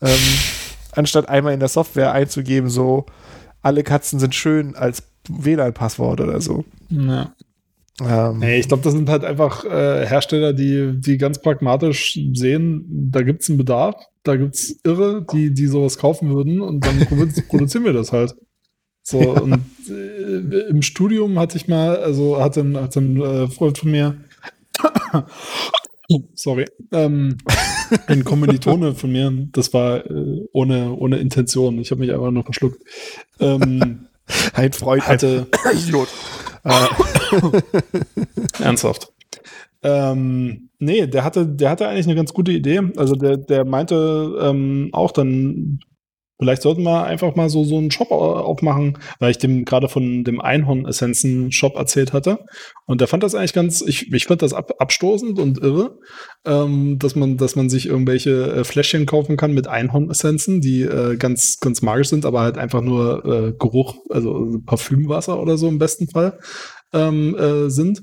ähm, 0.00 0.18
anstatt 0.90 1.28
einmal 1.28 1.54
in 1.54 1.60
der 1.60 1.68
Software 1.68 2.12
einzugeben, 2.12 2.68
so 2.68 3.06
alle 3.62 3.84
Katzen 3.84 4.18
sind 4.18 4.34
schön 4.34 4.74
als 4.74 5.04
WLAN-Passwort 5.28 6.20
oder 6.20 6.40
so. 6.40 6.64
Ja. 6.90 7.34
Ähm, 8.00 8.38
nee, 8.38 8.58
ich 8.58 8.68
glaube, 8.68 8.82
das 8.82 8.94
sind 8.94 9.08
halt 9.08 9.24
einfach 9.24 9.64
äh, 9.64 10.06
Hersteller, 10.06 10.52
die, 10.52 10.94
die 10.98 11.18
ganz 11.18 11.40
pragmatisch 11.40 12.18
sehen, 12.32 12.86
da 13.10 13.22
gibt 13.22 13.42
es 13.42 13.48
einen 13.48 13.58
Bedarf, 13.58 13.94
da 14.22 14.36
gibt 14.36 14.54
es 14.54 14.80
Irre, 14.82 15.26
die, 15.32 15.52
die 15.52 15.66
sowas 15.66 15.98
kaufen 15.98 16.34
würden 16.34 16.60
und 16.60 16.84
dann 16.86 17.00
produzieren 17.48 17.84
wir 17.84 17.92
das 17.92 18.12
halt. 18.12 18.34
So, 19.02 19.20
ja. 19.20 19.40
und 19.40 19.60
äh, 19.88 20.68
im 20.68 20.80
Studium 20.82 21.38
hatte 21.38 21.56
ich 21.56 21.68
mal, 21.68 21.96
also 21.96 22.40
hatte 22.40 22.60
ein, 22.60 22.76
hatte 22.76 23.00
ein 23.00 23.20
äh, 23.20 23.48
Freund 23.48 23.76
von 23.76 23.90
mir, 23.90 24.16
sorry, 26.34 26.66
ähm, 26.92 27.36
ein 28.06 28.24
Kommilitone 28.24 28.94
von 28.94 29.12
mir, 29.12 29.30
das 29.52 29.74
war 29.74 30.06
äh, 30.06 30.46
ohne, 30.52 30.92
ohne 30.92 31.18
Intention, 31.18 31.78
ich 31.78 31.90
habe 31.90 32.00
mich 32.00 32.12
einfach 32.12 32.30
nur 32.30 32.44
verschluckt. 32.44 32.80
Ähm, 33.38 34.06
ein 34.54 34.72
Freund 34.72 35.06
hatte. 35.06 35.46
Idiot. 35.72 36.08
Äh, 36.64 36.86
ernsthaft. 38.62 39.12
Ähm, 39.82 40.68
nee, 40.78 41.06
der 41.06 41.24
hatte, 41.24 41.46
der 41.46 41.70
hatte 41.70 41.88
eigentlich 41.88 42.06
eine 42.06 42.14
ganz 42.14 42.32
gute 42.32 42.52
Idee. 42.52 42.80
Also 42.96 43.16
der, 43.16 43.36
der 43.36 43.64
meinte 43.64 44.38
ähm, 44.40 44.90
auch 44.92 45.10
dann, 45.10 45.80
Vielleicht 46.42 46.62
sollten 46.62 46.82
wir 46.82 47.04
einfach 47.04 47.36
mal 47.36 47.48
so, 47.48 47.62
so 47.62 47.78
einen 47.78 47.92
Shop 47.92 48.10
aufmachen, 48.10 48.98
weil 49.20 49.30
ich 49.30 49.38
dem 49.38 49.64
gerade 49.64 49.88
von 49.88 50.24
dem 50.24 50.40
Einhorn-Essenzen-Shop 50.40 51.76
erzählt 51.76 52.12
hatte. 52.12 52.40
Und 52.84 53.00
der 53.00 53.06
fand 53.06 53.22
das 53.22 53.36
eigentlich 53.36 53.52
ganz, 53.52 53.80
ich, 53.80 54.12
ich 54.12 54.24
fand 54.24 54.42
das 54.42 54.52
ab, 54.52 54.72
abstoßend 54.80 55.38
und 55.38 55.58
irre, 55.58 56.00
ähm, 56.44 56.98
dass 56.98 57.14
man, 57.14 57.36
dass 57.36 57.54
man 57.54 57.70
sich 57.70 57.86
irgendwelche 57.86 58.52
äh, 58.52 58.64
Fläschchen 58.64 59.06
kaufen 59.06 59.36
kann 59.36 59.54
mit 59.54 59.68
Einhorn-Essenzen, 59.68 60.60
die 60.60 60.82
äh, 60.82 61.16
ganz, 61.16 61.60
ganz 61.60 61.80
magisch 61.80 62.08
sind, 62.08 62.26
aber 62.26 62.40
halt 62.40 62.58
einfach 62.58 62.80
nur 62.80 63.24
äh, 63.24 63.52
Geruch, 63.56 63.98
also 64.10 64.58
Parfümwasser 64.66 65.40
oder 65.40 65.56
so 65.56 65.68
im 65.68 65.78
besten 65.78 66.08
Fall 66.08 66.40
ähm, 66.92 67.36
äh, 67.36 67.70
sind. 67.70 68.02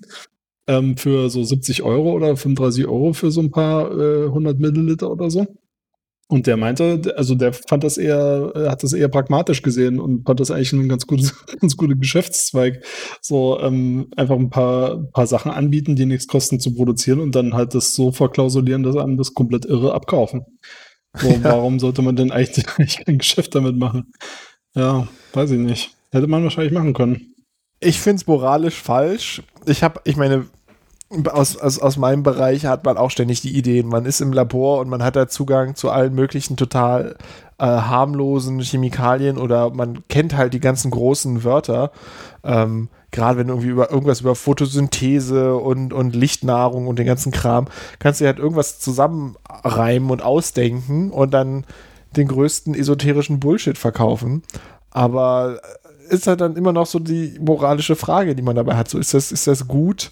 Ähm, 0.65 0.95
für 0.95 1.29
so 1.29 1.43
70 1.43 1.83
Euro 1.83 2.13
oder 2.13 2.37
35 2.37 2.87
Euro 2.87 3.11
für 3.11 3.31
so 3.31 3.41
ein 3.41 3.51
paar 3.51 3.91
100 3.91 4.55
äh, 4.55 4.59
Milliliter 4.61 5.11
oder 5.11 5.29
so. 5.29 5.45
Und 6.31 6.45
der 6.45 6.57
meinte, 6.57 7.15
also 7.17 7.33
der 7.33 7.53
fand 7.53 7.83
das 7.83 7.97
eher, 7.97 8.53
hat 8.55 8.83
das 8.83 8.93
eher 8.93 9.07
pragmatisch 9.07 9.63
gesehen 9.63 9.99
und 9.99 10.27
fand 10.27 10.39
das 10.39 10.51
eigentlich 10.51 10.71
ein 10.73 10.87
ganz 10.87 11.07
gutes, 11.07 11.43
ganz 11.59 11.75
guter 11.75 11.95
Geschäftszweig. 11.95 12.85
So 13.19 13.59
ähm, 13.59 14.09
einfach 14.15 14.35
ein 14.35 14.51
paar, 14.51 14.97
paar 15.11 15.25
Sachen 15.25 15.51
anbieten, 15.51 15.95
die 15.95 16.05
nichts 16.05 16.27
kosten 16.27 16.59
zu 16.59 16.75
produzieren 16.75 17.19
und 17.19 17.33
dann 17.33 17.55
halt 17.55 17.73
das 17.73 17.95
so 17.95 18.11
verklausulieren, 18.11 18.83
dass 18.83 18.95
einem 18.95 19.17
das 19.17 19.33
komplett 19.33 19.65
irre 19.65 19.95
abkaufen. 19.95 20.45
So, 21.17 21.27
ja. 21.29 21.43
Warum 21.43 21.79
sollte 21.79 22.03
man 22.03 22.15
denn 22.15 22.31
eigentlich, 22.31 22.67
eigentlich 22.77 23.03
kein 23.03 23.17
Geschäft 23.17 23.55
damit 23.55 23.75
machen? 23.75 24.11
Ja, 24.75 25.07
weiß 25.33 25.49
ich 25.49 25.59
nicht. 25.59 25.95
Hätte 26.11 26.27
man 26.27 26.43
wahrscheinlich 26.43 26.73
machen 26.73 26.93
können. 26.93 27.33
Ich 27.79 27.99
finde 27.99 28.17
es 28.17 28.27
moralisch 28.27 28.79
falsch. 28.79 29.41
Ich 29.65 29.81
habe, 29.81 29.99
ich 30.03 30.15
meine, 30.15 30.45
aus, 31.31 31.57
aus, 31.57 31.79
aus 31.79 31.97
meinem 31.97 32.23
Bereich 32.23 32.65
hat 32.65 32.85
man 32.85 32.97
auch 32.97 33.09
ständig 33.09 33.41
die 33.41 33.57
Ideen. 33.57 33.87
Man 33.87 34.05
ist 34.05 34.21
im 34.21 34.31
Labor 34.31 34.79
und 34.79 34.89
man 34.89 35.03
hat 35.03 35.15
da 35.15 35.27
Zugang 35.27 35.75
zu 35.75 35.89
allen 35.89 36.13
möglichen 36.13 36.55
total 36.55 37.15
äh, 37.57 37.65
harmlosen 37.65 38.59
Chemikalien 38.59 39.37
oder 39.37 39.71
man 39.71 40.07
kennt 40.07 40.37
halt 40.37 40.53
die 40.53 40.59
ganzen 40.59 40.91
großen 40.91 41.43
Wörter. 41.43 41.91
Ähm, 42.43 42.89
Gerade 43.11 43.39
wenn 43.39 43.47
du 43.47 43.53
irgendwie 43.53 43.69
über 43.69 43.89
irgendwas 43.89 44.21
über 44.21 44.35
Photosynthese 44.35 45.55
und, 45.55 45.93
und 45.93 46.15
Lichtnahrung 46.15 46.85
und 46.85 46.99
den 46.99 47.07
ganzen 47.07 47.31
Kram, 47.31 47.65
kannst 47.97 48.21
du 48.21 48.25
halt 48.25 48.37
irgendwas 48.37 48.79
zusammenreimen 48.79 50.11
und 50.11 50.21
ausdenken 50.21 51.09
und 51.09 51.33
dann 51.33 51.65
den 52.15 52.27
größten 52.27 52.75
esoterischen 52.75 53.39
Bullshit 53.39 53.79
verkaufen. 53.79 54.43
Aber 54.91 55.59
ist 56.09 56.27
halt 56.27 56.41
dann 56.41 56.55
immer 56.55 56.71
noch 56.71 56.85
so 56.85 56.99
die 56.99 57.37
moralische 57.39 57.95
Frage, 57.95 58.35
die 58.35 58.43
man 58.43 58.55
dabei 58.55 58.75
hat. 58.75 58.89
So, 58.89 58.99
ist 58.99 59.13
das, 59.15 59.31
ist 59.31 59.47
das 59.47 59.67
gut? 59.67 60.11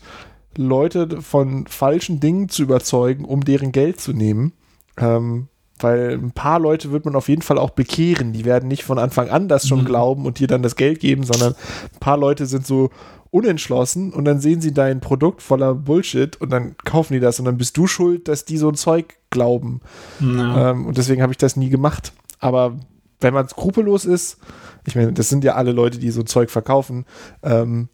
Leute 0.57 1.21
von 1.21 1.67
falschen 1.67 2.19
Dingen 2.19 2.49
zu 2.49 2.63
überzeugen, 2.63 3.25
um 3.25 3.43
deren 3.43 3.71
Geld 3.71 4.01
zu 4.01 4.13
nehmen. 4.13 4.53
Ähm, 4.97 5.47
weil 5.79 6.13
ein 6.13 6.31
paar 6.31 6.59
Leute 6.59 6.91
wird 6.91 7.05
man 7.05 7.15
auf 7.15 7.29
jeden 7.29 7.43
Fall 7.43 7.57
auch 7.57 7.69
bekehren. 7.69 8.33
Die 8.33 8.45
werden 8.45 8.67
nicht 8.67 8.83
von 8.83 8.97
Anfang 8.97 9.29
an 9.29 9.47
das 9.47 9.67
schon 9.67 9.81
mhm. 9.81 9.85
glauben 9.85 10.25
und 10.25 10.39
dir 10.39 10.47
dann 10.47 10.63
das 10.63 10.75
Geld 10.75 10.99
geben, 10.99 11.23
sondern 11.23 11.53
ein 11.53 11.99
paar 11.99 12.17
Leute 12.17 12.45
sind 12.47 12.65
so 12.65 12.89
unentschlossen 13.29 14.13
und 14.13 14.25
dann 14.25 14.39
sehen 14.39 14.61
sie 14.61 14.73
dein 14.73 15.01
Produkt 15.01 15.41
voller 15.41 15.75
Bullshit 15.75 16.39
und 16.41 16.49
dann 16.49 16.75
kaufen 16.83 17.13
die 17.13 17.19
das 17.19 17.39
und 17.39 17.45
dann 17.45 17.57
bist 17.57 17.77
du 17.77 17.85
schuld, 17.85 18.27
dass 18.27 18.45
die 18.45 18.57
so 18.57 18.69
ein 18.69 18.75
Zeug 18.75 19.15
glauben. 19.29 19.81
Ja. 20.19 20.71
Ähm, 20.71 20.85
und 20.85 20.97
deswegen 20.97 21.21
habe 21.21 21.33
ich 21.33 21.37
das 21.37 21.55
nie 21.55 21.69
gemacht. 21.69 22.13
Aber 22.39 22.77
wenn 23.19 23.33
man 23.33 23.47
skrupellos 23.47 24.05
ist, 24.05 24.37
ich 24.85 24.95
meine, 24.95 25.11
das 25.13 25.29
sind 25.29 25.43
ja 25.43 25.55
alle 25.55 25.73
Leute, 25.73 25.99
die 25.99 26.11
so 26.11 26.23
Zeug 26.23 26.49
verkaufen, 26.49 27.05
ähm, 27.43 27.89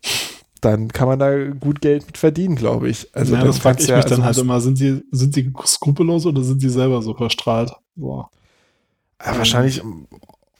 dann 0.63 0.89
kann 0.89 1.07
man 1.07 1.19
da 1.19 1.49
gut 1.49 1.81
Geld 1.81 2.05
mit 2.05 2.17
verdienen, 2.17 2.55
glaube 2.55 2.89
ich. 2.89 3.09
Also 3.13 3.35
ja, 3.35 3.43
das 3.43 3.59
frage 3.59 3.81
ich 3.81 3.87
ja, 3.87 3.97
mich 3.97 4.05
dann 4.05 4.21
also 4.21 4.25
halt 4.25 4.37
immer, 4.37 4.61
sind 4.61 4.79
die, 4.79 5.03
sind 5.11 5.35
die 5.35 5.51
skrupellos 5.65 6.25
oder 6.25 6.43
sind 6.43 6.61
die 6.61 6.69
selber 6.69 7.01
so 7.01 7.13
verstrahlt? 7.13 7.73
Boah. 7.95 8.29
Ja, 9.25 9.37
wahrscheinlich 9.37 9.81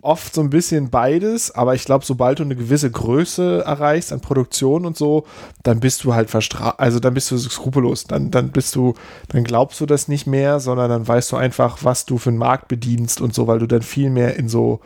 oft 0.03 0.33
so 0.33 0.41
ein 0.41 0.49
bisschen 0.49 0.89
beides, 0.89 1.51
aber 1.51 1.75
ich 1.75 1.85
glaube, 1.85 2.05
sobald 2.05 2.39
du 2.39 2.43
eine 2.43 2.55
gewisse 2.55 2.91
Größe 2.91 3.63
erreichst 3.65 4.11
an 4.11 4.19
Produktion 4.19 4.85
und 4.85 4.97
so, 4.97 5.25
dann 5.63 5.79
bist 5.79 6.03
du 6.03 6.13
halt 6.13 6.29
verstrahlt, 6.29 6.77
also 6.77 6.99
dann 6.99 7.13
bist 7.13 7.31
du 7.31 7.37
skrupellos, 7.37 8.03
dann, 8.03 8.29
dann 8.29 8.51
bist 8.51 8.75
du, 8.75 8.93
dann 9.29 9.45
glaubst 9.45 9.79
du 9.79 9.85
das 9.85 10.09
nicht 10.09 10.27
mehr, 10.27 10.59
sondern 10.59 10.89
dann 10.89 11.07
weißt 11.07 11.31
du 11.31 11.37
einfach, 11.37 11.83
was 11.83 12.05
du 12.05 12.17
für 12.17 12.29
einen 12.29 12.37
Markt 12.37 12.67
bedienst 12.67 13.21
und 13.21 13.33
so, 13.33 13.47
weil 13.47 13.59
du 13.59 13.67
dann 13.67 13.81
viel 13.81 14.09
mehr 14.09 14.35
in 14.35 14.49
so, 14.49 14.81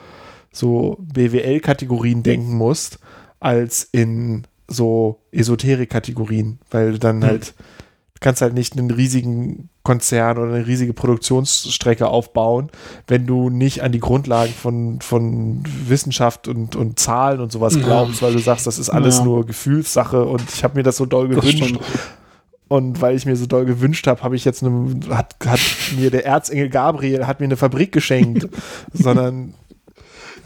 so 0.52 0.98
BWL-Kategorien 1.00 2.22
denken 2.22 2.56
musst, 2.56 3.00
als 3.40 3.84
in 3.92 4.46
so 4.68 5.20
Esoterik-Kategorien, 5.32 6.60
weil 6.72 6.94
du 6.94 7.00
dann 7.00 7.18
mhm. 7.18 7.24
halt, 7.24 7.48
du 8.14 8.20
kannst 8.20 8.42
halt 8.42 8.54
nicht 8.54 8.78
einen 8.78 8.92
riesigen 8.92 9.70
Konzern 9.84 10.38
oder 10.38 10.54
eine 10.54 10.68
riesige 10.68 10.94
Produktionsstrecke 10.94 12.08
aufbauen, 12.08 12.70
wenn 13.08 13.26
du 13.26 13.50
nicht 13.50 13.84
an 13.84 13.94
die 13.94 14.00
Grundlagen 14.00 14.52
von, 14.52 15.00
von 15.00 15.64
Wissenschaft 15.88 16.50
und, 16.50 16.76
und 16.76 17.00
Zahlen 17.00 17.40
und 17.40 17.52
sowas 17.52 17.80
glaubst, 17.80 18.22
weil 18.22 18.34
du 18.34 18.40
sagst, 18.40 18.68
das 18.68 18.80
ist 18.80 18.90
alles 18.90 19.20
ja. 19.20 19.24
nur 19.24 19.46
Gefühlssache 19.46 20.26
und 20.26 20.44
ich 20.54 20.64
habe 20.64 20.76
mir 20.76 20.84
das 20.84 20.98
so 20.98 21.06
doll 21.06 21.30
gewünscht. 21.30 21.78
Und 22.70 23.00
weil 23.00 23.16
ich 23.16 23.26
mir 23.26 23.38
so 23.38 23.46
doll 23.46 23.64
gewünscht 23.64 24.08
habe, 24.08 24.22
habe 24.24 24.36
ich 24.36 24.44
jetzt 24.44 24.62
eine, 24.62 25.00
hat, 25.10 25.36
hat 25.46 25.62
mir 25.98 26.12
der 26.12 26.26
Erzengel 26.26 26.68
Gabriel 26.68 27.26
hat 27.26 27.40
mir 27.40 27.46
eine 27.46 27.56
Fabrik 27.56 27.94
geschenkt, 27.94 28.50
sondern 28.94 29.54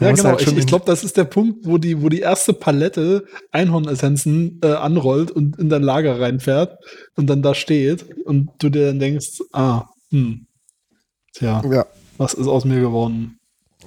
ja, 0.00 0.12
genau. 0.12 0.24
Halt 0.30 0.42
ich, 0.42 0.56
ich 0.56 0.66
glaube, 0.66 0.84
das 0.86 1.04
ist 1.04 1.16
der 1.16 1.24
Punkt, 1.24 1.66
wo 1.66 1.78
die, 1.78 2.02
wo 2.02 2.08
die 2.08 2.20
erste 2.20 2.52
Palette 2.52 3.24
Einhornessenzen 3.50 4.60
äh, 4.62 4.68
anrollt 4.72 5.30
und 5.30 5.58
in 5.58 5.68
dein 5.68 5.82
Lager 5.82 6.20
reinfährt 6.20 6.78
und 7.16 7.28
dann 7.28 7.42
da 7.42 7.54
steht 7.54 8.04
und 8.24 8.50
du 8.58 8.68
dir 8.68 8.86
dann 8.86 8.98
denkst, 8.98 9.42
ah, 9.52 9.84
hm, 10.10 10.46
tja, 11.32 11.62
ja. 11.70 11.86
was 12.18 12.34
ist 12.34 12.46
aus 12.46 12.64
mir 12.64 12.80
geworden? 12.80 13.38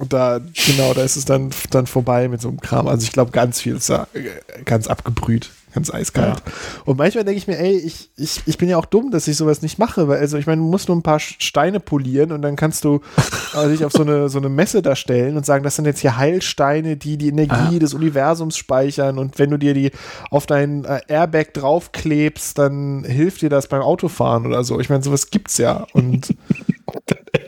Da, 0.10 0.40
genau, 0.68 0.94
da 0.94 1.04
ist 1.04 1.16
es 1.16 1.26
dann, 1.26 1.52
dann 1.70 1.88
vorbei 1.88 2.28
mit 2.28 2.42
so 2.42 2.50
einem 2.50 2.60
Kram. 2.60 2.88
Also 2.88 3.04
ich 3.04 3.12
glaube, 3.12 3.32
ganz 3.32 3.62
viel 3.62 3.78
ist 3.78 3.90
da 3.90 4.08
äh, 4.14 4.64
ganz 4.64 4.88
abgebrüht 4.88 5.52
ganz 5.76 5.94
eiskalt. 5.94 6.42
Ja. 6.44 6.54
Und 6.86 6.98
manchmal 6.98 7.26
denke 7.26 7.38
ich 7.38 7.48
mir, 7.48 7.60
ey, 7.60 7.78
ich, 7.78 8.10
ich, 8.16 8.42
ich 8.46 8.58
bin 8.58 8.70
ja 8.70 8.78
auch 8.78 8.86
dumm, 8.86 9.12
dass 9.12 9.28
ich 9.28 9.36
sowas 9.36 9.62
nicht 9.62 9.78
mache, 9.78 10.08
weil, 10.08 10.20
also 10.20 10.38
ich 10.38 10.48
meine, 10.48 10.62
du 10.62 10.68
musst 10.68 10.88
nur 10.88 10.98
ein 10.98 11.04
paar 11.04 11.20
Steine 11.20 11.80
polieren 11.80 12.32
und 12.32 12.42
dann 12.42 12.56
kannst 12.56 12.86
du 12.86 13.02
äh, 13.54 13.68
dich 13.68 13.84
auf 13.84 13.92
so 13.92 14.02
eine, 14.02 14.30
so 14.30 14.40
eine 14.40 14.50
Messe 14.50 14.82
da 14.82 14.96
stellen 14.96 15.36
und 15.38 15.46
sagen, 15.46 15.64
das 15.64 15.76
sind 15.76 15.86
jetzt 15.86 16.00
hier 16.00 16.18
Heilsteine, 16.18 16.96
die 16.96 17.18
die 17.18 17.28
Energie 17.28 17.76
ah. 17.76 17.80
des 17.80 17.94
Universums 17.94 18.58
speichern 18.58 19.20
und 19.20 19.38
wenn 19.38 19.52
du 19.52 19.58
dir 19.58 19.74
die 19.74 19.92
auf 20.32 20.46
dein 20.46 20.86
äh, 20.86 21.02
Airbag 21.10 21.54
draufklebst, 21.54 22.58
dann 22.58 23.04
hilft 23.04 23.42
dir 23.42 23.50
das 23.50 23.68
beim 23.68 23.82
Autofahren 23.82 24.46
oder 24.46 24.64
so. 24.64 24.80
Ich 24.80 24.90
meine, 24.90 25.04
sowas 25.04 25.30
gibt's 25.30 25.58
ja 25.58 25.86
und 25.92 26.34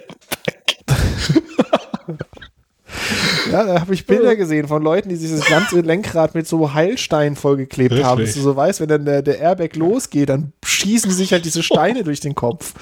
Ja, 3.52 3.64
da 3.64 3.82
habe 3.82 3.94
ich 3.94 4.06
Bilder 4.06 4.36
gesehen 4.36 4.68
von 4.68 4.82
Leuten, 4.82 5.10
die 5.10 5.16
sich 5.16 5.32
das 5.32 5.46
ganze 5.46 5.82
Lenkrad 5.82 6.36
mit 6.36 6.48
so 6.48 6.74
Heilsteinen 6.74 7.36
vollgeklebt 7.36 7.92
Richtig. 7.92 8.06
haben. 8.06 8.22
Dass 8.22 8.34
du 8.34 8.42
so 8.42 8.56
weißt, 8.56 8.82
wenn 8.82 8.90
dann 8.90 9.06
der, 9.06 9.22
der 9.22 9.40
Airbag 9.40 9.76
losgeht, 9.76 10.30
dann 10.30 10.54
schießen 10.64 11.12
sich 11.12 11.32
halt 11.34 11.46
diese 11.46 11.64
Steine 11.64 12.04
durch 12.04 12.20
den 12.20 12.36
Kopf. 12.36 12.74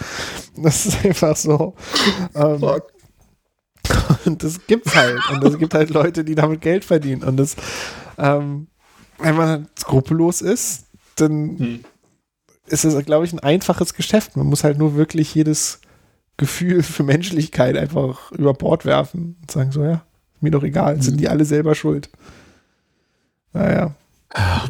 Das 0.57 0.85
ist 0.85 1.05
einfach 1.05 1.35
so. 1.35 1.73
Ähm, 2.33 2.63
und 4.25 4.43
das 4.43 4.65
gibt's 4.67 4.95
halt. 4.95 5.19
Und 5.31 5.43
es 5.43 5.57
gibt 5.57 5.73
halt 5.73 5.89
Leute, 5.89 6.23
die 6.23 6.35
damit 6.35 6.61
Geld 6.61 6.85
verdienen. 6.85 7.23
Und 7.23 7.37
das, 7.37 7.55
ähm, 8.17 8.67
wenn 9.19 9.35
man 9.35 9.67
skrupellos 9.77 10.41
ist, 10.41 10.85
dann 11.15 11.59
hm. 11.59 11.79
ist 12.67 12.85
es, 12.85 13.05
glaube 13.05 13.25
ich, 13.25 13.33
ein 13.33 13.39
einfaches 13.39 13.93
Geschäft. 13.93 14.37
Man 14.37 14.47
muss 14.47 14.63
halt 14.63 14.77
nur 14.77 14.95
wirklich 14.95 15.33
jedes 15.35 15.79
Gefühl 16.37 16.83
für 16.83 17.03
Menschlichkeit 17.03 17.77
einfach 17.77 18.31
über 18.31 18.53
Bord 18.53 18.85
werfen 18.85 19.37
und 19.41 19.51
sagen 19.51 19.71
so, 19.71 19.83
ja, 19.83 20.03
mir 20.45 20.51
doch 20.51 20.63
egal, 20.63 21.01
sind 21.01 21.19
die 21.19 21.27
alle 21.27 21.45
selber 21.45 21.75
schuld. 21.75 22.09
Naja. 23.53 23.93
Ah. 24.33 24.63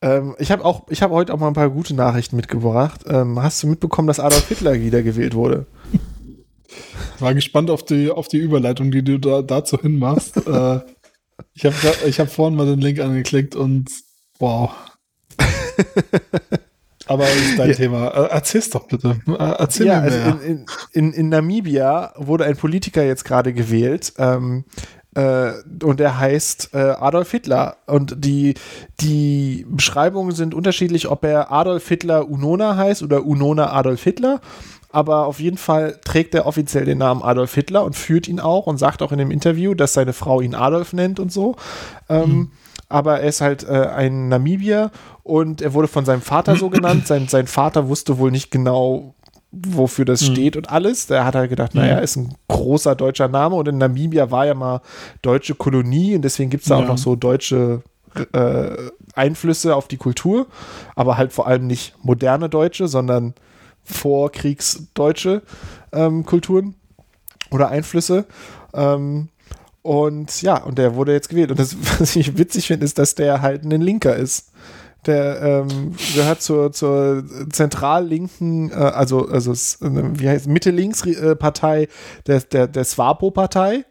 Ähm, 0.00 0.34
ich 0.38 0.50
habe 0.50 0.64
auch, 0.64 0.86
ich 0.90 1.02
habe 1.02 1.14
heute 1.14 1.32
auch 1.32 1.38
mal 1.38 1.48
ein 1.48 1.54
paar 1.54 1.70
gute 1.70 1.94
Nachrichten 1.94 2.36
mitgebracht. 2.36 3.02
Ähm, 3.06 3.42
hast 3.42 3.62
du 3.62 3.66
mitbekommen, 3.66 4.08
dass 4.08 4.20
Adolf 4.20 4.48
Hitler 4.48 4.74
wiedergewählt 4.74 5.34
wurde? 5.34 5.66
War 7.18 7.34
gespannt 7.34 7.70
auf 7.70 7.84
die, 7.84 8.10
auf 8.10 8.28
die 8.28 8.38
Überleitung, 8.38 8.90
die 8.90 9.02
du 9.02 9.18
da, 9.18 9.42
dazu 9.42 9.80
hinmachst. 9.80 10.36
äh, 10.46 10.80
ich 11.54 11.64
habe 11.64 11.74
ich 12.06 12.20
hab 12.20 12.30
vorhin 12.30 12.56
mal 12.56 12.66
den 12.66 12.80
Link 12.80 13.00
angeklickt 13.00 13.56
und 13.56 13.90
Wow. 14.38 14.72
Aber 17.06 17.24
das 17.24 17.36
ist 17.36 17.58
dein 17.58 17.70
ja. 17.70 17.74
Thema. 17.74 18.08
Äh, 18.08 18.30
erzähl's 18.30 18.70
doch 18.70 18.86
bitte. 18.86 19.20
Äh, 19.26 19.32
erzähl 19.32 19.86
ja, 19.86 20.00
mir 20.00 20.10
mehr. 20.10 20.24
Also 20.24 20.38
in, 20.38 20.66
in, 20.92 21.12
in, 21.12 21.28
Namibia 21.28 22.12
wurde 22.16 22.44
ein 22.44 22.56
Politiker 22.56 23.02
jetzt 23.02 23.24
gerade 23.24 23.52
gewählt. 23.52 24.14
Ähm, 24.18 24.64
äh, 25.14 25.52
und 25.82 26.00
der 26.00 26.18
heißt 26.18 26.70
äh, 26.72 26.78
Adolf 26.78 27.30
Hitler. 27.30 27.76
Und 27.86 28.24
die, 28.24 28.54
die 29.00 29.66
Beschreibungen 29.68 30.34
sind 30.34 30.54
unterschiedlich, 30.54 31.08
ob 31.08 31.24
er 31.24 31.52
Adolf 31.52 31.86
Hitler 31.88 32.28
Unona 32.28 32.76
heißt 32.76 33.02
oder 33.02 33.24
Unona 33.24 33.72
Adolf 33.72 34.02
Hitler. 34.02 34.40
Aber 34.90 35.26
auf 35.26 35.40
jeden 35.40 35.58
Fall 35.58 35.98
trägt 36.04 36.34
er 36.34 36.46
offiziell 36.46 36.84
den 36.84 36.98
Namen 36.98 37.22
Adolf 37.22 37.54
Hitler 37.54 37.84
und 37.84 37.96
führt 37.96 38.28
ihn 38.28 38.38
auch 38.38 38.66
und 38.66 38.78
sagt 38.78 39.02
auch 39.02 39.10
in 39.10 39.18
dem 39.18 39.32
Interview, 39.32 39.74
dass 39.74 39.92
seine 39.92 40.12
Frau 40.12 40.40
ihn 40.40 40.54
Adolf 40.54 40.92
nennt 40.92 41.18
und 41.18 41.32
so. 41.32 41.56
Ähm, 42.08 42.30
mhm. 42.30 42.50
Aber 42.88 43.20
er 43.20 43.28
ist 43.28 43.40
halt 43.40 43.64
äh, 43.64 43.88
ein 43.88 44.28
Namibier 44.28 44.90
und 45.22 45.62
er 45.62 45.74
wurde 45.74 45.88
von 45.88 46.04
seinem 46.04 46.22
Vater 46.22 46.56
so 46.56 46.70
genannt. 46.70 47.06
Sein, 47.06 47.28
sein 47.28 47.46
Vater 47.46 47.88
wusste 47.88 48.18
wohl 48.18 48.30
nicht 48.30 48.50
genau, 48.50 49.14
wofür 49.50 50.04
das 50.04 50.22
mhm. 50.22 50.32
steht 50.32 50.56
und 50.56 50.70
alles. 50.70 51.06
Der 51.06 51.24
hat 51.24 51.34
halt 51.34 51.50
gedacht, 51.50 51.74
naja, 51.74 51.98
ist 51.98 52.16
ein 52.16 52.34
großer 52.48 52.94
deutscher 52.94 53.28
Name 53.28 53.56
und 53.56 53.68
in 53.68 53.78
Namibia 53.78 54.30
war 54.30 54.46
ja 54.46 54.54
mal 54.54 54.80
deutsche 55.22 55.54
Kolonie 55.54 56.14
und 56.14 56.22
deswegen 56.22 56.50
gibt 56.50 56.64
es 56.64 56.68
da 56.68 56.78
ja. 56.78 56.84
auch 56.84 56.88
noch 56.88 56.98
so 56.98 57.16
deutsche 57.16 57.82
äh, 58.32 58.76
Einflüsse 59.14 59.74
auf 59.76 59.88
die 59.88 59.96
Kultur, 59.96 60.46
aber 60.94 61.16
halt 61.16 61.32
vor 61.32 61.46
allem 61.46 61.66
nicht 61.66 61.94
moderne 62.02 62.48
Deutsche, 62.48 62.88
sondern 62.88 63.34
vorkriegsdeutsche 63.84 65.42
ähm, 65.92 66.24
Kulturen 66.24 66.74
oder 67.50 67.68
Einflüsse. 67.68 68.26
Ähm, 68.72 69.28
und 69.84 70.40
ja, 70.40 70.62
und 70.62 70.78
der 70.78 70.94
wurde 70.94 71.12
jetzt 71.12 71.28
gewählt. 71.28 71.50
Und 71.50 71.60
das, 71.60 71.76
was 72.00 72.16
ich 72.16 72.38
witzig 72.38 72.68
finde, 72.68 72.86
ist, 72.86 72.98
dass 72.98 73.14
der 73.14 73.42
halt 73.42 73.64
ein 73.64 73.82
Linker 73.82 74.16
ist. 74.16 74.50
Der 75.04 75.42
ähm, 75.42 75.94
gehört 76.14 76.40
zur, 76.40 76.72
zur 76.72 77.22
zentral-linken, 77.52 78.70
äh, 78.70 78.74
also, 78.74 79.28
also 79.28 79.52
äh, 79.52 80.18
wie 80.18 80.26
heißt 80.26 80.46
Mitte-Links-Partei 80.46 81.88
der, 82.26 82.40
der, 82.40 82.66
der 82.66 82.84
Swapo-Partei. 82.84 83.84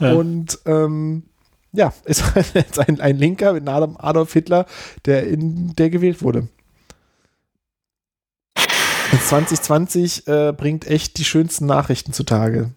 Ja. 0.00 0.14
Und 0.14 0.60
ähm, 0.64 1.24
ja, 1.72 1.92
ist 2.06 2.24
jetzt 2.54 2.78
ein, 2.78 2.98
ein 2.98 3.18
Linker 3.18 3.52
mit 3.52 3.68
Adolf 3.68 4.32
Hitler, 4.32 4.64
der 5.04 5.26
in 5.26 5.74
der 5.76 5.90
gewählt 5.90 6.22
wurde. 6.22 6.48
2020 9.26 10.26
äh, 10.26 10.54
bringt 10.56 10.86
echt 10.86 11.18
die 11.18 11.24
schönsten 11.24 11.66
Nachrichten 11.66 12.14
zutage. 12.14 12.70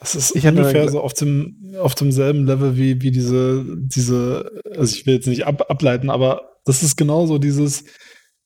Das 0.00 0.14
ist 0.14 0.34
ich 0.34 0.46
ungefähr 0.46 0.88
so 0.88 1.00
auf 1.00 1.12
dem 1.12 1.74
auf 1.78 1.94
demselben 1.94 2.46
Level 2.46 2.76
wie 2.76 3.02
wie 3.02 3.10
diese 3.10 3.64
diese 3.78 4.50
also 4.76 4.96
ich 4.96 5.06
will 5.06 5.14
jetzt 5.14 5.28
nicht 5.28 5.46
ab, 5.46 5.70
ableiten, 5.70 6.10
aber 6.10 6.56
das 6.64 6.82
ist 6.82 6.96
genauso 6.96 7.38
dieses 7.38 7.84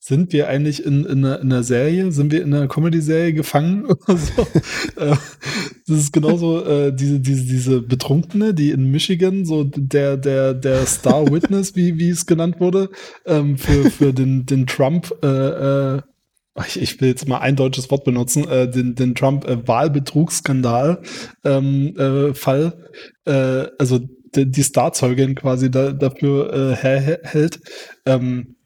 sind 0.07 0.35
wir 0.35 0.49
eigentlich 0.49 0.85
in, 0.85 1.07
in, 1.07 1.25
einer, 1.25 1.41
in 1.41 1.51
einer 1.51 1.63
Serie? 1.63 2.13
Sind 2.13 2.31
wir 2.31 2.43
in 2.43 2.53
einer 2.53 2.69
Comedy-Serie 2.69 3.33
gefangen? 3.33 3.87
so? 4.07 4.43
Äh, 5.01 5.17
das 5.87 5.97
ist 5.97 6.13
genauso 6.13 6.63
äh, 6.63 6.95
diese, 6.95 7.21
diese, 7.21 7.45
diese 7.45 7.81
Betrunkene, 7.81 8.53
die 8.53 8.71
in 8.71 8.91
Michigan, 8.91 9.47
so 9.47 9.65
der, 9.65 10.19
der, 10.19 10.53
der 10.53 10.85
Star 10.85 11.33
Witness, 11.33 11.75
wie, 11.75 11.99
wie 11.99 12.11
es 12.11 12.27
genannt 12.27 12.61
wurde, 12.61 12.91
ähm, 13.25 13.57
für, 13.57 13.91
für 13.91 14.13
den, 14.13 14.45
den 14.45 14.67
Trump 14.67 15.11
äh, 15.23 15.27
äh, 15.27 16.03
ich, 16.75 17.01
will 17.01 17.09
jetzt 17.09 17.27
mal 17.27 17.39
ein 17.39 17.57
deutsches 17.57 17.91
Wort 17.91 18.05
benutzen, 18.05 18.47
äh, 18.49 18.71
den, 18.71 18.95
den 18.95 19.15
Trump-Wahlbetrugsskandal 19.15 21.03
ähm, 21.45 21.97
äh, 21.97 22.35
Fall, 22.35 22.91
äh, 23.25 23.67
also 23.79 24.01
die, 24.35 24.51
die 24.51 24.65
Starzeugin 24.65 25.35
quasi 25.35 25.71
da, 25.71 25.93
dafür 25.93 26.53
äh, 26.53 26.77
herhält 26.77 27.61
ähm, 28.07 28.57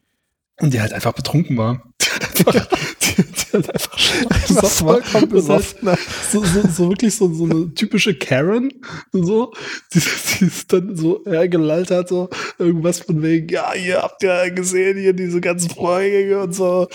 und 0.59 0.73
die 0.73 0.81
halt 0.81 0.93
einfach 0.93 1.13
betrunken 1.13 1.57
war. 1.57 1.83
Die, 2.39 2.43
die, 2.43 3.23
die 3.23 3.53
halt 3.53 3.73
einfach 3.73 3.97
besoffen 4.47 4.87
war. 4.87 5.01
Vollkommen 5.01 5.29
besoffen. 5.29 5.89
Halt 5.89 5.99
so, 6.31 6.43
so, 6.43 6.61
so 6.67 6.89
wirklich 6.89 7.15
so, 7.15 7.33
so 7.33 7.43
eine 7.43 7.73
typische 7.73 8.15
Karen 8.15 8.71
und 9.11 9.25
so, 9.25 9.53
die, 9.93 9.99
die 9.99 10.45
ist 10.45 10.71
dann 10.71 10.95
so 10.95 11.21
hergelallt 11.25 11.91
hat, 11.91 12.09
so 12.09 12.29
irgendwas 12.57 13.01
von 13.01 13.21
wegen, 13.21 13.49
ja, 13.49 13.73
ihr 13.73 14.01
habt 14.01 14.23
ja 14.23 14.47
gesehen 14.49 14.97
hier 14.97 15.13
diese 15.13 15.41
ganzen 15.41 15.69
Vorgänge 15.69 16.39
und 16.39 16.53
so. 16.53 16.87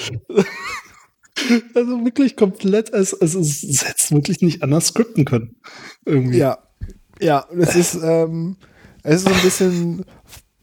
Also 1.75 2.05
wirklich 2.05 2.37
komplett, 2.37 2.93
es, 2.93 3.13
es, 3.13 3.35
es 3.35 3.85
hätte 3.85 4.15
wirklich 4.15 4.41
nicht 4.41 4.63
anders 4.63 4.89
skripten 4.89 5.25
können. 5.25 5.57
Irgendwie. 6.05 6.39
Ja, 6.39 6.59
ja, 7.21 7.45
es 7.59 7.75
ist, 7.75 7.99
ähm, 8.03 8.57
es 9.03 9.17
ist 9.17 9.25
so 9.25 9.35
ein 9.35 9.43
bisschen 9.43 10.05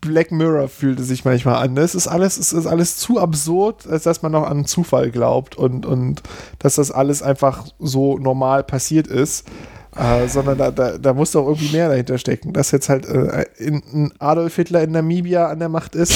Black 0.02 0.31
Mirror 0.31 0.68
fühlt 0.68 0.99
es 0.99 1.07
sich 1.07 1.26
manchmal 1.26 1.64
an. 1.64 1.77
Es 1.77 1.93
ist 1.93 2.07
alles, 2.07 2.38
es 2.38 2.53
ist 2.53 2.65
alles 2.65 2.98
zu 2.98 3.19
absurd, 3.19 3.88
als 3.88 4.03
dass 4.03 4.23
man 4.23 4.31
noch 4.31 4.48
an 4.48 4.65
Zufall 4.65 5.11
glaubt 5.11 5.56
und, 5.56 5.85
und 5.85 6.23
dass 6.57 6.76
das 6.76 6.89
alles 6.91 7.22
einfach 7.22 7.68
so 7.80 8.18
normal 8.18 8.64
passiert 8.64 9.07
ist. 9.07 9.48
Äh, 9.95 10.27
sondern 10.30 10.57
da, 10.57 10.72
da, 10.72 10.98
da 10.98 11.14
muss 11.14 11.31
doch 11.31 11.45
irgendwie 11.45 11.76
mehr 11.76 11.89
dahinter 11.89 12.18
stecken. 12.18 12.53
Dass 12.53 12.72
jetzt 12.72 12.89
halt 12.89 13.06
äh, 13.06 13.45
in, 13.57 14.11
Adolf 14.19 14.56
Hitler 14.56 14.81
in 14.84 14.91
Namibia 14.91 15.48
an 15.48 15.60
der 15.60 15.69
Macht 15.69 15.95
ist. 15.95 16.14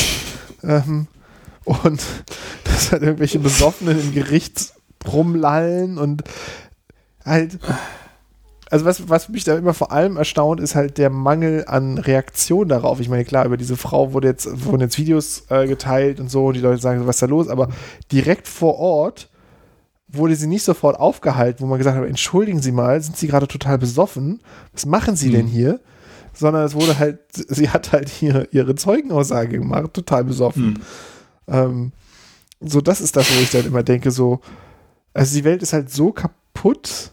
Ähm, 0.64 1.08
und 1.66 2.02
dass 2.76 2.92
halt 2.92 3.04
irgendwelche 3.04 3.40
Besoffenen 3.40 4.00
im 4.00 4.14
Gericht 4.14 4.74
rumlallen 5.08 5.98
und 5.98 6.24
halt. 7.24 7.60
Also 8.72 8.84
was, 8.84 9.08
was 9.08 9.30
mich 9.30 9.44
da 9.44 9.56
immer 9.56 9.76
vor 9.76 9.92
allem 9.92 10.18
erstaunt, 10.18 10.60
ist 10.60 10.74
halt 10.74 10.98
der 10.98 11.12
Mangel 11.12 11.66
an 11.68 12.00
Reaktion 12.00 12.68
darauf. 12.68 13.00
Ich 13.00 13.10
meine, 13.10 13.24
klar, 13.24 13.46
über 13.46 13.58
diese 13.58 13.78
Frau 13.78 14.12
wurde 14.12 14.28
jetzt, 14.28 14.66
wurden 14.66 14.82
jetzt 14.82 14.98
Videos 14.98 15.44
äh, 15.50 15.68
geteilt 15.68 16.20
und 16.20 16.32
so 16.32 16.48
und 16.48 16.56
die 16.56 16.62
Leute 16.62 16.82
sagen, 16.82 17.06
was 17.06 17.18
ist 17.18 17.22
da 17.22 17.28
los? 17.28 17.48
Aber 17.48 17.70
direkt 18.12 18.48
vor 18.48 18.80
Ort 18.80 19.30
wurde 20.08 20.36
sie 20.36 20.48
nicht 20.48 20.64
sofort 20.64 21.00
aufgehalten, 21.00 21.64
wo 21.64 21.68
man 21.68 21.78
gesagt 21.78 21.96
hat, 21.96 22.06
entschuldigen 22.06 22.60
Sie 22.60 22.72
mal, 22.72 23.02
sind 23.02 23.16
Sie 23.18 23.28
gerade 23.28 23.48
total 23.48 23.78
besoffen? 23.78 24.42
Was 24.74 24.88
machen 24.88 25.16
Sie 25.16 25.30
mhm. 25.30 25.34
denn 25.34 25.48
hier? 25.48 25.80
Sondern 26.34 26.66
es 26.66 26.74
wurde 26.74 26.98
halt, 27.00 27.20
sie 27.32 27.70
hat 27.70 27.92
halt 27.92 28.10
hier 28.10 28.48
ihre 28.52 28.76
Zeugenaussage 28.76 29.60
gemacht, 29.60 29.94
total 29.94 30.24
besoffen. 30.24 30.66
Mhm. 30.66 30.82
Ähm, 31.48 31.92
so, 32.60 32.82
das 32.82 33.02
ist 33.02 33.16
das, 33.16 33.30
wo 33.36 33.40
ich 33.42 33.52
dann 33.52 33.66
immer 33.66 33.84
denke, 33.84 34.12
so, 34.12 34.40
also 35.14 35.36
die 35.36 35.44
Welt 35.44 35.62
ist 35.64 35.74
halt 35.74 35.92
so 35.92 36.12
kaputt, 36.12 37.12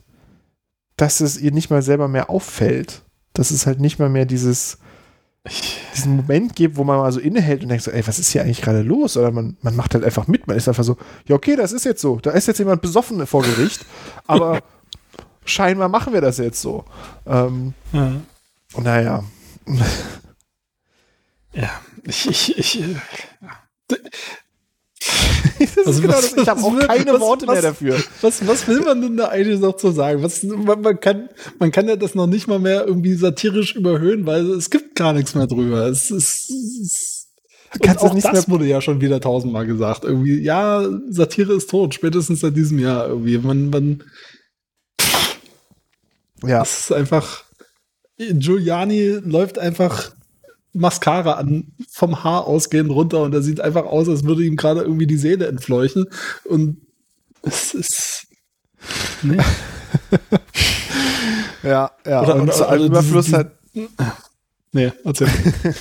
dass 0.97 1.20
es 1.20 1.40
ihr 1.40 1.52
nicht 1.52 1.70
mal 1.70 1.82
selber 1.82 2.09
mehr 2.09 2.31
auffällt. 2.31 3.02
Dass 3.32 3.51
es 3.51 3.66
halt 3.66 3.81
nicht 3.81 3.98
mal 3.98 4.09
mehr 4.10 4.27
dieses, 4.27 4.78
diesen 5.94 6.16
Moment 6.16 6.55
gibt, 6.55 6.77
wo 6.77 6.85
man 6.85 6.98
mal 6.98 7.10
so 7.12 7.20
innehält 7.20 7.62
und 7.62 7.69
denkt 7.70 7.85
so, 7.85 7.90
ey, 7.90 8.06
was 8.06 8.19
ist 8.19 8.31
hier 8.31 8.43
eigentlich 8.43 8.60
gerade 8.60 8.82
los? 8.82 9.16
Oder 9.16 9.31
man, 9.31 9.56
man 9.62 9.74
macht 9.74 9.94
halt 9.94 10.05
einfach 10.05 10.27
mit. 10.27 10.47
Man 10.47 10.56
ist 10.56 10.69
einfach 10.69 10.85
so, 10.85 10.97
ja, 11.27 11.35
okay, 11.35 11.56
das 11.56 11.73
ist 11.73 11.85
jetzt 11.85 12.02
so. 12.02 12.16
Da 12.16 12.32
ist 12.32 12.47
jetzt 12.47 12.59
jemand 12.59 12.82
besoffen 12.82 13.27
vor 13.27 13.43
Gericht, 13.43 13.86
aber 14.27 14.60
scheinbar 15.44 15.89
machen 15.89 16.12
wir 16.12 16.20
das 16.20 16.39
jetzt 16.39 16.60
so. 16.60 16.85
Ähm, 17.27 17.74
ja. 17.93 18.12
Naja. 18.77 19.24
Ja, 21.55 21.70
ich, 22.05 22.28
ich, 22.28 22.59
ich, 22.59 22.74
ja. 22.74 22.97
also 25.86 26.00
genau 26.00 26.14
was, 26.14 26.36
ich 26.36 26.48
habe 26.48 26.60
auch 26.60 26.78
keine 26.86 27.12
was, 27.14 27.20
Worte 27.20 27.46
was, 27.46 27.54
mehr 27.54 27.62
dafür. 27.62 27.96
Was, 28.20 28.46
was 28.46 28.68
will 28.68 28.80
man 28.80 29.00
denn 29.00 29.16
da 29.16 29.28
eigentlich 29.28 29.60
noch 29.60 29.76
zu 29.76 29.90
sagen? 29.90 30.22
Was, 30.22 30.42
man, 30.42 30.80
man, 30.80 31.00
kann, 31.00 31.28
man 31.58 31.70
kann 31.70 31.88
ja 31.88 31.96
das 31.96 32.14
noch 32.14 32.26
nicht 32.26 32.46
mal 32.46 32.58
mehr 32.58 32.86
irgendwie 32.86 33.14
satirisch 33.14 33.74
überhöhen, 33.74 34.26
weil 34.26 34.50
es 34.50 34.70
gibt 34.70 34.94
gar 34.94 35.12
nichts 35.12 35.34
mehr 35.34 35.46
drüber. 35.46 35.86
Es 35.86 36.10
ist. 36.10 36.50
Es, 36.50 37.18
Kannst 37.80 38.04
auch 38.04 38.14
das 38.14 38.50
wurde 38.50 38.66
ja 38.66 38.82
schon 38.82 39.00
wieder 39.00 39.18
tausendmal 39.18 39.66
gesagt. 39.66 40.04
Irgendwie, 40.04 40.38
ja, 40.40 40.86
Satire 41.08 41.54
ist 41.54 41.70
tot, 41.70 41.94
spätestens 41.94 42.40
seit 42.40 42.54
diesem 42.54 42.78
Jahr 42.78 43.08
irgendwie. 43.08 43.38
Man, 43.38 43.70
man. 43.70 44.04
Ja. 46.46 46.62
Es 46.62 46.80
ist 46.80 46.92
einfach. 46.92 47.44
Giuliani 48.18 49.20
läuft 49.24 49.58
einfach 49.58 50.12
Mascara 50.72 51.34
an, 51.34 51.72
vom 51.90 52.24
Haar 52.24 52.46
ausgehend 52.46 52.90
runter 52.90 53.22
und 53.22 53.34
er 53.34 53.42
sieht 53.42 53.60
einfach 53.60 53.84
aus, 53.84 54.08
als 54.08 54.24
würde 54.24 54.44
ihm 54.44 54.56
gerade 54.56 54.80
irgendwie 54.80 55.06
die 55.06 55.16
Seele 55.16 55.46
entfleuchen. 55.46 56.06
Und 56.44 56.78
es 57.42 57.74
ist. 57.74 58.26
Nee. 59.22 59.36
ja, 61.62 61.90
ja. 62.06 62.22
Oder, 62.22 62.36
und 62.36 62.52
zu 62.52 62.66
allem 62.66 62.86
Überfluss 62.86 63.32
hat. 63.32 63.52
Nee, 64.72 64.92
erzähl. 65.04 65.28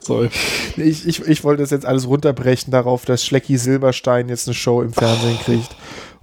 Sorry. 0.00 0.30
Ich, 0.76 1.06
ich, 1.06 1.26
ich 1.26 1.44
wollte 1.44 1.62
das 1.62 1.70
jetzt 1.70 1.84
alles 1.84 2.06
runterbrechen 2.06 2.70
darauf, 2.70 3.04
dass 3.04 3.24
Schlecki 3.24 3.58
Silberstein 3.58 4.28
jetzt 4.28 4.48
eine 4.48 4.54
Show 4.54 4.82
im 4.82 4.92
Fernsehen 4.92 5.38
kriegt. 5.38 5.76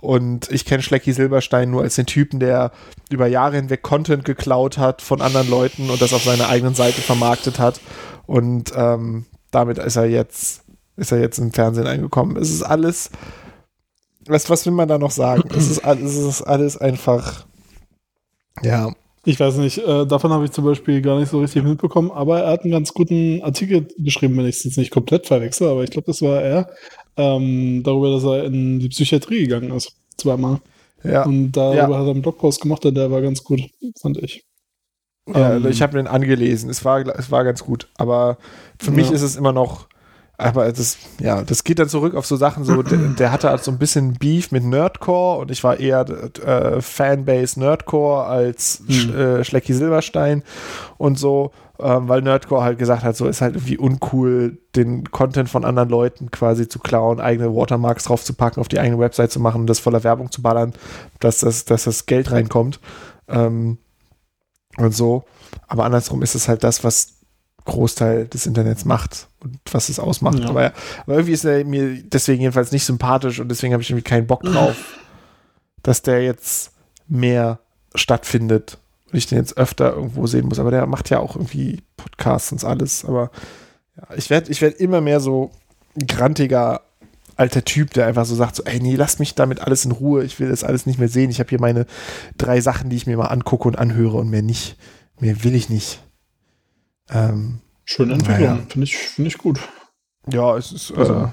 Und 0.05 0.51
ich 0.51 0.65
kenne 0.65 0.83
Schlecki 0.83 1.13
Silberstein 1.13 1.71
nur 1.71 1.81
als 1.81 1.95
den 1.95 2.05
Typen, 2.05 2.39
der 2.39 2.71
über 3.09 3.25
Jahre 3.25 3.55
hinweg 3.55 3.81
Content 3.81 4.23
geklaut 4.23 4.77
hat 4.77 5.01
von 5.01 5.19
anderen 5.19 5.49
Leuten 5.49 5.89
und 5.89 5.99
das 5.99 6.13
auf 6.13 6.23
seiner 6.23 6.47
eigenen 6.47 6.75
Seite 6.75 7.01
vermarktet 7.01 7.57
hat. 7.57 7.81
Und 8.27 8.71
ähm, 8.75 9.25
damit 9.49 9.79
ist 9.79 9.95
er 9.95 10.05
jetzt, 10.05 10.63
ist 10.95 11.11
er 11.11 11.19
jetzt 11.19 11.39
im 11.39 11.51
Fernsehen 11.51 11.87
eingekommen. 11.87 12.37
Es 12.37 12.51
ist 12.51 12.61
alles, 12.61 13.09
was, 14.27 14.47
was 14.49 14.65
will 14.67 14.73
man 14.73 14.87
da 14.87 14.99
noch 14.99 15.11
sagen? 15.11 15.49
es, 15.55 15.69
ist, 15.69 15.83
es 15.83 16.15
ist 16.15 16.41
alles 16.43 16.77
einfach, 16.77 17.47
ja, 18.61 18.93
Ich 19.25 19.39
weiß 19.39 19.55
nicht, 19.57 19.79
äh, 19.79 20.05
davon 20.05 20.31
habe 20.31 20.45
ich 20.45 20.51
zum 20.51 20.65
Beispiel 20.65 21.01
gar 21.01 21.19
nicht 21.19 21.31
so 21.31 21.39
richtig 21.39 21.63
mitbekommen, 21.63 22.11
aber 22.11 22.41
er 22.41 22.51
hat 22.51 22.61
einen 22.61 22.71
ganz 22.71 22.93
guten 22.93 23.41
Artikel 23.41 23.87
geschrieben, 23.97 24.37
wenn 24.37 24.45
ich 24.45 24.57
es 24.57 24.63
jetzt 24.65 24.77
nicht 24.77 24.91
komplett 24.91 25.25
verwechsel, 25.25 25.67
aber 25.67 25.83
ich 25.83 25.89
glaube, 25.89 26.05
das 26.05 26.21
war 26.21 26.41
er, 26.43 26.69
ähm, 27.17 27.83
darüber, 27.83 28.11
dass 28.11 28.23
er 28.23 28.45
in 28.45 28.79
die 28.79 28.89
Psychiatrie 28.89 29.43
gegangen 29.43 29.71
ist, 29.71 29.95
zweimal. 30.17 30.59
Ja. 31.03 31.23
Und 31.23 31.51
darüber 31.51 31.75
ja. 31.75 31.99
hat 31.99 32.05
er 32.05 32.11
einen 32.11 32.21
Blogpost 32.21 32.61
gemacht 32.61 32.85
und 32.85 32.95
der 32.95 33.11
war 33.11 33.21
ganz 33.21 33.43
gut, 33.43 33.61
fand 33.99 34.17
ich. 34.17 34.45
Ja, 35.27 35.55
ähm, 35.55 35.67
ich 35.67 35.81
habe 35.81 35.97
den 35.97 36.07
angelesen, 36.07 36.69
es 36.69 36.85
war, 36.85 37.05
es 37.17 37.31
war 37.31 37.43
ganz 37.43 37.63
gut, 37.63 37.87
aber 37.95 38.37
für 38.79 38.91
ja. 38.91 38.97
mich 38.97 39.11
ist 39.11 39.21
es 39.21 39.35
immer 39.35 39.53
noch 39.53 39.87
aber 40.37 40.71
das, 40.71 40.97
ja, 41.19 41.43
das 41.43 41.63
geht 41.63 41.79
dann 41.79 41.87
zurück 41.87 42.15
auf 42.15 42.25
so 42.25 42.35
Sachen, 42.35 42.65
so, 42.65 42.83
der, 42.83 42.97
der 42.97 43.31
hatte 43.31 43.49
halt 43.49 43.63
so 43.63 43.71
ein 43.71 43.77
bisschen 43.77 44.13
Beef 44.13 44.51
mit 44.51 44.63
Nerdcore 44.63 45.39
und 45.39 45.51
ich 45.51 45.63
war 45.63 45.79
eher 45.79 46.05
äh, 46.43 46.81
Fanbase 46.81 47.59
Nerdcore 47.59 48.25
als 48.25 48.83
hm. 48.85 48.93
Sch, 48.93 49.09
äh, 49.09 49.43
Schlecki 49.43 49.73
Silberstein 49.73 50.43
und 50.97 51.17
so, 51.17 51.51
ähm, 51.79 52.09
weil 52.09 52.21
Nerdcore 52.21 52.63
halt 52.63 52.79
gesagt 52.79 53.03
hat, 53.03 53.15
so 53.15 53.27
ist 53.27 53.41
halt 53.41 53.55
irgendwie 53.55 53.77
uncool, 53.77 54.57
den 54.75 55.09
Content 55.09 55.49
von 55.49 55.63
anderen 55.63 55.89
Leuten 55.89 56.31
quasi 56.31 56.67
zu 56.67 56.79
klauen, 56.79 57.21
eigene 57.21 57.55
Watermarks 57.55 58.05
draufzupacken, 58.05 58.59
auf 58.59 58.67
die 58.67 58.79
eigene 58.79 58.99
Website 58.99 59.31
zu 59.31 59.39
machen, 59.39 59.67
das 59.67 59.79
voller 59.79 60.03
Werbung 60.03 60.31
zu 60.31 60.41
ballern, 60.41 60.73
dass 61.19 61.39
das, 61.39 61.63
dass 61.63 61.85
das 61.85 62.05
Geld 62.07 62.31
reinkommt. 62.31 62.79
Ähm, 63.27 63.77
und 64.77 64.93
so. 64.93 65.23
Aber 65.67 65.85
andersrum 65.85 66.21
ist 66.21 66.35
es 66.35 66.49
halt 66.49 66.65
das, 66.65 66.83
was 66.83 67.13
Großteil 67.63 68.27
des 68.27 68.45
Internets 68.45 68.83
macht 68.83 69.29
und 69.45 69.59
was 69.71 69.89
es 69.89 69.99
ausmacht. 69.99 70.39
Ja. 70.39 70.49
Aber, 70.49 70.73
aber, 71.03 71.13
irgendwie 71.13 71.33
ist 71.33 71.45
er 71.45 71.63
mir 71.63 72.03
deswegen 72.03 72.41
jedenfalls 72.41 72.71
nicht 72.71 72.85
sympathisch 72.85 73.39
und 73.39 73.49
deswegen 73.49 73.73
habe 73.73 73.83
ich 73.83 73.89
irgendwie 73.89 74.03
keinen 74.03 74.27
Bock 74.27 74.43
drauf, 74.43 74.75
dass 75.83 76.01
der 76.01 76.23
jetzt 76.23 76.71
mehr 77.07 77.59
stattfindet 77.93 78.77
und 79.11 79.17
ich 79.17 79.27
den 79.27 79.37
jetzt 79.37 79.57
öfter 79.57 79.93
irgendwo 79.93 80.27
sehen 80.27 80.47
muss. 80.47 80.59
Aber 80.59 80.71
der 80.71 80.85
macht 80.87 81.09
ja 81.09 81.19
auch 81.19 81.35
irgendwie 81.35 81.83
Podcasts 81.95 82.51
und 82.51 82.63
alles. 82.63 83.05
Aber 83.05 83.31
ja, 83.95 84.15
ich 84.17 84.29
werde 84.29 84.51
ich 84.51 84.61
werd 84.61 84.79
immer 84.79 84.99
mehr 85.01 85.19
so 85.19 85.51
grantiger 86.07 86.81
alter 87.37 87.65
Typ, 87.65 87.93
der 87.93 88.07
einfach 88.07 88.25
so 88.25 88.35
sagt, 88.35 88.55
so, 88.55 88.63
ey, 88.63 88.79
nee, 88.79 88.95
lass 88.95 89.19
mich 89.19 89.35
damit 89.35 89.59
alles 89.61 89.85
in 89.85 89.91
Ruhe, 89.91 90.23
ich 90.23 90.39
will 90.39 90.49
das 90.49 90.63
alles 90.63 90.85
nicht 90.85 90.99
mehr 90.99 91.09
sehen. 91.09 91.29
Ich 91.29 91.39
habe 91.39 91.49
hier 91.49 91.59
meine 91.59 91.85
drei 92.37 92.61
Sachen, 92.61 92.89
die 92.89 92.95
ich 92.95 93.07
mir 93.07 93.17
mal 93.17 93.27
angucke 93.27 93.67
und 93.67 93.77
anhöre 93.77 94.17
und 94.17 94.29
mehr 94.29 94.41
nicht. 94.41 94.77
Mehr 95.19 95.43
will 95.43 95.55
ich 95.55 95.69
nicht. 95.69 96.01
Ähm, 97.09 97.59
Schöne 97.85 98.13
Entwicklung, 98.13 98.55
naja. 98.55 98.65
finde 98.67 98.85
ich, 98.85 98.97
find 98.97 99.27
ich 99.27 99.37
gut. 99.37 99.59
Ja, 100.31 100.57
es 100.57 100.71
ist. 100.71 100.91
Also. 100.91 101.13
Äh, 101.13 101.27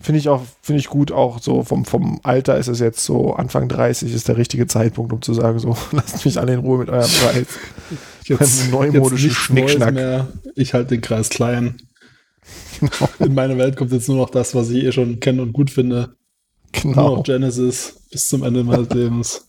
finde 0.00 0.18
ich 0.18 0.28
auch, 0.28 0.42
finde 0.62 0.80
ich 0.80 0.88
gut, 0.88 1.12
auch 1.12 1.40
so 1.40 1.62
vom, 1.62 1.84
vom 1.84 2.20
Alter 2.22 2.56
ist 2.56 2.68
es 2.68 2.80
jetzt 2.80 3.04
so, 3.04 3.34
Anfang 3.34 3.68
30 3.68 4.14
ist 4.14 4.28
der 4.28 4.36
richtige 4.36 4.66
Zeitpunkt, 4.66 5.12
um 5.12 5.20
zu 5.20 5.34
sagen, 5.34 5.58
so, 5.58 5.76
lasst 5.92 6.24
mich 6.24 6.38
alle 6.38 6.54
in 6.54 6.60
Ruhe 6.60 6.78
mit 6.78 6.88
eurem 6.88 7.10
Preis. 7.10 7.46
jetzt, 8.24 8.70
neumodischen 8.70 9.30
Schnickschnack. 9.30 9.94
Mehr. 9.94 10.28
Ich 10.54 10.72
halte 10.72 10.94
den 10.94 11.00
Kreis 11.00 11.28
klein. 11.28 11.76
Genau. 12.80 13.08
In 13.18 13.34
meine 13.34 13.58
Welt 13.58 13.76
kommt 13.76 13.92
jetzt 13.92 14.08
nur 14.08 14.16
noch 14.16 14.30
das, 14.30 14.54
was 14.54 14.70
ich 14.70 14.84
eh 14.84 14.92
schon 14.92 15.20
kenne 15.20 15.42
und 15.42 15.52
gut 15.52 15.70
finde. 15.70 16.16
Genau. 16.72 17.08
Nur 17.08 17.16
noch 17.18 17.24
Genesis 17.24 18.00
bis 18.10 18.28
zum 18.28 18.42
Ende 18.42 18.64
meines 18.64 18.88
Lebens. 18.90 19.48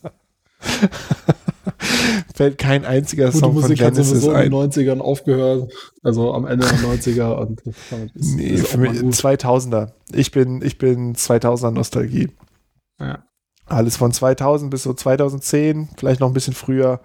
fällt 2.35 2.57
kein 2.57 2.85
einziger 2.85 3.27
Gute 3.27 3.37
Song 3.37 3.53
Musik 3.53 3.79
von 3.79 3.87
Genesis 3.87 4.13
hat 4.13 4.21
sowieso 4.21 4.31
in 4.33 4.51
den 4.51 4.53
90ern 4.53 4.99
aufgehört, 4.99 5.71
also 6.03 6.33
am 6.33 6.45
Ende 6.45 6.67
der 6.67 6.77
90er 6.77 7.35
und 7.35 7.61
ist, 7.61 8.35
nee, 8.35 8.47
ist 8.47 8.67
für 8.67 8.77
mich 8.77 8.91
2000er. 8.91 9.91
Ich 10.13 10.31
bin, 10.31 10.61
ich 10.61 10.77
bin 10.77 11.15
2000er 11.15 11.71
Nostalgie. 11.71 12.29
Ja. 12.99 13.23
Alles 13.65 13.97
von 13.97 14.11
2000 14.11 14.69
bis 14.69 14.83
so 14.83 14.93
2010, 14.93 15.89
vielleicht 15.97 16.19
noch 16.19 16.27
ein 16.27 16.33
bisschen 16.33 16.53
früher. 16.53 16.99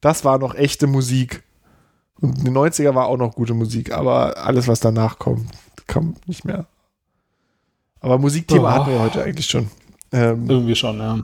Das 0.00 0.24
war 0.24 0.38
noch 0.38 0.54
echte 0.54 0.86
Musik. 0.86 1.42
Und 2.20 2.46
den 2.46 2.56
90er 2.56 2.94
war 2.94 3.06
auch 3.06 3.16
noch 3.16 3.34
gute 3.34 3.54
Musik, 3.54 3.92
aber 3.92 4.36
alles, 4.38 4.68
was 4.68 4.80
danach 4.80 5.18
kommt, 5.18 5.50
kommt 5.86 6.26
nicht 6.28 6.44
mehr. 6.44 6.66
Aber 8.00 8.18
Musikthema 8.18 8.68
oh. 8.68 8.70
hatten 8.70 8.92
wir 8.92 9.00
heute 9.00 9.22
eigentlich 9.22 9.46
schon. 9.46 9.68
Ähm, 10.12 10.48
Irgendwie 10.48 10.74
schon, 10.74 10.98
ja. 10.98 11.22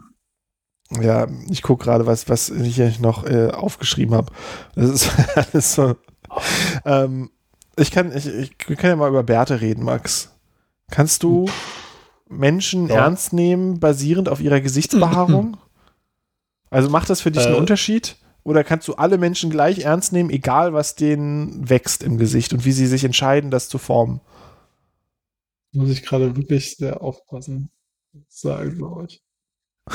Ja, 0.90 1.26
ich 1.48 1.62
gucke 1.62 1.84
gerade, 1.84 2.06
was, 2.06 2.28
was 2.28 2.50
ich 2.50 2.76
hier 2.76 2.92
noch 3.00 3.24
äh, 3.24 3.50
aufgeschrieben 3.50 4.14
habe. 4.14 4.32
Das 4.74 4.90
ist 4.90 5.10
alles 5.52 5.74
so. 5.74 5.96
Ähm, 6.84 7.30
ich 7.76 7.90
kann, 7.90 8.14
ich, 8.16 8.26
ich, 8.26 8.56
wir 8.66 8.76
können 8.76 8.92
ja 8.92 8.96
mal 8.96 9.08
über 9.08 9.22
Bärte 9.22 9.60
reden, 9.60 9.84
Max. 9.84 10.30
Kannst 10.90 11.22
du 11.22 11.46
Menschen 12.28 12.88
ja. 12.88 12.96
ernst 12.96 13.32
nehmen, 13.32 13.80
basierend 13.80 14.28
auf 14.28 14.40
ihrer 14.40 14.60
Gesichtsbehaarung? 14.60 15.56
also 16.70 16.90
macht 16.90 17.08
das 17.10 17.20
für 17.20 17.30
dich 17.30 17.44
äh, 17.44 17.46
einen 17.46 17.56
Unterschied? 17.56 18.16
Oder 18.42 18.62
kannst 18.62 18.86
du 18.88 18.94
alle 18.94 19.16
Menschen 19.16 19.48
gleich 19.48 19.80
ernst 19.80 20.12
nehmen, 20.12 20.28
egal 20.28 20.74
was 20.74 20.96
denen 20.96 21.68
wächst 21.70 22.02
im 22.02 22.18
Gesicht 22.18 22.52
und 22.52 22.66
wie 22.66 22.72
sie 22.72 22.86
sich 22.86 23.04
entscheiden, 23.04 23.50
das 23.50 23.70
zu 23.70 23.78
formen? 23.78 24.20
Muss 25.72 25.88
ich 25.88 26.02
gerade 26.02 26.36
wirklich 26.36 26.76
sehr 26.76 27.00
aufpassen 27.00 27.70
sagen, 28.28 28.76
glaube 28.76 29.06
ich 29.08 29.23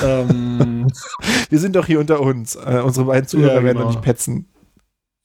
ähm, 0.01 0.87
Wir 1.49 1.59
sind 1.59 1.75
doch 1.75 1.87
hier 1.87 1.99
unter 1.99 2.21
uns. 2.21 2.55
Äh, 2.55 2.81
unsere 2.83 3.07
beiden 3.07 3.27
Zuhörer 3.27 3.55
ja, 3.55 3.59
genau. 3.59 3.65
werden 3.65 3.77
doch 3.79 3.89
nicht 3.89 4.01
petzen. 4.01 4.47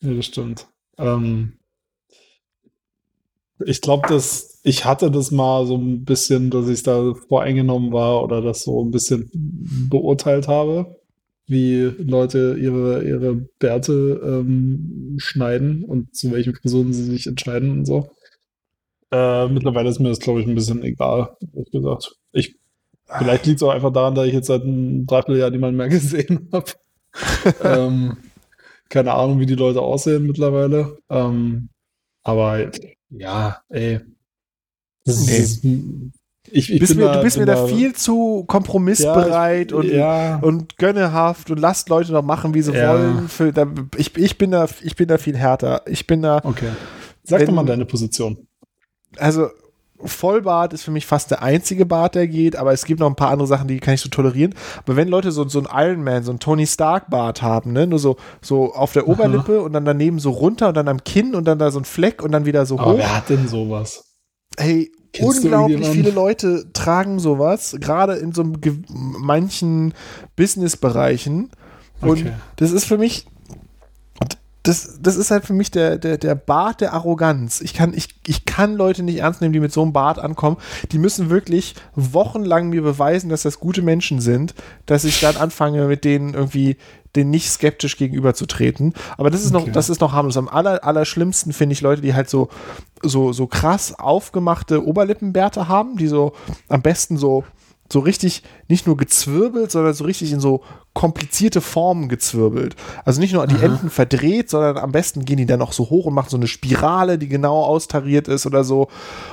Ja, 0.00 0.12
das 0.14 0.26
stimmt. 0.26 0.68
Ähm, 0.98 1.54
ich 3.64 3.80
glaube, 3.80 4.08
dass 4.08 4.60
ich 4.62 4.84
hatte 4.84 5.10
das 5.10 5.30
mal 5.30 5.66
so 5.66 5.76
ein 5.76 6.04
bisschen, 6.04 6.50
dass 6.50 6.68
ich 6.68 6.82
da 6.82 7.14
voreingenommen 7.28 7.92
war 7.92 8.22
oder 8.22 8.40
das 8.40 8.62
so 8.62 8.82
ein 8.82 8.90
bisschen 8.90 9.30
beurteilt 9.90 10.48
habe, 10.48 10.96
wie 11.46 11.82
Leute 11.98 12.56
ihre, 12.58 13.04
ihre 13.04 13.34
Bärte 13.58 14.20
ähm, 14.24 15.16
schneiden 15.18 15.84
und 15.84 16.14
zu 16.16 16.32
welchen 16.32 16.54
Personen 16.54 16.92
sie 16.94 17.04
sich 17.04 17.26
entscheiden 17.26 17.70
und 17.70 17.84
so. 17.84 18.08
Äh, 19.10 19.48
mittlerweile 19.48 19.90
ist 19.90 20.00
mir 20.00 20.08
das, 20.08 20.18
glaube 20.18 20.40
ich, 20.40 20.46
ein 20.46 20.54
bisschen 20.54 20.82
egal, 20.82 21.36
ehrlich 21.52 21.70
gesagt. 21.70 22.16
Ich 22.32 22.56
Vielleicht 23.18 23.46
liegt 23.46 23.56
es 23.56 23.62
auch 23.62 23.70
einfach 23.70 23.92
daran, 23.92 24.14
dass 24.14 24.26
ich 24.26 24.32
jetzt 24.32 24.46
seit 24.46 24.62
einem 24.62 25.06
Dreivierteljahr 25.06 25.50
niemanden 25.50 25.76
mehr 25.76 25.88
gesehen 25.90 26.48
habe. 26.52 26.72
ähm, 27.62 28.16
keine 28.88 29.12
Ahnung, 29.12 29.40
wie 29.40 29.46
die 29.46 29.54
Leute 29.54 29.80
aussehen 29.80 30.26
mittlerweile. 30.26 30.98
Ähm, 31.08 31.68
aber 32.22 32.70
ja, 33.10 33.60
ey. 33.68 34.00
Das 35.04 35.26
nee. 35.26 35.36
ist, 35.36 35.64
ich, 36.50 36.72
ich 36.72 36.78
bist 36.78 36.94
mir, 36.94 37.06
da, 37.06 37.16
du 37.16 37.22
bist 37.22 37.38
mir 37.38 37.46
da, 37.46 37.66
viel 37.66 37.94
zu 37.94 38.44
kompromissbereit 38.46 39.72
ja, 39.72 39.78
ich, 39.78 39.84
und, 39.84 39.90
ja. 39.90 40.36
und 40.36 40.76
gönnehaft 40.76 41.50
und 41.50 41.58
lasst 41.58 41.88
Leute 41.88 42.12
noch 42.12 42.22
machen, 42.22 42.54
wie 42.54 42.62
sie 42.62 42.72
ja. 42.72 42.92
wollen. 42.92 43.28
Für, 43.28 43.52
da, 43.52 43.66
ich, 43.96 44.16
ich, 44.16 44.38
bin 44.38 44.50
da, 44.50 44.68
ich 44.82 44.96
bin 44.96 45.08
da 45.08 45.18
viel 45.18 45.36
härter. 45.36 45.82
Ich 45.86 46.06
bin 46.06 46.22
da. 46.22 46.40
Okay. 46.42 46.68
Sag 47.22 47.40
wenn, 47.40 47.46
doch 47.46 47.54
mal 47.54 47.64
deine 47.64 47.86
Position. 47.86 48.46
Also, 49.16 49.48
Vollbart 50.04 50.72
ist 50.72 50.82
für 50.82 50.90
mich 50.90 51.06
fast 51.06 51.30
der 51.30 51.42
einzige 51.42 51.86
Bart, 51.86 52.14
der 52.14 52.28
geht, 52.28 52.56
aber 52.56 52.72
es 52.72 52.84
gibt 52.84 53.00
noch 53.00 53.08
ein 53.08 53.16
paar 53.16 53.30
andere 53.30 53.46
Sachen, 53.46 53.68
die 53.68 53.80
kann 53.80 53.94
ich 53.94 54.00
so 54.00 54.08
tolerieren. 54.08 54.54
Aber 54.84 54.96
wenn 54.96 55.08
Leute 55.08 55.32
so, 55.32 55.48
so 55.48 55.58
einen 55.58 55.68
Iron 55.72 56.04
Man, 56.04 56.22
so 56.22 56.30
einen 56.32 56.40
Tony 56.40 56.66
Stark 56.66 57.10
Bart 57.10 57.42
haben, 57.42 57.72
ne, 57.72 57.86
nur 57.86 57.98
so, 57.98 58.16
so 58.40 58.74
auf 58.74 58.92
der 58.92 59.08
Oberlippe 59.08 59.58
Aha. 59.58 59.64
und 59.64 59.72
dann 59.72 59.84
daneben 59.84 60.18
so 60.18 60.30
runter 60.30 60.68
und 60.68 60.76
dann 60.76 60.88
am 60.88 61.02
Kinn 61.04 61.34
und 61.34 61.44
dann 61.44 61.58
da 61.58 61.70
so 61.70 61.78
ein 61.78 61.84
Fleck 61.84 62.22
und 62.22 62.32
dann 62.32 62.44
wieder 62.44 62.66
so 62.66 62.78
aber 62.78 62.92
hoch. 62.92 62.98
wer 62.98 63.16
hat 63.16 63.28
denn 63.28 63.48
sowas? 63.48 64.04
Hey, 64.56 64.90
Kennst 65.14 65.44
unglaublich 65.44 65.86
viele 65.88 66.10
Leute 66.10 66.66
tragen 66.72 67.20
sowas, 67.20 67.76
gerade 67.80 68.14
in 68.14 68.32
so 68.32 68.44
manchen 68.88 69.94
Business-Bereichen. 70.34 71.50
Und 72.00 72.22
okay. 72.22 72.32
das 72.56 72.72
ist 72.72 72.84
für 72.84 72.98
mich, 72.98 73.26
das, 74.64 74.98
das 75.00 75.16
ist 75.16 75.30
halt 75.30 75.44
für 75.44 75.52
mich 75.52 75.70
der, 75.70 75.98
der, 75.98 76.16
der 76.16 76.34
Bart 76.34 76.80
der 76.80 76.94
Arroganz. 76.94 77.60
Ich 77.60 77.74
kann, 77.74 77.92
ich, 77.92 78.08
ich 78.26 78.46
kann 78.46 78.74
Leute 78.74 79.02
nicht 79.02 79.18
ernst 79.18 79.42
nehmen, 79.42 79.52
die 79.52 79.60
mit 79.60 79.72
so 79.72 79.82
einem 79.82 79.92
Bart 79.92 80.18
ankommen. 80.18 80.56
Die 80.90 80.98
müssen 80.98 81.28
wirklich 81.28 81.74
wochenlang 81.94 82.70
mir 82.70 82.80
beweisen, 82.80 83.28
dass 83.28 83.42
das 83.42 83.60
gute 83.60 83.82
Menschen 83.82 84.22
sind, 84.22 84.54
dass 84.86 85.04
ich 85.04 85.20
dann 85.20 85.36
anfange, 85.36 85.86
mit 85.86 86.04
denen 86.04 86.32
irgendwie 86.32 86.78
den 87.14 87.28
nicht 87.28 87.50
skeptisch 87.50 87.98
gegenüberzutreten. 87.98 88.94
Aber 89.18 89.30
das 89.30 89.44
ist 89.44 89.54
okay. 89.54 89.66
noch, 89.66 89.72
das 89.72 89.90
ist 89.90 90.00
noch 90.00 90.12
harmlos. 90.12 90.38
Am 90.38 90.48
aller, 90.48 90.82
aller 90.82 91.04
schlimmsten 91.04 91.52
finde 91.52 91.74
ich 91.74 91.82
Leute, 91.82 92.00
die 92.00 92.14
halt 92.14 92.30
so, 92.30 92.48
so, 93.02 93.34
so 93.34 93.46
krass 93.46 93.98
aufgemachte 93.98 94.84
Oberlippenbärte 94.84 95.68
haben, 95.68 95.98
die 95.98 96.08
so 96.08 96.32
am 96.68 96.80
besten 96.80 97.18
so 97.18 97.44
so 97.92 98.00
richtig 98.00 98.42
nicht 98.68 98.86
nur 98.86 98.96
gezwirbelt, 98.96 99.70
sondern 99.70 99.94
so 99.94 100.04
richtig 100.04 100.32
in 100.32 100.40
so 100.40 100.62
komplizierte 100.94 101.60
Formen 101.60 102.08
gezwirbelt. 102.08 102.76
Also 103.04 103.20
nicht 103.20 103.34
nur 103.34 103.46
die 103.46 103.56
Aha. 103.56 103.64
Enden 103.64 103.90
verdreht, 103.90 104.48
sondern 104.48 104.78
am 104.78 104.92
besten 104.92 105.24
gehen 105.24 105.36
die 105.36 105.46
dann 105.46 105.58
noch 105.58 105.72
so 105.72 105.90
hoch 105.90 106.06
und 106.06 106.14
machen 106.14 106.30
so 106.30 106.36
eine 106.36 106.46
Spirale, 106.46 107.18
die 107.18 107.28
genau 107.28 107.62
austariert 107.62 108.28
ist 108.28 108.46
oder 108.46 108.64
so. 108.64 108.88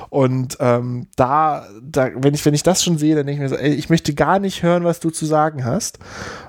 Und 0.09 0.57
ähm, 0.59 1.07
da, 1.15 1.65
da, 1.81 2.09
wenn 2.15 2.33
ich, 2.33 2.45
wenn 2.45 2.53
ich 2.53 2.63
das 2.63 2.83
schon 2.83 2.97
sehe, 2.97 3.15
dann 3.15 3.25
denke 3.25 3.43
ich 3.43 3.51
mir 3.51 3.55
so, 3.55 3.61
ey, 3.61 3.73
ich 3.73 3.89
möchte 3.89 4.13
gar 4.13 4.39
nicht 4.39 4.63
hören, 4.63 4.83
was 4.83 4.99
du 4.99 5.11
zu 5.11 5.25
sagen 5.25 5.63
hast. 5.63 5.99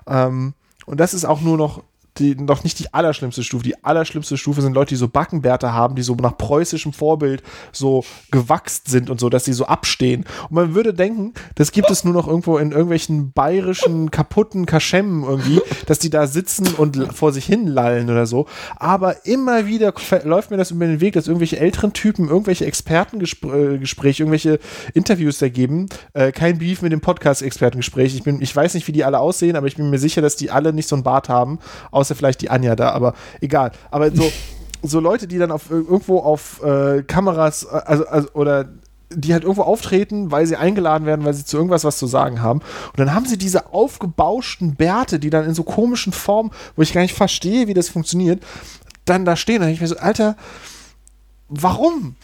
Ähm, 0.07 0.55
und 0.87 0.99
das 0.99 1.15
ist 1.15 1.24
auch 1.24 1.41
nur 1.41 1.57
noch 1.57 1.83
die, 2.19 2.35
noch 2.35 2.65
nicht 2.65 2.79
die 2.79 2.93
allerschlimmste 2.93 3.43
Stufe. 3.43 3.65
Die 3.65 3.85
allerschlimmste 3.85 4.37
Stufe 4.37 4.61
sind 4.61 4.75
Leute, 4.75 4.91
die 4.91 4.97
so 4.97 5.09
Backenbärte 5.09 5.73
haben, 5.73 5.95
die 5.95 6.03
so 6.03 6.15
nach 6.15 6.37
preußischem 6.37 6.93
Vorbild 6.93 7.43
so 7.73 8.05
gewachst 8.31 8.89
sind 8.89 9.09
und 9.11 9.19
so, 9.21 9.29
dass 9.29 9.45
sie 9.45 9.53
so 9.53 9.67
abstehen. 9.67 10.25
Und 10.51 10.53
man 10.53 10.75
würde 10.75 10.93
denken, 10.93 11.33
das 11.55 11.73
gibt 11.73 11.91
es 11.91 12.05
nur 12.05 12.13
noch 12.13 12.27
irgendwo 12.27 12.59
in 12.59 12.73
irgendwelchen 12.73 13.33
bayerischen 13.33 14.11
kaputten 14.11 14.67
Kaschemmen 14.67 15.25
irgendwie, 15.25 15.61
dass 15.87 15.99
die 15.99 16.11
da 16.11 16.27
sitzen 16.27 16.67
und 16.75 17.15
vor 17.15 17.33
sich 17.33 17.47
hin 17.47 17.67
lallen 17.67 18.11
oder 18.11 18.27
so. 18.27 18.47
Aber 18.77 19.25
immer 19.27 19.67
wieder 19.67 19.95
läuft 20.25 20.51
mir 20.51 20.57
das 20.57 20.71
über 20.71 20.87
den 20.87 21.01
Weg, 21.01 21.15
dass 21.15 21.29
irgendwelche 21.29 21.59
älteren 21.59 21.93
Typen 21.93 22.29
irgendwelche 22.29 22.67
Expertengespräche, 22.67 24.23
irgendwelche 24.23 24.59
Interviews 24.95 25.39
da 25.39 25.49
geben. 25.49 25.87
Äh, 26.13 26.33
kein 26.33 26.59
Beef 26.59 26.83
mit 26.83 26.93
dem 26.93 27.01
Podcast-Expertengespräch. 27.01 28.15
Ich, 28.15 28.27
ich 28.27 28.57
weiß 28.57 28.75
nicht, 28.75 28.87
wie 28.87 28.93
die 28.93 29.05
alle 29.05 29.19
aussehen, 29.19 29.57
aber 29.57 29.67
ich 29.67 29.77
bin 29.77 29.91
mir 29.91 29.99
sicher, 29.99 30.21
dass 30.21 30.37
die 30.37 30.51
alle 30.51 30.73
nicht 30.73 30.89
so 30.89 30.97
einen 30.97 31.05
Bart 31.05 31.29
haben, 31.29 31.59
außer 32.03 32.15
vielleicht 32.15 32.41
die 32.43 32.51
Anja 32.51 32.77
da, 32.77 32.91
aber 32.91 33.15
egal. 33.41 33.73
Aber 33.91 34.11
so, 34.11 34.31
so 34.83 35.01
Leute, 35.01 35.27
die 35.27 35.39
dann 35.39 35.51
auf 35.51 35.70
irgendwo 35.70 36.19
auf 36.19 36.62
äh, 36.62 37.03
Kameras, 37.03 37.65
äh, 37.65 37.69
also, 37.85 38.07
also 38.07 38.29
oder 38.35 38.69
die 39.15 39.33
halt 39.33 39.43
irgendwo 39.43 39.62
auftreten, 39.62 40.31
weil 40.31 40.47
sie 40.47 40.57
eingeladen 40.57 41.07
werden, 41.07 41.24
weil 41.24 41.35
sie 41.35 41.45
zu 41.45 41.57
irgendwas 41.57 41.85
was 41.85 41.99
zu 41.99 42.07
sagen 42.07 42.41
haben. 42.43 42.61
Und 42.61 42.99
dann 42.99 43.15
haben 43.15 43.27
sie 43.27 43.39
diese 43.39 43.73
aufgebauschten 43.73 44.74
Bärte, 44.74 45.19
die 45.19 45.31
dann 45.31 45.45
in 45.45 45.55
so 45.55 45.62
komischen 45.62 46.12
Formen, 46.12 46.51
wo 46.77 46.83
ich 46.83 46.93
gar 46.93 47.03
nicht 47.03 47.15
verstehe, 47.15 47.69
wie 47.69 47.74
das 47.74 47.89
funktioniert, 47.89 48.43
dann 49.05 49.24
da 49.24 49.37
stehen. 49.37 49.61
Dann 49.61 49.69
denke 49.69 49.74
ich 49.74 49.81
mir 49.83 49.95
so, 49.95 49.99
Alter, 50.01 50.37
warum? 51.49 52.16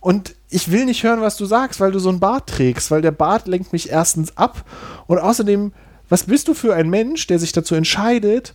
Und 0.00 0.34
ich 0.50 0.70
will 0.72 0.84
nicht 0.84 1.04
hören, 1.04 1.20
was 1.20 1.36
du 1.36 1.46
sagst, 1.46 1.78
weil 1.78 1.92
du 1.92 2.00
so 2.00 2.08
einen 2.08 2.20
Bart 2.20 2.48
trägst, 2.48 2.90
weil 2.90 3.02
der 3.02 3.12
Bart 3.12 3.46
lenkt 3.46 3.72
mich 3.72 3.90
erstens 3.90 4.36
ab 4.36 4.64
und 5.06 5.18
außerdem, 5.18 5.72
was 6.08 6.24
bist 6.24 6.48
du 6.48 6.54
für 6.54 6.74
ein 6.74 6.90
Mensch, 6.90 7.26
der 7.28 7.38
sich 7.38 7.52
dazu 7.52 7.74
entscheidet, 7.74 8.54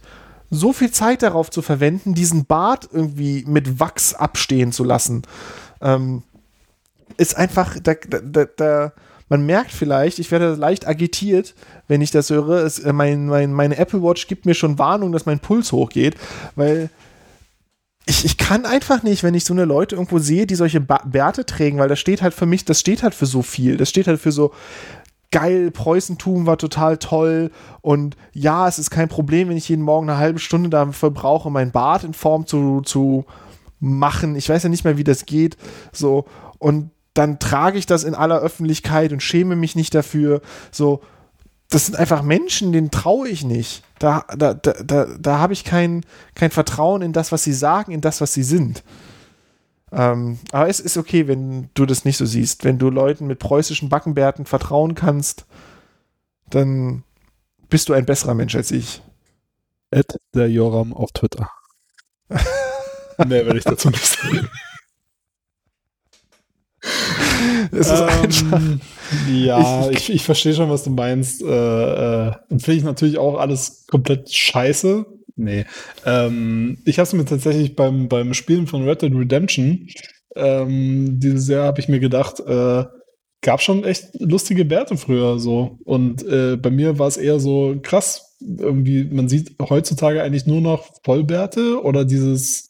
so 0.50 0.74
viel 0.74 0.92
Zeit 0.92 1.24
darauf 1.24 1.50
zu 1.50 1.62
verwenden, 1.62 2.14
diesen 2.14 2.46
Bart 2.46 2.90
irgendwie 2.92 3.44
mit 3.48 3.80
Wachs 3.80 4.14
abstehen 4.14 4.72
zu 4.72 4.84
lassen. 4.84 5.24
Ähm, 5.82 6.24
ist 7.18 7.36
einfach, 7.36 7.78
da, 7.82 7.94
da, 7.94 8.46
da, 8.46 8.94
man 9.30 9.46
merkt 9.46 9.72
vielleicht, 9.72 10.20
ich 10.20 10.32
werde 10.32 10.56
leicht 10.56 10.88
agitiert, 10.88 11.54
wenn 11.88 12.02
ich 12.02 12.12
das 12.12 12.30
höre. 12.30 12.64
Es, 12.64 12.80
äh, 12.80 12.94
mein, 12.94 13.28
mein, 13.28 13.52
meine 13.52 13.78
Apple 13.78 14.02
Watch 14.02 14.28
gibt 14.28 14.46
mir 14.46 14.54
schon 14.54 14.80
Warnung, 14.80 15.12
dass 15.12 15.26
mein 15.26 15.40
Puls 15.40 15.72
hochgeht, 15.72 16.16
weil 16.56 16.90
ich, 18.06 18.24
ich 18.24 18.38
kann 18.38 18.66
einfach 18.66 19.04
nicht, 19.04 19.24
wenn 19.24 19.34
ich 19.34 19.44
so 19.44 19.54
eine 19.54 19.66
Leute 19.66 19.96
irgendwo 19.96 20.18
sehe, 20.18 20.48
die 20.48 20.56
solche 20.56 20.80
ba 20.80 21.02
Bärte 21.06 21.46
tragen, 21.46 21.78
weil 21.78 21.90
das 21.90 22.00
steht 22.00 22.22
halt 22.22 22.34
für 22.34 22.46
mich, 22.46 22.64
das 22.64 22.80
steht 22.80 23.04
halt 23.04 23.14
für 23.14 23.26
so 23.26 23.42
viel. 23.42 23.76
Das 23.76 23.90
steht 23.90 24.08
halt 24.08 24.22
für 24.22 24.32
so, 24.32 24.54
geil, 25.38 25.70
Preußentum 25.70 26.48
war 26.48 26.58
total 26.58 26.98
toll 26.98 27.52
und 27.82 28.18
ja, 28.34 28.68
es 28.68 28.80
ist 28.80 28.90
kein 28.90 29.08
Problem, 29.08 29.50
wenn 29.50 29.58
ich 29.58 29.70
jeden 29.70 29.84
Morgen 29.84 30.10
eine 30.10 30.18
halbe 30.18 30.40
Stunde 30.40 30.70
dafür 30.70 31.12
brauche, 31.12 31.52
mein 31.52 31.72
Bart 31.72 32.04
in 32.04 32.16
Form 32.16 32.48
zu, 32.48 32.82
zu 32.82 33.26
machen. 33.80 34.36
Ich 34.36 34.50
weiß 34.50 34.64
ja 34.64 34.70
nicht 34.70 34.84
mehr, 34.84 34.98
wie 34.98 35.04
das 35.04 35.28
geht. 35.28 35.56
So, 35.92 36.26
und 36.58 36.90
dann 37.14 37.38
trage 37.38 37.78
ich 37.78 37.86
das 37.86 38.04
in 38.04 38.16
aller 38.16 38.40
Öffentlichkeit 38.40 39.12
und 39.12 39.22
schäme 39.22 39.56
mich 39.56 39.76
nicht 39.76 39.94
dafür. 39.94 40.42
So, 40.72 41.02
das 41.70 41.86
sind 41.86 41.96
einfach 41.96 42.24
Menschen, 42.24 42.72
denen 42.72 42.90
traue 42.90 43.28
ich 43.28 43.44
nicht. 43.44 43.84
Da, 44.00 44.26
da, 44.36 44.56
da, 44.56 44.74
da, 44.84 45.06
da 45.20 45.38
habe 45.38 45.54
ich 45.54 45.64
kein, 45.64 46.04
kein 46.34 46.50
Vertrauen 46.50 47.04
in 47.04 47.14
das, 47.14 47.32
was 47.32 47.44
sie 47.44 47.54
sagen, 47.54 47.92
in 47.92 48.02
das, 48.02 48.22
was 48.22 48.34
sie 48.34 48.44
sind. 48.44 48.84
Ähm, 49.92 50.40
aber 50.52 50.68
es 50.68 50.80
ist 50.80 50.98
okay, 50.98 51.28
wenn 51.28 51.70
du 51.74 51.86
das 51.86 52.04
nicht 52.04 52.18
so 52.18 52.26
siehst. 52.26 52.64
Wenn 52.64 52.78
du 52.78 52.90
Leuten 52.90 53.28
mit 53.28 53.40
preußischen 53.40 53.90
Backenbärten 53.90 54.46
vertrauen 54.46 54.96
kannst, 54.96 55.46
dann 56.50 57.04
bist 57.70 57.90
du 57.90 57.94
ein 57.94 58.06
besserer 58.06 58.34
Mensch 58.34 58.56
als 58.56 58.72
ich. 58.72 59.02
Ed 59.92 60.18
der 60.34 60.50
Joram 60.50 60.94
auf 60.94 61.12
Twitter. 61.12 61.50
Mehr 63.18 63.46
werde 63.46 63.58
ich 63.58 63.64
dazu 63.64 63.90
nicht 63.90 64.06
sagen. 64.06 64.50
es 67.72 67.90
ist 67.90 68.00
ähm, 68.00 68.10
einfach. 68.10 68.62
Ja, 69.30 69.90
ich, 69.90 69.98
ich, 69.98 70.10
ich 70.16 70.24
verstehe 70.24 70.54
schon, 70.54 70.70
was 70.70 70.84
du 70.84 70.90
meinst. 70.90 71.42
Äh, 71.42 72.28
äh, 72.28 72.32
finde 72.50 72.74
ich 72.74 72.84
natürlich 72.84 73.18
auch 73.18 73.40
alles 73.40 73.86
komplett 73.88 74.32
scheiße. 74.34 75.06
Nee. 75.38 75.66
Ähm, 76.06 76.80
ich 76.84 77.00
habe 77.00 77.08
es 77.08 77.14
mir 77.14 77.26
tatsächlich 77.26 77.76
beim, 77.76 78.10
beim 78.10 78.34
Spielen 78.34 78.68
von 78.68 78.84
Red 78.84 79.04
Dead 79.04 79.14
Redemption 79.14 79.88
ähm, 80.38 81.20
dieses 81.20 81.48
Jahr 81.48 81.66
habe 81.66 81.80
ich 81.80 81.90
mir 81.90 82.00
gedacht, 82.00 82.40
äh, 82.40 82.86
gab 83.42 83.62
schon 83.62 83.84
echt 83.84 84.10
lustige 84.20 84.70
Werte 84.70 84.98
früher 84.98 85.40
so. 85.40 85.80
Und 85.84 86.26
äh, 86.26 86.58
bei 86.58 86.70
mir 86.70 87.00
war 87.00 87.08
es 87.08 87.18
eher 87.18 87.40
so 87.40 87.78
krass. 87.82 88.36
Irgendwie, 88.40 89.04
man 89.06 89.30
sieht 89.30 89.56
heutzutage 89.60 90.22
eigentlich 90.22 90.46
nur 90.46 90.62
noch 90.62 90.88
Vollbärte 91.04 91.82
oder 91.82 92.06
dieses, 92.06 92.67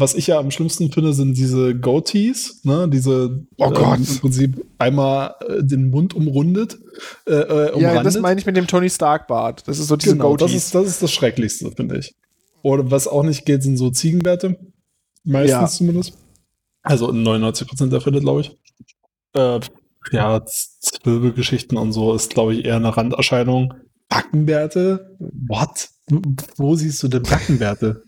was 0.00 0.14
ich 0.14 0.28
ja 0.28 0.38
am 0.38 0.50
schlimmsten 0.50 0.92
finde, 0.92 1.12
sind 1.12 1.36
diese 1.36 1.74
Goatees, 1.74 2.60
ne? 2.64 2.88
Diese 2.88 3.44
oh 3.58 3.70
Gott. 3.70 3.98
Ähm, 3.98 4.06
im 4.08 4.18
Prinzip 4.18 4.66
einmal 4.78 5.34
äh, 5.48 5.62
den 5.62 5.90
Mund 5.90 6.14
umrundet. 6.14 6.78
Äh, 7.26 7.32
äh 7.32 7.80
ja, 7.80 8.02
das 8.02 8.18
meine 8.18 8.38
ich 8.38 8.46
mit 8.46 8.56
dem 8.56 8.66
Tony 8.66 8.90
Stark 8.90 9.26
Bart. 9.26 9.66
Das 9.66 9.78
ist 9.78 9.88
so 9.88 9.96
diese 9.96 10.12
genau, 10.12 10.30
Goatees. 10.30 10.52
Das 10.52 10.64
ist, 10.64 10.74
das 10.74 10.86
ist 10.86 11.02
das 11.02 11.12
Schrecklichste, 11.12 11.70
finde 11.72 11.98
ich. 11.98 12.14
Oder 12.62 12.90
was 12.90 13.08
auch 13.08 13.24
nicht 13.24 13.44
geht, 13.44 13.62
sind 13.62 13.76
so 13.76 13.90
Ziegenbärte. 13.90 14.56
Meistens 15.24 15.50
ja. 15.50 15.66
zumindest. 15.66 16.14
Also 16.82 17.10
in 17.10 17.26
99% 17.26 17.88
der 17.88 18.00
Fälle, 18.00 18.20
glaube 18.20 18.42
ich. 18.42 18.56
Äh, 19.34 19.60
ja, 20.10 20.44
Zwirbelgeschichten 20.44 21.78
und 21.78 21.92
so 21.92 22.14
ist, 22.14 22.34
glaube 22.34 22.54
ich, 22.54 22.64
eher 22.64 22.76
eine 22.76 22.96
Randerscheinung. 22.96 23.74
Backenbärte? 24.08 25.16
What? 25.18 25.88
Wo 26.56 26.74
siehst 26.74 27.02
du 27.02 27.08
denn 27.08 27.22
Backenbärte? 27.22 28.02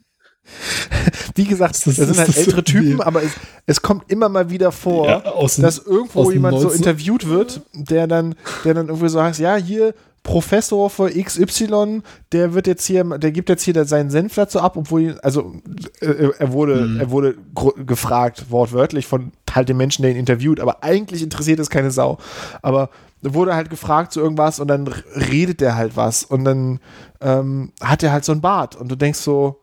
Wie 1.34 1.44
gesagt, 1.44 1.74
das, 1.74 1.96
das 1.96 1.96
sind 1.96 2.18
halt 2.18 2.36
ältere 2.36 2.62
Typen, 2.62 3.00
aber 3.00 3.22
es, 3.22 3.32
es, 3.66 3.82
kommt 3.82 4.10
immer 4.10 4.28
mal 4.28 4.50
wieder 4.50 4.70
vor, 4.70 5.08
ja, 5.08 5.20
dass 5.58 5.78
irgendwo 5.78 6.30
jemand 6.30 6.60
so 6.60 6.70
interviewt 6.70 7.28
wird, 7.28 7.60
der 7.72 8.06
dann, 8.06 8.36
der 8.64 8.74
dann 8.74 8.88
irgendwie 8.88 9.08
so 9.08 9.20
heißt, 9.20 9.40
ja, 9.40 9.56
hier 9.56 9.94
Professor 10.24 10.88
für 10.88 11.10
XY, 11.10 12.02
der 12.32 12.54
wird 12.54 12.66
jetzt 12.66 12.86
hier, 12.86 13.04
der 13.04 13.30
gibt 13.30 13.50
jetzt 13.50 13.62
hier 13.62 13.84
seinen 13.84 14.08
Senf 14.10 14.34
dazu 14.34 14.58
ab, 14.58 14.76
obwohl, 14.76 15.18
also 15.22 15.54
äh, 16.00 16.30
er 16.38 16.52
wurde, 16.52 16.86
mhm. 16.86 17.00
er 17.00 17.10
wurde 17.10 17.36
gefragt, 17.84 18.46
wortwörtlich 18.48 19.06
von 19.06 19.32
halt 19.54 19.68
den 19.68 19.76
Menschen, 19.76 20.02
der 20.02 20.12
ihn 20.12 20.16
interviewt, 20.16 20.60
aber 20.60 20.82
eigentlich 20.82 21.22
interessiert 21.22 21.60
es 21.60 21.68
keine 21.68 21.90
Sau. 21.90 22.18
Aber 22.62 22.88
wurde 23.20 23.54
halt 23.54 23.68
gefragt 23.68 24.12
zu 24.12 24.20
irgendwas 24.20 24.60
und 24.60 24.68
dann 24.68 24.88
redet 25.14 25.60
der 25.60 25.76
halt 25.76 25.94
was 25.96 26.24
und 26.24 26.44
dann 26.44 26.80
ähm, 27.20 27.72
hat 27.82 28.02
er 28.02 28.12
halt 28.12 28.24
so 28.24 28.32
ein 28.32 28.40
Bart 28.40 28.76
und 28.76 28.90
du 28.90 28.96
denkst 28.96 29.18
so, 29.18 29.60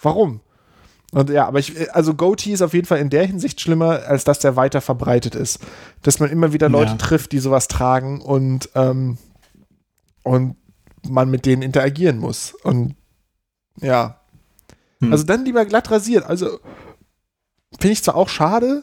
warum? 0.00 0.40
Und 1.14 1.30
ja, 1.30 1.46
aber 1.46 1.60
ich, 1.60 1.94
also 1.94 2.14
Goatee 2.14 2.52
ist 2.52 2.62
auf 2.62 2.74
jeden 2.74 2.86
Fall 2.86 2.98
in 2.98 3.08
der 3.08 3.24
Hinsicht 3.24 3.60
schlimmer, 3.60 4.00
als 4.06 4.24
dass 4.24 4.40
der 4.40 4.56
weiter 4.56 4.80
verbreitet 4.80 5.36
ist. 5.36 5.60
Dass 6.02 6.18
man 6.18 6.28
immer 6.28 6.52
wieder 6.52 6.68
Leute 6.68 6.92
ja. 6.92 6.96
trifft, 6.96 7.30
die 7.30 7.38
sowas 7.38 7.68
tragen 7.68 8.20
und, 8.20 8.68
ähm, 8.74 9.18
und 10.24 10.56
man 11.08 11.30
mit 11.30 11.46
denen 11.46 11.62
interagieren 11.62 12.18
muss. 12.18 12.54
Und 12.64 12.96
ja. 13.80 14.18
Hm. 15.00 15.12
Also 15.12 15.24
dann 15.24 15.44
lieber 15.44 15.64
glatt 15.66 15.88
rasiert. 15.88 16.24
Also 16.26 16.58
finde 17.78 17.92
ich 17.92 18.02
zwar 18.02 18.16
auch 18.16 18.28
schade, 18.28 18.82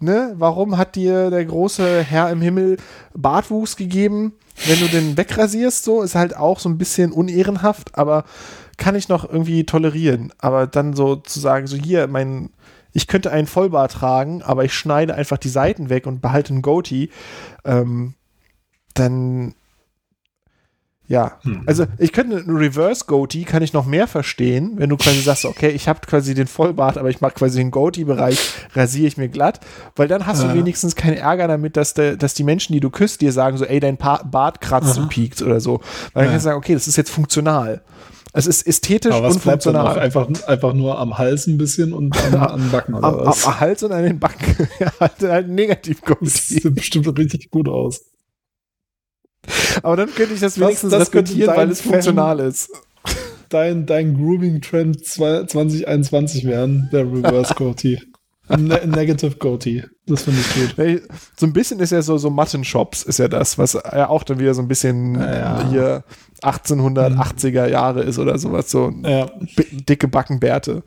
ne? 0.00 0.34
Warum 0.38 0.76
hat 0.76 0.96
dir 0.96 1.30
der 1.30 1.44
große 1.44 2.02
Herr 2.02 2.30
im 2.30 2.42
Himmel 2.42 2.78
Bartwuchs 3.14 3.76
gegeben? 3.76 4.32
Wenn 4.66 4.80
du 4.80 4.88
den 4.88 5.16
wegrasierst, 5.16 5.84
so 5.84 6.02
ist 6.02 6.16
halt 6.16 6.36
auch 6.36 6.58
so 6.58 6.68
ein 6.68 6.78
bisschen 6.78 7.12
unehrenhaft, 7.12 7.96
aber 7.96 8.24
kann 8.80 8.96
ich 8.96 9.08
noch 9.08 9.30
irgendwie 9.30 9.64
tolerieren. 9.64 10.32
Aber 10.38 10.66
dann 10.66 10.94
so 10.94 11.14
zu 11.14 11.38
sagen, 11.38 11.68
so 11.68 11.76
hier, 11.76 12.08
mein, 12.08 12.50
ich 12.92 13.06
könnte 13.06 13.30
einen 13.30 13.46
Vollbart 13.46 13.92
tragen, 13.92 14.42
aber 14.42 14.64
ich 14.64 14.74
schneide 14.74 15.14
einfach 15.14 15.38
die 15.38 15.50
Seiten 15.50 15.90
weg 15.90 16.06
und 16.06 16.20
behalte 16.20 16.52
einen 16.52 16.62
Goatee, 16.62 17.10
ähm, 17.64 18.14
dann 18.94 19.54
ja, 21.06 21.38
hm. 21.42 21.64
also 21.66 21.86
ich 21.98 22.12
könnte 22.12 22.36
einen 22.36 22.56
Reverse 22.56 23.04
Goatee 23.04 23.42
kann 23.42 23.64
ich 23.64 23.72
noch 23.72 23.84
mehr 23.84 24.06
verstehen, 24.06 24.74
wenn 24.76 24.88
du 24.90 24.96
quasi 24.96 25.20
sagst, 25.20 25.44
okay, 25.44 25.70
ich 25.70 25.88
habe 25.88 26.00
quasi 26.06 26.34
den 26.34 26.46
Vollbart, 26.46 26.98
aber 26.98 27.10
ich 27.10 27.20
mache 27.20 27.32
quasi 27.32 27.58
den 27.58 27.72
Goatee-Bereich, 27.72 28.38
rasiere 28.74 29.08
ich 29.08 29.16
mir 29.16 29.28
glatt, 29.28 29.58
weil 29.96 30.06
dann 30.06 30.24
hast 30.24 30.44
du 30.44 30.54
wenigstens 30.54 30.94
keinen 30.94 31.16
Ärger 31.16 31.48
damit, 31.48 31.76
dass, 31.76 31.94
de, 31.94 32.16
dass 32.16 32.34
die 32.34 32.44
Menschen, 32.44 32.74
die 32.74 32.80
du 32.80 32.90
küsst, 32.90 33.22
dir 33.22 33.32
sagen 33.32 33.56
so, 33.56 33.64
ey, 33.64 33.80
dein 33.80 33.96
pa 33.96 34.22
Bart 34.22 34.60
kratzt 34.60 34.98
und 34.98 35.08
piekt 35.08 35.42
oder 35.42 35.60
so. 35.60 35.80
Weil 36.12 36.26
dann 36.26 36.32
kannst 36.32 36.46
du 36.46 36.50
sagen, 36.50 36.58
okay, 36.58 36.74
das 36.74 36.86
ist 36.86 36.96
jetzt 36.96 37.10
funktional. 37.10 37.82
Es 38.32 38.46
ist 38.46 38.66
ästhetisch 38.66 39.12
Aber 39.12 39.28
was 39.28 39.34
und 39.34 39.42
funktional. 39.42 39.98
Einfach, 39.98 40.28
einfach 40.46 40.72
nur 40.72 40.98
am 40.98 41.18
Hals 41.18 41.46
ein 41.46 41.58
bisschen 41.58 41.92
und 41.92 42.16
an, 42.16 42.34
an 42.34 42.60
den 42.60 42.70
Backen 42.70 42.94
oder 42.94 43.08
am, 43.08 43.26
was? 43.26 43.44
Am 43.44 43.58
Hals 43.58 43.82
und 43.82 43.92
an 43.92 44.04
den 44.04 44.20
Backen. 44.20 44.68
ja, 44.78 44.92
halt, 45.00 45.20
halt 45.22 45.48
negativ 45.48 46.00
Das 46.20 46.48
sieht 46.48 46.74
bestimmt 46.74 47.18
richtig 47.18 47.50
gut 47.50 47.68
aus. 47.68 48.02
Aber 49.82 49.96
dann 49.96 50.14
könnte 50.14 50.34
ich 50.34 50.40
das 50.40 50.60
wenigstens 50.60 50.90
das, 50.90 50.98
das 50.98 51.08
respektieren, 51.08 51.56
weil 51.56 51.70
es 51.70 51.80
funktional 51.80 52.40
ist. 52.40 52.70
Dein, 53.48 53.86
dein 53.86 54.14
Grooming-Trend 54.16 55.04
2021 55.04 56.44
werden, 56.44 56.88
der 56.92 57.02
Reverse 57.02 57.54
Goatee. 57.54 58.00
Ne 58.58 58.80
Negative 58.84 59.36
Goatee. 59.36 59.84
Das 60.06 60.24
finde 60.24 60.40
ich 60.40 60.74
gut. 60.76 61.02
So 61.36 61.46
ein 61.46 61.52
bisschen 61.52 61.78
ist 61.78 61.92
ja 61.92 62.02
so, 62.02 62.18
so 62.18 62.30
Mutton-Shops 62.30 63.04
ist 63.04 63.20
ja 63.20 63.28
das, 63.28 63.58
was 63.58 63.74
ja 63.74 64.08
auch 64.08 64.24
dann 64.24 64.40
wieder 64.40 64.54
so 64.54 64.62
ein 64.62 64.66
bisschen 64.66 65.14
ja. 65.14 65.68
hier 65.70 66.04
1880er 66.42 67.66
Jahre 67.66 68.02
ist 68.02 68.18
oder 68.18 68.38
sowas. 68.38 68.70
So 68.70 68.92
ja. 69.02 69.26
dicke 69.88 70.08
Backenbärte. 70.08 70.82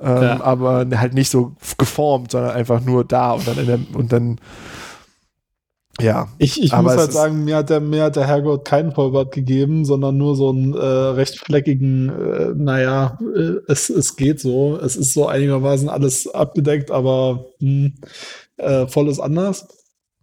Ähm, 0.00 0.22
ja. 0.22 0.42
Aber 0.42 0.86
halt 0.94 1.14
nicht 1.14 1.30
so 1.30 1.56
geformt, 1.76 2.30
sondern 2.30 2.52
einfach 2.52 2.80
nur 2.80 3.04
da 3.04 3.32
und 3.32 3.46
dann, 3.46 3.66
der, 3.66 3.78
und 3.94 4.12
dann 4.12 4.40
ja. 6.00 6.28
Ich, 6.38 6.62
ich 6.62 6.72
muss 6.72 6.96
halt 6.96 7.12
sagen, 7.12 7.44
mir 7.44 7.56
hat, 7.56 7.70
der, 7.70 7.80
mir 7.80 8.04
hat 8.04 8.16
der 8.16 8.26
Herrgott 8.26 8.64
keinen 8.64 8.92
Vollbart 8.92 9.32
gegeben, 9.32 9.84
sondern 9.84 10.16
nur 10.16 10.36
so 10.36 10.50
einen 10.50 10.74
äh, 10.74 10.78
recht 10.78 11.38
fleckigen, 11.38 12.08
äh, 12.08 12.52
naja, 12.54 13.18
äh, 13.36 13.56
es, 13.68 13.90
es 13.90 14.16
geht 14.16 14.40
so. 14.40 14.78
Es 14.78 14.96
ist 14.96 15.12
so 15.12 15.26
einigermaßen 15.26 15.88
alles 15.88 16.26
abgedeckt, 16.26 16.90
aber 16.90 17.46
mh, 17.60 17.68
hm, 17.68 17.94
äh, 18.56 18.86
voll 18.86 19.08
ist 19.08 19.20
anders. 19.20 19.68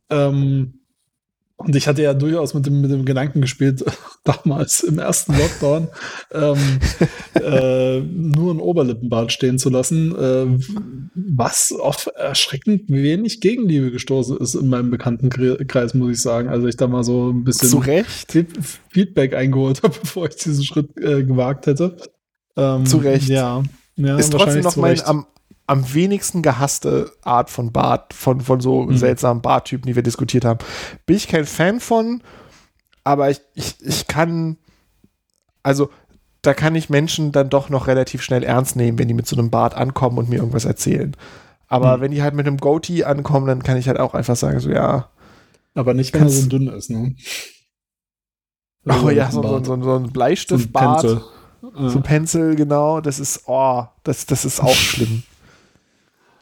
Ähm, 0.10 0.80
und 1.58 1.76
ich 1.76 1.88
hatte 1.88 2.04
ja 2.04 2.14
durchaus 2.14 2.54
mit 2.54 2.68
dem, 2.68 2.82
mit 2.82 2.92
dem 2.92 3.04
Gedanken 3.04 3.42
gespielt, 3.42 3.84
damals 4.24 4.82
im 4.82 5.00
ersten 5.00 5.36
Lockdown, 5.36 5.88
ähm, 6.32 6.80
äh, 7.34 8.00
nur 8.00 8.54
ein 8.54 8.60
Oberlippenbart 8.60 9.32
stehen 9.32 9.58
zu 9.58 9.70
lassen, 9.70 10.16
äh, 10.16 10.46
was 11.16 11.74
auf 11.74 12.10
erschreckend 12.16 12.84
wenig 12.90 13.42
Gegenliebe 13.42 13.92
gestoßen 13.92 14.38
ist 14.38 14.54
in 14.54 14.68
meinem 14.68 14.92
Bekanntenkreis, 14.92 15.96
muss 15.96 16.12
ich 16.12 16.22
sagen. 16.22 16.48
Also 16.48 16.68
ich 16.68 16.78
da 16.78 16.88
mal 16.88 17.04
so 17.04 17.32
ein 17.32 17.44
bisschen 17.44 17.70
Zu 17.70 17.80
Recht? 17.80 18.38
Feedback 18.90 19.34
eingeholt 19.34 19.82
habe, 19.84 19.96
bevor 20.00 20.30
ich 20.30 20.36
diesen 20.36 20.64
Schritt 20.64 20.96
äh, 20.98 21.24
gewagt 21.24 21.66
hätte. 21.66 21.98
Ähm, 22.56 22.86
Zu 22.86 22.98
Recht. 22.98 23.30
Ja. 23.30 23.64
ja 23.96 24.18
ist 24.18 24.32
trotzdem 24.32 24.62
noch 24.62 24.76
mein 24.76 25.04
am, 25.06 25.26
am 25.68 25.94
wenigsten 25.94 26.41
gehasste 26.41 27.11
Art 27.23 27.49
von 27.49 27.72
Bart, 27.72 28.14
von, 28.14 28.41
von 28.41 28.61
so 28.61 28.84
mhm. 28.84 28.98
seltsamen 28.98 29.41
Barttypen, 29.41 29.85
die 29.85 29.95
wir 29.95 30.03
diskutiert 30.03 30.45
haben. 30.45 30.60
Bin 31.06 31.18
ich 31.18 31.27
kein 31.27 31.45
Fan 31.45 31.81
von, 31.81 32.23
aber 33.03 33.30
ich, 33.30 33.41
ich, 33.53 33.76
ich 33.81 34.07
kann, 34.07 34.57
also 35.64 35.89
da 36.41 36.53
kann 36.53 36.76
ich 36.76 36.89
Menschen 36.89 37.34
dann 37.34 37.49
doch 37.49 37.69
noch 37.69 37.88
relativ 37.88 38.22
schnell 38.22 38.44
ernst 38.44 38.77
nehmen, 38.77 38.98
wenn 38.98 39.10
die 39.10 39.14
mit 39.14 39.27
so 39.27 39.35
einem 39.35 39.49
Bart 39.49 39.76
ankommen 39.76 40.18
und 40.18 40.30
mir 40.30 40.38
irgendwas 40.38 40.64
erzählen. 40.64 41.15
Aber 41.68 41.98
mhm. 41.98 42.02
wenn 42.02 42.11
die 42.11 42.23
halt 42.23 42.34
mit 42.34 42.48
einem 42.48 42.57
Goatee 42.57 43.03
ankommen, 43.03 43.48
dann 43.48 43.61
kann 43.61 43.77
ich 43.77 43.89
halt 43.89 43.99
auch 43.99 44.14
einfach 44.14 44.38
sagen, 44.38 44.61
so 44.61 44.69
ja. 44.69 45.10
Aber 45.73 45.94
nicht, 45.94 46.14
wenn 46.14 46.23
er 46.23 46.30
so 46.30 46.48
dünn 46.48 46.68
ist, 46.68 46.89
ne? 46.89 47.15
Oh 49.03 49.10
ja, 49.10 49.30
so, 49.30 49.41
so, 49.44 49.61
so, 49.61 49.84
so 49.84 49.95
ein 49.95 50.14
Bleistiftbart. 50.14 51.02
So 51.02 51.22
ein 51.76 51.89
So 51.89 51.98
ein 51.98 52.03
Pencil, 52.03 52.56
genau. 52.56 53.02
Das 53.02 53.19
ist, 53.19 53.41
oh, 53.45 53.84
das, 54.03 54.26
das 54.26 54.45
ist 54.45 54.61
auch 54.61 54.73
schlimm. 54.73 55.23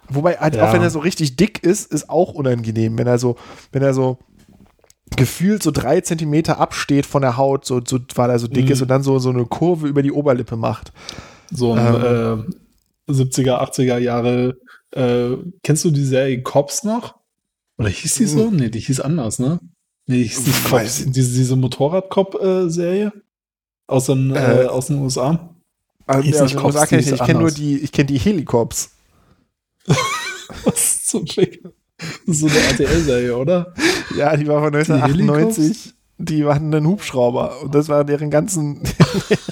Wobei, 0.10 0.38
halt 0.38 0.56
ja. 0.56 0.68
auch 0.68 0.74
wenn 0.74 0.82
er 0.82 0.90
so 0.90 1.00
richtig 1.00 1.36
dick 1.36 1.64
ist, 1.64 1.92
ist 1.92 2.10
auch 2.10 2.34
unangenehm, 2.34 2.98
wenn 2.98 3.08
er 3.08 3.18
so, 3.18 3.38
wenn 3.72 3.82
er 3.82 3.94
so 3.94 4.20
gefühlt 5.16 5.64
so 5.64 5.72
drei 5.72 6.02
Zentimeter 6.02 6.60
absteht 6.60 7.06
von 7.06 7.22
der 7.22 7.38
Haut, 7.38 7.66
so, 7.66 7.82
so 7.86 8.00
weil 8.16 8.30
er 8.30 8.40
so 8.40 8.48
dick 8.48 8.66
mhm. 8.66 8.72
ist 8.72 8.82
und 8.82 8.90
dann 8.90 9.04
so, 9.04 9.20
so 9.20 9.30
eine 9.30 9.46
Kurve 9.46 9.88
über 9.88 10.02
die 10.02 10.12
Oberlippe 10.12 10.58
macht. 10.58 10.92
So 11.52 11.74
ein 11.74 11.96
ähm, 12.04 12.54
äh, 13.08 13.12
70er, 13.12 13.62
80er 13.62 13.98
Jahre. 13.98 14.58
Äh, 14.92 15.38
kennst 15.64 15.86
du 15.86 15.92
die 15.92 16.04
Serie 16.04 16.42
Cops 16.42 16.84
noch? 16.84 17.16
Oder 17.78 17.90
hieß 17.90 18.16
die 18.16 18.26
so? 18.26 18.50
Mhm. 18.50 18.58
Nee, 18.58 18.70
die 18.70 18.80
hieß 18.80 19.02
anders, 19.02 19.40
ne? 19.40 19.60
Nee, 20.08 20.24
die 20.24 20.24
hieß 20.24 20.48
nicht 20.48 20.66
Cops. 20.66 21.06
Diese, 21.06 21.38
diese 21.38 21.56
Motorrad-Cop-Serie 21.56 23.14
aus, 23.88 24.06
den, 24.08 24.36
äh, 24.36 24.64
äh, 24.64 24.66
aus 24.68 24.88
den 24.88 24.98
USA. 24.98 25.56
Also, 26.08 26.30
ja, 26.30 26.44
nicht 26.44 26.56
Cops, 26.56 26.92
ich, 26.92 27.12
ich 27.12 27.20
kenne 27.20 27.40
nur 27.40 27.52
die, 27.52 27.78
ich 27.78 27.92
kenne 27.92 28.08
die 28.08 28.18
Helicops. 28.18 28.95
Was 30.64 31.06
zum 31.06 31.28
Fick? 31.28 31.64
So 32.28 32.48
eine 32.48 32.58
RTL-Serie, 32.58 33.38
oder? 33.38 33.74
Ja, 34.18 34.36
die 34.36 34.48
war 34.48 34.62
von 34.62 34.76
1998. 34.76 35.94
Die, 36.18 36.36
die 36.38 36.46
hatten 36.46 36.74
einen 36.74 36.88
Hubschrauber 36.88 37.62
und 37.62 37.74
das 37.74 37.90
war 37.90 38.04
deren 38.04 38.30
ganzen 38.30 38.82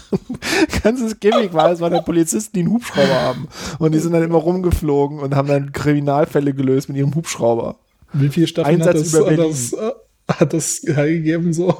ganzes 0.83 1.19
Gimmick 1.19 1.53
war, 1.53 1.71
es 1.71 1.79
waren 1.79 1.93
halt 1.93 2.05
Polizisten, 2.05 2.53
die 2.53 2.61
einen 2.61 2.71
Hubschrauber 2.71 3.13
haben 3.13 3.47
und 3.79 3.93
die 3.93 3.99
sind 3.99 4.13
dann 4.13 4.23
immer 4.23 4.37
rumgeflogen 4.37 5.19
und 5.19 5.35
haben 5.35 5.47
dann 5.47 5.71
Kriminalfälle 5.71 6.53
gelöst 6.53 6.89
mit 6.89 6.97
ihrem 6.97 7.15
Hubschrauber. 7.15 7.77
Wie 8.13 8.29
viele 8.29 8.47
Staffeln 8.47 8.81
Einsatz 8.81 9.13
hat 9.13 9.21
das, 9.21 9.25
Berlin. 9.25 9.37
das, 9.37 9.73
äh, 9.73 9.91
hat 10.27 10.53
das 10.53 10.81
hergegeben 10.85 11.53
so? 11.53 11.75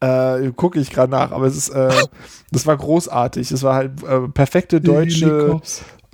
Äh, 0.00 0.52
Gucke 0.52 0.78
ich 0.80 0.90
gerade 0.90 1.10
nach, 1.10 1.32
aber 1.32 1.46
es 1.46 1.56
ist, 1.56 1.70
äh, 1.70 1.90
das 2.52 2.66
war 2.66 2.76
großartig. 2.76 3.50
Es 3.50 3.62
war 3.62 3.74
halt 3.74 4.02
äh, 4.04 4.28
perfekte 4.28 4.80
deutsche 4.80 5.60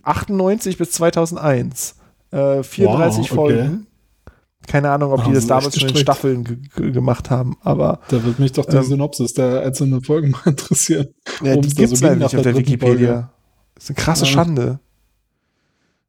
98 0.05 0.79
bis 0.79 0.93
2001. 0.93 1.97
Äh, 2.31 2.63
34 2.63 2.67
wow, 2.67 3.19
okay. 3.19 3.35
Folgen. 3.35 3.87
Keine 4.67 4.91
Ahnung, 4.91 5.13
ob 5.13 5.25
die 5.25 5.33
das 5.33 5.47
damals 5.47 5.79
schon 5.79 5.91
in 5.91 5.97
Staffeln 5.97 6.71
gemacht 6.75 7.31
haben, 7.31 7.57
aber. 7.63 8.01
Da 8.09 8.25
wird 8.25 8.39
mich 8.39 8.53
doch 8.53 8.65
die 8.65 8.77
ähm, 8.77 8.83
Synopsis 8.83 9.35
der 9.35 9.61
einzelnen 9.61 10.03
Folgen 10.03 10.31
mal 10.33 10.47
interessieren. 10.47 11.09
Ja, 11.43 11.57
die 11.57 11.69
gibt 11.69 11.93
es 11.93 11.99
so 11.99 12.09
nicht 12.09 12.25
auf 12.25 12.43
der 12.43 12.57
Wikipedia. 12.57 13.13
Folge. 13.13 13.29
Das 13.75 13.85
ist 13.85 13.91
eine 13.91 13.97
krasse 13.97 14.25
ja. 14.25 14.31
Schande. 14.31 14.79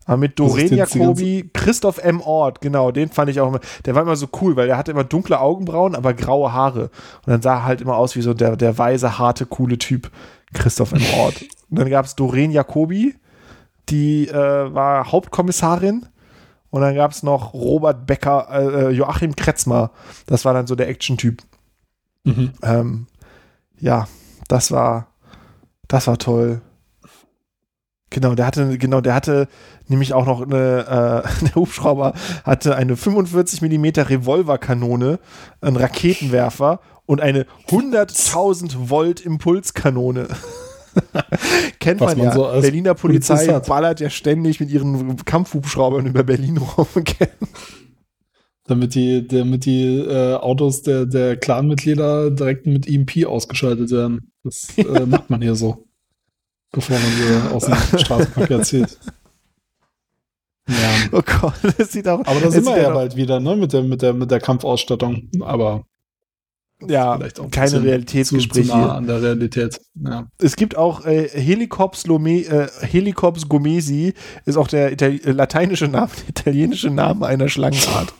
Aber 0.06 0.18
mit 0.18 0.40
Doreen 0.40 0.76
Jacobi, 0.76 1.50
Christoph 1.52 1.98
M. 1.98 2.22
Ort, 2.22 2.62
genau, 2.62 2.92
den 2.92 3.10
fand 3.10 3.30
ich 3.30 3.42
auch 3.42 3.48
immer. 3.48 3.60
Der 3.86 3.96
war 3.96 4.04
immer 4.04 4.16
so 4.16 4.28
cool, 4.40 4.56
weil 4.56 4.68
der 4.68 4.78
hatte 4.78 4.92
immer 4.92 5.04
dunkle 5.04 5.40
Augenbrauen, 5.40 5.96
aber 5.96 6.14
graue 6.14 6.54
Haare. 6.54 6.84
Und 7.26 7.28
dann 7.28 7.42
sah 7.42 7.56
er 7.56 7.66
halt 7.66 7.82
immer 7.82 7.98
aus 7.98 8.16
wie 8.16 8.22
so 8.22 8.36
der, 8.36 8.56
der 8.56 8.78
weise, 8.78 9.18
harte, 9.18 9.48
coole 9.48 9.80
Typ. 9.80 10.12
Christoph 10.54 10.94
M. 10.94 11.02
Ort. 11.18 11.42
Und 11.70 11.80
dann 11.80 11.90
gab 11.90 12.06
es 12.06 12.16
Doreen 12.16 12.52
Jacobi, 12.52 13.16
die 13.90 14.28
äh, 14.28 14.74
war 14.74 15.12
Hauptkommissarin. 15.12 16.06
Und 16.70 16.82
dann 16.82 16.96
gab 16.96 17.12
es 17.12 17.24
noch 17.24 17.54
Robert 17.54 18.06
Becker, 18.06 18.48
äh, 18.52 18.66
äh, 18.66 18.90
Joachim 18.90 19.36
Kretzmer. 19.36 19.92
Das 20.26 20.44
war 20.44 20.54
dann 20.54 20.68
so 20.68 20.76
der 20.76 20.90
Action-Typ. 20.90 21.42
Mhm. 22.26 22.52
Ähm, 22.64 23.08
ja, 23.80 24.08
das 24.48 24.72
war, 24.72 25.08
das 25.88 26.08
war 26.08 26.18
toll. 26.18 26.62
Genau, 28.10 28.36
der 28.36 28.46
hatte, 28.46 28.78
genau, 28.78 29.02
der 29.02 29.14
hatte 29.14 29.48
nämlich 29.88 30.14
auch 30.14 30.26
noch 30.26 30.42
eine, 30.42 31.24
äh, 31.26 31.46
der 31.46 31.56
Hubschrauber 31.56 32.14
hatte 32.44 32.76
eine 32.76 32.98
45 32.98 33.62
mm 33.62 33.86
Revolverkanone, 33.98 35.20
einen 35.62 35.76
Raketenwerfer 35.78 36.80
und 37.06 37.22
eine 37.22 37.46
100.000 37.70 38.90
Volt 38.90 39.22
Impulskanone. 39.22 40.28
Kennt 41.80 42.00
man, 42.00 42.18
man 42.18 42.28
ja. 42.28 42.34
So 42.34 42.44
Berliner 42.62 42.94
Polizei 42.94 43.60
ballert 43.60 44.00
ja 44.00 44.10
ständig 44.10 44.60
mit 44.60 44.70
ihren 44.70 45.18
Kampfhubschraubern 45.26 46.06
über 46.06 46.24
Berlin 46.24 46.58
rum. 46.58 46.88
damit 48.66 48.96
die, 48.96 49.28
damit 49.28 49.66
die 49.66 50.00
äh, 50.00 50.36
Autos 50.36 50.82
der, 50.82 51.06
der 51.06 51.38
Clan-Mitglieder 51.38 52.32
direkt 52.32 52.66
mit 52.66 52.88
EMP 52.88 53.26
ausgeschaltet 53.26 53.92
werden. 53.92 54.32
Das 54.44 54.78
äh, 54.78 54.84
macht 55.06 55.30
man 55.30 55.42
hier 55.42 55.56
so. 55.56 55.86
Bevor 56.72 56.98
man 56.98 57.12
sie 57.12 57.54
aus 57.54 57.66
dem 57.66 58.00
Straßenverkehr 58.00 58.62
zieht. 58.64 59.00
Ja. 60.68 60.76
Oh 61.12 61.22
Gott, 61.22 61.54
das 61.78 61.92
sieht 61.92 62.08
auch. 62.08 62.26
Aber 62.26 62.40
da 62.40 62.50
sind 62.50 62.66
wir 62.66 62.82
ja 62.82 62.90
bald 62.90 63.16
wieder, 63.16 63.40
ne? 63.40 63.56
Mit 63.56 63.72
der, 63.72 63.84
mit 63.84 64.02
der, 64.02 64.14
mit 64.14 64.32
der 64.32 64.40
Kampfausstattung. 64.40 65.30
Aber 65.42 65.86
ja, 66.82 67.20
keine 67.52 67.84
Realitätsgespräche. 67.84 68.68
Zu, 68.68 68.72
zu 68.72 68.78
nah 68.78 68.96
an 68.96 69.08
der 69.08 69.22
Realität. 69.22 69.80
Ja. 69.96 70.28
Es 70.38 70.56
gibt 70.56 70.76
auch 70.76 71.06
äh, 71.06 71.30
Helicops, 71.30 72.06
Lome, 72.06 72.42
äh, 72.42 72.68
Helicops 72.82 73.48
gomesi, 73.48 74.14
ist 74.46 74.58
auch 74.58 74.68
der 74.68 74.92
Itali 74.92 75.18
äh, 75.24 75.32
lateinische 75.32 75.88
Name, 75.88 76.10
der 76.18 76.30
italienische 76.30 76.90
Name 76.90 77.26
einer 77.26 77.48
Schlangenart. 77.48 78.14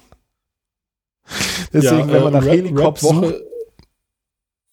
Deswegen, 1.74 2.08
ja, 2.08 2.14
wenn 2.14 2.24
man 2.24 2.34
nach 2.34 2.46
Rap, 2.46 2.54
Helicops 2.54 3.02
sucht. 3.02 3.36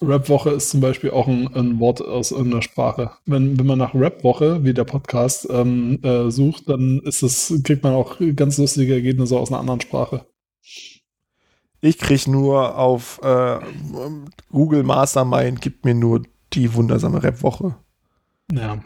Rap-Woche 0.05 0.51
ist 0.51 0.71
zum 0.71 0.81
Beispiel 0.81 1.11
auch 1.11 1.29
ein, 1.29 1.49
ein, 1.55 1.79
Wort 1.79 2.03
aus 2.03 2.33
irgendeiner 2.33 2.63
Sprache. 2.63 3.13
Wenn, 3.25 3.59
wenn 3.59 3.67
man 3.67 3.79
nach 3.79 3.95
Rap-Woche, 3.95 4.65
wie 4.65 4.75
der 4.75 4.85
Podcast, 4.85 5.47
ähm, 5.49 6.01
äh, 6.03 6.29
sucht, 6.29 6.69
dann 6.69 7.01
ist 7.05 7.23
es, 7.23 7.55
kriegt 7.63 7.85
man 7.85 7.95
auch 7.95 8.17
ganz 8.35 8.59
lustige 8.59 8.95
Ergebnisse 8.95 9.39
aus 9.39 9.51
einer 9.51 9.61
anderen 9.61 9.81
Sprache. 9.81 10.27
Ich 11.85 11.99
kriege 11.99 12.31
nur 12.31 12.79
auf 12.79 13.21
äh, 13.25 13.59
Google 14.51 14.85
Mastermind, 14.85 15.61
gibt 15.61 15.85
mir 15.85 15.95
nur 15.95 16.23
die 16.53 16.73
wundersame 16.75 17.21
Rap-Woche. 17.21 17.75
Ja. 18.53 18.83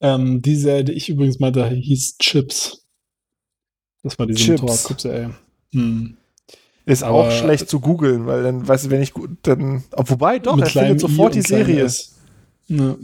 Ähm, 0.00 0.42
die 0.42 0.56
Serie, 0.56 0.84
die 0.84 0.92
ich 0.92 1.08
übrigens 1.08 1.38
meinte, 1.38 1.64
hieß 1.68 2.18
Chips. 2.18 2.84
Das 4.02 4.18
war 4.18 4.26
diese 4.26 4.52
Motorradclub-Serie. 4.52 5.36
Hm. 5.72 6.16
Ist 6.84 7.04
Aber 7.04 7.28
auch 7.28 7.30
schlecht 7.30 7.68
zu 7.68 7.78
googeln, 7.78 8.26
weil 8.26 8.42
dann, 8.42 8.66
weißt 8.66 8.86
du, 8.86 8.90
wenn 8.90 9.02
ich 9.02 9.12
dann, 9.42 9.84
oh, 9.96 10.02
wobei, 10.06 10.40
doch, 10.40 10.58
er 10.58 10.66
findet 10.66 10.98
sofort 10.98 11.36
die 11.36 11.42
Serie. 11.42 11.88
Ja. 12.66 12.96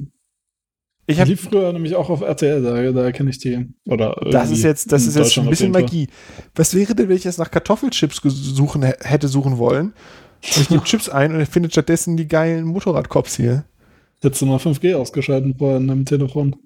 Ich 1.10 1.18
habe 1.18 1.36
früher 1.39 1.72
nämlich 1.72 1.97
auch 1.97 2.10
auf 2.10 2.20
RTL, 2.20 2.62
da, 2.62 2.93
da 2.93 3.12
kenne 3.12 3.30
ich 3.30 3.39
die. 3.39 3.66
Oder 3.86 4.14
das 4.30 4.51
ist 4.51 4.62
jetzt, 4.62 4.93
das 4.93 5.06
ist 5.06 5.16
jetzt 5.16 5.39
ein 5.39 5.48
bisschen 5.48 5.72
Magie. 5.72 6.09
Was 6.55 6.74
wäre 6.74 6.94
denn, 6.94 7.09
wenn 7.09 7.16
ich 7.16 7.24
jetzt 7.24 7.39
nach 7.39 7.51
Kartoffelchips 7.51 8.20
suchen, 8.24 8.82
hätte 8.82 9.26
suchen 9.26 9.56
wollen? 9.56 9.94
Und 10.44 10.56
ich 10.60 10.68
gebe 10.68 10.82
Chips 10.85 11.09
ein 11.09 11.35
und 11.35 11.40
ich 11.40 11.48
finde 11.48 11.70
stattdessen 11.70 12.18
die 12.18 12.28
geilen 12.28 12.64
Motorradcops 12.66 13.36
hier. 13.36 13.64
Hättest 14.20 14.43
du 14.43 14.47
mal 14.47 14.59
5G 14.59 14.94
ausgeschaltet 14.97 15.56
vorhin 15.59 15.89
im 15.89 16.05
Telefon. 16.05 16.56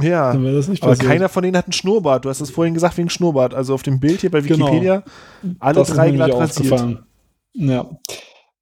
Ja, 0.00 0.32
Dann 0.32 0.44
wäre 0.44 0.54
das 0.54 0.68
nicht 0.68 0.84
aber 0.84 0.94
keiner 0.94 1.28
von 1.28 1.42
denen 1.42 1.56
hat 1.56 1.64
einen 1.66 1.72
Schnurrbart. 1.72 2.24
Du 2.24 2.28
hast 2.28 2.40
es 2.40 2.50
vorhin 2.50 2.74
gesagt 2.74 2.96
wegen 2.96 3.10
Schnurrbart. 3.10 3.54
Also 3.54 3.74
auf 3.74 3.82
dem 3.82 3.98
Bild 3.98 4.20
hier 4.20 4.30
bei 4.30 4.40
Genau. 4.40 4.66
Wikipedia, 4.66 5.02
alle 5.58 5.74
Das 5.74 5.88
drei 5.88 6.12
glatt 6.12 6.32
rasiert. 6.32 6.98
Ja. 7.54 7.90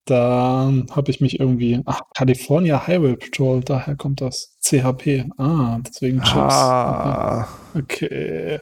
Da 0.09 0.73
habe 0.91 1.11
ich 1.11 1.21
mich 1.21 1.39
irgendwie. 1.39 1.81
Ach, 1.85 2.01
California 2.15 2.87
Highway 2.87 3.17
Patrol, 3.17 3.61
daher 3.61 3.95
kommt 3.97 4.21
das. 4.21 4.57
CHP. 4.63 5.27
Ah, 5.37 5.79
deswegen 5.87 6.19
Chips. 6.23 6.55
Ah, 6.55 7.49
Okay. 7.77 8.61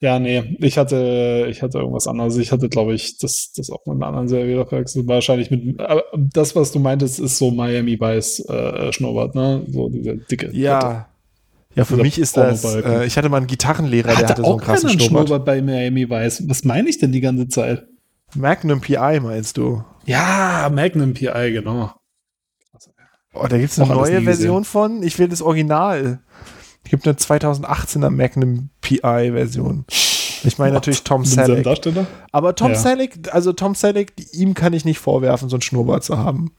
Ja, 0.00 0.20
nee, 0.20 0.56
ich 0.60 0.78
hatte, 0.78 1.48
ich 1.50 1.60
hatte 1.60 1.78
irgendwas 1.78 2.06
anderes. 2.06 2.36
Ich 2.36 2.52
hatte, 2.52 2.68
glaube 2.68 2.94
ich, 2.94 3.18
das, 3.18 3.50
das 3.56 3.68
auch 3.68 3.84
mit 3.86 3.96
einer 3.96 4.06
anderen 4.06 4.28
Serie 4.28 4.64
verwechselt. 4.64 5.08
Wahrscheinlich 5.08 5.50
mit, 5.50 5.80
aber 5.80 6.04
das, 6.16 6.54
was 6.54 6.70
du 6.70 6.78
meintest, 6.78 7.18
ist 7.18 7.36
so 7.38 7.50
Miami 7.50 7.98
Vice 8.00 8.40
äh, 8.48 8.92
Schnurrbart, 8.92 9.34
ne? 9.34 9.64
So 9.68 9.88
diese 9.88 10.16
dicke. 10.16 10.50
ja. 10.52 11.08
Ja, 11.74 11.84
für 11.84 11.94
Dieser 11.94 12.02
mich 12.02 12.18
ist 12.18 12.36
das, 12.36 12.64
äh, 12.64 13.04
ich 13.06 13.16
hatte 13.18 13.28
mal 13.28 13.36
einen 13.36 13.46
Gitarrenlehrer, 13.46 14.08
der 14.08 14.16
Hatte 14.16 14.28
hatte 14.30 14.42
so 14.42 14.48
einen 14.48 14.60
auch 14.60 14.64
krassen 14.64 14.88
Schnurrbart. 14.88 15.28
Schnurrbart 15.28 15.44
bei 15.44 15.62
Miami 15.62 16.08
Vice. 16.10 16.48
Was 16.48 16.64
meine 16.64 16.88
ich 16.88 16.98
denn 16.98 17.12
die 17.12 17.20
ganze 17.20 17.46
Zeit? 17.46 17.86
Magnum 18.34 18.80
PI 18.80 19.20
meinst 19.20 19.56
du? 19.58 19.84
Ja, 20.08 20.70
Magnum 20.72 21.12
PI, 21.12 21.52
genau. 21.52 21.92
Oh, 23.34 23.46
da 23.46 23.58
gibt 23.58 23.70
es 23.70 23.78
eine 23.78 23.94
neue 23.94 24.22
Version 24.22 24.64
von. 24.64 25.02
Ich 25.02 25.18
will 25.18 25.28
das 25.28 25.42
Original. 25.42 26.20
Es 26.82 26.90
gibt 26.90 27.06
eine 27.06 27.14
2018er 27.16 28.08
Magnum 28.08 28.70
PI-Version. 28.80 29.84
Ich 30.44 30.56
meine 30.56 30.72
natürlich 30.72 31.04
Tom 31.04 31.24
Selleck. 31.26 31.62
Darsteller? 31.62 32.06
Aber 32.32 32.54
Tom 32.54 32.70
Ja. 32.70 32.78
Selleck, 32.78 33.32
also 33.34 33.52
Tom 33.52 33.74
Selleck, 33.74 34.14
ihm 34.32 34.54
kann 34.54 34.72
ich 34.72 34.84
nicht 34.86 34.98
vorwerfen, 34.98 35.50
so 35.50 35.56
einen 35.56 35.62
Schnurrbart 35.62 36.04
zu 36.04 36.16
haben. 36.16 36.52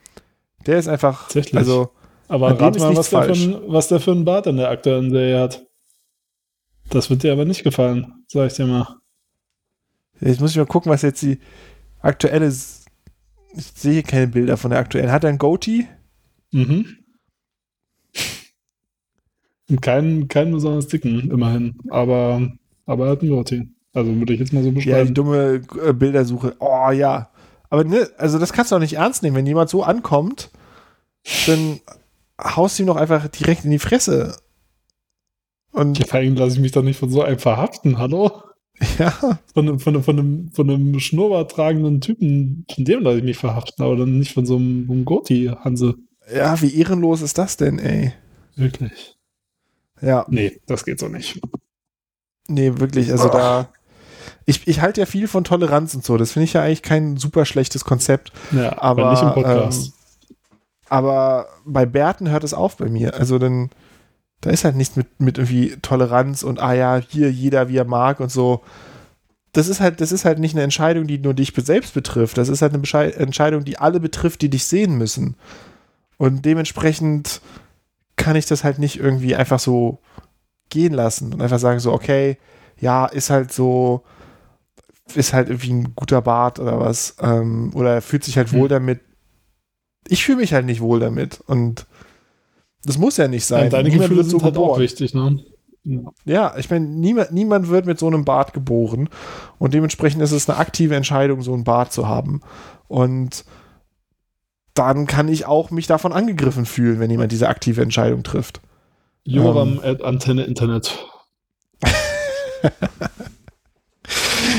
Der 0.68 0.78
ist 0.78 0.88
einfach, 0.88 1.24
Tatsächlich. 1.24 1.58
also 1.58 1.90
Aber 2.28 2.52
rat 2.60 2.78
mal, 2.78 2.96
was 2.96 3.10
der, 3.10 3.24
für 3.24 3.32
ein, 3.32 3.62
was 3.68 3.88
der 3.88 4.00
für 4.00 4.12
einen 4.12 4.26
Bart 4.26 4.46
in 4.46 4.58
der 4.58 4.70
aktuellen 4.70 5.10
Serie 5.10 5.40
hat. 5.40 5.66
Das 6.90 7.10
wird 7.10 7.24
dir 7.24 7.34
aber 7.34 7.46
nicht 7.46 7.64
gefallen, 7.64 8.24
sag 8.28 8.48
ich 8.52 8.54
dir 8.54 8.68
mal. 8.68 8.98
jetzt 10.20 10.40
muss 10.40 10.52
ich 10.52 10.58
mal 10.58 10.66
gucken, 10.68 10.92
was 10.92 11.02
jetzt 11.02 11.22
die 11.24 11.40
aktuelle, 12.02 12.54
ich 13.56 13.66
sehe 13.76 14.04
keine 14.04 14.28
Bilder 14.28 14.58
von 14.58 14.72
der 14.72 14.80
aktuellen. 14.80 15.12
Hat 15.12 15.24
er 15.24 15.30
einen 15.30 15.38
Goatee? 15.40 15.88
Mhm. 16.52 16.86
Und 19.70 19.82
keinen, 19.82 20.28
keinen 20.28 20.52
besonders 20.52 20.88
dicken, 20.88 21.30
immerhin. 21.30 21.76
Aber, 21.90 22.42
aber 22.86 23.06
er 23.06 23.12
hat 23.12 23.22
einen 23.22 23.30
Goatee. 23.30 23.68
Also 23.94 24.16
würde 24.16 24.34
ich 24.34 24.40
jetzt 24.40 24.54
mal 24.54 24.64
so 24.64 24.70
Ja, 24.70 24.74
die 24.74 24.80
beschreiben. 24.82 25.14
dumme 25.14 25.62
äh, 25.86 25.94
Bildersuche. 25.94 26.56
Oh 26.60 26.90
ja. 26.92 27.30
Aber 27.70 27.84
ne, 27.84 28.10
also 28.18 28.40
das 28.40 28.54
kannst 28.54 28.72
du 28.72 28.76
auch 28.76 28.80
nicht 28.80 28.94
ernst 28.94 29.22
nehmen. 29.22 29.36
Wenn 29.36 29.46
jemand 29.46 29.70
so 29.70 29.84
ankommt, 29.84 30.50
dann 31.46 31.80
haust 32.42 32.80
du 32.80 32.84
ihm 32.84 32.88
doch 32.88 32.96
einfach 32.96 33.28
direkt 33.28 33.66
in 33.66 33.72
die 33.72 33.80
Fresse. 33.80 34.38
Und 35.72 36.00
Ja, 36.00 36.06
vor 36.08 36.20
allem 36.20 36.36
lasse 36.36 36.56
ich 36.56 36.62
mich 36.62 36.72
doch 36.72 36.82
nicht 36.82 36.98
von 36.98 37.12
so 37.12 37.22
einem 37.22 37.38
verhaften, 37.38 38.00
hallo? 38.00 38.42
Ja, 39.00 39.12
Von, 39.54 39.68
einem- 39.68 39.80
von, 39.80 40.04
von, 40.04 40.20
einem, 40.20 40.52
von 40.52 40.70
einem 40.70 41.00
Schnurrbart 41.00 41.52
tragenden 41.52 42.02
Typen, 42.02 42.66
von 42.74 42.86
dem 42.86 43.02
lasse 43.02 43.18
ich 43.20 43.24
mich 43.24 43.38
verhaften, 43.38 43.84
aber 43.84 43.96
dann 43.98 44.20
nicht 44.20 44.34
von 44.34 44.46
so 44.46 44.56
einem, 44.58 44.88
so 44.88 44.94
einem 44.94 45.06
Goatee-Hanse. 45.06 45.96
ja, 46.34 46.62
wie 46.62 46.76
ehrenlos 46.76 47.22
ist 47.22 47.38
das 47.38 47.58
denn, 47.58 47.80
ey? 47.80 48.14
Wirklich. 48.56 49.18
Ja, 50.02 50.26
Nee, 50.30 50.60
das 50.66 50.86
geht 50.86 51.00
so 51.00 51.08
nicht. 51.10 51.40
nee, 52.48 52.72
wirklich. 52.78 53.12
Also 53.12 53.28
da. 53.30 53.70
Ich, 54.46 54.68
ich 54.68 54.82
halte 54.82 55.02
ja 55.02 55.06
viel 55.06 55.28
von 55.28 55.44
Toleranz 55.44 55.94
und 55.94 56.04
so. 56.04 56.18
Das 56.18 56.32
finde 56.32 56.46
ich 56.46 56.54
ja 56.54 56.64
eigentlich 56.64 56.82
kein 56.82 57.18
super 57.18 57.46
schlechtes 57.46 57.84
Konzept. 57.86 58.32
Ja, 58.52 58.82
Aber, 58.82 59.04
aber 59.04 59.12
nicht 59.12 59.22
im 59.24 59.34
Podcast. 59.34 59.88
Ähm, 59.88 60.36
aber 60.90 61.48
bei 61.66 61.86
Bärten 61.86 62.30
hört 62.30 62.44
es 62.44 62.54
auf 62.54 62.78
bei 62.78 62.90
mir. 62.90 63.14
Also 63.16 63.38
dann, 63.38 63.70
da 64.42 64.50
ist 64.50 64.64
halt 64.64 64.76
nichts 64.76 64.96
mit, 64.96 65.20
mit 65.20 65.38
irgendwie 65.38 65.76
Toleranz 65.82 66.44
und 66.44 66.60
ah 66.60 66.74
ja, 66.74 67.02
hier 67.08 67.32
jeder 67.32 67.70
wie 67.70 67.78
er 67.78 67.86
mag 67.86 68.20
und 68.20 68.32
so. 68.32 68.62
Das 69.52 69.68
ist 69.68 69.80
halt, 69.80 70.00
das 70.00 70.12
ist 70.12 70.26
halt 70.26 70.40
nicht 70.40 70.54
eine 70.56 70.64
Entscheidung, 70.64 71.08
die 71.08 71.18
nur 71.18 71.34
dich 71.34 71.54
selbst 71.58 71.94
betrifft. 71.94 72.38
Das 72.38 72.50
ist 72.50 72.62
halt 72.62 72.72
eine 72.72 72.80
Beschei 72.80 73.10
Entscheidung, 73.10 73.66
die 73.66 73.78
alle 73.80 74.00
betrifft, 74.00 74.42
die 74.42 74.50
dich 74.50 74.66
sehen 74.66 74.98
müssen. 74.98 75.36
Und 76.18 76.46
dementsprechend 76.46 77.42
kann 78.16 78.36
ich 78.36 78.46
das 78.46 78.64
halt 78.64 78.80
nicht 78.80 79.00
irgendwie 79.00 79.36
einfach 79.36 79.60
so 79.60 80.00
gehen 80.70 80.94
lassen 80.94 81.34
und 81.34 81.42
einfach 81.42 81.60
sagen 81.60 81.80
so, 81.80 81.92
okay, 81.92 82.38
ja, 82.80 83.06
ist 83.08 83.30
halt 83.30 83.52
so, 83.52 84.04
ist 85.16 85.34
halt 85.34 85.50
irgendwie 85.50 85.74
ein 85.74 85.96
guter 85.96 86.22
Bart 86.22 86.60
oder 86.60 86.80
was. 86.80 87.16
Ähm, 87.20 87.72
oder 87.74 87.96
er 87.96 88.02
fühlt 88.02 88.24
sich 88.24 88.38
halt 88.38 88.54
wohl 88.54 88.64
Hm. 88.64 88.70
damit. 88.70 89.02
Ich 90.08 90.24
fühle 90.24 90.38
mich 90.40 90.54
halt 90.54 90.66
nicht 90.66 90.82
wohl 90.82 91.00
damit. 91.00 91.42
Und 91.48 91.88
das 92.84 92.98
muss 92.98 93.18
ja 93.18 93.28
nicht 93.28 93.46
sein. 93.46 93.66
Ja, 93.66 93.70
deine 93.70 93.90
Niemand 93.90 94.04
Gefühle 94.04 94.18
wird 94.20 94.30
sind 94.30 94.40
so 94.40 94.46
halt 94.46 94.58
auch 94.58 94.62
geboren. 94.62 94.82
wichtig, 94.82 95.14
ne? 95.14 95.44
Ja. 96.26 96.56
Ich 96.58 96.70
meine, 96.70 96.86
niemand, 96.86 97.32
niemand 97.32 97.70
wird 97.70 97.86
mit 97.86 98.00
so 98.00 98.08
einem 98.08 98.26
Bart 98.26 98.54
geboren. 98.54 99.10
Und 99.58 99.74
dementsprechend 99.74 100.22
ist 100.22 100.32
es 100.32 100.50
eine 100.50 100.60
aktive 100.60 100.96
Entscheidung, 100.96 101.42
so 101.42 101.54
einen 101.54 101.64
Bart 101.64 101.92
zu 101.92 102.08
haben. 102.08 102.42
Und 102.88 103.46
dann 104.74 105.08
kann 105.08 105.28
ich 105.28 105.46
auch 105.46 105.72
mich 105.72 105.88
davon 105.88 106.14
angegriffen 106.14 106.66
fühlen, 106.66 107.00
wenn 107.00 107.12
jemand 107.12 107.32
diese 107.32 107.50
aktive 107.50 107.82
Entscheidung 107.82 108.24
trifft. 108.24 108.62
Joram 109.24 109.80
at 109.84 110.02
Antenne 110.02 110.44
Internet. 110.44 110.98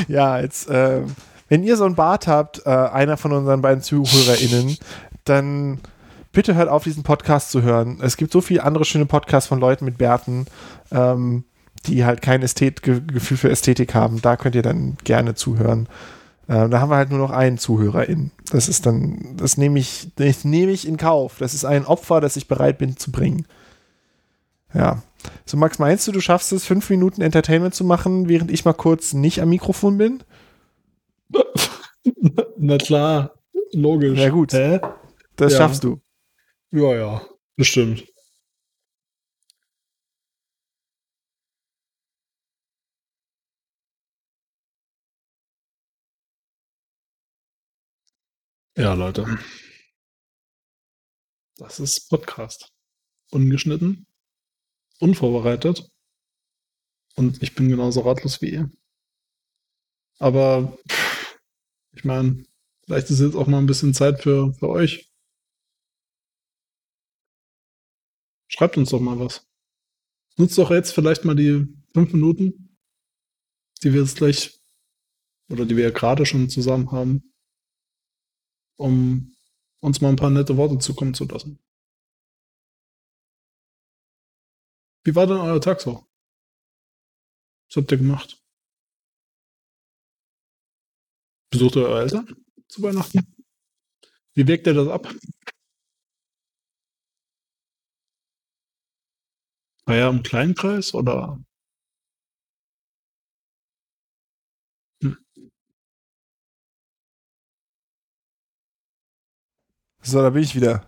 Ja, 0.07 0.39
jetzt, 0.39 0.69
äh, 0.69 1.01
wenn 1.49 1.63
ihr 1.63 1.77
so 1.77 1.85
einen 1.85 1.95
Bart 1.95 2.27
habt, 2.27 2.65
äh, 2.65 2.69
einer 2.69 3.17
von 3.17 3.31
unseren 3.33 3.61
beiden 3.61 3.81
ZuhörerInnen, 3.83 4.77
dann 5.25 5.79
bitte 6.31 6.55
hört 6.55 6.69
auf, 6.69 6.83
diesen 6.83 7.03
Podcast 7.03 7.51
zu 7.51 7.61
hören. 7.61 7.99
Es 8.01 8.17
gibt 8.17 8.31
so 8.31 8.41
viele 8.41 8.63
andere 8.63 8.85
schöne 8.85 9.05
Podcasts 9.05 9.47
von 9.47 9.59
Leuten 9.59 9.85
mit 9.85 9.97
Bärten, 9.97 10.45
ähm, 10.91 11.43
die 11.85 12.05
halt 12.05 12.21
kein 12.21 12.41
Ästhet 12.41 12.83
Ge 12.83 13.01
Gefühl 13.05 13.37
für 13.37 13.49
Ästhetik 13.49 13.95
haben. 13.95 14.21
Da 14.21 14.37
könnt 14.37 14.55
ihr 14.55 14.61
dann 14.61 14.97
gerne 15.03 15.35
zuhören. 15.35 15.87
Äh, 16.47 16.69
da 16.69 16.79
haben 16.79 16.89
wir 16.89 16.97
halt 16.97 17.09
nur 17.09 17.19
noch 17.19 17.31
einen 17.31 17.57
ZuhörerIn. 17.57 18.31
Das 18.51 18.69
ist 18.69 18.85
dann, 18.85 19.35
das 19.37 19.57
nehme 19.57 19.79
ich, 19.79 20.09
das 20.15 20.43
nehme 20.45 20.71
ich 20.71 20.87
in 20.87 20.97
Kauf. 20.97 21.37
Das 21.39 21.53
ist 21.53 21.65
ein 21.65 21.85
Opfer, 21.85 22.21
das 22.21 22.35
ich 22.35 22.47
bereit 22.47 22.77
bin 22.77 22.97
zu 22.97 23.11
bringen. 23.11 23.45
Ja. 24.73 25.01
So, 25.45 25.57
Max, 25.57 25.79
meinst 25.79 26.07
du, 26.07 26.11
du 26.11 26.19
schaffst 26.19 26.51
es, 26.51 26.65
fünf 26.65 26.89
Minuten 26.89 27.21
Entertainment 27.21 27.75
zu 27.75 27.83
machen, 27.83 28.27
während 28.29 28.51
ich 28.51 28.65
mal 28.65 28.73
kurz 28.73 29.13
nicht 29.13 29.41
am 29.41 29.49
Mikrofon 29.49 29.97
bin? 29.97 30.23
Na 32.57 32.77
klar, 32.77 33.31
logisch. 33.73 34.19
Ja, 34.19 34.29
gut. 34.29 34.53
Hä? 34.53 34.79
Das 35.35 35.53
Ja. 35.53 35.59
schaffst 35.59 35.83
du. 35.83 35.99
Ja, 36.71 36.93
ja, 36.95 37.21
bestimmt. 37.55 38.05
Ja, 48.75 48.93
Leute. 48.95 49.25
Das 51.55 51.79
ist 51.79 52.09
Podcast. 52.09 52.73
Ungeschnitten, 53.31 54.07
unvorbereitet. 54.99 55.89
Und 57.15 57.41
ich 57.41 57.55
bin 57.55 57.69
genauso 57.69 58.01
ratlos 58.01 58.41
wie 58.41 58.49
ihr. 58.49 58.69
Aber 60.19 60.77
ich 61.93 62.03
meine, 62.03 62.43
vielleicht 62.85 63.09
ist 63.09 63.19
jetzt 63.21 63.35
auch 63.35 63.47
mal 63.47 63.59
ein 63.59 63.65
bisschen 63.67 63.93
Zeit 63.93 64.21
für, 64.21 64.53
für 64.53 64.69
euch. 64.69 65.10
Schreibt 68.53 68.77
uns 68.77 68.89
doch 68.89 68.99
mal 68.99 69.17
was. 69.17 69.47
Nutzt 70.37 70.57
doch 70.57 70.71
jetzt 70.71 70.91
vielleicht 70.91 71.23
mal 71.23 71.35
die 71.35 71.67
fünf 71.93 72.11
Minuten, 72.11 72.77
die 73.81 73.93
wir 73.93 74.01
jetzt 74.01 74.17
gleich 74.17 74.59
oder 75.49 75.65
die 75.65 75.77
wir 75.77 75.85
ja 75.85 75.91
gerade 75.91 76.25
schon 76.25 76.49
zusammen 76.49 76.91
haben, 76.91 77.33
um 78.77 79.33
uns 79.79 80.01
mal 80.01 80.09
ein 80.09 80.17
paar 80.17 80.29
nette 80.29 80.57
Worte 80.57 80.77
zukommen 80.79 81.13
zu 81.13 81.25
lassen. 81.25 81.59
Wie 85.05 85.15
war 85.15 85.27
denn 85.27 85.37
euer 85.37 85.61
Tag 85.61 85.79
so? 85.79 86.05
Was 87.67 87.77
habt 87.77 87.91
ihr 87.91 87.97
gemacht? 87.97 88.43
Besucht 91.51 91.77
ihr 91.77 91.83
eure 91.83 92.01
Eltern 92.01 92.35
zu 92.67 92.81
Weihnachten? 92.83 93.19
Wie 94.33 94.45
wirkt 94.45 94.67
ihr 94.67 94.73
das 94.73 94.89
ab? 94.89 95.13
Feier 99.87 100.09
im 100.09 100.23
Kleinkreis 100.23 100.93
oder? 100.93 101.39
So, 110.01 110.21
da 110.21 110.29
bin 110.31 110.43
ich 110.43 110.55
wieder. 110.55 110.85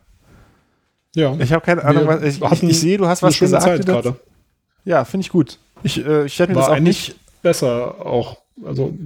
Ja, 1.16 1.36
Ich 1.40 1.54
habe 1.54 1.64
keine 1.64 1.84
Ahnung, 1.84 2.08
was, 2.08 2.24
ich, 2.24 2.42
ich, 2.42 2.64
ich 2.64 2.80
sehe, 2.80 2.98
du 2.98 3.08
hast 3.08 3.22
was 3.22 3.38
gesagt. 3.38 3.64
Zeit 3.64 3.86
gerade. 3.86 4.20
Ja, 4.86 5.06
finde 5.06 5.26
ich 5.26 5.30
gut. 5.30 5.60
Ich, 5.84 6.04
äh, 6.04 6.26
ich 6.26 6.40
hätte 6.40 6.52
mir 6.52 6.56
War 6.56 6.64
das 6.64 6.72
auch 6.72 6.76
eigentlich 6.76 7.10
nicht. 7.10 7.42
besser 7.44 8.04
auch. 8.06 8.42
Also, 8.66 8.98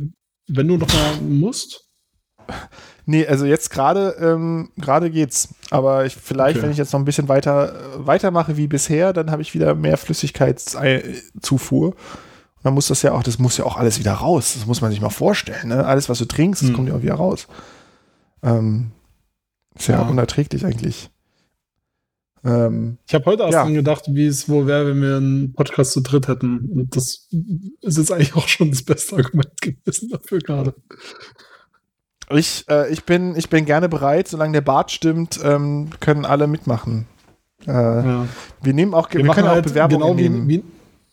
wenn 0.47 0.67
du 0.67 0.77
noch 0.77 0.87
mal 0.87 1.17
musst, 1.21 1.89
Nee, 3.09 3.25
also 3.25 3.45
jetzt 3.45 3.69
gerade 3.69 4.17
ähm, 4.19 4.69
gerade 4.77 5.09
geht's. 5.09 5.47
Aber 5.71 6.05
ich, 6.05 6.15
vielleicht, 6.15 6.57
Okay. 6.57 6.63
wenn 6.65 6.71
ich 6.71 6.77
jetzt 6.77 6.91
noch 6.91 6.99
ein 6.99 7.05
bisschen 7.05 7.29
weiter 7.29 7.73
äh, 7.73 8.05
weitermache 8.05 8.57
wie 8.57 8.67
bisher, 8.67 9.13
dann 9.13 9.31
habe 9.31 9.41
ich 9.41 9.53
wieder 9.53 9.75
mehr 9.75 9.97
Flüssigkeitszufuhr. 9.97 11.87
Und 11.87 11.95
dann 12.63 12.73
muss 12.73 12.87
das 12.87 13.01
ja 13.03 13.13
auch, 13.13 13.23
das 13.23 13.39
muss 13.39 13.55
ja 13.57 13.63
auch 13.65 13.77
alles 13.77 13.97
wieder 13.99 14.11
raus. 14.13 14.55
Das 14.55 14.65
muss 14.65 14.81
man 14.81 14.91
sich 14.91 14.99
mal 14.99 15.09
vorstellen. 15.09 15.69
Ne? 15.69 15.85
Alles, 15.85 16.09
was 16.09 16.17
du 16.19 16.25
trinkst, 16.25 16.61
das 16.61 16.69
Hm. 16.69 16.75
kommt 16.75 16.89
ja 16.89 16.95
auch 16.95 17.01
wieder 17.01 17.13
raus. 17.15 17.47
Ähm, 18.43 18.91
ist 19.75 19.87
ja, 19.87 20.01
Ja. 20.01 20.07
unerträglich 20.09 20.65
eigentlich. 20.65 21.09
Ähm, 22.43 22.97
Ich 23.07 23.13
habe 23.13 23.25
heute 23.25 23.43
erst 23.43 23.53
Ja. 23.53 23.63
dran 23.63 23.73
gedacht, 23.73 24.03
wie 24.09 24.25
es 24.25 24.49
wohl 24.49 24.67
wäre, 24.67 24.87
wenn 24.89 25.01
wir 25.01 25.17
einen 25.17 25.53
Podcast 25.53 25.91
zu 25.93 26.01
dritt 26.01 26.27
hätten. 26.27 26.69
Und 26.71 26.95
das 26.95 27.27
ist 27.81 27.97
jetzt 27.97 28.11
eigentlich 28.11 28.35
auch 28.35 28.47
schon 28.47 28.69
das 28.71 28.83
beste 28.83 29.15
Argument 29.15 29.49
gewesen 29.61 30.09
dafür 30.09 30.39
gerade. 30.39 30.75
Ich, 32.31 32.65
äh, 32.69 32.91
ich, 32.91 33.03
bin, 33.03 33.35
ich 33.35 33.49
bin 33.49 33.65
gerne 33.65 33.89
bereit, 33.89 34.27
solange 34.27 34.53
der 34.53 34.61
Bart 34.61 34.91
stimmt, 34.91 35.39
ähm, 35.43 35.89
können 35.99 36.25
alle 36.25 36.47
mitmachen. 36.47 37.05
Äh, 37.65 37.71
Ja. 37.71 38.27
Wir 38.61 38.73
nehmen 38.73 38.93
auch, 38.93 39.09
wir, 39.11 39.19
Wir, 39.19 39.25
machen 39.25 39.37
können 39.37 39.49
auch 39.49 39.53
halt 39.53 39.65
Bewerbungen 39.65 40.01
genau 40.01 40.13
nehmen. 40.13 40.47
wie, 40.47 40.57
wie, 40.57 40.63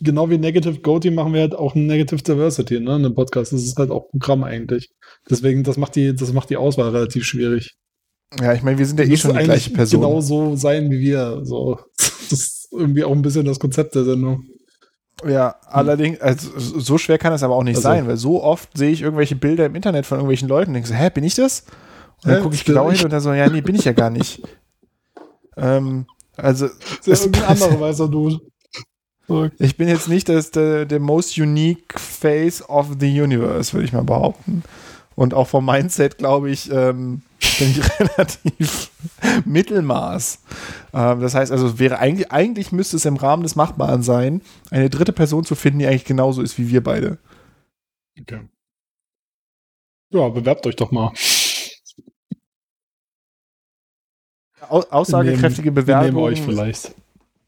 genau 0.05 0.29
wie 0.31 0.39
Negative 0.39 0.81
Goatee 0.81 1.11
machen 1.11 1.33
wir 1.33 1.43
halt 1.43 1.55
auch 1.55 1.75
Negative 1.75 2.23
Diversity, 2.23 2.75
ne, 2.75 2.97
in 2.97 3.05
einem 3.05 3.15
Podcast. 3.15 3.53
Das 3.53 3.63
ist 3.63 3.79
halt 3.79 3.91
auch 3.91 4.09
Programm 4.11 4.45
eigentlich. 4.45 4.91
Deswegen, 5.31 5.63
das 5.63 5.77
macht 5.77 5.97
die, 5.97 6.15
das 6.15 6.33
macht 6.33 6.51
die 6.51 6.57
Auswahl 6.57 6.91
relativ 6.91 7.25
schwierig. 7.25 7.77
ja, 8.41 8.53
ich 8.53 8.63
meine, 8.63 8.79
wir 8.79 8.87
sind 8.87 8.99
ja 8.99 9.07
eh 9.07 9.17
schon 9.17 9.37
die 9.37 9.45
gleiche 9.45 9.71
Person. 9.71 10.01
Genau 10.01 10.21
so 10.21 10.57
sein 10.57 10.91
wie 10.91 11.01
wir. 11.01 11.41
So. 11.45 11.79
Das 12.31 12.41
ist 12.41 12.69
irgendwie 12.73 13.05
auch 13.05 13.13
ein 13.13 13.21
bisschen 13.21 13.45
das 13.45 13.61
Konzept 13.61 13.95
der 13.95 14.05
Sendung. 14.05 14.47
Ja, 15.27 15.57
allerdings, 15.67 16.21
also 16.21 16.51
so 16.59 16.99
schwer 16.99 17.19
kann 17.19 17.33
es 17.33 17.43
aber 17.43 17.55
auch 17.57 17.63
nicht 17.63 17.77
Also- 17.77 17.89
sein, 17.89 18.07
weil 18.07 18.17
so 18.17 18.43
oft 18.43 18.69
sehe 18.77 18.91
ich 18.91 19.03
irgendwelche 19.03 19.37
Bilder 19.37 19.67
im 19.67 19.75
Internet 19.75 20.07
von 20.07 20.19
irgendwelchen 20.19 20.49
Leuten 20.49 20.71
und 20.71 20.75
denke 20.75 20.89
so, 20.89 20.95
hä, 20.95 21.11
bin 21.11 21.25
ich 21.25 21.35
das? 21.35 21.65
Und 22.25 22.31
dann 22.33 22.43
gucke 22.43 22.55
ich 22.55 22.65
genau 22.65 22.91
hin 22.91 23.05
und 23.05 23.13
dann 23.13 23.21
so, 23.21 23.33
ja, 23.33 23.49
nee, 23.49 23.61
bin 23.61 23.75
ich 23.75 23.85
ja 23.85 23.93
gar 23.93 24.11
nicht. 24.11 24.43
ähm, 25.57 26.07
also, 26.37 26.67
Das 26.69 27.07
ist 27.07 27.07
ja 27.07 27.15
irgendein 27.31 27.45
anderer 27.45 27.81
weißer 27.89 28.09
Dude. 28.09 28.41
Ich 29.59 29.77
bin 29.79 29.89
jetzt 29.89 30.09
nicht 30.09 30.29
das, 30.29 30.51
der, 30.51 30.85
der 30.85 31.01
most 31.01 31.39
unique 31.39 31.99
face 31.99 32.67
of 32.69 32.89
the 33.01 33.21
universe, 33.23 33.73
würde 33.73 33.87
ich 33.87 33.93
mal 33.93 34.05
behaupten. 34.05 34.63
Und 35.17 35.35
auch 35.35 35.47
vom 35.47 35.67
Mindset, 35.67 36.19
glaube 36.19 36.51
ich, 36.51 36.71
ähm, 36.71 37.23
bin 37.59 37.71
ich 37.71 38.01
relativ 38.01 38.91
Mittelmaß. 39.45 40.41
Ähm, 40.93 41.21
das 41.21 41.35
heißt 41.35 41.53
also, 41.53 41.79
wäre 41.79 41.99
eigentlich, 41.99 42.33
eigentlich 42.33 42.73
müsste 42.73 42.97
es 42.97 43.05
im 43.05 43.17
Rahmen 43.17 43.43
des 43.43 43.57
Machbaren 43.57 44.03
sein, 44.03 44.41
eine 44.71 44.91
dritte 44.91 45.13
Person 45.13 45.45
zu 45.45 45.55
finden, 45.55 45.81
die 45.81 45.87
eigentlich 45.87 46.05
genauso 46.05 46.43
ist 46.43 46.59
wie 46.59 46.69
wir 46.69 46.83
beide. 46.83 47.19
Okay. 48.21 48.41
Ja, 50.11 50.29
bewerbt 50.29 50.67
euch 50.67 50.77
doch 50.77 50.91
mal. 50.91 51.13
Au 54.69 54.81
aussagekräftige 54.91 55.71
nehmen 55.71 55.75
Bewerbung 55.75 56.23
euch 56.23 56.41
vielleicht. 56.41 56.95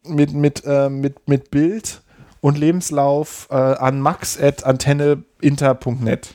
mit, 0.05 0.35
mit, 0.35 0.65
äh, 0.67 0.91
mit, 0.91 1.29
mit 1.29 1.51
Bild 1.51 2.03
und 2.41 2.59
Lebenslauf 2.59 3.47
äh, 3.51 3.55
an 3.55 4.01
max.antenneinter.net. 4.01 6.35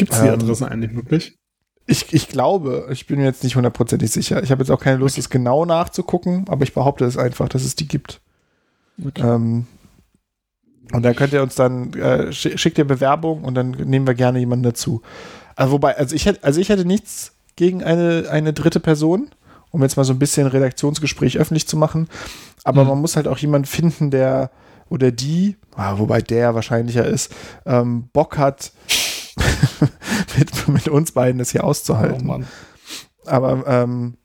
Gibt 0.00 0.12
es 0.14 0.20
die 0.22 0.28
Ähm, 0.28 0.32
Adressen 0.32 0.64
eigentlich 0.66 0.96
wirklich? 0.96 1.36
Ich, 1.86 2.14
ich 2.14 2.28
glaube, 2.28 2.88
ich 2.90 3.06
bin 3.06 3.18
mir 3.18 3.26
jetzt 3.26 3.44
nicht 3.44 3.54
hundertprozentig 3.54 4.10
sicher. 4.10 4.42
Ich 4.42 4.50
habe 4.50 4.62
jetzt 4.62 4.70
auch 4.70 4.80
keine 4.80 4.96
Lust, 4.96 5.18
es 5.18 5.28
genau 5.28 5.66
nachzugucken, 5.66 6.46
aber 6.48 6.62
ich 6.62 6.72
behaupte 6.72 7.04
es 7.04 7.18
einfach, 7.18 7.50
dass 7.50 7.62
es 7.64 7.76
die 7.76 7.86
gibt. 7.86 8.22
Okay. 9.04 9.20
Ähm, 9.22 9.66
und 10.92 11.02
dann 11.02 11.14
könnt 11.14 11.34
ihr 11.34 11.42
uns 11.42 11.54
dann, 11.54 11.92
äh, 11.92 12.28
schi- 12.30 12.56
schickt 12.56 12.78
ihr 12.78 12.86
Bewerbung 12.86 13.44
und 13.44 13.54
dann 13.54 13.72
nehmen 13.72 14.06
wir 14.06 14.14
gerne 14.14 14.38
jemanden 14.38 14.62
dazu. 14.62 15.02
Also 15.54 15.72
wobei, 15.72 15.96
also 15.98 16.16
ich 16.16 16.24
hätte, 16.24 16.42
also 16.44 16.60
ich 16.62 16.70
hätte 16.70 16.86
nichts 16.86 17.32
gegen 17.56 17.82
eine, 17.84 18.26
eine 18.30 18.54
dritte 18.54 18.80
Person, 18.80 19.28
um 19.70 19.82
jetzt 19.82 19.96
mal 19.98 20.04
so 20.04 20.14
ein 20.14 20.18
bisschen 20.18 20.46
Redaktionsgespräch 20.46 21.36
öffentlich 21.38 21.68
zu 21.68 21.76
machen. 21.76 22.08
Aber 22.64 22.84
Mhm. 22.84 22.90
man 22.90 23.00
muss 23.02 23.16
halt 23.16 23.28
auch 23.28 23.38
jemanden 23.38 23.66
finden, 23.66 24.10
der 24.10 24.50
oder 24.88 25.12
die, 25.12 25.56
ah, 25.76 25.98
wobei 25.98 26.20
der 26.22 26.54
wahrscheinlicher 26.54 27.04
ist, 27.04 27.32
ähm, 27.66 28.08
Bock 28.12 28.38
hat, 28.38 28.72
mit, 30.38 30.68
mit 30.68 30.88
uns 30.88 31.12
beiden 31.12 31.38
das 31.38 31.50
hier 31.52 31.64
Oh 31.64 31.68
auszuhalten. 31.68 32.26
Mann. 32.26 32.46
Aber 33.26 33.64
ähm, 33.66 34.16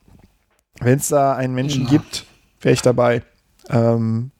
wenn 0.79 0.97
es 0.99 1.07
da 1.09 1.35
einen 1.35 1.53
Menschen 1.55 1.83
Ja. 1.85 1.89
gibt, 1.91 2.25
wäre 2.61 2.73
ich 2.73 2.81
dabei. 2.81 3.23
Ähm, 3.69 4.31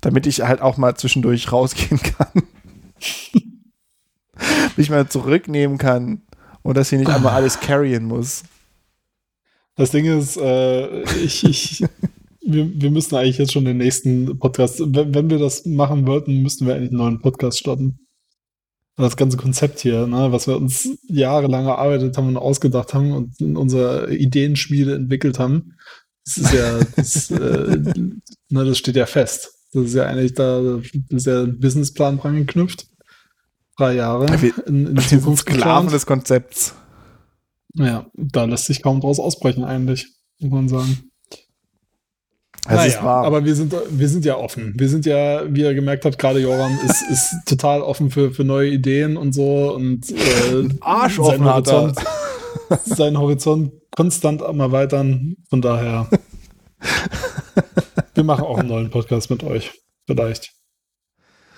damit 0.00 0.26
ich 0.26 0.40
halt 0.42 0.60
auch 0.62 0.76
mal 0.76 0.96
zwischendurch 0.96 1.52
rausgehen 1.52 2.00
kann. 2.18 2.42
Mich 4.76 4.90
mal 4.90 5.08
zurücknehmen 5.08 5.78
kann 5.78 6.22
und 6.62 6.76
dass 6.76 6.90
hier 6.90 6.98
nicht 6.98 7.10
einmal 7.10 7.34
alles 7.34 7.60
carryen 7.60 8.04
muss. 8.04 8.42
Das 9.76 9.90
Ding 9.90 10.04
ist, 10.06 10.36
äh, 10.36 11.02
ich, 11.22 11.44
ich, 11.44 11.84
wir, 12.42 12.70
wir 12.80 12.90
müssen 12.90 13.14
eigentlich 13.16 13.38
jetzt 13.38 13.52
schon 13.52 13.64
den 13.64 13.78
nächsten 13.78 14.38
Podcast, 14.38 14.80
wenn, 14.80 15.14
wenn 15.14 15.30
wir 15.30 15.38
das 15.38 15.64
machen 15.66 16.06
wollten, 16.06 16.42
müssten 16.42 16.66
wir 16.66 16.74
eigentlich 16.74 16.90
einen 16.90 16.98
neuen 16.98 17.20
Podcast 17.20 17.58
starten. 17.58 17.98
Das 19.00 19.16
ganze 19.16 19.36
Konzept 19.36 19.80
hier, 19.80 20.06
ne, 20.06 20.30
was 20.30 20.46
wir 20.46 20.56
uns 20.56 20.88
jahrelang 21.08 21.66
erarbeitet 21.66 22.16
haben 22.16 22.28
und 22.28 22.36
ausgedacht 22.36 22.94
haben 22.94 23.12
und 23.12 23.40
in 23.40 23.56
unserer 23.56 24.08
Ideenschmiede 24.08 24.94
entwickelt 24.94 25.38
haben, 25.38 25.76
das 26.24 26.36
ist 26.36 26.52
ja, 26.52 26.80
das, 26.96 27.30
äh, 27.30 27.78
ne, 28.48 28.64
das 28.64 28.78
steht 28.78 28.96
ja 28.96 29.06
fest. 29.06 29.52
Das 29.72 29.84
ist 29.84 29.94
ja 29.94 30.04
eigentlich 30.04 30.34
da, 30.34 30.80
ist 31.08 31.26
ja 31.26 31.42
ein 31.42 31.58
Businessplan 31.58 32.18
dran 32.18 32.36
geknüpft. 32.36 32.88
Drei 33.76 33.94
Jahre 33.94 34.26
in, 34.66 34.86
in 34.86 34.98
Zukunft 35.00 35.48
Sklaven 35.48 35.90
des 35.90 36.06
Konzepts. 36.06 36.74
Ja, 37.74 38.06
da 38.14 38.44
lässt 38.44 38.66
sich 38.66 38.82
kaum 38.82 39.00
draus 39.00 39.20
ausbrechen 39.20 39.64
eigentlich, 39.64 40.08
muss 40.40 40.50
man 40.50 40.68
sagen. 40.68 41.09
Das 42.68 42.86
ist 42.86 43.02
wahr. 43.02 43.24
aber 43.24 43.44
wir 43.44 43.54
sind, 43.54 43.74
wir 43.90 44.08
sind 44.08 44.24
ja 44.24 44.36
offen. 44.36 44.74
Wir 44.76 44.88
sind 44.88 45.06
ja, 45.06 45.42
wie 45.52 45.62
ihr 45.62 45.74
gemerkt 45.74 46.04
habt, 46.04 46.18
gerade 46.18 46.40
Joram 46.40 46.78
ist, 46.84 47.02
ist 47.10 47.34
total 47.46 47.80
offen 47.82 48.10
für, 48.10 48.32
für 48.32 48.44
neue 48.44 48.70
Ideen 48.70 49.16
und 49.16 49.32
so 49.32 49.74
und 49.74 50.10
äh, 50.10 50.68
Arsch 50.80 51.18
offen 51.18 51.44
hat 51.44 51.68
er. 51.68 51.74
Horizont, 51.82 51.98
sein 52.84 53.18
Horizont 53.18 53.72
konstant 53.94 54.42
am 54.42 54.60
erweitern. 54.60 55.36
Von 55.48 55.62
daher, 55.62 56.08
wir 58.14 58.24
machen 58.24 58.44
auch 58.44 58.58
einen 58.58 58.68
neuen 58.68 58.90
Podcast 58.90 59.30
mit 59.30 59.42
euch. 59.42 59.72
Vielleicht. 60.06 60.52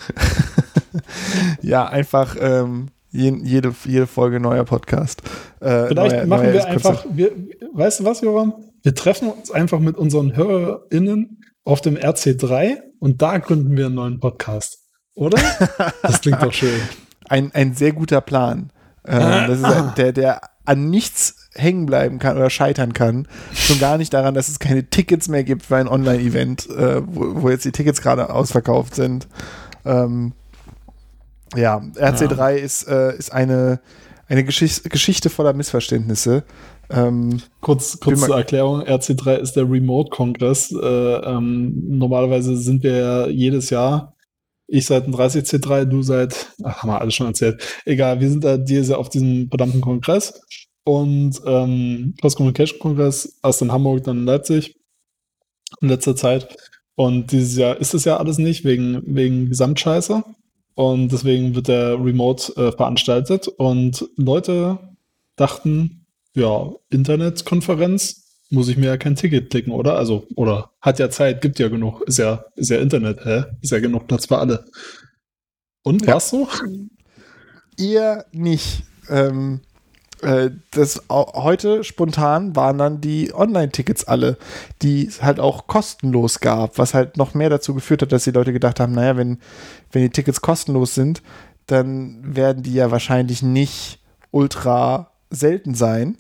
ja, 1.63 1.87
einfach 1.87 2.37
ähm, 2.41 2.89
je, 3.11 3.33
jede, 3.43 3.75
jede 3.85 4.07
Folge 4.07 4.41
neuer 4.41 4.65
Podcast. 4.65 5.23
Äh, 5.61 5.87
Vielleicht 5.89 6.17
neuer- 6.17 6.27
machen 6.27 6.43
neues 6.45 6.55
wir 6.55 6.67
einfach, 6.67 7.05
wir, 7.11 7.33
weißt 7.73 8.01
du 8.01 8.05
was, 8.05 8.21
Joram? 8.21 8.55
Wir 8.83 8.95
treffen 8.95 9.29
uns 9.29 9.51
einfach 9.51 9.79
mit 9.79 9.97
unseren 9.97 10.35
HörerInnen 10.35 11.45
auf 11.65 11.81
dem 11.81 11.97
RC3 11.97 12.79
und 12.99 13.23
da 13.23 13.39
gründen 13.39 13.77
wir 13.77 13.87
einen 13.87 13.95
neuen 13.95 14.21
Podcast. 14.21 14.79
Oder? 15.15 15.41
Das 16.03 16.21
klingt 16.21 16.43
doch 16.43 16.53
schön. 16.53 16.81
Ein, 17.29 17.53
ein 17.55 17.75
sehr 17.75 17.93
guter 17.93 18.21
Plan. 18.21 18.73
Ähm, 19.07 19.21
das 19.21 19.59
ist 19.59 19.65
ein, 19.65 19.95
der, 19.97 20.13
der 20.13 20.41
an 20.65 20.91
nichts 20.91 21.49
hängen 21.55 21.87
bleiben 21.87 22.19
kann 22.19 22.37
oder 22.37 22.51
scheitern 22.51 22.93
kann. 22.93 23.29
Schon 23.53 23.79
gar 23.79 23.99
nicht 23.99 24.13
daran, 24.13 24.35
dass 24.35 24.49
es 24.49 24.59
keine 24.59 24.89
Tickets 24.89 25.29
mehr 25.29 25.45
gibt 25.45 25.65
für 25.65 25.77
ein 25.77 25.89
Online-Event, 25.89 26.69
äh, 26.71 27.03
wo, 27.07 27.43
wo 27.43 27.51
jetzt 27.51 27.65
die 27.65 27.73
Tickets 27.73 28.01
gerade 28.01 28.31
ausverkauft 28.31 28.95
sind. 28.95 29.29
Ähm, 29.85 30.33
ja, 31.55 31.79
RC3 31.79 32.57
Ist, 32.57 32.89
äh, 32.89 33.17
ist 33.17 33.33
eine, 33.33 33.81
eine 34.29 34.45
Geschicht 34.45 34.89
Geschichte 34.91 35.31
voller 35.31 35.53
Missverständnisse. 35.53 36.45
Ähm, 36.91 37.41
Kurz, 37.61 37.99
kurz 38.01 38.21
zur 38.21 38.37
Erklärung, 38.37 38.83
RC3 38.83 39.37
ist 39.37 39.53
der 39.55 39.71
Remote-Kongress. 39.71 40.73
Äh, 40.73 40.87
ähm, 40.87 41.99
normalerweise 41.99 42.57
sind 42.57 42.83
wir 42.83 42.97
ja 42.97 43.27
jedes 43.29 43.71
Jahr, 43.71 44.15
ich 44.67 44.87
seit 44.87 45.07
dem 45.07 45.15
30C3, 45.15 45.85
du 45.85 46.03
seit, 46.03 46.55
ach, 46.63 46.83
haben 46.83 46.91
wir 46.91 47.01
alles 47.01 47.15
schon 47.15 47.27
erzählt. 47.27 47.63
Egal, 47.85 48.21
wir 48.21 48.31
sind 48.31 48.45
da 48.45 48.57
dieses 48.57 48.89
Jahr 48.89 48.99
auf 48.99 49.09
diesem 49.09 49.49
verdammten 49.49 49.81
Kongress. 49.81 50.41
Und 50.85 51.41
ähm, 51.47 52.15
Cross 52.21 52.37
Communication 52.37 52.79
Kongress, 52.79 53.39
erst 53.43 53.63
in 53.63 53.71
Hamburg, 53.71 54.05
dann 54.05 54.19
in 54.19 54.25
Leipzig 54.25 54.77
in 55.81 55.89
letzter 55.89 56.17
Zeit. 56.17 56.57
Und 56.95 57.33
dieses 57.33 57.57
Jahr 57.57 57.79
ist 57.79 57.95
es 57.95 58.05
ja 58.05 58.17
alles 58.17 58.39
nicht, 58.39 58.65
wegen, 58.65 59.03
wegen 59.05 59.49
Gesamtscheiße. 59.49 60.25
Und 60.75 61.13
deswegen 61.13 61.55
wird 61.55 61.69
der 61.69 62.03
Remote 62.03 62.53
äh, 62.57 62.73
veranstaltet. 62.73 63.49
Und 63.49 64.09
Leute 64.17 64.79
dachten, 65.37 66.02
ja, 66.35 66.71
Internetkonferenz, 66.91 68.23
muss 68.51 68.69
ich 68.69 68.77
mir 68.77 68.87
ja 68.87 68.97
kein 68.97 69.17
Ticket 69.17 69.51
klicken, 69.51 69.73
oder? 69.73 69.97
Also, 69.97 70.27
oder 70.37 70.71
hat 70.81 70.99
ja 70.99 71.09
Zeit, 71.11 71.41
gibt 71.41 71.59
ja 71.59 71.69
genug, 71.69 72.03
ist 72.03 72.19
ja, 72.19 72.45
ist 72.55 72.71
ja 72.71 72.79
Internet, 72.79 73.25
hä? 73.25 73.45
Ist 73.63 73.73
ja 73.73 73.81
genug 73.81 74.07
Platz 74.09 74.27
für 74.27 74.39
alle. 74.39 74.65
Und 75.83 76.03
Ja. 76.07 76.15
war's 76.15 76.31
so? 76.31 76.49
ihr 77.79 78.25
nicht. 78.33 78.85
Ähm, 79.09 79.61
äh, 80.21 80.51
das 80.71 81.03
heute 81.11 81.83
spontan 81.83 82.55
waren 82.55 82.79
dann 82.79 83.01
die 83.01 83.33
Online-Tickets 83.35 84.05
alle, 84.05 84.37
die 84.83 85.07
es 85.07 85.23
halt 85.23 85.41
auch 85.41 85.67
kostenlos 85.67 86.41
gab, 86.41 86.79
was 86.79 86.95
halt 86.95 87.17
noch 87.17 87.35
mehr 87.35 87.51
dazu 87.51 87.75
geführt 87.75 88.03
hat, 88.03 88.13
dass 88.13 88.25
die 88.25 88.31
Leute 88.31 88.53
gedacht 88.53 88.79
haben, 88.79 88.93
naja, 88.93 89.17
wenn, 89.17 89.39
wenn 89.91 90.03
die 90.03 90.11
Tickets 90.11 90.41
kostenlos 90.41 90.95
sind, 90.95 91.23
dann 91.67 92.37
werden 92.37 92.63
die 92.63 92.75
ja 92.75 92.91
wahrscheinlich 92.91 93.43
nicht 93.43 94.01
ultra 94.31 95.11
selten 95.31 95.75
sein, 95.75 96.19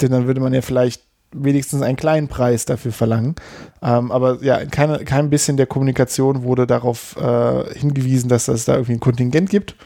denn 0.00 0.12
dann 0.12 0.26
würde 0.26 0.40
man 0.40 0.54
ja 0.54 0.62
vielleicht 0.62 1.02
wenigstens 1.32 1.82
einen 1.82 1.96
kleinen 1.96 2.28
Preis 2.28 2.64
dafür 2.64 2.92
verlangen. 2.92 3.34
Ähm, 3.82 4.10
aber 4.10 4.42
ja, 4.42 4.64
keine, 4.64 5.04
kein 5.04 5.30
bisschen 5.30 5.56
der 5.56 5.66
Kommunikation 5.66 6.42
wurde 6.42 6.66
darauf 6.66 7.16
äh, 7.16 7.74
hingewiesen, 7.78 8.28
dass 8.28 8.48
es 8.48 8.64
da 8.64 8.74
irgendwie 8.74 8.94
ein 8.94 9.00
Kontingent 9.00 9.50
gibt. 9.50 9.76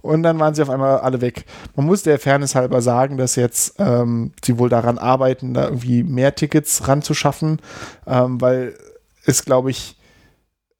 Und 0.00 0.22
dann 0.22 0.38
waren 0.38 0.54
sie 0.54 0.62
auf 0.62 0.70
einmal 0.70 0.98
alle 0.98 1.20
weg. 1.20 1.44
Man 1.74 1.86
muss 1.86 2.04
der 2.04 2.18
Fairness 2.18 2.54
halber 2.54 2.80
sagen, 2.80 3.16
dass 3.16 3.34
jetzt 3.34 3.74
ähm, 3.78 4.32
sie 4.44 4.58
wohl 4.58 4.68
daran 4.68 4.98
arbeiten, 4.98 5.52
da 5.52 5.64
irgendwie 5.64 6.04
mehr 6.04 6.34
Tickets 6.34 6.86
ranzuschaffen, 6.86 7.60
ähm, 8.06 8.40
weil 8.40 8.76
es, 9.24 9.44
glaube 9.44 9.70
ich, 9.70 9.96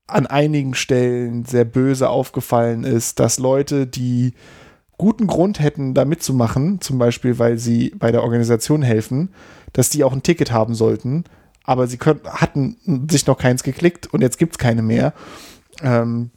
an 0.06 0.26
einigen 0.26 0.74
Stellen 0.74 1.44
sehr 1.44 1.64
böse 1.64 2.08
aufgefallen 2.08 2.84
ist, 2.84 3.18
dass 3.18 3.38
Leute, 3.38 3.88
die 3.88 4.34
guten 4.98 5.26
Grund 5.26 5.60
hätten, 5.60 5.94
da 5.94 6.04
mitzumachen, 6.04 6.80
zum 6.80 6.98
Beispiel, 6.98 7.38
weil 7.38 7.58
sie 7.58 7.92
bei 7.98 8.12
der 8.12 8.22
Organisation 8.22 8.82
helfen, 8.82 9.30
dass 9.72 9.90
die 9.90 10.04
auch 10.04 10.12
ein 10.12 10.22
Ticket 10.22 10.50
haben 10.52 10.74
sollten, 10.74 11.24
aber 11.64 11.86
sie 11.86 11.98
können, 11.98 12.20
hatten 12.24 12.76
sich 13.10 13.26
noch 13.26 13.38
keins 13.38 13.62
geklickt 13.62 14.06
und 14.12 14.22
jetzt 14.22 14.38
gibt 14.38 14.54
es 14.54 14.58
keine 14.58 14.82
mehr. 14.82 15.12
Ähm, 15.82 16.30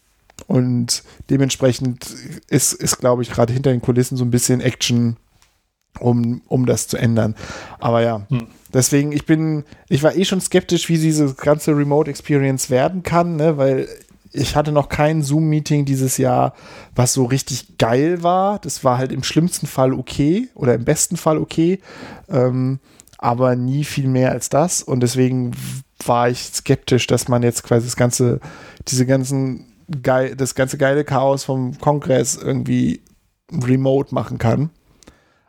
und 0.48 1.03
dementsprechend 1.30 2.07
ist, 2.48 2.73
ist 2.73 2.98
glaube 2.98 3.22
ich, 3.22 3.30
gerade 3.30 3.53
hinter 3.53 3.72
den 3.72 3.81
Kulissen 3.81 4.18
so 4.18 4.26
ein 4.26 4.31
bisschen 4.31 4.61
Action, 4.61 5.18
um, 5.99 6.41
um 6.48 6.65
das 6.65 6.88
zu 6.88 6.98
ändern. 6.98 7.36
Aber 7.80 8.02
ja, 8.02 8.26
hm. 8.30 8.48
deswegen, 8.73 9.11
ich 9.11 9.26
bin, 9.26 9.64
ich 9.88 10.03
war 10.03 10.15
eh 10.15 10.26
schon 10.26 10.41
skeptisch, 10.41 10.90
wie 10.90 10.98
diese 10.98 11.34
ganze 11.34 11.76
Remote 11.76 12.10
Experience 12.10 12.69
werden 12.69 13.03
kann, 13.03 13.36
ne, 13.36 13.57
weil 13.57 13.88
ich 14.31 14.56
hatte 14.56 14.72
noch 14.72 14.89
kein 14.89 15.23
Zoom-Meeting 15.23 15.85
dieses 15.85 16.18
Jahr, 16.18 16.53
was 16.95 17.14
so 17.14 17.26
richtig 17.26 17.77
geil 17.77 18.22
war. 18.22 18.60
Das 18.60 18.84
war 18.84 18.97
halt 18.97 19.11
im 19.11 19.23
schlimmsten 19.23 19.68
Fall 19.68 19.93
okay 19.93 20.49
oder 20.56 20.76
im 20.76 20.85
besten 20.85 21.18
Fall 21.18 21.38
okay, 21.38 21.80
ähm, 22.30 22.80
aber 23.18 23.56
nie 23.56 23.84
viel 23.84 24.07
mehr 24.07 24.31
als 24.31 24.49
das. 24.49 24.84
Und 24.84 25.01
deswegen 25.01 25.51
war 26.06 26.30
ich 26.30 26.43
skeptisch, 26.43 27.07
dass 27.07 27.27
man 27.27 27.43
jetzt 27.43 27.64
quasi 27.64 27.88
das 27.88 27.95
ganze, 27.95 28.39
diese 28.88 29.06
ganzen 29.06 29.73
geil, 30.03 30.35
das 30.35 30.56
ganze 30.56 30.77
geile 30.77 31.03
Chaos 31.03 31.43
vom 31.43 31.77
Kongress 31.80 32.35
irgendwie 32.35 33.01
remote 33.51 34.14
machen 34.14 34.38
kann. 34.38 34.69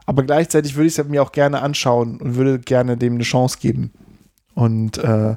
Aber 0.07 0.25
gleichzeitig 0.25 0.75
würde 0.75 0.89
ich 0.89 0.99
es 0.99 1.05
mir 1.07 1.23
auch 1.23 1.33
gerne 1.33 1.63
anschauen 1.63 2.21
und 2.21 2.35
würde 2.35 2.59
gerne 2.59 2.97
dem 2.97 3.15
eine 3.15 3.23
Chance 3.23 3.59
geben. 3.61 3.93
Und 4.55 4.99
äh, 4.99 5.37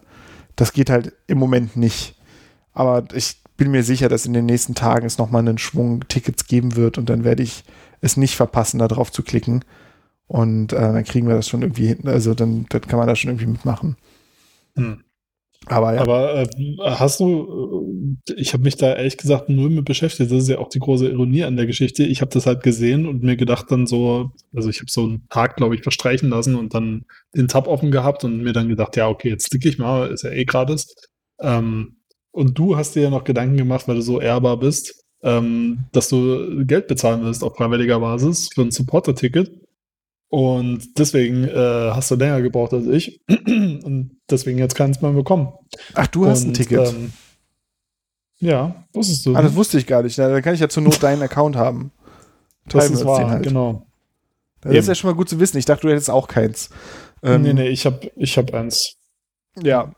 das 0.56 0.74
geht 0.74 0.90
halt 0.90 1.14
im 1.28 1.38
Moment 1.38 1.76
nicht. 1.76 2.16
Aber 2.74 3.06
ich 3.14 3.38
bin 3.58 3.72
mir 3.72 3.84
sicher, 3.84 4.10
dass 4.10 4.26
in 4.26 4.34
den 4.34 4.46
nächsten 4.46 4.76
Tagen 4.76 5.06
es 5.06 5.18
nochmal 5.18 5.42
einen 5.42 5.58
Schwung 5.58 6.08
Tickets 6.08 6.48
geben 6.48 6.76
wird 6.76 6.98
und 6.98 7.10
dann 7.10 7.24
werde 7.24 7.44
ich 7.44 7.64
es 8.02 8.18
nicht 8.18 8.36
verpassen, 8.36 8.80
da 8.80 8.88
drauf 8.88 9.12
zu 9.12 9.24
klicken. 9.24 9.64
Und 10.28 10.74
äh, 10.74 10.78
dann 10.78 11.04
kriegen 11.04 11.28
wir 11.28 11.36
das 11.36 11.48
schon 11.48 11.62
irgendwie 11.62 11.88
hin. 11.88 12.08
Also 12.08 12.34
dann, 12.34 12.66
dann 12.70 12.82
kann 12.82 12.98
man 12.98 13.08
da 13.08 13.16
schon 13.16 13.32
irgendwie 13.32 13.52
mitmachen. 13.52 13.98
Hm. 14.76 15.04
Aber, 15.68 15.94
ja. 15.94 16.02
Aber 16.02 16.42
äh, 16.42 16.48
hast 16.82 17.20
du, 17.20 18.18
äh, 18.30 18.34
ich 18.34 18.54
habe 18.54 18.64
mich 18.64 18.76
da 18.76 18.96
ehrlich 18.96 19.18
gesagt 19.18 19.50
null 19.50 19.70
mit 19.70 19.86
beschäftigt. 19.86 20.32
Das 20.32 20.44
ist 20.44 20.50
ja 20.50 20.58
auch 20.58 20.70
die 20.70 20.80
große 20.80 21.08
Ironie 21.08 21.44
an 21.44 21.56
der 21.56 21.66
Geschichte. 21.66 22.04
Ich 22.04 22.22
habe 22.22 22.32
das 22.32 22.46
halt 22.46 22.64
gesehen 22.64 23.08
und 23.08 23.24
mir 23.24 23.38
gedacht 23.38 23.68
dann 23.70 23.88
so, 23.88 24.32
also 24.54 24.70
ich 24.70 24.80
habe 24.80 24.92
so 24.92 25.04
einen 25.04 25.28
Tag, 25.30 25.56
glaube 25.56 25.76
ich, 25.76 25.84
verstreichen 25.84 26.30
lassen 26.30 26.56
und 26.56 26.74
dann 26.74 27.06
den 27.36 27.48
Tab 27.48 27.68
offen 27.68 27.92
gehabt 27.92 28.24
und 28.24 28.44
mir 28.44 28.54
dann 28.54 28.68
gedacht, 28.68 28.98
ja, 28.98 29.08
okay, 29.08 29.30
jetzt 29.30 29.50
klicke 29.52 29.70
ich 29.70 29.78
mal, 29.78 30.10
ist 30.10 30.24
ja 30.24 30.32
eh 30.32 30.46
gratis. 30.46 30.94
Ähm, 31.40 31.98
und 32.34 32.58
du 32.58 32.76
hast 32.76 32.96
dir 32.96 33.04
ja 33.04 33.10
noch 33.10 33.24
Gedanken 33.24 33.58
gemacht, 33.58 33.88
weil 33.88 33.96
du 33.96 34.02
so 34.02 34.20
ehrbar 34.20 34.58
bist, 34.58 35.06
ähm, 35.22 35.86
dass 35.92 36.10
du 36.10 36.66
Geld 36.66 36.88
bezahlen 36.88 37.24
wirst 37.24 37.44
auf 37.44 37.56
freiwilliger 37.56 38.00
Basis 38.00 38.50
für 38.54 38.64
ein 38.64 38.72
Supporter-Ticket. 38.72 39.52
Und 40.30 40.98
deswegen 40.98 41.44
äh, 41.44 41.92
hast 41.92 42.10
du 42.10 42.16
länger 42.16 42.42
gebraucht 42.42 42.74
als 42.74 42.88
ich. 42.88 43.22
Und 43.30 44.18
deswegen 44.30 44.58
jetzt 44.58 44.80
du 44.80 44.92
mal 45.02 45.14
bekommen. 45.14 45.54
Ach, 45.94 46.08
du 46.08 46.26
hast 46.26 46.44
Und, 46.44 46.50
ein 46.50 46.54
Ticket. 46.56 46.90
Ähm, 46.90 47.14
ja, 48.40 48.84
wusstest 48.94 49.28
du. 49.28 49.36
Ah, 49.36 49.44
das 49.44 49.54
wusste 49.54 49.78
ich 49.78 49.86
gar 49.86 50.02
nicht. 50.02 50.18
Dann 50.18 50.42
kann 50.42 50.56
ich 50.56 50.60
ja 50.60 50.68
zur 50.68 50.82
Not 50.82 51.04
deinen 51.04 51.22
Account 51.22 51.56
haben. 51.56 51.92
Das 52.66 52.90
ist 52.90 53.06
wahr, 53.06 53.30
halt. 53.30 53.44
genau. 53.44 53.86
Das 54.62 54.72
Eben. 54.72 54.80
ist 54.80 54.88
ja 54.88 54.96
schon 54.96 55.12
mal 55.12 55.16
gut 55.16 55.30
zu 55.30 55.40
wissen. 55.40 55.58
Ich 55.58 55.66
dachte, 55.66 55.84
du 55.84 55.92
hättest 55.92 56.10
auch 56.10 56.28
keins. 56.28 56.72
Ähm, 57.22 57.44
nee, 57.44 57.54
nee, 57.54 57.70
ich 57.70 57.86
habe 57.86 58.12
ich 58.16 58.36
hab 58.38 58.52
eins. 58.56 58.96
Ja, 59.62 59.94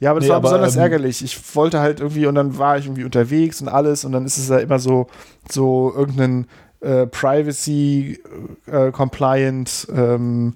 ja, 0.00 0.10
aber 0.10 0.20
das 0.20 0.26
nee, 0.26 0.30
war 0.30 0.36
aber, 0.36 0.48
besonders 0.48 0.76
ähm, 0.76 0.82
ärgerlich. 0.82 1.24
Ich 1.24 1.56
wollte 1.56 1.80
halt 1.80 2.00
irgendwie 2.00 2.26
und 2.26 2.34
dann 2.34 2.58
war 2.58 2.78
ich 2.78 2.86
irgendwie 2.86 3.04
unterwegs 3.04 3.60
und 3.60 3.68
alles 3.68 4.04
und 4.04 4.12
dann 4.12 4.26
ist 4.26 4.36
es 4.36 4.48
ja 4.48 4.58
immer 4.58 4.78
so, 4.78 5.06
so 5.50 5.92
irgendein 5.96 6.46
äh, 6.80 7.06
Privacy 7.06 8.20
äh, 8.66 8.92
ähm, 9.94 10.54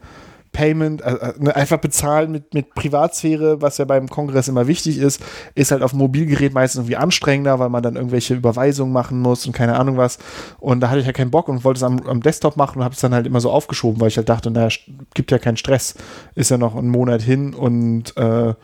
Payment, 0.52 1.00
äh, 1.02 1.12
äh, 1.12 1.52
einfach 1.52 1.78
bezahlen 1.78 2.32
mit, 2.32 2.54
mit 2.54 2.74
Privatsphäre, 2.74 3.62
was 3.62 3.78
ja 3.78 3.84
beim 3.84 4.08
Kongress 4.08 4.48
immer 4.48 4.66
wichtig 4.66 4.98
ist, 4.98 5.22
ist 5.54 5.70
halt 5.70 5.82
auf 5.82 5.92
dem 5.92 5.98
Mobilgerät 5.98 6.52
meistens 6.52 6.80
irgendwie 6.80 6.96
anstrengender, 6.96 7.58
weil 7.58 7.68
man 7.68 7.82
dann 7.82 7.96
irgendwelche 7.96 8.34
Überweisungen 8.34 8.92
machen 8.92 9.20
muss 9.20 9.46
und 9.46 9.52
keine 9.52 9.78
Ahnung 9.78 9.96
was. 9.96 10.18
Und 10.58 10.80
da 10.80 10.90
hatte 10.90 11.00
ich 11.00 11.06
ja 11.06 11.12
keinen 11.12 11.30
Bock 11.30 11.48
und 11.48 11.64
wollte 11.64 11.78
es 11.78 11.84
am, 11.84 12.00
am 12.06 12.20
Desktop 12.20 12.56
machen 12.56 12.78
und 12.78 12.84
habe 12.84 12.94
es 12.94 13.00
dann 13.00 13.14
halt 13.14 13.26
immer 13.26 13.40
so 13.40 13.50
aufgeschoben, 13.50 14.00
weil 14.00 14.08
ich 14.08 14.16
halt 14.16 14.28
dachte, 14.28 14.50
naja, 14.50 14.68
gibt 15.14 15.30
ja 15.30 15.38
keinen 15.38 15.56
Stress. 15.56 15.94
Ist 16.34 16.50
ja 16.50 16.58
noch 16.58 16.74
ein 16.74 16.88
Monat 16.88 17.22
hin 17.22 17.54
und 17.54 18.16
äh, 18.16 18.54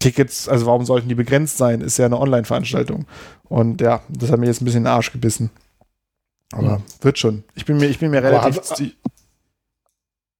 Tickets, 0.00 0.48
also 0.48 0.66
warum 0.66 0.84
sollten 0.84 1.08
die 1.08 1.14
begrenzt 1.14 1.58
sein? 1.58 1.82
Ist 1.82 1.98
ja 1.98 2.06
eine 2.06 2.18
Online-Veranstaltung. 2.18 3.06
Und 3.48 3.80
ja, 3.80 4.02
das 4.08 4.30
hat 4.32 4.40
mir 4.40 4.46
jetzt 4.46 4.60
ein 4.60 4.64
bisschen 4.64 4.78
in 4.78 4.84
den 4.84 4.92
Arsch 4.92 5.12
gebissen. 5.12 5.50
Aber 6.52 6.78
mhm. 6.78 6.82
wird 7.02 7.18
schon. 7.18 7.44
Ich 7.54 7.66
bin 7.66 7.76
mir, 7.76 7.86
ich 7.86 7.98
bin 7.98 8.10
mir 8.10 8.22
relativ. 8.22 8.56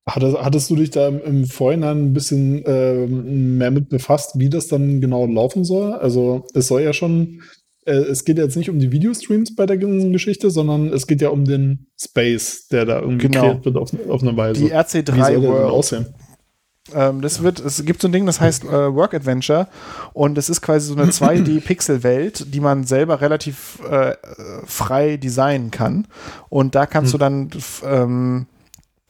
Hat, 0.06 0.22
hattest, 0.22 0.70
du 0.70 0.76
dich 0.76 0.90
da 0.90 1.08
im 1.08 1.44
Vorhinein 1.44 2.06
ein 2.06 2.12
bisschen 2.14 2.64
äh, 2.64 3.06
mehr 3.06 3.70
mit 3.70 3.90
befasst, 3.90 4.38
wie 4.38 4.48
das 4.48 4.66
dann 4.66 5.00
genau 5.00 5.26
laufen 5.26 5.64
soll? 5.64 5.92
Also, 5.92 6.46
es 6.54 6.66
soll 6.66 6.80
ja 6.82 6.92
schon. 6.92 7.42
Äh, 7.84 7.92
es 7.92 8.24
geht 8.24 8.38
jetzt 8.38 8.56
nicht 8.56 8.70
um 8.70 8.80
die 8.80 8.90
Videostreams 8.90 9.54
bei 9.54 9.66
der 9.66 9.76
ganzen 9.76 10.12
Geschichte, 10.12 10.50
sondern 10.50 10.88
es 10.88 11.06
geht 11.06 11.20
ja 11.20 11.28
um 11.28 11.44
den 11.44 11.86
Space, 12.00 12.66
der 12.68 12.86
da 12.86 13.00
irgendwie 13.00 13.28
genau. 13.28 13.40
kreiert 13.40 13.64
wird 13.66 13.76
auf, 13.76 13.92
auf 14.08 14.22
eine 14.22 14.36
Weise. 14.36 14.64
Die 14.64 14.72
RC3 14.72 15.42
World. 15.42 15.70
Aussehen? 15.70 16.06
Ähm, 16.94 17.20
das 17.20 17.42
wird, 17.42 17.60
es 17.60 17.84
gibt 17.84 18.02
so 18.02 18.08
ein 18.08 18.12
Ding, 18.12 18.26
das 18.26 18.40
heißt 18.40 18.64
äh, 18.64 18.94
Work 18.94 19.14
Adventure 19.14 19.68
und 20.12 20.38
es 20.38 20.48
ist 20.48 20.60
quasi 20.60 20.88
so 20.88 20.94
eine 20.94 21.10
2D-Pixel-Welt, 21.10 22.46
die 22.54 22.60
man 22.60 22.84
selber 22.84 23.20
relativ 23.20 23.78
äh, 23.88 24.14
frei 24.66 25.16
designen 25.16 25.70
kann. 25.70 26.06
Und 26.48 26.74
da 26.74 26.86
kannst 26.86 27.12
hm. 27.12 27.18
du 27.18 27.18
dann 27.18 27.50
ähm, 27.84 28.46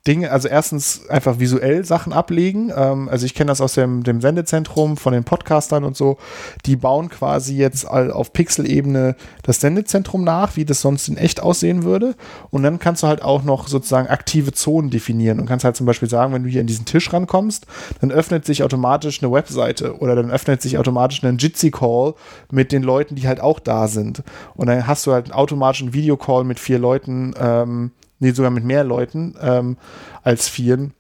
Dinge, 0.07 0.31
also 0.31 0.49
erstens 0.49 1.09
einfach 1.11 1.39
visuell 1.41 1.85
Sachen 1.85 2.15
ablegen. 2.15 2.73
Ähm, 2.75 3.09
also 3.11 3.27
ich 3.27 3.35
kenne 3.35 3.49
das 3.49 3.61
aus 3.61 3.75
dem, 3.75 4.03
dem 4.03 4.23
Sendezentrum 4.23 4.97
von 4.97 5.13
den 5.13 5.25
Podcastern 5.25 5.85
und 5.85 5.95
so. 5.95 6.17
Die 6.65 6.77
bauen 6.77 7.11
quasi 7.11 7.57
jetzt 7.57 7.87
auf 7.87 8.33
Pixel-Ebene 8.33 9.15
das 9.43 9.61
Sendezentrum 9.61 10.25
nach, 10.25 10.57
wie 10.57 10.65
das 10.65 10.81
sonst 10.81 11.09
in 11.09 11.19
echt 11.19 11.43
aussehen 11.43 11.83
würde. 11.83 12.15
Und 12.51 12.63
dann 12.63 12.79
kannst 12.79 13.03
du 13.03 13.09
halt 13.09 13.23
auch 13.23 13.43
noch 13.43 13.69
sozusagen 13.69 14.09
aktive 14.09 14.53
Zonen 14.53 14.89
definieren 14.89 15.39
und 15.39 15.47
kannst 15.47 15.67
halt 15.67 15.77
zum 15.77 15.87
Beispiel 15.87 16.09
sagen, 16.09 16.33
wenn 16.33 16.45
du 16.45 16.49
hier 16.49 16.63
an 16.63 16.67
diesen 16.67 16.87
Tisch 16.87 17.13
rankommst, 17.13 17.67
dann 18.01 18.11
öffnet 18.11 18.47
sich 18.47 18.63
automatisch 18.63 19.23
eine 19.23 19.31
Webseite 19.31 19.99
oder 19.99 20.17
dann 20.17 20.31
öffnet 20.31 20.63
sich 20.63 20.79
automatisch 20.79 21.23
ein 21.23 21.37
Jitsi-Call 21.37 22.15
mit 22.51 22.73
den 22.73 22.83
Leuten, 22.83 23.17
die 23.17 23.29
halt 23.29 23.41
auch 23.41 23.61
da 23.61 23.87
sind. 23.87 24.23
Und 24.55 24.69
dann 24.69 24.87
hast 24.87 25.07
du 25.07 25.13
halt 25.13 25.27
einen 25.27 25.35
automatischen 25.35 25.93
Videocall 25.93 26.45
mit 26.45 26.59
vier 26.59 26.79
Leuten, 26.79 27.35
ähm, 27.39 27.91
nee, 28.21 28.31
sogar 28.31 28.51
mit 28.51 28.65
mehr 28.65 28.85
Leuten 28.85 29.35
ähm, 29.41 29.77
als 30.23 30.49
vieren 30.49 30.95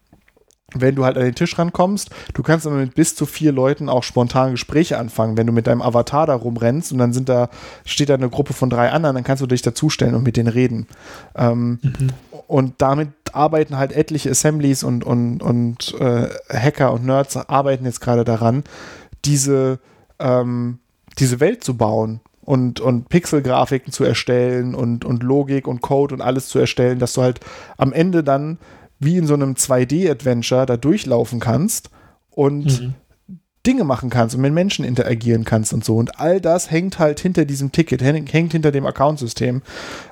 wenn 0.74 0.94
du 0.94 1.04
halt 1.04 1.16
an 1.16 1.24
den 1.24 1.34
Tisch 1.34 1.58
rankommst, 1.58 2.10
du 2.34 2.42
kannst 2.42 2.66
aber 2.66 2.76
mit 2.76 2.94
bis 2.94 3.14
zu 3.14 3.26
vier 3.26 3.52
Leuten 3.52 3.88
auch 3.88 4.02
spontan 4.02 4.52
Gespräche 4.52 4.98
anfangen. 4.98 5.36
Wenn 5.36 5.46
du 5.46 5.52
mit 5.52 5.66
deinem 5.66 5.82
Avatar 5.82 6.26
da 6.26 6.34
rumrennst 6.34 6.92
und 6.92 6.98
dann 6.98 7.12
sind 7.12 7.28
da, 7.28 7.48
steht 7.84 8.08
da 8.08 8.14
eine 8.14 8.28
Gruppe 8.28 8.52
von 8.52 8.70
drei 8.70 8.90
anderen, 8.90 9.14
dann 9.14 9.24
kannst 9.24 9.42
du 9.42 9.46
dich 9.46 9.62
dazustellen 9.62 10.14
und 10.14 10.22
mit 10.22 10.36
denen 10.36 10.48
reden. 10.48 10.86
Ähm, 11.34 11.78
mhm. 11.82 12.10
Und 12.46 12.74
damit 12.78 13.10
arbeiten 13.32 13.78
halt 13.78 13.92
etliche 13.92 14.30
Assemblies 14.30 14.82
und, 14.82 15.04
und, 15.04 15.42
und 15.42 15.94
äh, 16.00 16.28
Hacker 16.52 16.92
und 16.92 17.04
Nerds 17.04 17.36
arbeiten 17.36 17.84
jetzt 17.84 18.00
gerade 18.00 18.24
daran, 18.24 18.64
diese, 19.24 19.78
ähm, 20.18 20.78
diese 21.18 21.40
Welt 21.40 21.62
zu 21.62 21.76
bauen 21.76 22.20
und, 22.50 22.80
und 22.80 23.08
Pixelgrafiken 23.08 23.92
zu 23.92 24.02
erstellen 24.02 24.74
und, 24.74 25.04
und 25.04 25.22
Logik 25.22 25.68
und 25.68 25.82
Code 25.82 26.16
und 26.16 26.20
alles 26.20 26.48
zu 26.48 26.58
erstellen, 26.58 26.98
dass 26.98 27.12
du 27.12 27.22
halt 27.22 27.38
am 27.76 27.92
Ende 27.92 28.24
dann 28.24 28.58
wie 28.98 29.18
in 29.18 29.28
so 29.28 29.34
einem 29.34 29.54
2D-Adventure 29.54 30.66
da 30.66 30.76
durchlaufen 30.76 31.38
kannst 31.38 31.90
und 32.28 32.80
mhm. 32.80 32.94
Dinge 33.64 33.84
machen 33.84 34.10
kannst 34.10 34.34
und 34.34 34.40
mit 34.40 34.52
Menschen 34.52 34.84
interagieren 34.84 35.44
kannst 35.44 35.72
und 35.72 35.84
so. 35.84 35.96
Und 35.96 36.18
all 36.18 36.40
das 36.40 36.72
hängt 36.72 36.98
halt 36.98 37.20
hinter 37.20 37.44
diesem 37.44 37.70
Ticket, 37.70 38.02
hängt 38.02 38.50
hinter 38.50 38.72
dem 38.72 38.84
Accountsystem. 38.84 39.62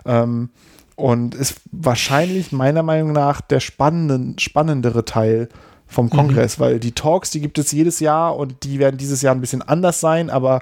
Ähm, 0.06 0.50
und 0.94 1.34
ist 1.34 1.60
wahrscheinlich 1.72 2.52
meiner 2.52 2.84
Meinung 2.84 3.12
nach 3.12 3.40
der 3.40 3.58
spannenden, 3.58 4.38
spannendere 4.38 5.04
Teil 5.04 5.48
vom 5.88 6.06
mhm. 6.06 6.10
Kongress, 6.10 6.58
mhm. 6.58 6.62
weil 6.62 6.78
die 6.78 6.92
Talks, 6.92 7.30
die 7.30 7.40
gibt 7.40 7.58
es 7.58 7.72
jedes 7.72 7.98
Jahr 7.98 8.36
und 8.36 8.62
die 8.62 8.78
werden 8.78 8.96
dieses 8.96 9.22
Jahr 9.22 9.34
ein 9.34 9.40
bisschen 9.40 9.62
anders 9.62 9.98
sein, 9.98 10.30
aber 10.30 10.60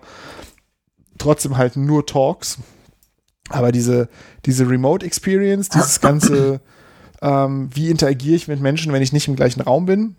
trotzdem 1.18 1.56
halt 1.56 1.76
nur 1.76 2.06
Talks. 2.06 2.58
Aber 3.48 3.72
diese, 3.72 4.08
diese 4.44 4.68
Remote 4.68 5.04
Experience, 5.06 5.68
dieses 5.68 6.00
ganze, 6.00 6.60
Ähm, 7.22 7.70
wie 7.72 7.90
interagiere 7.90 8.36
ich 8.36 8.46
mit 8.46 8.60
Menschen, 8.60 8.92
wenn 8.92 9.02
ich 9.02 9.12
nicht 9.12 9.26
im 9.26 9.36
gleichen 9.36 9.62
Raum 9.62 9.86
bin? 9.86 10.16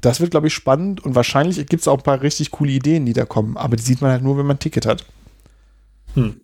Das 0.00 0.18
wird, 0.20 0.30
glaube 0.30 0.46
ich, 0.46 0.54
spannend 0.54 1.04
und 1.04 1.14
wahrscheinlich 1.14 1.56
gibt 1.66 1.82
es 1.82 1.88
auch 1.88 1.98
ein 1.98 2.02
paar 2.02 2.22
richtig 2.22 2.50
coole 2.52 2.72
Ideen, 2.72 3.04
die 3.04 3.12
da 3.12 3.26
kommen. 3.26 3.58
Aber 3.58 3.76
die 3.76 3.82
sieht 3.82 4.00
man 4.00 4.10
halt 4.10 4.22
nur, 4.22 4.38
wenn 4.38 4.46
man 4.46 4.56
ein 4.56 4.60
Ticket 4.60 4.86
hat. 4.86 5.04
Hm. 6.14 6.40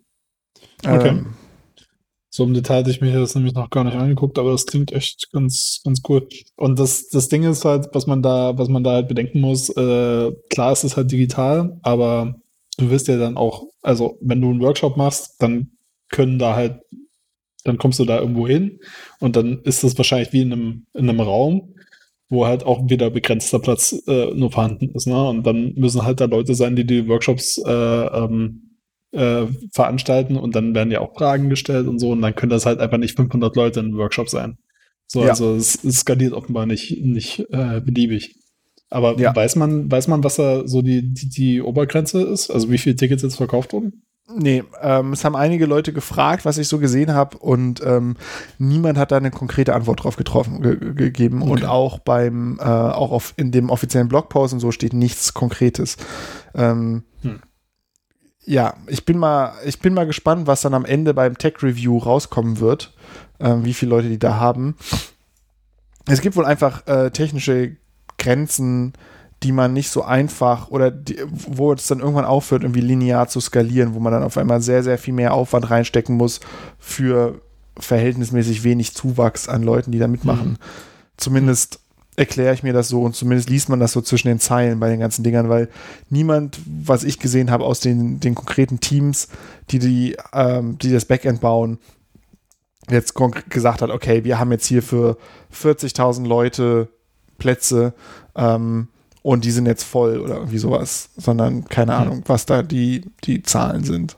Okay. 0.85 1.07
Ähm, 1.07 1.33
so 2.29 2.43
im 2.43 2.53
Detail 2.53 2.81
hatte 2.81 2.91
ich 2.91 3.01
mir 3.01 3.19
das 3.19 3.33
nämlich 3.33 3.55
noch 3.55 3.71
gar 3.71 3.83
nicht 3.83 3.97
angeguckt, 3.97 4.37
aber 4.37 4.51
das 4.51 4.67
klingt 4.67 4.91
echt 4.91 5.31
ganz, 5.31 5.81
ganz 5.83 6.01
cool. 6.07 6.27
Und 6.55 6.77
das, 6.77 7.09
das 7.09 7.29
Ding 7.29 7.41
ist 7.43 7.65
halt, 7.65 7.87
was 7.93 8.05
man 8.05 8.21
da, 8.21 8.55
was 8.59 8.69
man 8.69 8.83
da 8.83 8.91
halt 8.91 9.07
bedenken 9.07 9.41
muss, 9.41 9.69
äh, 9.69 10.31
klar 10.51 10.71
ist 10.71 10.83
es 10.83 10.95
halt 10.95 11.11
digital, 11.11 11.79
aber 11.81 12.35
du 12.77 12.89
wirst 12.89 13.07
ja 13.07 13.17
dann 13.17 13.37
auch, 13.37 13.63
also 13.81 14.17
wenn 14.21 14.41
du 14.41 14.49
einen 14.49 14.61
Workshop 14.61 14.97
machst, 14.97 15.35
dann 15.39 15.71
können 16.09 16.39
da 16.39 16.55
halt, 16.55 16.81
dann 17.63 17.77
kommst 17.77 17.99
du 17.99 18.05
da 18.05 18.19
irgendwo 18.19 18.47
hin 18.47 18.79
und 19.19 19.35
dann 19.35 19.61
ist 19.63 19.83
das 19.83 19.97
wahrscheinlich 19.97 20.31
wie 20.31 20.41
in 20.41 20.53
einem, 20.53 20.85
in 20.93 21.09
einem 21.09 21.19
Raum, 21.19 21.73
wo 22.29 22.45
halt 22.45 22.63
auch 22.63 22.89
wieder 22.89 23.09
begrenzter 23.09 23.59
Platz 23.59 23.95
äh, 24.07 24.33
nur 24.33 24.51
vorhanden 24.51 24.91
ist. 24.93 25.07
Ne? 25.07 25.29
Und 25.29 25.45
dann 25.45 25.73
müssen 25.75 26.03
halt 26.03 26.21
da 26.21 26.25
Leute 26.25 26.55
sein, 26.55 26.75
die 26.75 26.85
die 26.85 27.07
Workshops 27.07 27.57
äh, 27.57 27.71
ähm, 27.71 28.67
äh, 29.11 29.47
veranstalten 29.73 30.37
und 30.37 30.55
dann 30.55 30.75
werden 30.75 30.91
ja 30.91 31.01
auch 31.01 31.15
Fragen 31.15 31.49
gestellt 31.49 31.87
und 31.87 31.99
so 31.99 32.11
und 32.11 32.21
dann 32.21 32.35
können 32.35 32.49
das 32.49 32.65
halt 32.65 32.79
einfach 32.79 32.97
nicht 32.97 33.15
500 33.15 33.55
Leute 33.55 33.79
in 33.79 33.87
einem 33.87 33.97
Workshop 33.97 34.29
sein. 34.29 34.57
So, 35.07 35.23
ja. 35.23 35.29
also 35.29 35.55
es, 35.55 35.83
es, 35.83 36.01
skaliert 36.01 36.33
offenbar 36.33 36.65
nicht, 36.65 37.01
nicht 37.01 37.39
äh, 37.51 37.79
beliebig. 37.79 38.35
Aber 38.89 39.19
ja. 39.19 39.35
weiß 39.35 39.55
man, 39.57 39.91
weiß 39.91 40.07
man, 40.07 40.23
was 40.23 40.35
da 40.35 40.67
so 40.67 40.81
die, 40.81 41.13
die, 41.13 41.29
die 41.29 41.61
Obergrenze 41.61 42.21
ist? 42.21 42.49
Also 42.49 42.71
wie 42.71 42.77
viele 42.77 42.95
Tickets 42.95 43.23
jetzt 43.23 43.35
verkauft 43.35 43.73
wurden? 43.73 44.03
Nee, 44.33 44.63
ähm, 44.81 45.13
es 45.13 45.23
haben 45.23 45.37
einige 45.37 45.65
Leute 45.65 45.93
gefragt, 45.93 46.43
was 46.43 46.57
ich 46.57 46.67
so 46.67 46.79
gesehen 46.79 47.13
habe, 47.13 47.37
und 47.37 47.81
ähm, 47.85 48.17
niemand 48.57 48.97
hat 48.97 49.13
da 49.13 49.17
eine 49.17 49.31
konkrete 49.31 49.73
Antwort 49.73 50.03
drauf 50.03 50.17
getroffen, 50.17 50.61
ge 50.61 50.93
gegeben. 50.93 51.41
Okay. 51.41 51.51
Und 51.51 51.65
auch 51.65 51.99
beim, 51.99 52.59
äh, 52.59 52.63
auch 52.63 53.11
auf, 53.11 53.33
in 53.37 53.51
dem 53.51 53.69
offiziellen 53.69 54.09
Blogpost 54.09 54.53
und 54.53 54.59
so 54.59 54.71
steht 54.71 54.93
nichts 54.93 55.33
Konkretes. 55.33 55.95
Ähm, 56.53 57.03
hm 57.21 57.39
ja, 58.47 58.75
ich 58.87 59.03
bin 59.03 59.17
mal, 59.17 59.53
ich 59.65 59.79
bin 59.79 59.93
mal 59.93 60.07
gespannt, 60.07 60.47
was 60.47 60.61
dann 60.61 60.73
am 60.73 60.85
Ende 60.85 61.13
beim 61.13 61.37
Tech 61.37 61.61
Review 61.61 61.97
rauskommen 61.97 62.59
wird, 62.59 62.93
äh, 63.39 63.55
wie 63.59 63.73
viele 63.73 63.89
Leute 63.89 64.07
die 64.07 64.19
da 64.19 64.37
haben. 64.37 64.77
Es 66.07 66.21
gibt 66.21 66.37
wohl 66.37 66.45
einfach 66.45 66.87
äh, 66.87 67.11
technische 67.11 67.75
Grenzen, 68.27 68.93
die 69.43 69.51
man 69.51 69.73
nicht 69.73 69.89
so 69.89 70.03
einfach 70.03 70.69
oder 70.69 70.91
die, 70.91 71.17
wo 71.29 71.71
es 71.71 71.87
dann 71.87 71.99
irgendwann 71.99 72.25
aufhört, 72.25 72.63
irgendwie 72.63 72.81
linear 72.81 73.27
zu 73.27 73.39
skalieren, 73.39 73.93
wo 73.93 73.99
man 73.99 74.11
dann 74.11 74.23
auf 74.23 74.37
einmal 74.37 74.61
sehr, 74.61 74.83
sehr 74.83 74.97
viel 74.97 75.13
mehr 75.13 75.33
Aufwand 75.33 75.69
reinstecken 75.69 76.17
muss 76.17 76.39
für 76.77 77.39
verhältnismäßig 77.79 78.63
wenig 78.63 78.95
Zuwachs 78.95 79.47
an 79.47 79.63
Leuten, 79.63 79.91
die 79.91 79.99
da 79.99 80.07
mitmachen. 80.07 80.51
Mhm. 80.51 80.57
Zumindest 81.17 81.79
erkläre 82.15 82.53
ich 82.53 82.63
mir 82.63 82.73
das 82.73 82.87
so 82.87 83.03
und 83.03 83.15
zumindest 83.15 83.49
liest 83.49 83.69
man 83.69 83.79
das 83.79 83.91
so 83.91 84.01
zwischen 84.01 84.27
den 84.27 84.39
Zeilen 84.39 84.79
bei 84.79 84.89
den 84.89 84.99
ganzen 84.99 85.23
Dingern, 85.23 85.49
weil 85.49 85.69
niemand, 86.09 86.59
was 86.65 87.03
ich 87.03 87.19
gesehen 87.19 87.51
habe 87.51 87.63
aus 87.63 87.79
den, 87.79 88.19
den 88.19 88.33
konkreten 88.33 88.79
Teams, 88.79 89.27
die, 89.69 89.77
die, 89.79 90.17
ähm, 90.33 90.79
die 90.79 90.91
das 90.91 91.05
Backend 91.05 91.39
bauen, 91.39 91.77
jetzt 92.89 93.13
gesagt 93.49 93.81
hat, 93.81 93.91
okay, 93.91 94.23
wir 94.23 94.39
haben 94.39 94.51
jetzt 94.51 94.65
hier 94.65 94.81
für 94.81 95.17
40.000 95.53 96.25
Leute 96.25 96.89
Plätze 97.37 97.93
ähm, 98.35 98.87
und 99.21 99.43
die 99.43 99.51
sind 99.51 99.65
jetzt 99.65 99.83
voll 99.83 100.19
oder 100.19 100.35
irgendwie 100.35 100.57
sowas, 100.57 101.09
sondern 101.17 101.65
keine 101.65 101.95
Ahnung, 101.95 102.23
was 102.27 102.45
da 102.45 102.63
die, 102.63 103.03
die 103.23 103.43
Zahlen 103.43 103.83
sind. 103.83 104.15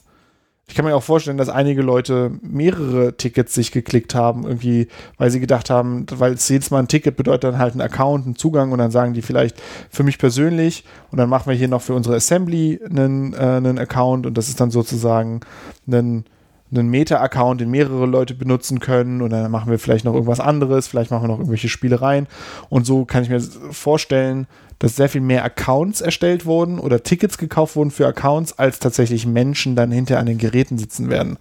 Ich 0.69 0.75
kann 0.75 0.85
mir 0.85 0.95
auch 0.95 1.01
vorstellen, 1.01 1.39
dass 1.39 1.49
einige 1.49 1.81
Leute 1.81 2.31
mehrere 2.43 3.17
Tickets 3.17 3.55
sich 3.55 3.71
geklickt 3.71 4.13
haben, 4.13 4.43
irgendwie, 4.43 4.87
weil 5.17 5.31
sie 5.31 5.39
gedacht 5.39 5.71
haben, 5.71 6.05
weil 6.11 6.33
es 6.33 6.47
jedes 6.47 6.69
Mal 6.69 6.77
ein 6.77 6.87
Ticket 6.87 7.17
bedeutet 7.17 7.45
dann 7.45 7.57
halt 7.57 7.73
ein 7.73 7.81
Account, 7.81 8.25
einen 8.27 8.35
Zugang 8.35 8.71
und 8.71 8.77
dann 8.77 8.91
sagen 8.91 9.15
die 9.15 9.23
vielleicht 9.23 9.59
für 9.89 10.03
mich 10.03 10.19
persönlich 10.19 10.85
und 11.09 11.17
dann 11.17 11.27
machen 11.27 11.49
wir 11.49 11.57
hier 11.57 11.69
noch 11.69 11.81
für 11.81 11.95
unsere 11.95 12.15
Assembly 12.15 12.79
einen, 12.87 13.33
äh, 13.33 13.37
einen 13.37 13.79
Account 13.79 14.27
und 14.27 14.37
das 14.37 14.47
ist 14.47 14.61
dann 14.61 14.69
sozusagen 14.69 15.39
ein 15.87 16.25
einen 16.71 16.89
Meta-Account, 16.89 17.61
den 17.61 17.71
mehrere 17.71 18.05
Leute 18.05 18.35
benutzen 18.35 18.79
können 18.79 19.21
und 19.21 19.31
dann 19.31 19.49
machen 19.51 19.71
wir 19.71 19.79
vielleicht 19.79 20.05
noch 20.05 20.13
irgendwas 20.13 20.39
anderes, 20.39 20.87
vielleicht 20.87 21.11
machen 21.11 21.23
wir 21.23 21.27
noch 21.29 21.39
irgendwelche 21.39 21.69
Spielereien 21.69 22.27
und 22.69 22.85
so 22.85 23.05
kann 23.05 23.23
ich 23.23 23.29
mir 23.29 23.41
vorstellen, 23.71 24.47
dass 24.79 24.95
sehr 24.95 25.09
viel 25.09 25.21
mehr 25.21 25.43
Accounts 25.43 26.01
erstellt 26.01 26.45
wurden 26.45 26.79
oder 26.79 27.03
Tickets 27.03 27.37
gekauft 27.37 27.75
wurden 27.75 27.91
für 27.91 28.07
Accounts, 28.07 28.57
als 28.57 28.79
tatsächlich 28.79 29.25
Menschen 29.25 29.75
dann 29.75 29.91
hinter 29.91 30.19
an 30.19 30.25
den 30.25 30.37
Geräten 30.37 30.77
sitzen 30.77 31.09
werden. 31.09 31.37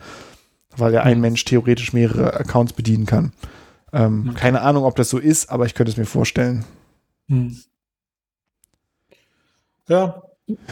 Weil 0.76 0.92
ja 0.92 1.02
ein 1.02 1.18
mhm. 1.18 1.22
Mensch 1.22 1.44
theoretisch 1.44 1.92
mehrere 1.92 2.34
Accounts 2.34 2.72
bedienen 2.72 3.06
kann. 3.06 3.32
Ähm, 3.92 4.24
mhm. 4.24 4.34
Keine 4.34 4.60
Ahnung, 4.60 4.84
ob 4.84 4.96
das 4.96 5.09
so 5.09 5.18
ist, 5.18 5.50
aber 5.50 5.66
ich 5.66 5.74
könnte 5.74 5.92
es 5.92 5.96
mir 5.96 6.05
vorstellen. 6.05 6.64
Mhm. 7.28 7.59
Ja, 9.88 10.22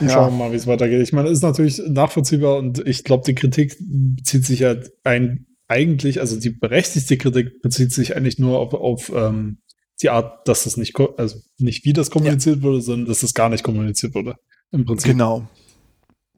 ja. 0.00 0.08
Schauen 0.08 0.32
wir 0.32 0.44
mal, 0.44 0.52
wie 0.52 0.56
es 0.56 0.66
weitergeht. 0.66 1.02
Ich 1.02 1.12
meine, 1.12 1.28
es 1.28 1.38
ist 1.38 1.42
natürlich 1.42 1.80
nachvollziehbar 1.86 2.58
und 2.58 2.86
ich 2.86 3.04
glaube, 3.04 3.24
die 3.26 3.34
Kritik 3.34 3.76
bezieht 3.80 4.46
sich 4.46 4.60
ja 4.60 4.74
ein, 5.04 5.46
eigentlich, 5.68 6.20
also 6.20 6.38
die 6.38 6.50
berechtigte 6.50 7.16
Kritik 7.16 7.60
bezieht 7.62 7.92
sich 7.92 8.16
eigentlich 8.16 8.38
nur 8.38 8.58
auf, 8.58 8.74
auf 8.74 9.12
ähm, 9.14 9.58
die 10.02 10.10
Art, 10.10 10.46
dass 10.48 10.64
das 10.64 10.76
nicht, 10.76 10.94
also 11.16 11.38
nicht 11.58 11.84
wie 11.84 11.92
das 11.92 12.10
kommuniziert 12.10 12.58
ja. 12.58 12.62
wurde, 12.62 12.80
sondern 12.80 13.06
dass 13.06 13.22
es 13.22 13.34
gar 13.34 13.48
nicht 13.48 13.64
kommuniziert 13.64 14.14
wurde. 14.14 14.36
Im 14.70 14.84
Prinzip. 14.84 15.12
Genau. 15.12 15.48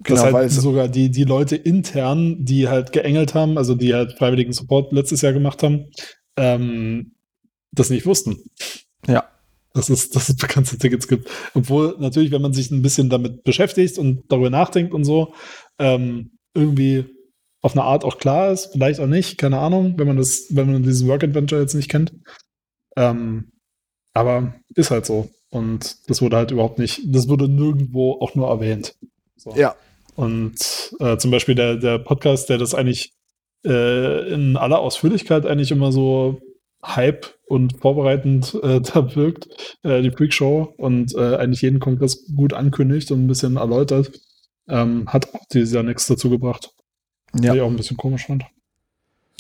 Genau, 0.05 0.25
das 0.25 0.33
halt 0.33 0.53
sogar 0.53 0.89
die, 0.89 1.11
die 1.11 1.25
Leute 1.25 1.57
intern, 1.57 2.45
die 2.45 2.69
halt 2.69 2.93
geengelt 2.93 3.35
haben, 3.35 3.59
also 3.59 3.75
die 3.75 3.95
halt 3.95 4.13
freiwilligen 4.13 4.53
Support 4.53 4.93
letztes 4.93 5.23
Jahr 5.23 5.33
gemacht 5.33 5.63
haben, 5.65 5.87
ähm, 6.37 7.15
das 7.73 7.91
nicht 7.91 8.07
wussten. 8.07 8.37
Ja. 9.09 9.29
Dass 9.75 9.89
es, 9.91 10.11
dass 10.11 10.29
es 10.29 10.37
bekannte 10.37 10.79
Tickets 10.79 11.09
gibt. 11.09 11.29
Obwohl 11.55 11.97
natürlich, 11.99 12.31
wenn 12.31 12.43
man 12.43 12.53
sich 12.53 12.71
ein 12.71 12.83
bisschen 12.83 13.11
damit 13.11 13.45
beschäftigt 13.45 13.99
und 13.99 14.25
darüber 14.29 14.51
nachdenkt 14.51 14.95
und 14.95 15.05
so, 15.05 15.35
ähm, 15.79 16.39
irgendwie 16.55 17.05
auf 17.61 17.73
eine 17.73 17.85
Art 17.85 18.05
auch 18.05 18.19
klar 18.19 18.53
ist, 18.53 18.73
vielleicht 18.73 19.01
auch 19.01 19.07
nicht, 19.07 19.37
keine 19.39 19.59
Ahnung, 19.59 19.95
wenn 19.99 20.07
man 20.07 20.17
das, 20.17 20.47
wenn 20.51 20.73
man 20.73 20.83
dieses 20.83 21.07
Work 21.07 21.25
Adventure 21.25 21.61
jetzt 21.61 21.75
nicht 21.75 21.91
kennt. 21.91 22.13
Ähm, 22.97 23.53
aber 24.15 24.55
ist 24.75 24.91
halt 24.91 25.07
so. 25.07 25.31
Und 25.51 26.09
das 26.09 26.21
wurde 26.21 26.37
halt 26.37 26.51
überhaupt 26.51 26.79
nicht, 26.79 27.03
das 27.07 27.29
wurde 27.29 27.49
nirgendwo 27.49 28.21
auch 28.21 28.35
nur 28.35 28.49
erwähnt. 28.49 28.95
So. 29.37 29.55
Ja. 29.55 29.77
Und 30.15 30.95
äh, 30.99 31.17
zum 31.17 31.31
Beispiel 31.31 31.55
der, 31.55 31.77
der 31.77 31.99
Podcast, 31.99 32.49
der 32.49 32.59
das 32.59 32.75
eigentlich 32.75 33.13
äh, 33.65 34.33
in 34.33 34.57
aller 34.57 34.81
Ausführlichkeit 34.81 35.47
eigentlich 35.47 35.71
immer 35.71 35.93
so 35.93 36.41
Hype 36.85 37.27
und 37.47 37.79
vorbereitend 37.79 38.55
äh, 38.63 38.81
da 38.93 39.15
wirkt, 39.15 39.77
äh, 39.83 40.03
die 40.03 40.11
Freak 40.11 40.33
Show 40.33 40.75
und 40.77 41.15
äh, 41.15 41.37
eigentlich 41.37 41.63
jeden 41.63 41.81
Kongress 41.81 42.27
gut 42.35 42.53
ankündigt 42.53 43.11
und 43.11 43.25
ein 43.25 43.29
bisschen 43.29 43.57
erläutert, 43.57 44.11
ähm, 44.69 45.09
hat 45.09 45.35
auch 45.35 45.45
dieses 45.53 45.73
Jahr 45.73 45.83
nichts 45.83 46.07
dazu 46.07 46.31
gebracht. 46.31 46.71
Ja. 47.41 47.53
Die 47.53 47.61
auch 47.61 47.69
ein 47.71 47.77
bisschen 47.77 47.97
komisch 47.97 48.27
fand. 48.27 48.45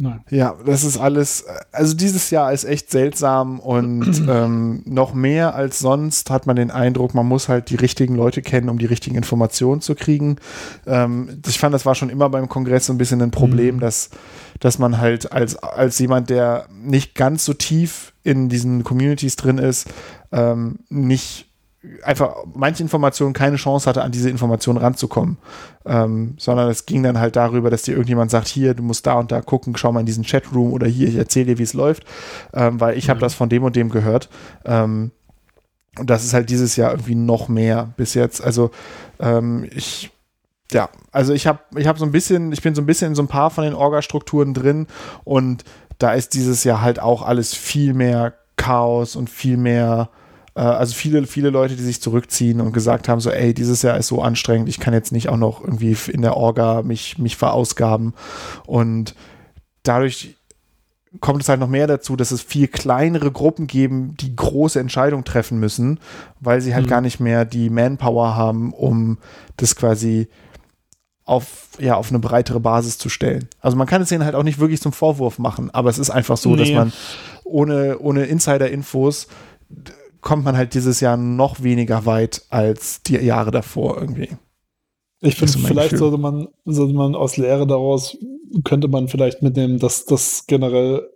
Nein. 0.00 0.20
Ja, 0.30 0.54
das 0.64 0.84
ist 0.84 0.96
alles, 0.96 1.44
also 1.72 1.94
dieses 1.94 2.30
Jahr 2.30 2.52
ist 2.52 2.62
echt 2.62 2.90
seltsam 2.90 3.58
und 3.58 4.22
ähm, 4.28 4.82
noch 4.86 5.12
mehr 5.12 5.56
als 5.56 5.80
sonst 5.80 6.30
hat 6.30 6.46
man 6.46 6.54
den 6.54 6.70
Eindruck, 6.70 7.14
man 7.14 7.26
muss 7.26 7.48
halt 7.48 7.70
die 7.70 7.76
richtigen 7.76 8.14
Leute 8.14 8.40
kennen, 8.40 8.68
um 8.68 8.78
die 8.78 8.86
richtigen 8.86 9.16
Informationen 9.16 9.80
zu 9.80 9.96
kriegen. 9.96 10.36
Ähm, 10.86 11.42
ich 11.46 11.58
fand, 11.58 11.74
das 11.74 11.84
war 11.84 11.96
schon 11.96 12.10
immer 12.10 12.30
beim 12.30 12.48
Kongress 12.48 12.86
so 12.86 12.92
ein 12.92 12.98
bisschen 12.98 13.20
ein 13.22 13.32
Problem, 13.32 13.76
mhm. 13.76 13.80
dass, 13.80 14.10
dass 14.60 14.78
man 14.78 14.98
halt 14.98 15.32
als, 15.32 15.56
als 15.56 15.98
jemand, 15.98 16.30
der 16.30 16.66
nicht 16.80 17.16
ganz 17.16 17.44
so 17.44 17.52
tief 17.52 18.12
in 18.22 18.48
diesen 18.48 18.84
Communities 18.84 19.34
drin 19.34 19.58
ist, 19.58 19.88
ähm, 20.30 20.78
nicht 20.90 21.47
einfach 22.02 22.34
manche 22.54 22.82
Informationen 22.82 23.32
keine 23.32 23.56
Chance 23.56 23.88
hatte, 23.88 24.02
an 24.02 24.10
diese 24.10 24.30
Informationen 24.30 24.78
ranzukommen. 24.78 25.38
Ähm, 25.86 26.34
sondern 26.38 26.68
es 26.68 26.86
ging 26.86 27.02
dann 27.02 27.18
halt 27.18 27.36
darüber, 27.36 27.70
dass 27.70 27.82
dir 27.82 27.92
irgendjemand 27.92 28.30
sagt, 28.30 28.48
hier, 28.48 28.74
du 28.74 28.82
musst 28.82 29.06
da 29.06 29.14
und 29.14 29.30
da 29.30 29.40
gucken, 29.40 29.76
schau 29.76 29.92
mal 29.92 30.00
in 30.00 30.06
diesen 30.06 30.24
Chatroom 30.24 30.72
oder 30.72 30.86
hier, 30.86 31.08
ich 31.08 31.16
erzähle 31.16 31.46
dir, 31.46 31.58
wie 31.58 31.62
es 31.62 31.74
läuft, 31.74 32.04
ähm, 32.52 32.80
weil 32.80 32.98
ich 32.98 33.06
mhm. 33.06 33.10
habe 33.10 33.20
das 33.20 33.34
von 33.34 33.48
dem 33.48 33.62
und 33.62 33.76
dem 33.76 33.90
gehört. 33.90 34.28
Ähm, 34.64 35.12
und 35.98 36.10
das 36.10 36.24
ist 36.24 36.34
halt 36.34 36.50
dieses 36.50 36.76
Jahr 36.76 36.90
irgendwie 36.90 37.14
noch 37.14 37.48
mehr 37.48 37.92
bis 37.96 38.14
jetzt. 38.14 38.42
Also 38.42 38.70
ähm, 39.20 39.68
ich 39.74 40.10
ja, 40.70 40.90
also 41.12 41.32
ich 41.32 41.46
habe 41.46 41.60
ich 41.76 41.86
habe 41.86 41.98
so 41.98 42.04
ein 42.04 42.12
bisschen, 42.12 42.52
ich 42.52 42.62
bin 42.62 42.74
so 42.74 42.82
ein 42.82 42.86
bisschen 42.86 43.08
in 43.08 43.14
so 43.14 43.22
ein 43.22 43.28
paar 43.28 43.50
von 43.50 43.64
den 43.64 43.74
Orga-Strukturen 43.74 44.52
drin 44.52 44.86
und 45.24 45.64
da 45.98 46.12
ist 46.12 46.34
dieses 46.34 46.62
Jahr 46.64 46.82
halt 46.82 47.00
auch 47.00 47.22
alles 47.22 47.54
viel 47.54 47.94
mehr 47.94 48.34
Chaos 48.56 49.16
und 49.16 49.30
viel 49.30 49.56
mehr 49.56 50.10
also 50.54 50.94
viele, 50.94 51.26
viele 51.26 51.50
Leute, 51.50 51.76
die 51.76 51.82
sich 51.82 52.00
zurückziehen 52.02 52.60
und 52.60 52.72
gesagt 52.72 53.08
haben, 53.08 53.20
so, 53.20 53.30
ey, 53.30 53.54
dieses 53.54 53.82
Jahr 53.82 53.96
ist 53.96 54.08
so 54.08 54.22
anstrengend, 54.22 54.68
ich 54.68 54.80
kann 54.80 54.94
jetzt 54.94 55.12
nicht 55.12 55.28
auch 55.28 55.36
noch 55.36 55.62
irgendwie 55.62 55.96
in 56.10 56.22
der 56.22 56.36
Orga 56.36 56.82
mich, 56.82 57.18
mich 57.18 57.36
verausgaben. 57.36 58.14
Und 58.66 59.14
dadurch 59.82 60.36
kommt 61.20 61.42
es 61.42 61.48
halt 61.48 61.60
noch 61.60 61.68
mehr 61.68 61.86
dazu, 61.86 62.16
dass 62.16 62.30
es 62.30 62.42
viel 62.42 62.68
kleinere 62.68 63.30
Gruppen 63.30 63.66
geben, 63.66 64.14
die 64.18 64.34
große 64.34 64.78
Entscheidungen 64.78 65.24
treffen 65.24 65.58
müssen, 65.58 66.00
weil 66.40 66.60
sie 66.60 66.74
halt 66.74 66.86
mhm. 66.86 66.90
gar 66.90 67.00
nicht 67.00 67.20
mehr 67.20 67.44
die 67.44 67.70
Manpower 67.70 68.36
haben, 68.36 68.72
um 68.72 69.18
das 69.56 69.76
quasi 69.76 70.28
auf, 71.24 71.68
ja, 71.78 71.94
auf 71.96 72.10
eine 72.10 72.18
breitere 72.18 72.60
Basis 72.60 72.98
zu 72.98 73.08
stellen. 73.08 73.48
Also 73.60 73.76
man 73.76 73.86
kann 73.86 74.02
es 74.02 74.08
denen 74.08 74.24
halt 74.24 74.34
auch 74.34 74.42
nicht 74.42 74.58
wirklich 74.58 74.80
zum 74.80 74.92
Vorwurf 74.92 75.38
machen, 75.38 75.70
aber 75.72 75.90
es 75.90 75.98
ist 75.98 76.10
einfach 76.10 76.36
so, 76.36 76.56
nee. 76.56 76.58
dass 76.58 76.70
man 76.70 76.92
ohne, 77.44 77.98
ohne 77.98 78.24
Insider-Infos 78.24 79.28
kommt 80.20 80.44
man 80.44 80.56
halt 80.56 80.74
dieses 80.74 81.00
Jahr 81.00 81.16
noch 81.16 81.62
weniger 81.62 82.06
weit 82.06 82.44
als 82.48 83.02
die 83.02 83.16
Jahre 83.16 83.50
davor 83.50 83.98
irgendwie. 83.98 84.36
Ich 85.20 85.36
finde, 85.36 85.58
vielleicht 85.58 85.90
Gefühl. 85.90 85.98
sollte 85.98 86.18
man, 86.18 86.48
sollte 86.64 86.94
man 86.94 87.14
aus 87.14 87.36
Lehre 87.36 87.66
daraus, 87.66 88.16
könnte 88.64 88.88
man 88.88 89.08
vielleicht 89.08 89.42
mitnehmen, 89.42 89.78
dass 89.78 90.04
das 90.04 90.46
generell 90.46 91.08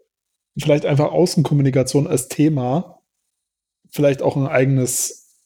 vielleicht 0.59 0.87
einfach 0.87 1.13
Außenkommunikation 1.13 2.07
als 2.07 2.29
Thema, 2.29 3.01
vielleicht 3.91 4.23
auch 4.23 4.37
ein 4.37 4.47
eigenes 4.47 5.39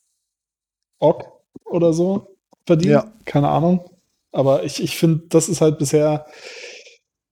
OG 0.98 1.24
oder 1.64 1.92
so 1.92 2.36
verdient. 2.66 2.92
Ja. 2.92 3.12
Keine 3.24 3.48
Ahnung. 3.48 3.90
Aber 4.32 4.64
ich, 4.64 4.82
ich 4.82 4.96
finde, 4.96 5.24
das 5.28 5.48
ist 5.48 5.60
halt 5.60 5.78
bisher, 5.78 6.26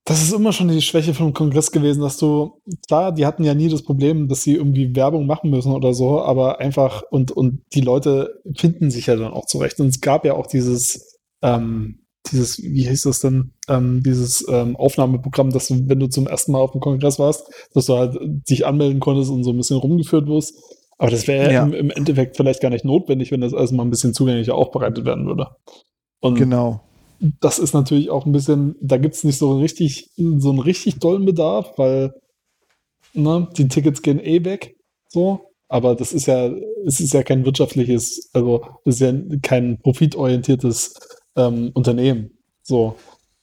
das 0.05 0.21
ist 0.21 0.33
immer 0.33 0.53
schon 0.53 0.67
die 0.67 0.83
Schwäche 0.83 1.15
vom 1.15 1.33
Kongress 1.33 1.71
gewesen, 1.71 2.01
dass 2.01 2.17
du, 2.17 2.61
klar, 2.87 3.11
die 3.11 3.25
hatten 3.25 3.43
ja 3.43 3.55
nie 3.55 3.69
das 3.69 3.81
Problem, 3.81 4.27
dass 4.27 4.43
sie 4.43 4.53
irgendwie 4.53 4.95
Werbung 4.95 5.25
machen 5.25 5.49
müssen 5.49 5.73
oder 5.73 5.95
so, 5.95 6.21
aber 6.21 6.59
einfach, 6.59 7.01
und, 7.09 7.31
und 7.31 7.63
die 7.73 7.81
Leute 7.81 8.39
finden 8.55 8.91
sich 8.91 9.07
ja 9.07 9.15
dann 9.15 9.33
auch 9.33 9.47
zurecht. 9.47 9.79
Und 9.79 9.87
es 9.87 10.01
gab 10.01 10.23
ja 10.23 10.35
auch 10.35 10.45
dieses, 10.45 11.19
ähm, 11.41 12.05
dieses, 12.31 12.61
wie 12.61 12.87
hieß 12.87 13.01
das 13.01 13.19
denn, 13.19 13.53
ähm, 13.67 14.03
dieses 14.05 14.45
ähm, 14.47 14.75
Aufnahmeprogramm, 14.75 15.49
dass 15.49 15.67
du, 15.69 15.87
wenn 15.87 15.99
du 15.99 16.07
zum 16.07 16.27
ersten 16.27 16.51
Mal 16.51 16.59
auf 16.59 16.71
dem 16.71 16.81
Kongress 16.81 17.17
warst, 17.17 17.47
dass 17.73 17.87
du 17.87 17.97
halt 17.97 18.15
dich 18.47 18.65
anmelden 18.65 18.99
konntest 18.99 19.31
und 19.31 19.43
so 19.43 19.51
ein 19.51 19.57
bisschen 19.57 19.77
rumgeführt 19.77 20.27
wirst. 20.27 20.55
Aber 20.99 21.09
das 21.09 21.27
wäre 21.27 21.51
ja. 21.51 21.63
im, 21.63 21.73
im, 21.73 21.89
Endeffekt 21.89 22.37
vielleicht 22.37 22.61
gar 22.61 22.69
nicht 22.69 22.85
notwendig, 22.85 23.31
wenn 23.31 23.41
das 23.41 23.55
alles 23.55 23.71
mal 23.71 23.83
ein 23.83 23.89
bisschen 23.89 24.13
zugänglicher 24.13 24.53
aufbereitet 24.53 25.03
werden 25.03 25.25
würde. 25.25 25.47
Und 26.21 26.35
genau. 26.35 26.81
Das 27.39 27.59
ist 27.59 27.73
natürlich 27.73 28.09
auch 28.09 28.25
ein 28.25 28.31
bisschen, 28.31 28.75
da 28.81 28.97
gibt 28.97 29.15
es 29.15 29.23
nicht 29.23 29.37
so 29.37 29.57
richtig, 29.57 30.11
so 30.15 30.49
einen 30.49 30.59
richtig 30.59 30.99
dollen 30.99 31.25
Bedarf, 31.25 31.77
weil 31.77 32.13
ne, 33.13 33.47
die 33.57 33.67
Tickets 33.67 34.01
gehen 34.01 34.19
eh 34.19 34.43
weg. 34.43 34.75
So. 35.07 35.51
Aber 35.67 35.95
das 35.95 36.13
ist 36.13 36.27
ja, 36.27 36.51
es 36.85 36.99
ist 36.99 37.13
ja 37.13 37.23
kein 37.23 37.45
wirtschaftliches, 37.45 38.29
also 38.33 38.65
es 38.85 38.95
ist 38.95 39.01
ja 39.01 39.13
kein 39.41 39.79
profitorientiertes 39.81 40.93
ähm, 41.35 41.71
Unternehmen. 41.73 42.37
So. 42.61 42.95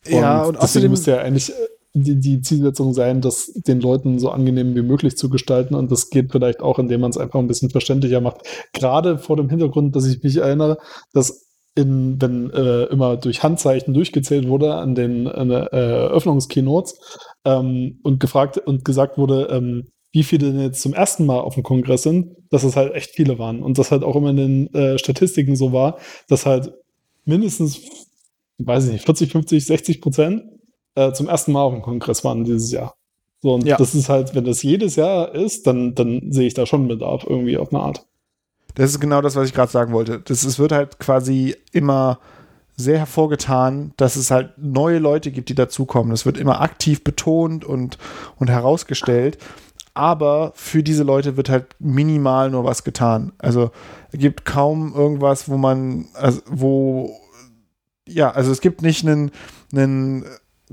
Und 0.06 0.12
ja, 0.12 0.44
und 0.44 0.58
außerdem 0.58 0.90
müsste 0.90 1.12
ja 1.12 1.18
eigentlich 1.18 1.52
die, 1.94 2.18
die 2.18 2.40
Zielsetzung 2.40 2.94
sein, 2.94 3.20
das 3.20 3.52
den 3.52 3.80
Leuten 3.80 4.18
so 4.18 4.30
angenehm 4.30 4.74
wie 4.74 4.82
möglich 4.82 5.16
zu 5.16 5.28
gestalten. 5.30 5.74
Und 5.74 5.90
das 5.90 6.10
geht 6.10 6.32
vielleicht 6.32 6.60
auch, 6.60 6.78
indem 6.78 7.02
man 7.02 7.10
es 7.10 7.18
einfach 7.18 7.38
ein 7.38 7.48
bisschen 7.48 7.70
verständlicher 7.70 8.20
macht. 8.20 8.42
Gerade 8.72 9.18
vor 9.18 9.36
dem 9.36 9.50
Hintergrund, 9.50 9.94
dass 9.94 10.06
ich 10.06 10.22
mich 10.22 10.36
erinnere, 10.36 10.78
dass 11.12 11.51
in, 11.74 12.20
wenn 12.20 12.50
äh, 12.50 12.84
immer 12.84 13.16
durch 13.16 13.42
Handzeichen 13.42 13.94
durchgezählt 13.94 14.48
wurde 14.48 14.74
an 14.74 14.94
den 14.94 15.26
äh, 15.26 15.30
Eröffnungskeynotes 15.30 17.18
ähm, 17.44 17.98
und 18.02 18.20
gefragt 18.20 18.58
und 18.58 18.84
gesagt 18.84 19.16
wurde, 19.16 19.48
ähm, 19.50 19.88
wie 20.12 20.22
viele 20.22 20.52
denn 20.52 20.60
jetzt 20.60 20.82
zum 20.82 20.92
ersten 20.92 21.24
Mal 21.24 21.40
auf 21.40 21.54
dem 21.54 21.62
Kongress 21.62 22.02
sind, 22.02 22.36
dass 22.50 22.64
es 22.64 22.76
halt 22.76 22.94
echt 22.94 23.12
viele 23.12 23.38
waren. 23.38 23.62
Und 23.62 23.78
das 23.78 23.90
halt 23.90 24.04
auch 24.04 24.14
immer 24.14 24.30
in 24.30 24.36
den 24.36 24.74
äh, 24.74 24.98
Statistiken 24.98 25.56
so 25.56 25.72
war, 25.72 25.98
dass 26.28 26.44
halt 26.44 26.72
mindestens, 27.24 27.80
weiß 28.58 28.86
ich 28.86 28.92
nicht, 28.92 29.04
40, 29.06 29.32
50, 29.32 29.64
60 29.64 30.00
Prozent 30.02 30.42
äh, 30.94 31.12
zum 31.12 31.28
ersten 31.28 31.52
Mal 31.52 31.62
auf 31.62 31.72
dem 31.72 31.82
Kongress 31.82 32.24
waren 32.24 32.44
dieses 32.44 32.70
Jahr. 32.70 32.94
So, 33.40 33.54
und 33.54 33.66
ja. 33.66 33.76
das 33.76 33.94
ist 33.94 34.10
halt, 34.10 34.34
wenn 34.34 34.44
das 34.44 34.62
jedes 34.62 34.96
Jahr 34.96 35.34
ist, 35.34 35.66
dann, 35.66 35.94
dann 35.94 36.30
sehe 36.30 36.46
ich 36.46 36.54
da 36.54 36.66
schon 36.66 36.86
Bedarf 36.86 37.24
irgendwie 37.26 37.56
auf 37.56 37.72
eine 37.72 37.82
Art. 37.82 38.06
Das 38.74 38.90
ist 38.90 39.00
genau 39.00 39.20
das, 39.20 39.36
was 39.36 39.48
ich 39.48 39.54
gerade 39.54 39.70
sagen 39.70 39.92
wollte. 39.92 40.20
Das, 40.20 40.44
es 40.44 40.58
wird 40.58 40.72
halt 40.72 40.98
quasi 40.98 41.56
immer 41.72 42.18
sehr 42.76 42.98
hervorgetan, 42.98 43.92
dass 43.96 44.16
es 44.16 44.30
halt 44.30 44.52
neue 44.56 44.98
Leute 44.98 45.30
gibt, 45.30 45.48
die 45.48 45.54
dazukommen. 45.54 46.10
Das 46.10 46.26
wird 46.26 46.38
immer 46.38 46.60
aktiv 46.60 47.04
betont 47.04 47.64
und, 47.64 47.98
und 48.38 48.48
herausgestellt. 48.48 49.38
Aber 49.94 50.52
für 50.54 50.82
diese 50.82 51.02
Leute 51.02 51.36
wird 51.36 51.50
halt 51.50 51.66
minimal 51.78 52.50
nur 52.50 52.64
was 52.64 52.82
getan. 52.82 53.32
Also 53.38 53.70
es 54.10 54.18
gibt 54.18 54.46
kaum 54.46 54.94
irgendwas, 54.94 55.50
wo 55.50 55.58
man, 55.58 56.06
also 56.14 56.40
wo, 56.46 57.14
ja, 58.08 58.30
also 58.30 58.50
es 58.50 58.62
gibt 58.62 58.80
nicht 58.80 59.06
einen, 59.06 59.32
einen 59.74 60.24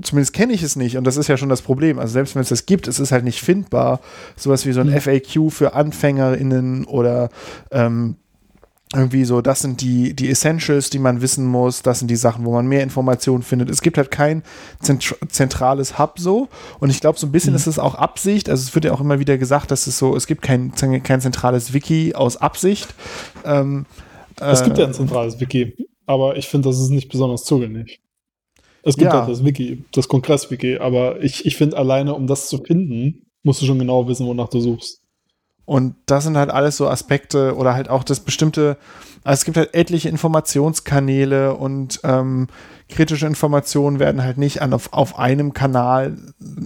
zumindest 0.02 0.32
kenne 0.32 0.52
ich 0.52 0.62
es 0.62 0.76
nicht 0.76 0.96
und 0.96 1.04
das 1.04 1.16
ist 1.16 1.28
ja 1.28 1.36
schon 1.36 1.48
das 1.48 1.62
Problem. 1.62 1.98
Also 1.98 2.12
selbst 2.12 2.34
wenn 2.34 2.42
es 2.42 2.48
das 2.48 2.66
gibt, 2.66 2.88
es 2.88 3.00
ist 3.00 3.12
halt 3.12 3.24
nicht 3.24 3.40
findbar. 3.40 4.00
Sowas 4.36 4.66
wie 4.66 4.72
so 4.72 4.80
ein 4.80 4.88
mhm. 4.88 5.00
FAQ 5.00 5.50
für 5.50 5.74
AnfängerInnen 5.74 6.84
oder 6.84 7.30
ähm, 7.70 8.16
irgendwie 8.92 9.24
so, 9.24 9.40
das 9.40 9.60
sind 9.60 9.80
die, 9.82 10.14
die 10.14 10.28
Essentials, 10.28 10.90
die 10.90 10.98
man 10.98 11.22
wissen 11.22 11.46
muss, 11.46 11.82
das 11.82 12.00
sind 12.00 12.10
die 12.10 12.16
Sachen, 12.16 12.44
wo 12.44 12.52
man 12.52 12.66
mehr 12.66 12.82
Informationen 12.82 13.42
findet. 13.42 13.70
Es 13.70 13.82
gibt 13.82 13.96
halt 13.96 14.10
kein 14.10 14.42
zent 14.80 15.14
zentrales 15.28 15.98
Hub 15.98 16.18
so 16.18 16.48
und 16.80 16.90
ich 16.90 17.00
glaube, 17.00 17.18
so 17.18 17.26
ein 17.26 17.32
bisschen 17.32 17.52
mhm. 17.52 17.56
ist 17.56 17.66
es 17.68 17.78
auch 17.78 17.94
Absicht, 17.94 18.48
also 18.50 18.62
es 18.62 18.74
wird 18.74 18.84
ja 18.84 18.92
auch 18.92 19.00
immer 19.00 19.20
wieder 19.20 19.38
gesagt, 19.38 19.70
dass 19.70 19.86
es 19.86 19.96
so, 19.96 20.16
es 20.16 20.26
gibt 20.26 20.42
kein, 20.42 20.72
kein 20.74 21.20
zentrales 21.20 21.72
Wiki 21.72 22.14
aus 22.14 22.36
Absicht. 22.36 22.94
Ähm, 23.44 23.86
es 24.40 24.64
gibt 24.64 24.78
ja 24.78 24.84
ein 24.84 24.90
äh, 24.90 24.94
zentrales 24.94 25.38
Wiki, 25.38 25.76
aber 26.06 26.36
ich 26.36 26.48
finde, 26.48 26.68
das 26.68 26.80
ist 26.80 26.90
nicht 26.90 27.10
besonders 27.10 27.44
zugänglich. 27.44 28.00
Es 28.82 28.96
gibt 28.96 29.12
ja. 29.12 29.22
auch 29.22 29.28
das 29.28 29.44
Wiki, 29.44 29.84
das 29.92 30.08
Kongress-Wiki, 30.08 30.78
aber 30.78 31.22
ich, 31.22 31.44
ich 31.44 31.56
finde 31.56 31.76
alleine, 31.76 32.14
um 32.14 32.26
das 32.26 32.48
zu 32.48 32.58
finden, 32.58 33.26
musst 33.42 33.60
du 33.62 33.66
schon 33.66 33.78
genau 33.78 34.08
wissen, 34.08 34.26
wonach 34.26 34.48
du 34.48 34.60
suchst. 34.60 35.02
Und 35.70 35.94
das 36.06 36.24
sind 36.24 36.36
halt 36.36 36.50
alles 36.50 36.76
so 36.76 36.88
Aspekte 36.88 37.54
oder 37.54 37.74
halt 37.74 37.88
auch 37.88 38.02
das 38.02 38.18
bestimmte, 38.18 38.76
also 39.22 39.38
es 39.38 39.44
gibt 39.44 39.56
halt 39.56 39.72
etliche 39.72 40.08
Informationskanäle 40.08 41.54
und 41.54 42.00
ähm, 42.02 42.48
kritische 42.88 43.28
Informationen 43.28 44.00
werden 44.00 44.24
halt 44.24 44.36
nicht 44.36 44.62
an, 44.62 44.72
auf, 44.72 44.92
auf 44.92 45.16
einem 45.16 45.54
Kanal 45.54 46.16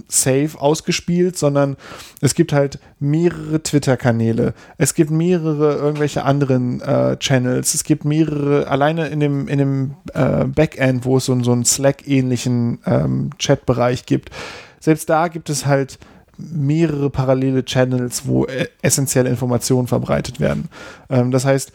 safe 0.07 0.59
ausgespielt, 0.59 1.37
sondern 1.37 1.77
es 2.19 2.33
gibt 2.33 2.51
halt 2.51 2.79
mehrere 2.99 3.61
Twitter-Kanäle, 3.61 4.55
es 4.79 4.95
gibt 4.95 5.11
mehrere 5.11 5.75
irgendwelche 5.75 6.23
anderen 6.23 6.81
äh, 6.81 7.17
Channels, 7.17 7.75
es 7.75 7.83
gibt 7.83 8.05
mehrere, 8.05 8.67
alleine 8.69 9.09
in 9.09 9.19
dem, 9.19 9.47
in 9.47 9.59
dem 9.59 9.93
äh, 10.15 10.45
Backend, 10.45 11.05
wo 11.05 11.17
es 11.17 11.25
so, 11.25 11.43
so 11.43 11.51
einen 11.51 11.63
Slack-ähnlichen 11.63 12.79
ähm, 12.87 13.29
Chat-Bereich 13.37 14.07
gibt, 14.07 14.31
selbst 14.79 15.07
da 15.11 15.27
gibt 15.27 15.51
es 15.51 15.67
halt 15.67 15.99
mehrere 16.37 17.09
parallele 17.09 17.65
Channels, 17.65 18.27
wo 18.27 18.45
äh, 18.45 18.67
essentielle 18.81 19.29
Informationen 19.29 19.87
verbreitet 19.87 20.39
werden. 20.39 20.69
Ähm, 21.09 21.31
das 21.31 21.45
heißt, 21.45 21.71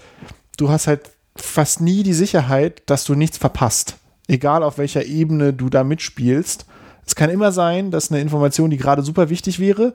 du 0.57 0.71
hast 0.71 0.87
halt 0.87 1.11
fast 1.37 1.81
nie 1.81 2.03
die 2.03 2.13
Sicherheit, 2.13 2.83
dass 2.87 3.05
du 3.05 3.15
nichts 3.15 3.39
verpasst. 3.39 3.97
Egal 4.29 4.63
auf 4.63 4.79
welcher 4.79 5.05
Ebene 5.05 5.53
du 5.53 5.69
da 5.69 5.85
mitspielst. 5.85 6.67
Es 7.07 7.15
kann 7.15 7.31
immer 7.31 7.51
sein, 7.53 7.91
dass 7.91 8.11
eine 8.11 8.21
Information, 8.21 8.71
die 8.71 8.77
gerade 8.77 9.03
super 9.03 9.31
wichtig 9.31 9.59
wäre, 9.59 9.95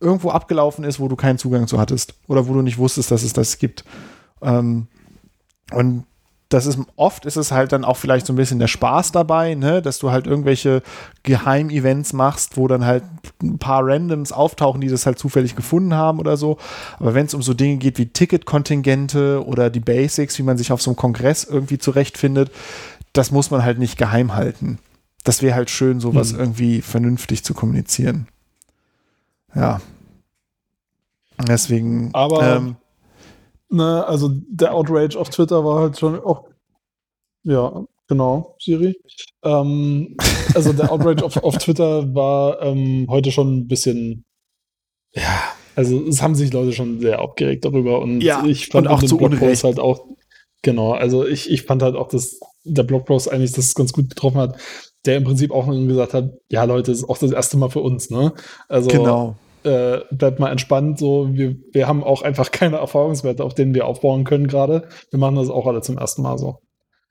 irgendwo 0.00 0.30
abgelaufen 0.30 0.84
ist, 0.84 1.00
wo 1.00 1.08
du 1.08 1.16
keinen 1.16 1.38
Zugang 1.38 1.66
zu 1.66 1.80
hattest 1.80 2.14
oder 2.28 2.46
wo 2.46 2.54
du 2.54 2.62
nicht 2.62 2.78
wusstest, 2.78 3.10
dass 3.10 3.22
es 3.22 3.32
das 3.32 3.58
gibt. 3.58 3.84
Ähm, 4.42 4.88
und 5.72 6.04
das 6.52 6.66
ist 6.66 6.78
oft 6.96 7.24
ist 7.24 7.36
es 7.36 7.50
halt 7.50 7.72
dann 7.72 7.84
auch 7.84 7.96
vielleicht 7.96 8.26
so 8.26 8.32
ein 8.32 8.36
bisschen 8.36 8.58
der 8.58 8.68
Spaß 8.68 9.12
dabei, 9.12 9.54
ne, 9.54 9.80
dass 9.80 9.98
du 9.98 10.10
halt 10.10 10.26
irgendwelche 10.26 10.82
Geheimevents 11.22 12.12
machst, 12.12 12.56
wo 12.56 12.68
dann 12.68 12.84
halt 12.84 13.04
ein 13.42 13.58
paar 13.58 13.86
Randoms 13.86 14.32
auftauchen, 14.32 14.80
die 14.80 14.88
das 14.88 15.06
halt 15.06 15.18
zufällig 15.18 15.56
gefunden 15.56 15.94
haben 15.94 16.18
oder 16.18 16.36
so. 16.36 16.58
Aber 16.98 17.14
wenn 17.14 17.26
es 17.26 17.34
um 17.34 17.42
so 17.42 17.54
Dinge 17.54 17.78
geht 17.78 17.98
wie 17.98 18.06
Ticketkontingente 18.06 19.44
oder 19.46 19.70
die 19.70 19.80
Basics, 19.80 20.38
wie 20.38 20.42
man 20.42 20.58
sich 20.58 20.72
auf 20.72 20.82
so 20.82 20.90
einem 20.90 20.96
Kongress 20.96 21.44
irgendwie 21.44 21.78
zurechtfindet, 21.78 22.50
das 23.14 23.30
muss 23.30 23.50
man 23.50 23.64
halt 23.64 23.78
nicht 23.78 23.96
geheim 23.96 24.34
halten. 24.34 24.78
Das 25.24 25.40
wäre 25.40 25.54
halt 25.54 25.70
schön, 25.70 26.00
sowas 26.00 26.32
hm. 26.32 26.38
irgendwie 26.38 26.82
vernünftig 26.82 27.44
zu 27.44 27.54
kommunizieren. 27.54 28.28
Ja. 29.54 29.80
Deswegen. 31.38 32.10
Aber 32.12 32.56
ähm, 32.56 32.76
Ne, 33.72 34.06
also 34.06 34.30
der 34.48 34.74
Outrage 34.74 35.18
auf 35.18 35.30
Twitter 35.30 35.64
war 35.64 35.80
halt 35.80 35.98
schon 35.98 36.20
auch. 36.20 36.44
Ja, 37.42 37.82
genau, 38.06 38.54
Siri. 38.60 38.94
Ähm, 39.42 40.14
also 40.54 40.74
der 40.74 40.92
Outrage 40.92 41.24
auf, 41.24 41.38
auf 41.38 41.56
Twitter 41.56 42.14
war 42.14 42.60
ähm, 42.60 43.06
heute 43.08 43.32
schon 43.32 43.56
ein 43.56 43.68
bisschen. 43.68 44.26
Ja, 45.14 45.54
also 45.74 46.06
es 46.06 46.20
haben 46.20 46.34
sich 46.34 46.52
Leute 46.52 46.74
schon 46.74 47.00
sehr 47.00 47.22
aufgeregt 47.22 47.64
darüber 47.64 48.02
und 48.02 48.20
ja, 48.20 48.44
ich 48.44 48.68
fand 48.68 48.88
und 48.88 48.92
auch 48.92 49.02
zu 49.02 49.16
Unrecht 49.16 49.64
halt 49.64 49.80
auch. 49.80 50.04
Genau, 50.60 50.92
also 50.92 51.26
ich, 51.26 51.50
ich 51.50 51.62
fand 51.62 51.82
halt 51.82 51.96
auch, 51.96 52.08
dass 52.08 52.40
der 52.64 52.82
Blogpost 52.82 53.32
eigentlich 53.32 53.52
das 53.52 53.74
ganz 53.74 53.94
gut 53.94 54.10
getroffen 54.10 54.38
hat, 54.38 54.60
der 55.06 55.16
im 55.16 55.24
Prinzip 55.24 55.50
auch 55.50 55.66
gesagt 55.66 56.12
hat, 56.12 56.34
ja 56.50 56.64
Leute, 56.64 56.90
das 56.90 56.98
ist 56.98 57.08
auch 57.08 57.16
das 57.16 57.32
erste 57.32 57.56
Mal 57.56 57.70
für 57.70 57.80
uns, 57.80 58.10
ne? 58.10 58.34
Also 58.68 58.88
genau 58.90 59.36
äh, 59.64 60.00
bleibt 60.10 60.40
mal 60.40 60.50
entspannt. 60.50 60.98
So, 60.98 61.28
wir, 61.32 61.56
wir 61.72 61.88
haben 61.88 62.02
auch 62.02 62.22
einfach 62.22 62.50
keine 62.50 62.76
Erfahrungswerte, 62.76 63.44
auf 63.44 63.54
denen 63.54 63.74
wir 63.74 63.86
aufbauen 63.86 64.24
können 64.24 64.46
gerade. 64.46 64.88
Wir 65.10 65.18
machen 65.18 65.36
das 65.36 65.48
auch 65.48 65.66
alle 65.66 65.82
zum 65.82 65.98
ersten 65.98 66.22
Mal 66.22 66.38
so. 66.38 66.58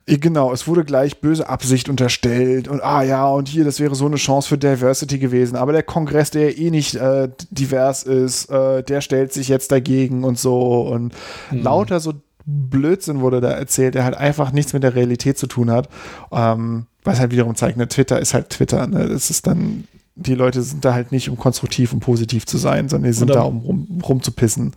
Genau, 0.07 0.51
es 0.51 0.67
wurde 0.67 0.83
gleich 0.83 1.21
böse 1.21 1.47
Absicht 1.47 1.87
unterstellt 1.87 2.67
und 2.67 2.83
ah 2.83 3.03
ja, 3.03 3.29
und 3.29 3.47
hier, 3.47 3.63
das 3.63 3.79
wäre 3.79 3.93
so 3.93 4.07
eine 4.07 4.15
Chance 4.15 4.49
für 4.49 4.57
Diversity 4.57 5.19
gewesen. 5.19 5.55
Aber 5.55 5.73
der 5.73 5.83
Kongress, 5.83 6.31
der 6.31 6.57
eh 6.57 6.71
nicht 6.71 6.95
äh, 6.95 7.29
divers 7.51 8.03
ist, 8.03 8.49
äh, 8.49 8.83
der 8.83 9.01
stellt 9.01 9.31
sich 9.31 9.47
jetzt 9.47 9.71
dagegen 9.71 10.23
und 10.23 10.39
so. 10.39 10.81
Und 10.81 11.13
mhm. 11.51 11.61
lauter 11.61 11.99
so 11.99 12.13
Blödsinn 12.45 13.21
wurde 13.21 13.41
da 13.41 13.51
erzählt, 13.51 13.93
der 13.93 14.03
halt 14.03 14.15
einfach 14.15 14.51
nichts 14.51 14.73
mit 14.73 14.83
der 14.83 14.95
Realität 14.95 15.37
zu 15.37 15.47
tun 15.47 15.69
hat. 15.69 15.87
Ähm, 16.31 16.87
was 17.03 17.19
halt 17.19 17.31
wiederum 17.31 17.55
zeigt, 17.55 17.77
ne, 17.77 17.87
Twitter 17.87 18.19
ist 18.19 18.33
halt 18.33 18.49
Twitter. 18.49 18.87
Ne? 18.87 19.07
Das 19.07 19.29
ist 19.29 19.47
dann, 19.47 19.87
die 20.15 20.35
Leute 20.35 20.61
sind 20.61 20.83
da 20.85 20.93
halt 20.93 21.11
nicht, 21.11 21.29
um 21.29 21.37
konstruktiv 21.37 21.93
und 21.93 21.99
positiv 21.99 22.45
zu 22.45 22.57
sein, 22.57 22.89
sondern 22.89 23.11
die 23.11 23.17
sind 23.17 23.29
da, 23.29 23.41
um 23.41 23.59
rum, 23.59 24.01
rumzupissen. 24.03 24.73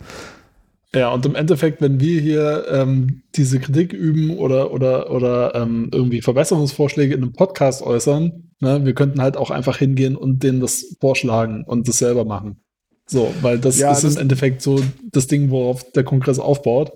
Ja, 0.93 1.13
und 1.13 1.25
im 1.25 1.35
Endeffekt, 1.35 1.81
wenn 1.81 1.99
wir 1.99 2.21
hier 2.21 2.65
ähm, 2.71 3.23
diese 3.35 3.59
Kritik 3.59 3.91
üben 3.91 4.37
oder, 4.37 4.71
oder, 4.71 5.11
oder 5.11 5.53
ähm, 5.53 5.89
irgendwie 5.91 6.21
Verbesserungsvorschläge 6.21 7.13
in 7.13 7.21
einem 7.21 7.33
Podcast 7.33 7.81
äußern, 7.81 8.49
ne, 8.61 8.85
wir 8.85 8.93
könnten 8.93 9.21
halt 9.21 9.35
auch 9.35 9.51
einfach 9.51 9.77
hingehen 9.77 10.15
und 10.15 10.41
denen 10.41 10.61
das 10.61 10.95
vorschlagen 11.01 11.65
und 11.65 11.87
das 11.89 11.97
selber 11.97 12.23
machen. 12.23 12.61
So, 13.07 13.33
weil 13.41 13.59
das 13.59 13.77
ja, 13.77 13.91
ist 13.91 14.05
das 14.05 14.15
im 14.15 14.21
Endeffekt 14.21 14.61
so 14.61 14.81
das 15.11 15.27
Ding, 15.27 15.51
worauf 15.51 15.91
der 15.91 16.05
Kongress 16.05 16.39
aufbaut. 16.39 16.93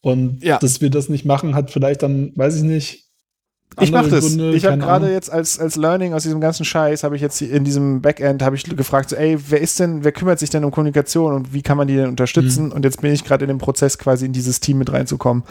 Und 0.00 0.42
ja. 0.42 0.58
dass 0.58 0.80
wir 0.80 0.88
das 0.88 1.08
nicht 1.08 1.24
machen, 1.24 1.54
hat 1.54 1.70
vielleicht 1.70 2.02
dann, 2.02 2.32
weiß 2.36 2.56
ich 2.56 2.62
nicht, 2.62 3.09
ich 3.78 3.92
mache 3.92 4.08
das. 4.08 4.26
Gründe, 4.26 4.52
ich 4.52 4.64
habe 4.66 4.78
gerade 4.78 5.12
jetzt 5.12 5.30
als, 5.30 5.58
als 5.58 5.76
Learning 5.76 6.12
aus 6.12 6.24
diesem 6.24 6.40
ganzen 6.40 6.64
Scheiß, 6.64 7.04
habe 7.04 7.16
ich 7.16 7.22
jetzt 7.22 7.40
in 7.40 7.64
diesem 7.64 8.02
Backend, 8.02 8.42
habe 8.42 8.56
ich 8.56 8.64
gefragt, 8.64 9.10
so, 9.10 9.16
ey, 9.16 9.38
wer 9.48 9.60
ist 9.60 9.78
denn, 9.78 10.02
wer 10.02 10.12
kümmert 10.12 10.38
sich 10.38 10.50
denn 10.50 10.64
um 10.64 10.70
Kommunikation 10.70 11.34
und 11.34 11.54
wie 11.54 11.62
kann 11.62 11.76
man 11.76 11.86
die 11.86 11.96
denn 11.96 12.08
unterstützen? 12.08 12.66
Mhm. 12.66 12.72
Und 12.72 12.84
jetzt 12.84 13.00
bin 13.00 13.12
ich 13.12 13.24
gerade 13.24 13.44
in 13.44 13.48
dem 13.48 13.58
Prozess, 13.58 13.98
quasi 13.98 14.26
in 14.26 14.32
dieses 14.32 14.60
Team 14.60 14.78
mit 14.78 14.92
reinzukommen. 14.92 15.44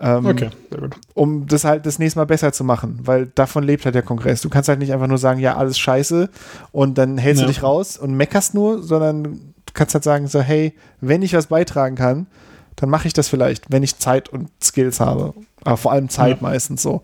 Ähm, 0.00 0.26
okay, 0.26 0.50
sehr 0.70 0.80
gut. 0.80 0.96
Um 1.14 1.46
das 1.46 1.64
halt 1.64 1.84
das 1.84 1.98
nächste 1.98 2.18
Mal 2.20 2.24
besser 2.24 2.52
zu 2.52 2.64
machen, 2.64 3.00
weil 3.02 3.26
davon 3.26 3.64
lebt 3.64 3.84
halt 3.84 3.94
der 3.94 4.02
Kongress. 4.02 4.40
Du 4.40 4.48
kannst 4.48 4.68
halt 4.68 4.78
nicht 4.78 4.92
einfach 4.92 5.08
nur 5.08 5.18
sagen, 5.18 5.40
ja, 5.40 5.56
alles 5.56 5.78
scheiße 5.78 6.30
und 6.72 6.98
dann 6.98 7.18
hältst 7.18 7.40
ja. 7.40 7.46
du 7.46 7.52
dich 7.52 7.62
raus 7.62 7.96
und 7.98 8.14
meckerst 8.14 8.54
nur, 8.54 8.82
sondern 8.82 9.24
du 9.24 9.72
kannst 9.74 9.94
halt 9.94 10.04
sagen, 10.04 10.28
so, 10.28 10.40
hey, 10.40 10.74
wenn 11.00 11.22
ich 11.22 11.34
was 11.34 11.46
beitragen 11.46 11.96
kann, 11.96 12.26
dann 12.76 12.90
mache 12.90 13.08
ich 13.08 13.12
das 13.12 13.28
vielleicht, 13.28 13.70
wenn 13.70 13.82
ich 13.82 13.98
Zeit 13.98 14.28
und 14.28 14.50
Skills 14.62 15.00
habe. 15.00 15.34
Aber 15.68 15.76
vor 15.76 15.92
allem 15.92 16.08
Zeit 16.08 16.40
ja. 16.40 16.48
meistens 16.48 16.80
so. 16.80 17.02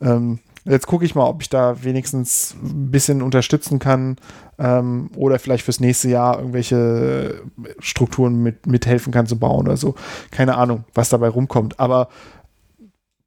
Ähm, 0.00 0.38
jetzt 0.64 0.86
gucke 0.86 1.04
ich 1.04 1.16
mal, 1.16 1.26
ob 1.26 1.42
ich 1.42 1.48
da 1.48 1.82
wenigstens 1.82 2.54
ein 2.62 2.92
bisschen 2.92 3.22
unterstützen 3.22 3.80
kann 3.80 4.18
ähm, 4.56 5.10
oder 5.16 5.40
vielleicht 5.40 5.64
fürs 5.64 5.80
nächste 5.80 6.10
Jahr 6.10 6.38
irgendwelche 6.38 7.42
Strukturen 7.80 8.40
mit, 8.40 8.68
mithelfen 8.68 9.12
kann 9.12 9.26
zu 9.26 9.36
bauen 9.36 9.66
oder 9.66 9.76
so. 9.76 9.96
Keine 10.30 10.56
Ahnung, 10.56 10.84
was 10.94 11.08
dabei 11.08 11.26
rumkommt. 11.26 11.80
Aber 11.80 12.08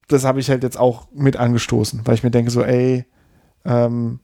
das 0.07 0.23
habe 0.23 0.39
ich 0.39 0.49
halt 0.49 0.63
jetzt 0.63 0.79
auch 0.79 1.09
mit 1.13 1.35
angestoßen, 1.35 1.99
weil 2.05 2.15
ich 2.15 2.23
mir 2.23 2.31
denke 2.31 2.49
so, 2.49 2.63
ey, 2.63 3.03
ähm, 3.65 4.21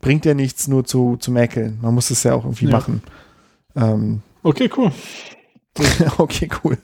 bringt 0.00 0.24
ja 0.24 0.34
nichts 0.34 0.66
nur 0.66 0.84
zu, 0.84 1.16
zu 1.16 1.30
mäkeln. 1.30 1.78
Man 1.80 1.94
muss 1.94 2.10
es 2.10 2.24
ja 2.24 2.34
auch 2.34 2.44
irgendwie 2.44 2.66
ja. 2.66 2.72
machen. 2.72 3.04
Ähm, 3.76 4.22
okay, 4.42 4.68
cool. 4.76 4.90
okay, 6.18 6.48
cool. 6.64 6.76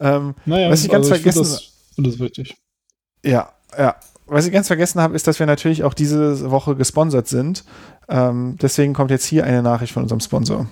Ähm, 0.00 0.34
naja, 0.46 0.68
was 0.68 0.82
ich 0.82 0.90
ganz 0.90 1.08
also 1.08 1.14
vergessen 1.14 1.75
habe. 1.96 2.06
Das, 2.06 2.14
ist 2.14 2.20
wichtig. 2.20 2.56
Ja, 3.24 3.50
ja. 3.76 3.96
Was 4.26 4.46
ich 4.46 4.52
ganz 4.52 4.66
vergessen 4.66 5.00
habe, 5.00 5.14
ist, 5.14 5.28
dass 5.28 5.38
wir 5.38 5.46
natürlich 5.46 5.84
auch 5.84 5.94
diese 5.94 6.50
Woche 6.50 6.74
gesponsert 6.74 7.28
sind. 7.28 7.64
Ähm, 8.08 8.56
deswegen 8.60 8.92
kommt 8.92 9.12
jetzt 9.12 9.24
hier 9.24 9.44
eine 9.44 9.62
Nachricht 9.62 9.92
von 9.92 10.02
unserem 10.02 10.20
Sponsor. 10.20 10.66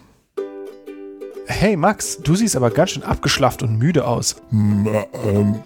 Hey 1.46 1.76
Max, 1.76 2.18
du 2.18 2.34
siehst 2.34 2.56
aber 2.56 2.70
ganz 2.70 2.90
schön 2.90 3.02
abgeschlafft 3.02 3.62
und 3.62 3.78
müde 3.78 4.06
aus. 4.06 4.36
Ähm, 4.50 4.88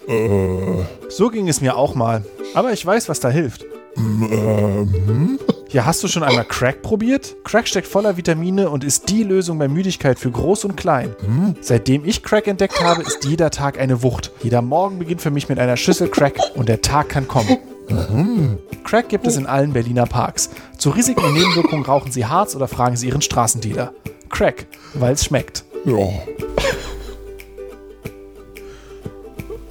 äh. 0.07 0.85
So 1.09 1.29
ging 1.29 1.49
es 1.49 1.61
mir 1.61 1.77
auch 1.77 1.95
mal. 1.95 2.25
Aber 2.55 2.73
ich 2.73 2.85
weiß, 2.85 3.09
was 3.09 3.21
da 3.21 3.31
hilft. 3.31 3.65
Ähm. 3.97 5.39
Ja, 5.71 5.85
hast 5.85 6.03
du 6.03 6.09
schon 6.09 6.23
einmal 6.23 6.47
Crack 6.47 6.81
probiert? 6.81 7.37
Crack 7.45 7.69
steckt 7.69 7.87
voller 7.87 8.17
Vitamine 8.17 8.71
und 8.71 8.85
ist 8.85 9.11
die 9.11 9.23
Lösung 9.23 9.59
bei 9.59 9.69
Müdigkeit 9.69 10.19
für 10.19 10.31
Groß 10.31 10.65
und 10.65 10.77
Klein. 10.77 11.15
Hm? 11.21 11.57
Seitdem 11.61 12.07
ich 12.07 12.23
Crack 12.23 12.47
entdeckt 12.47 12.81
habe, 12.83 13.03
ist 13.03 13.27
jeder 13.27 13.51
Tag 13.51 13.79
eine 13.79 14.03
Wucht. 14.03 14.33
Jeder 14.43 14.63
Morgen 14.63 14.99
beginnt 14.99 15.21
für 15.21 15.31
mich 15.31 15.51
mit 15.51 15.59
einer 15.59 15.77
Schüssel 15.77 16.09
Crack 16.09 16.39
und 16.55 16.71
der 16.71 16.81
Tag 16.81 17.11
kann 17.11 17.29
kommen. 17.29 17.59
Mhm. 17.91 18.59
Crack 18.83 19.11
gibt 19.11 19.27
es 19.27 19.37
in 19.37 19.47
allen 19.47 19.75
Berliner 19.75 20.07
Parks. 20.07 20.49
Zu 20.79 20.89
Risiken 20.89 21.23
und 21.23 21.35
Nebenwirkungen 21.35 21.85
rauchen 21.85 22.13
Sie 22.13 22.25
Harz 22.25 22.57
oder 22.57 22.69
fragen 22.69 22.97
Sie 22.97 23.09
Ihren 23.09 23.21
Straßendealer. 23.21 23.93
Crack, 24.31 24.67
weil 24.95 25.13
es 25.13 25.27
schmeckt. 25.27 25.65
Ja. 25.85 26.09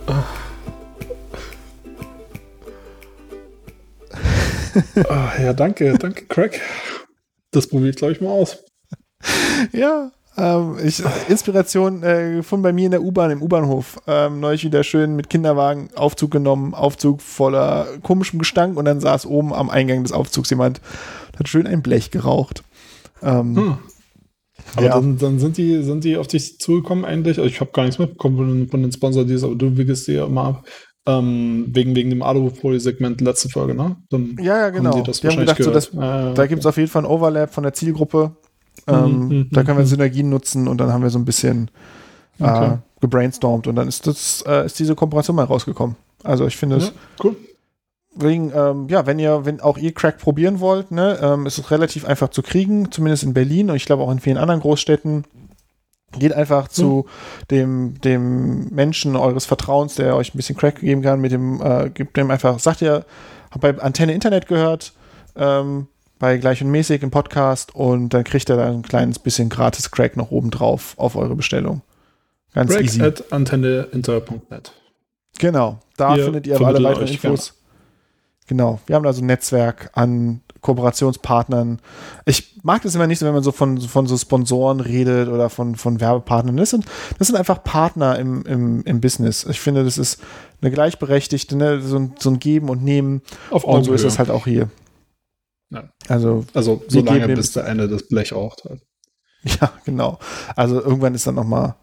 ah, 5.10 5.32
ja, 5.42 5.54
danke, 5.54 5.98
danke, 5.98 6.26
Craig. 6.26 6.62
Das 7.52 7.68
probiere 7.68 7.90
ich, 7.90 7.96
glaube 7.96 8.14
ich, 8.14 8.22
mal 8.22 8.30
aus. 8.30 8.64
Ja, 9.72 10.12
ähm, 10.38 10.78
ich, 10.84 11.02
Inspiration 11.30 12.04
äh, 12.04 12.36
gefunden 12.38 12.64
bei 12.64 12.72
mir 12.72 12.86
in 12.86 12.92
der 12.92 13.02
U-Bahn, 13.02 13.32
im 13.32 13.42
U-Bahnhof. 13.42 14.00
Ähm, 14.06 14.40
neulich 14.40 14.64
wieder 14.64 14.84
schön 14.84 15.16
mit 15.16 15.30
Kinderwagen 15.30 15.90
Aufzug 15.96 16.30
genommen, 16.30 16.76
Aufzug 16.76 17.22
voller 17.22 17.88
komischem 18.04 18.38
Gestank 18.40 18.78
und 18.78 18.86
dann 18.86 19.00
saß 19.00 19.26
oben 19.26 19.54
am 19.54 19.70
Eingang 19.70 20.04
des 20.04 20.12
Aufzugs 20.12 20.52
jemand, 20.52 20.80
hat 21.38 21.48
schön 21.48 21.66
ein 21.66 21.82
Blech 21.82 22.12
geraucht. 22.12 22.64
Ähm, 23.24 23.56
hm. 23.56 23.78
Aber 24.76 24.86
ja. 24.86 24.94
dann, 24.94 25.18
dann, 25.18 25.40
sind, 25.40 25.58
die, 25.58 25.82
sind 25.82 26.04
die 26.04 26.18
auf 26.18 26.28
dich 26.28 26.60
zugekommen 26.60 27.06
eigentlich? 27.06 27.40
Also 27.40 27.50
ich 27.50 27.60
habe 27.60 27.72
gar 27.72 27.84
nichts 27.84 28.00
mitbekommen 28.00 28.38
von, 28.38 28.68
von 28.70 28.82
den 28.84 28.92
Sponsor-Deals, 28.92 29.44
aber 29.44 29.56
du 29.56 29.78
wickelst 29.78 30.08
die 30.08 30.14
ja 30.14 30.26
immer 30.26 30.44
ab. 30.44 30.68
Ähm, 31.08 31.68
wegen, 31.70 31.96
wegen 31.96 32.10
dem 32.10 32.22
Alufolie-Segment 32.22 33.22
letzte 33.22 33.50
Folge, 33.50 33.74
ne? 33.74 33.96
Dann 34.10 34.36
ja, 34.42 34.58
ja, 34.58 34.70
genau. 34.70 34.92
Die 35.02 35.24
wir 35.24 35.32
haben 35.32 35.40
gedacht, 35.40 35.64
so, 35.64 35.72
dass, 35.72 35.88
äh, 35.94 36.34
da 36.34 36.48
gibt 36.48 36.60
es 36.60 36.66
auf 36.66 36.76
jeden 36.76 36.90
Fall 36.90 37.04
ein 37.04 37.06
Overlap 37.06 37.54
von 37.54 37.64
der 37.64 37.74
Zielgruppe. 37.74 38.36
Ähm, 38.88 39.06
mhm, 39.06 39.28
mhm 39.28 39.50
da 39.52 39.64
können 39.64 39.78
wir 39.78 39.86
mhm. 39.86 39.90
Synergien 39.90 40.30
nutzen 40.30 40.68
und 40.68 40.80
dann 40.80 40.92
haben 40.92 41.04
wir 41.04 41.10
so 41.10 41.18
ein 41.18 41.26
bisschen 41.26 41.72
äh, 42.40 42.44
okay. 42.44 42.78
gebrainstormt 43.02 43.68
und 43.68 43.76
dann 43.76 43.88
ist, 43.88 44.06
das, 44.06 44.44
äh, 44.48 44.66
ist 44.66 44.78
diese 44.80 44.96
Kooperation 44.96 45.36
mal 45.36 45.46
rausgekommen. 45.46 45.96
Also 46.24 46.46
ich 46.46 46.58
finde 46.58 46.78
es. 46.78 46.88
Ja, 46.88 46.92
cool. 47.24 47.36
Wegen, 48.16 48.52
ähm, 48.54 48.88
ja, 48.90 49.06
wenn 49.06 49.20
ihr, 49.20 49.46
wenn 49.46 49.62
auch 49.62 49.78
ihr 49.78 49.94
Crack 49.94 50.18
probieren 50.18 50.60
wollt, 50.60 50.92
ne, 50.92 51.20
ähm, 51.22 51.46
ist 51.46 51.60
es 51.60 51.70
relativ 51.70 52.04
einfach 52.04 52.30
zu 52.30 52.42
kriegen, 52.42 52.92
zumindest 52.92 53.24
in 53.24 53.34
Berlin 53.34 53.70
und 53.70 53.76
ich 53.76 53.86
glaube 53.86 54.04
auch 54.04 54.12
in 54.12 54.20
vielen 54.20 54.38
anderen 54.38 54.60
Großstädten. 54.60 55.24
Geht 56.18 56.34
einfach 56.34 56.70
zu 56.70 57.06
hm. 57.06 57.48
dem, 57.52 58.02
dem 58.02 58.70
Menschen 58.70 59.16
eures 59.16 59.46
Vertrauens, 59.46 59.96
der 59.96 60.16
euch 60.16 60.34
ein 60.34 60.38
bisschen 60.38 60.56
Crack 60.56 60.80
geben 60.80 61.02
kann, 61.02 61.20
mit 61.20 61.32
dem, 61.32 61.62
äh, 61.62 61.90
gibt 61.90 62.16
dem 62.16 62.32
einfach, 62.32 62.60
sagt 62.60 62.82
ihr, 62.82 63.06
hab 63.52 63.62
bei 63.62 63.78
Antenne 63.80 64.14
Internet 64.14 64.48
gehört, 64.48 64.94
ähm, 65.36 65.88
bei 66.20 66.38
Gleich 66.38 66.62
und 66.64 66.72
Mäßig 66.72 67.04
im 67.04 67.12
Podcast 67.12 67.76
und 67.76 68.10
dann 68.10 68.24
kriegt 68.24 68.50
er 68.50 68.58
da 68.58 68.68
ein 68.68 68.82
kleines 68.82 69.20
bisschen 69.20 69.50
gratis 69.50 69.92
Crack 69.92 70.18
noch 70.18 70.32
oben 70.32 70.50
drauf 70.50 70.94
auf 70.98 71.16
eure 71.16 71.36
Bestellung. 71.36 71.82
Ganz 72.54 72.72
Crack 72.72 72.84
easy. 72.86 73.02
at 73.02 73.32
antenneinter.net. 73.32 74.72
Genau, 75.40 75.80
da 75.98 76.16
ihr 76.16 76.24
findet 76.24 76.48
ihr 76.48 76.60
alle 76.60 76.84
weiteren 76.84 77.08
Infos. 77.08 77.54
Gerne. 77.54 77.58
Genau, 78.48 78.80
wir 78.88 78.96
haben 78.96 79.06
also 79.06 79.22
ein 79.22 79.28
Netzwerk 79.28 79.92
an 79.94 80.42
Kooperationspartnern. 80.62 81.80
Ich 82.26 82.60
mag 82.64 82.82
das 82.82 82.96
immer 82.96 83.08
nicht 83.08 83.20
so, 83.20 83.26
wenn 83.26 83.34
man 83.34 83.44
so 83.44 83.52
von, 83.52 83.80
von 83.80 84.08
so 84.08 84.18
Sponsoren 84.18 84.80
redet 84.80 85.30
oder 85.30 85.50
von, 85.50 85.76
von 85.76 86.00
Werbepartnern. 86.00 86.58
Das 86.58 86.72
sind, 86.72 86.86
das 87.18 87.28
sind 87.28 87.36
einfach 87.36 87.64
Partner 87.64 88.18
im, 88.20 88.44
im, 88.46 88.84
im 88.84 89.02
Business. 89.02 89.46
Ich 89.50 89.60
finde, 89.60 89.84
das 89.84 89.98
ist 89.98 90.22
eine 90.62 90.72
gleichberechtigte, 90.72 91.56
ne? 91.56 91.82
so, 91.82 91.98
ein, 91.98 92.16
so 92.20 92.30
ein 92.30 92.40
Geben 92.40 92.70
und 92.70 92.84
Nehmen. 92.84 93.22
Auf 93.52 93.64
und 93.64 93.84
so 93.84 93.94
ist 93.94 94.04
es 94.04 94.20
halt 94.20 94.30
auch 94.30 94.46
hier. 94.46 94.70
Ja. 95.70 95.90
Also, 96.08 96.46
also 96.54 96.84
so 96.88 97.02
lange, 97.02 97.28
bis 97.28 97.52
der 97.52 97.66
eine 97.66 97.88
das 97.88 98.08
Blech 98.08 98.34
raucht 98.34 98.64
hat. 98.66 98.80
Ja, 99.62 99.72
genau. 99.86 100.20
Also 100.58 100.82
irgendwann 100.82 101.16
ist 101.16 101.26
dann 101.26 101.36
noch 101.36 101.46
mal 101.46 101.78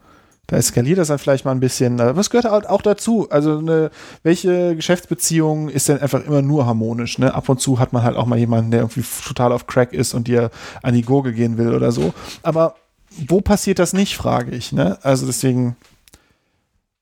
da 0.46 0.56
eskaliert 0.56 0.98
das 0.98 1.08
dann 1.08 1.18
vielleicht 1.18 1.44
mal 1.44 1.52
ein 1.52 1.60
bisschen. 1.60 1.98
Es 1.98 2.28
gehört 2.28 2.50
halt 2.50 2.68
auch 2.68 2.82
dazu. 2.82 3.28
Also 3.30 3.58
eine, 3.58 3.90
welche 4.22 4.76
Geschäftsbeziehung 4.76 5.70
ist 5.70 5.88
denn 5.88 6.00
einfach 6.00 6.24
immer 6.24 6.42
nur 6.42 6.66
harmonisch? 6.66 7.18
Ne? 7.18 7.32
Ab 7.32 7.48
und 7.48 7.60
zu 7.60 7.78
hat 7.78 7.92
man 7.92 8.02
halt 8.02 8.16
auch 8.16 8.26
mal 8.26 8.38
jemanden, 8.38 8.70
der 8.70 8.80
irgendwie 8.80 9.04
total 9.26 9.52
auf 9.52 9.66
Crack 9.66 9.92
ist 9.92 10.12
und 10.12 10.28
dir 10.28 10.50
an 10.82 10.94
die 10.94 11.02
Gurgel 11.02 11.32
gehen 11.32 11.56
will 11.56 11.74
oder 11.74 11.92
so. 11.92 12.12
Aber 12.42 12.76
wo 13.26 13.40
passiert 13.40 13.78
das 13.78 13.92
nicht, 13.92 14.16
frage 14.16 14.54
ich. 14.54 14.72
Ne? 14.72 14.98
Also 15.02 15.24
deswegen 15.24 15.76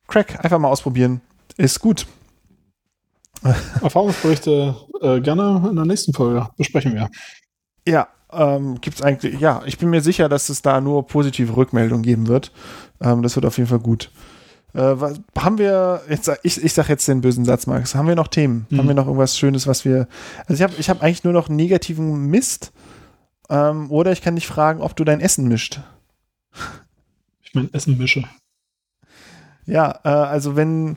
Crack 0.06 0.44
einfach 0.44 0.58
mal 0.58 0.68
ausprobieren. 0.68 1.20
Ist 1.56 1.80
gut. 1.80 2.06
Erfahrungsberichte 3.82 4.76
äh, 5.00 5.20
gerne 5.20 5.66
in 5.68 5.74
der 5.74 5.84
nächsten 5.84 6.12
Folge 6.12 6.48
besprechen 6.56 6.94
wir. 6.94 7.10
Ja, 7.86 8.08
ähm, 8.32 8.80
gibt 8.80 8.96
es 8.96 9.02
eigentlich, 9.02 9.40
ja, 9.40 9.62
ich 9.66 9.78
bin 9.78 9.90
mir 9.90 10.00
sicher, 10.00 10.28
dass 10.28 10.48
es 10.48 10.62
da 10.62 10.80
nur 10.80 11.06
positive 11.06 11.56
Rückmeldungen 11.56 12.02
geben 12.02 12.28
wird. 12.28 12.52
Ähm, 13.02 13.22
das 13.22 13.34
wird 13.34 13.44
auf 13.44 13.58
jeden 13.58 13.68
Fall 13.68 13.80
gut. 13.80 14.10
Äh, 14.74 14.80
was, 14.80 15.20
haben 15.36 15.58
wir, 15.58 16.02
jetzt, 16.08 16.30
ich, 16.42 16.62
ich 16.62 16.72
sag 16.72 16.88
jetzt 16.88 17.06
den 17.06 17.20
bösen 17.20 17.44
Satz, 17.44 17.66
Max, 17.66 17.94
haben 17.94 18.08
wir 18.08 18.14
noch 18.14 18.28
Themen? 18.28 18.66
Mhm. 18.70 18.78
Haben 18.78 18.88
wir 18.88 18.94
noch 18.94 19.06
irgendwas 19.06 19.36
Schönes, 19.36 19.66
was 19.66 19.84
wir, 19.84 20.08
also 20.46 20.54
ich 20.54 20.62
habe 20.62 20.74
ich 20.78 20.88
hab 20.88 21.02
eigentlich 21.02 21.24
nur 21.24 21.32
noch 21.32 21.48
negativen 21.48 22.26
Mist. 22.26 22.72
Ähm, 23.50 23.90
oder 23.90 24.12
ich 24.12 24.22
kann 24.22 24.36
dich 24.36 24.46
fragen, 24.46 24.80
ob 24.80 24.96
du 24.96 25.04
dein 25.04 25.20
Essen 25.20 25.46
mischt. 25.48 25.80
Ich 27.42 27.54
mein 27.54 27.72
Essen 27.74 27.98
mische. 27.98 28.24
Ja, 29.66 30.00
äh, 30.04 30.08
also 30.08 30.56
wenn, 30.56 30.96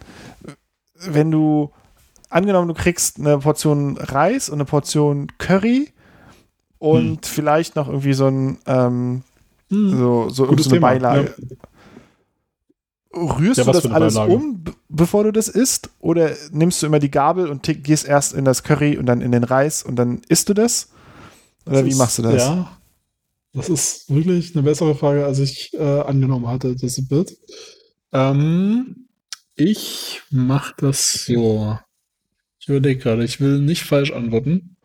wenn 0.96 1.32
du, 1.32 1.72
angenommen, 2.30 2.68
du 2.68 2.74
kriegst 2.74 3.20
eine 3.20 3.40
Portion 3.40 3.98
Reis 3.98 4.50
und 4.50 4.56
eine 4.56 4.66
Portion 4.66 5.28
Curry 5.38 5.90
und 6.80 7.04
hm. 7.10 7.20
vielleicht 7.24 7.76
noch 7.76 7.88
irgendwie 7.88 8.14
so 8.14 8.28
ein 8.28 8.58
ähm, 8.68 9.24
hm. 9.70 9.98
so, 9.98 10.30
so, 10.30 10.56
so 10.58 10.70
eine 10.70 10.80
Beilage. 10.80 11.34
Ja. 11.38 11.56
Rührst 13.16 13.58
Ja, 13.58 13.64
du 13.64 13.72
das 13.72 13.86
alles 13.86 14.14
Beilage? 14.16 14.34
um, 14.34 14.64
bevor 14.90 15.24
du 15.24 15.32
das 15.32 15.48
isst? 15.48 15.90
Oder 16.00 16.32
nimmst 16.52 16.82
du 16.82 16.86
immer 16.88 17.00
die 17.00 17.12
Gabel 17.12 17.48
und 17.50 17.64
gehst 17.84 18.06
erst 18.08 18.34
in 18.34 18.46
das 18.46 18.64
Curry 18.64 18.98
und 18.98 19.06
dann 19.06 19.22
in 19.22 19.32
den 19.32 19.44
Reis 19.44 19.84
und 19.84 19.96
dann 19.96 20.22
isst 20.30 20.50
du 20.50 20.54
das? 20.54 20.90
Oder 21.66 21.78
Das 21.78 21.86
wie 21.86 21.90
ist- 21.90 21.98
machst 21.98 22.18
du 22.18 22.22
das? 22.24 22.36
Ja, 22.36 22.78
das 23.54 23.70
ist 23.70 24.10
wirklich 24.14 24.54
eine 24.56 24.64
bessere 24.64 24.96
Frage, 24.96 25.26
als 25.26 25.40
ich 25.40 25.72
äh, 25.74 25.82
angenommen 26.02 26.48
hatte, 26.48 26.74
dass 26.76 26.98
es 26.98 27.10
wird. 27.10 27.32
Ähm, 28.12 29.08
ich 29.56 30.22
mache 30.30 30.74
das 30.78 31.26
so. 31.26 31.78
Ich 32.60 32.68
überlege 32.70 33.00
gerade, 33.00 33.24
ich 33.24 33.40
will 33.40 33.60
nicht 33.60 33.84
falsch 33.84 34.12
antworten. 34.12 34.76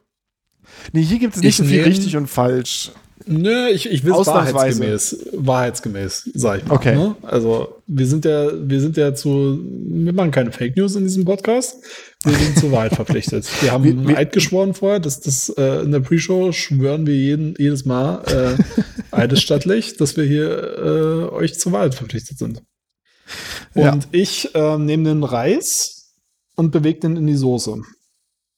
Nee, 0.92 1.02
hier 1.02 1.18
gibt 1.18 1.34
es 1.34 1.40
nicht 1.42 1.48
Ich 1.50 1.56
so 1.56 1.64
viel 1.64 1.82
richtig 1.82 2.16
und 2.16 2.28
falsch. 2.28 2.92
Nö, 3.26 3.68
ich, 3.68 3.90
ich 3.90 4.02
will 4.04 4.12
es 4.12 4.26
wahrheitsgemäß, 4.26 5.26
wahrheitsgemäß, 5.32 6.30
sag 6.34 6.58
ich 6.60 6.66
mal. 6.66 6.74
Okay. 6.74 6.94
Ne? 6.96 7.16
Also, 7.22 7.82
wir 7.86 8.06
sind 8.06 8.24
ja, 8.24 8.50
wir 8.68 8.80
sind 8.80 8.96
ja 8.96 9.14
zu, 9.14 9.58
wir 9.62 10.12
machen 10.12 10.30
keine 10.30 10.52
Fake 10.52 10.76
News 10.76 10.94
in 10.96 11.04
diesem 11.04 11.24
Podcast. 11.24 11.76
Wir 12.24 12.34
sind 12.34 12.58
zur 12.58 12.72
Wahrheit 12.72 12.94
verpflichtet. 12.96 13.46
Wir 13.62 13.72
haben 13.72 13.84
Wir- 13.84 14.08
wir- 14.08 14.16
Eid 14.18 14.32
geschworen 14.32 14.74
vorher, 14.74 15.00
dass 15.00 15.20
das 15.20 15.50
äh, 15.50 15.82
in 15.82 15.92
der 15.92 16.00
Pre-Show 16.00 16.52
schwören 16.52 17.06
wir 17.06 17.14
jeden, 17.16 17.54
jedes 17.58 17.84
Mal 17.84 18.22
äh, 18.26 19.14
eidesstattlich, 19.14 19.96
dass 19.96 20.16
wir 20.16 20.24
hier 20.24 20.50
äh, 20.78 21.34
euch 21.34 21.58
zur 21.58 21.72
Wahrheit 21.72 21.94
verpflichtet 21.94 22.38
sind. 22.38 22.62
Und 23.74 23.82
Ja. 23.82 23.98
ich 24.12 24.54
äh, 24.54 24.78
nehme 24.78 25.04
den 25.04 25.24
Reis 25.24 26.14
und 26.56 26.70
bewege 26.72 27.00
den 27.00 27.16
in 27.16 27.26
die 27.26 27.36
Soße. 27.36 27.80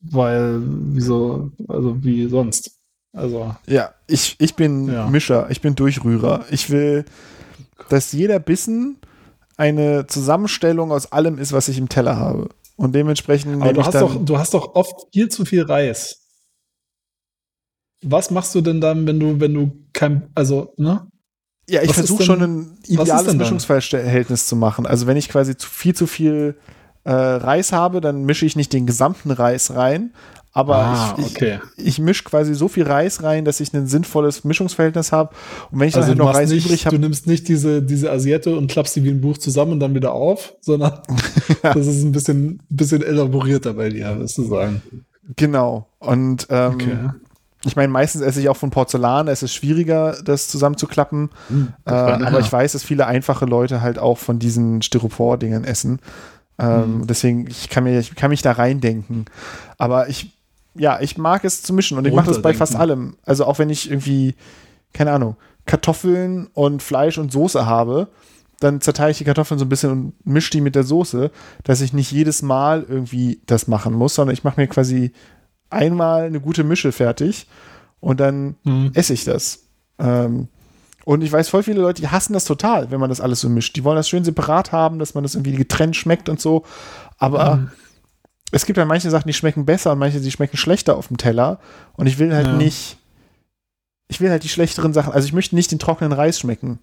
Weil, 0.01 0.61
wieso, 0.65 1.51
also 1.69 2.03
wie 2.03 2.29
sonst. 2.29 2.71
Also, 3.13 3.55
Ja, 3.67 3.93
ich, 4.07 4.37
ich 4.39 4.55
bin 4.55 4.91
Ja. 4.91 5.07
Mischer, 5.07 5.51
ich 5.51 5.61
bin 5.61 5.75
Durchrührer. 5.75 6.47
Ich 6.51 6.71
will, 6.71 7.05
dass 7.89 8.13
jeder 8.13 8.39
Bissen 8.39 8.99
eine 9.57 10.07
Zusammenstellung 10.07 10.93
aus 10.93 11.13
allem 11.13 11.39
ist, 11.39 11.53
was 11.53 11.69
ich 11.69 11.79
im 11.79 11.89
Teller 11.89 12.17
habe. 12.17 12.49
Und 12.77 12.95
dementsprechend 12.95 13.63
Aber 13.63 13.73
du 13.73 13.85
hast, 13.85 13.95
doch, 13.95 14.25
du 14.25 14.39
hast 14.39 14.55
doch 14.55 14.75
oft 14.75 15.09
viel 15.13 15.29
zu 15.29 15.45
viel 15.45 15.63
Reis. 15.63 16.19
Was 18.05 18.31
machst 18.31 18.55
du 18.55 18.61
denn 18.61 18.81
dann, 18.81 19.07
wenn 19.07 19.21
du, 19.21 19.39
wenn 19.39 19.55
du 19.55 19.73
kein, 19.93 20.29
also, 20.35 20.73
ne? 20.77 21.07
ja, 21.69 21.83
ich 21.83 21.93
versuche 21.93 22.25
schon 22.25 22.43
ein 22.43 22.79
ideales? 22.87 23.35
Mischungsverhältnis 23.35 24.47
zu 24.47 24.57
machen. 24.57 24.87
Also 24.87 25.07
wenn 25.07 25.17
ich 25.17 25.29
quasi 25.29 25.57
zu 25.57 25.69
viel 25.69 25.95
zu 25.95 26.07
viel 26.07 26.57
äh, 27.05 27.13
Reis 27.13 27.73
habe, 27.73 28.01
dann 28.01 28.25
mische 28.25 28.47
ich 28.47 28.57
nicht 28.57 28.73
den 28.73 28.87
gesamten 28.87 29.31
Reis 29.31 29.75
rein, 29.75 30.13
aber 30.53 30.77
Ah, 30.77 31.15
ich, 31.19 31.27
ich, 31.27 31.37
okay. 31.37 31.59
ich 31.77 31.99
mische 31.99 32.25
quasi 32.25 32.55
so 32.55 32.69
viel 32.69 32.85
Reis 32.85 33.23
rein, 33.23 33.45
dass 33.45 33.61
ich 33.61 33.73
ein 33.73 33.87
sinnvolles 33.87 34.45
Mischungsverhältnis 34.45 35.11
habe. 35.13 35.35
Und 35.71 35.81
wenn 35.81 35.89
ich 35.89 35.95
dann 35.95 36.03
Also 36.03 36.11
halt 36.11 36.19
du, 36.21 36.25
noch 36.25 36.35
Reis 36.35 36.51
nicht, 36.51 36.67
übrig 36.67 36.81
du 36.83 36.87
habe, 36.87 36.99
nimmst 36.99 37.27
nicht 37.27 37.49
diese, 37.49 37.83
diese 37.83 38.11
Asiette 38.13 38.55
und 38.57 38.71
klappst 38.71 38.95
die 38.97 39.05
wie 39.05 39.11
ein 39.11 39.21
Buch 39.21 39.39
zusammen 39.39 39.73
und 39.73 39.81
dann 39.81 39.95
wieder 39.95 40.13
auf, 40.13 40.55
sondern 40.61 40.99
das 41.63 41.87
ist 41.87 42.03
ein 42.05 42.13
bisschen, 42.13 42.61
bisschen 42.69 43.03
elaborierter 43.03 43.75
bei 43.75 43.89
dir, 43.89 44.19
wirst 44.19 44.37
du 44.39 44.45
sagen. 44.45 44.83
genau. 45.37 45.87
Und 45.99 46.47
ähm, 46.51 46.75
Okay. 46.75 46.97
Ich 47.65 47.77
meine, 47.77 47.93
meistens 47.93 48.23
esse 48.23 48.41
ich 48.41 48.49
auch 48.49 48.57
von 48.57 48.71
Porzellan, 48.71 49.29
es 49.29 49.45
ist 49.45 49.55
schwieriger, 49.55 50.17
das 50.25 50.49
zusammenzuklappen. 50.49 51.31
Hm, 51.47 51.69
äh, 51.85 51.91
aber 51.93 52.41
ich 52.41 52.53
weiß, 52.53 52.73
dass 52.73 52.83
viele 52.83 53.07
einfache 53.07 53.45
Leute 53.45 53.81
halt 53.83 54.01
auch 54.01 54.19
von 54.19 54.41
diesen 54.41 54.83
Styropor-Dingern 54.83 55.63
essen. 55.63 56.01
Ähm, 56.59 56.83
Hm. 57.03 57.07
Deswegen, 57.07 57.47
ich 57.49 57.69
kann, 57.69 57.85
mir, 57.85 58.01
ich 58.01 58.17
kann 58.17 58.31
mich 58.31 58.43
da 58.43 58.51
reindenken. 58.51 59.27
Aber 59.79 60.09
ich, 60.09 60.33
ja, 60.75 61.01
ich 61.01 61.19
mag 61.19 61.45
es 61.45 61.63
zu 61.63 61.73
mischen 61.75 61.99
und 61.99 62.07
ich 62.07 62.13
mache 62.15 62.29
das 62.29 62.43
bei 62.43 62.55
fast 62.55 62.77
allem. 62.77 63.17
Also 63.25 63.45
auch 63.45 63.59
wenn 63.59 63.71
ich 63.71 63.91
irgendwie, 63.91 64.35
keine 64.93 65.13
Ahnung, 65.13 65.37
Kartoffeln 65.67 66.49
und 66.55 66.83
Fleisch 66.83 67.19
und 67.19 67.33
Soße 67.33 67.67
habe, 67.67 68.09
dann 68.61 68.81
zerteile 68.81 69.11
ich 69.11 69.19
die 69.19 69.25
Kartoffeln 69.25 69.59
so 69.59 69.65
ein 69.65 69.69
bisschen 69.69 69.91
und 69.91 70.27
mische 70.27 70.51
die 70.53 70.61
mit 70.61 70.75
der 70.75 70.85
Soße, 70.85 71.31
dass 71.65 71.81
ich 71.81 71.93
nicht 71.93 72.13
jedes 72.13 72.43
Mal 72.43 72.85
irgendwie 72.89 73.41
das 73.47 73.67
machen 73.69 73.93
muss, 73.93 74.15
sondern 74.15 74.35
ich 74.35 74.45
mache 74.45 74.61
mir 74.61 74.67
quasi 74.69 75.13
einmal 75.71 76.25
eine 76.25 76.41
gute 76.41 76.63
Mische 76.65 76.93
fertig 76.93 77.47
und 78.01 78.21
dann 78.21 78.57
Hm. 78.65 78.91
esse 78.95 79.15
ich 79.15 79.25
das. 79.25 79.65
Ähm, 79.99 80.49
und 81.05 81.23
ich 81.23 81.33
weiß, 81.33 81.49
voll 81.49 81.65
viele 81.65 81.81
Leute, 81.81 82.01
die 82.03 82.09
hassen 82.09 82.33
das 82.33 82.45
total, 82.45 82.91
wenn 82.93 83.01
man 83.01 83.09
das 83.09 83.21
alles 83.21 83.41
so 83.41 83.49
mischt. 83.49 83.75
Die 83.75 83.83
wollen 83.83 83.97
das 83.97 84.09
schön 84.09 84.23
separat 84.25 84.71
haben, 84.71 85.01
dass 85.01 85.15
man 85.15 85.25
das 85.25 85.35
irgendwie 85.35 85.57
getrennt 85.57 85.97
schmeckt 85.97 86.29
und 86.29 86.41
so. 86.41 86.65
Aber 87.19 87.57
Mhm. 87.57 87.71
Es 88.53 88.67
gibt 88.67 88.77
ja 88.77 88.85
manche 88.85 89.11
Sachen, 89.11 89.27
die 89.27 89.33
schmecken 89.35 89.65
besser 89.65 89.93
und 89.93 89.99
manche, 89.99 90.21
die 90.21 90.31
schmecken 90.31 90.57
schlechter 90.57 90.97
auf 90.97 91.09
dem 91.09 91.17
Teller. 91.17 91.59
Und 91.95 92.07
ich 92.07 92.19
will 92.19 92.33
halt 92.35 92.47
Ja. 92.47 92.57
nicht, 92.57 92.99
ich 94.09 94.21
will 94.21 94.31
halt 94.31 94.45
die 94.45 94.49
schlechteren 94.49 94.93
Sachen, 94.93 95.13
also 95.13 95.27
ich 95.27 95.33
möchte 95.33 95.55
nicht 95.55 95.73
den 95.73 95.79
trockenen 95.79 96.13
Reis 96.13 96.39
schmecken. 96.39 96.79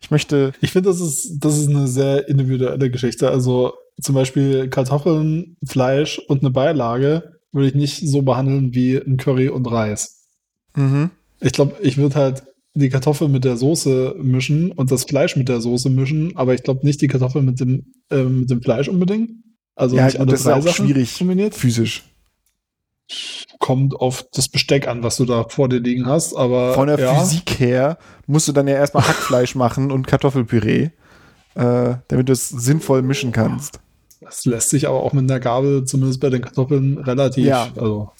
Ich 0.00 0.10
möchte, 0.10 0.52
Ich 0.60 0.72
finde, 0.72 0.90
das 0.90 1.00
ist, 1.00 1.38
das 1.40 1.56
ist 1.58 1.68
eine 1.68 1.88
sehr 1.88 2.28
individuelle 2.28 2.90
Geschichte. 2.90 3.30
Also 3.30 3.72
zum 4.00 4.14
Beispiel 4.14 4.68
Kartoffeln, 4.68 5.56
Fleisch 5.66 6.18
und 6.28 6.40
eine 6.42 6.50
Beilage 6.50 7.32
würde 7.50 7.68
ich 7.68 7.74
nicht 7.74 8.06
so 8.06 8.20
behandeln 8.20 8.74
wie 8.74 8.98
ein 8.98 9.16
Curry 9.16 9.48
und 9.48 9.66
Reis. 9.66 10.26
mhm. 10.74 11.10
Ich 11.40 11.52
glaube, 11.52 11.76
ich 11.82 11.96
würde 11.98 12.14
halt 12.14 12.44
die 12.74 12.88
Kartoffel 12.90 13.28
mit 13.28 13.44
der 13.44 13.56
Soße 13.56 14.16
mischen 14.18 14.72
und 14.72 14.90
das 14.90 15.04
Fleisch 15.04 15.36
mit 15.36 15.48
der 15.48 15.60
Soße 15.62 15.88
mischen, 15.90 16.36
aber 16.36 16.54
ich 16.54 16.62
glaube 16.62 16.84
nicht 16.84 17.00
die 17.00 17.08
Kartoffel 17.08 17.42
mit 17.42 17.58
dem, 17.60 17.92
äh, 18.10 18.22
mit 18.22 18.50
dem 18.50 18.62
Fleisch 18.62 18.88
unbedingt. 18.88 19.30
Also 19.76 19.96
ja, 19.96 20.08
gut, 20.08 20.32
das 20.32 20.40
ist 20.40 20.46
auch 20.48 20.62
Sachen 20.62 20.86
schwierig 20.86 21.18
kombiniert. 21.18 21.54
physisch. 21.54 22.02
Kommt 23.60 23.94
auf 23.94 24.24
das 24.32 24.48
Besteck 24.48 24.88
an, 24.88 25.02
was 25.04 25.16
du 25.16 25.24
da 25.24 25.44
vor 25.48 25.68
dir 25.68 25.78
liegen 25.80 26.06
hast, 26.06 26.34
aber 26.34 26.74
Von 26.74 26.88
der 26.88 26.98
ja, 26.98 27.14
Physik 27.14 27.58
her 27.60 27.98
musst 28.26 28.48
du 28.48 28.52
dann 28.52 28.66
ja 28.66 28.74
erstmal 28.74 29.06
Hackfleisch 29.06 29.54
machen 29.54 29.92
und 29.92 30.06
Kartoffelpüree, 30.08 30.90
äh, 31.54 31.94
damit 32.08 32.28
du 32.28 32.32
es 32.32 32.48
sinnvoll 32.48 33.02
mischen 33.02 33.30
kannst. 33.32 33.78
das 34.20 34.44
lässt 34.44 34.70
sich 34.70 34.88
aber 34.88 35.00
auch 35.02 35.12
mit 35.12 35.30
einer 35.30 35.38
Gabel, 35.40 35.84
zumindest 35.84 36.20
bei 36.20 36.30
den 36.30 36.42
Kartoffeln, 36.42 36.98
relativ, 36.98 37.46
Ja. 37.46 37.68
also 37.76 38.10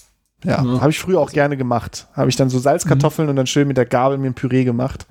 Ja, 0.45 0.63
Ja. 0.65 0.81
habe 0.81 0.91
ich 0.91 1.01
früher 1.01 1.19
auch 1.21 1.33
gerne 1.33 1.57
gemacht. 1.57 2.07
Habe 2.13 2.29
ich 2.29 2.37
dann 2.37 2.49
so 2.51 2.59
Salzkartoffeln 2.61 3.29
und 3.29 3.35
dann 3.37 3.47
schön 3.49 3.67
mit 3.67 3.77
der 3.79 3.87
Gabel 3.87 4.19
mir 4.19 4.29
ein 4.29 4.35
Püree 4.35 4.65
gemacht. 4.65 5.07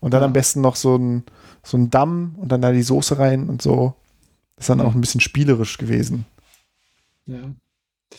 Und 0.00 0.12
dann 0.12 0.20
Ja. 0.20 0.26
am 0.26 0.32
besten 0.34 0.60
noch 0.60 0.76
so 0.76 0.96
ein, 0.96 1.24
so 1.62 1.76
ein 1.78 1.88
Damm 1.90 2.34
und 2.36 2.52
dann 2.52 2.60
da 2.60 2.72
die 2.72 2.82
Soße 2.82 3.18
rein 3.18 3.48
und 3.48 3.62
so. 3.62 3.94
Ist 4.58 4.68
dann 4.68 4.80
auch 4.80 4.94
ein 4.94 5.00
bisschen 5.00 5.20
spielerisch 5.20 5.78
gewesen. 5.78 6.26
ja. 7.26 7.54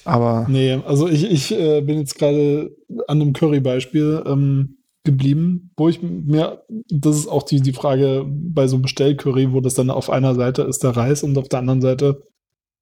Aber 0.06 0.46
Nee, 0.48 0.74
also 0.86 1.08
ich, 1.08 1.24
ich 1.30 1.52
äh, 1.52 1.82
bin 1.82 1.98
jetzt 1.98 2.18
gerade 2.18 2.76
an 3.08 3.22
einem 3.22 3.34
Curry-Beispiel 3.34 4.24
ähm, 4.26 4.78
geblieben, 5.04 5.72
wo 5.78 5.90
ich 5.90 6.02
mir, 6.04 6.64
das 6.90 7.18
ist 7.18 7.28
auch 7.28 7.42
die, 7.42 7.60
die 7.60 7.74
Frage 7.74 8.24
bei 8.28 8.68
so 8.68 8.78
Bestellcurry, 8.78 9.52
wo 9.52 9.62
das 9.62 9.74
dann 9.74 9.90
auf 9.90 10.12
einer 10.12 10.36
Seite 10.36 10.62
ist 10.62 10.84
der 10.84 10.96
Reis 10.96 11.24
und 11.24 11.36
auf 11.40 11.50
der 11.50 11.60
anderen 11.60 11.82
Seite 11.82 12.22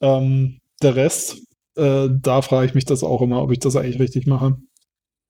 ähm, 0.02 0.60
der 0.82 0.96
Rest. 0.98 1.38
Äh, 1.76 2.10
da 2.12 2.42
frage 2.42 2.66
ich 2.68 2.76
mich 2.76 2.86
das 2.86 3.04
auch 3.04 3.22
immer, 3.22 3.42
ob 3.42 3.52
ich 3.54 3.60
das 3.60 3.78
eigentlich 3.78 4.00
richtig 4.00 4.28
mache. 4.28 4.58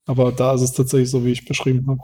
Aber 0.08 0.32
da 0.32 0.56
ist 0.56 0.62
es 0.62 0.74
tatsächlich 0.74 1.12
so, 1.12 1.26
wie 1.26 1.32
ich 1.32 1.46
beschrieben 1.46 1.86
habe. 1.88 2.02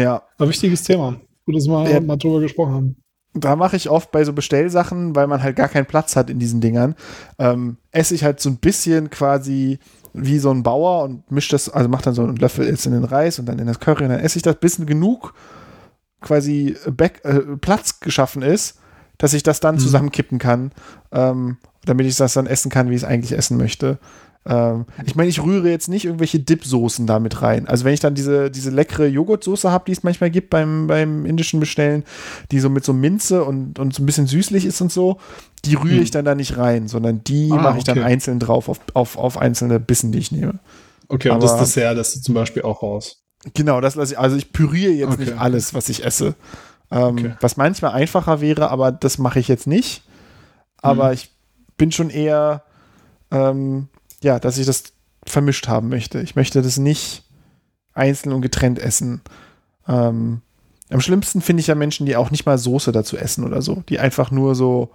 ja, 0.00 0.22
Aber 0.38 0.48
wichtiges 0.48 0.82
Thema. 0.82 1.20
Gut, 1.44 1.56
dass 1.56 1.66
wir 1.66 1.90
Ja. 1.90 2.00
mal 2.00 2.16
drüber 2.16 2.40
gesprochen 2.40 2.72
haben. 2.72 2.96
Da 3.34 3.56
mache 3.56 3.76
ich 3.76 3.90
oft 3.90 4.12
bei 4.12 4.24
so 4.24 4.32
Bestellsachen, 4.32 5.16
weil 5.16 5.26
man 5.26 5.42
halt 5.42 5.56
gar 5.56 5.68
keinen 5.68 5.86
Platz 5.86 6.14
hat 6.16 6.30
in 6.30 6.38
diesen 6.38 6.60
Dingern, 6.60 6.94
ähm, 7.38 7.76
esse 7.90 8.14
ich 8.14 8.22
halt 8.24 8.40
so 8.40 8.48
ein 8.48 8.56
bisschen 8.58 9.10
quasi 9.10 9.78
wie 10.12 10.38
so 10.38 10.50
ein 10.52 10.62
Bauer 10.62 11.02
und 11.02 11.28
mische 11.30 11.50
das, 11.50 11.68
also 11.68 11.88
mache 11.88 12.04
dann 12.04 12.14
so 12.14 12.22
einen 12.22 12.36
Löffel 12.36 12.66
jetzt 12.68 12.86
in 12.86 12.92
den 12.92 13.02
Reis 13.04 13.40
und 13.40 13.46
dann 13.46 13.58
in 13.58 13.66
das 13.66 13.80
Curry 13.80 14.04
und 14.04 14.10
dann 14.10 14.20
esse 14.20 14.38
ich 14.38 14.42
das, 14.44 14.56
bis 14.56 14.76
genug 14.86 15.34
quasi 16.20 16.76
Back, 16.90 17.20
äh, 17.24 17.40
Platz 17.60 18.00
geschaffen 18.00 18.42
ist, 18.42 18.78
dass 19.18 19.34
ich 19.34 19.42
das 19.42 19.60
dann 19.60 19.74
Mhm. 19.76 19.80
zusammenkippen 19.80 20.38
kann, 20.38 20.70
ähm, 21.12 21.56
damit 21.84 22.06
ich 22.06 22.16
das 22.16 22.34
dann 22.34 22.46
essen 22.46 22.70
kann, 22.70 22.88
wie 22.90 22.94
ich 22.94 23.02
es 23.02 23.08
eigentlich 23.08 23.36
essen 23.36 23.56
möchte. 23.56 23.98
Ähm, 24.46 24.84
ich 25.06 25.14
meine, 25.14 25.30
ich 25.30 25.42
rühre 25.42 25.70
jetzt 25.70 25.88
nicht 25.88 26.04
irgendwelche 26.04 26.38
Dip-Soßen 26.38 27.06
da 27.06 27.18
mit 27.18 27.40
rein. 27.40 27.66
Also 27.66 27.84
wenn 27.84 27.94
ich 27.94 28.00
dann 28.00 28.14
diese, 28.14 28.50
diese 28.50 28.70
leckere 28.70 29.06
Joghurtsoße 29.06 29.70
habe, 29.70 29.84
die 29.86 29.92
es 29.92 30.02
manchmal 30.02 30.30
gibt 30.30 30.50
beim, 30.50 30.86
beim 30.86 31.24
indischen 31.24 31.60
Bestellen, 31.60 32.04
die 32.50 32.60
so 32.60 32.68
mit 32.68 32.84
so 32.84 32.92
Minze 32.92 33.44
und, 33.44 33.78
und 33.78 33.94
so 33.94 34.02
ein 34.02 34.06
bisschen 34.06 34.26
süßlich 34.26 34.66
ist 34.66 34.80
und 34.82 34.92
so, 34.92 35.18
die 35.64 35.74
rühre 35.76 36.02
ich 36.02 36.10
dann 36.10 36.26
da 36.26 36.34
nicht 36.34 36.58
rein, 36.58 36.88
sondern 36.88 37.24
die 37.24 37.50
Ah, 37.52 37.56
mache 37.56 37.78
ich 37.78 37.84
dann 37.84 37.98
okay. 37.98 38.06
einzeln 38.06 38.38
drauf 38.38 38.68
auf, 38.68 38.80
auf, 38.92 39.16
auf 39.16 39.38
einzelne 39.38 39.80
Bissen, 39.80 40.12
die 40.12 40.18
ich 40.18 40.30
nehme. 40.30 40.58
Okay, 41.08 41.30
und 41.30 41.42
das 41.42 41.56
Dessert 41.56 41.96
lässt 41.96 42.16
du 42.16 42.20
zum 42.20 42.34
Beispiel 42.34 42.62
auch 42.62 42.82
raus. 42.82 43.22
Genau, 43.54 43.80
das 43.80 43.94
lasse 43.94 44.12
ich. 44.14 44.18
Also 44.18 44.36
ich 44.36 44.52
püriere 44.52 44.92
jetzt 44.92 45.12
Okay. 45.14 45.24
nicht 45.24 45.38
alles, 45.38 45.72
was 45.74 45.88
ich 45.88 46.04
esse. 46.04 46.34
Ähm, 46.90 47.16
Okay. 47.16 47.34
Was 47.40 47.56
manchmal 47.56 47.92
einfacher 47.92 48.40
wäre, 48.42 48.70
aber 48.70 48.92
das 48.92 49.16
mache 49.18 49.38
ich 49.38 49.48
jetzt 49.48 49.66
nicht. 49.66 50.02
Aber 50.82 51.08
Mhm. 51.08 51.12
ich 51.14 51.30
bin 51.78 51.92
schon 51.92 52.10
eher, 52.10 52.62
ähm, 53.30 53.88
ja, 54.24 54.40
dass 54.40 54.58
ich 54.58 54.66
das 54.66 54.84
vermischt 55.24 55.68
haben 55.68 55.88
möchte. 55.88 56.20
Ich 56.20 56.36
möchte 56.36 56.62
das 56.62 56.78
nicht 56.78 57.24
einzeln 57.92 58.32
und 58.32 58.42
getrennt 58.42 58.78
essen. 58.78 59.22
Ähm, 59.86 60.40
am 60.90 61.00
schlimmsten 61.00 61.40
finde 61.40 61.60
ich 61.60 61.68
ja 61.68 61.74
Menschen, 61.74 62.06
die 62.06 62.16
auch 62.16 62.30
nicht 62.30 62.46
mal 62.46 62.58
Soße 62.58 62.92
dazu 62.92 63.16
essen 63.16 63.44
oder 63.44 63.62
so. 63.62 63.82
Die 63.88 63.98
einfach 64.00 64.30
nur 64.30 64.54
so 64.54 64.90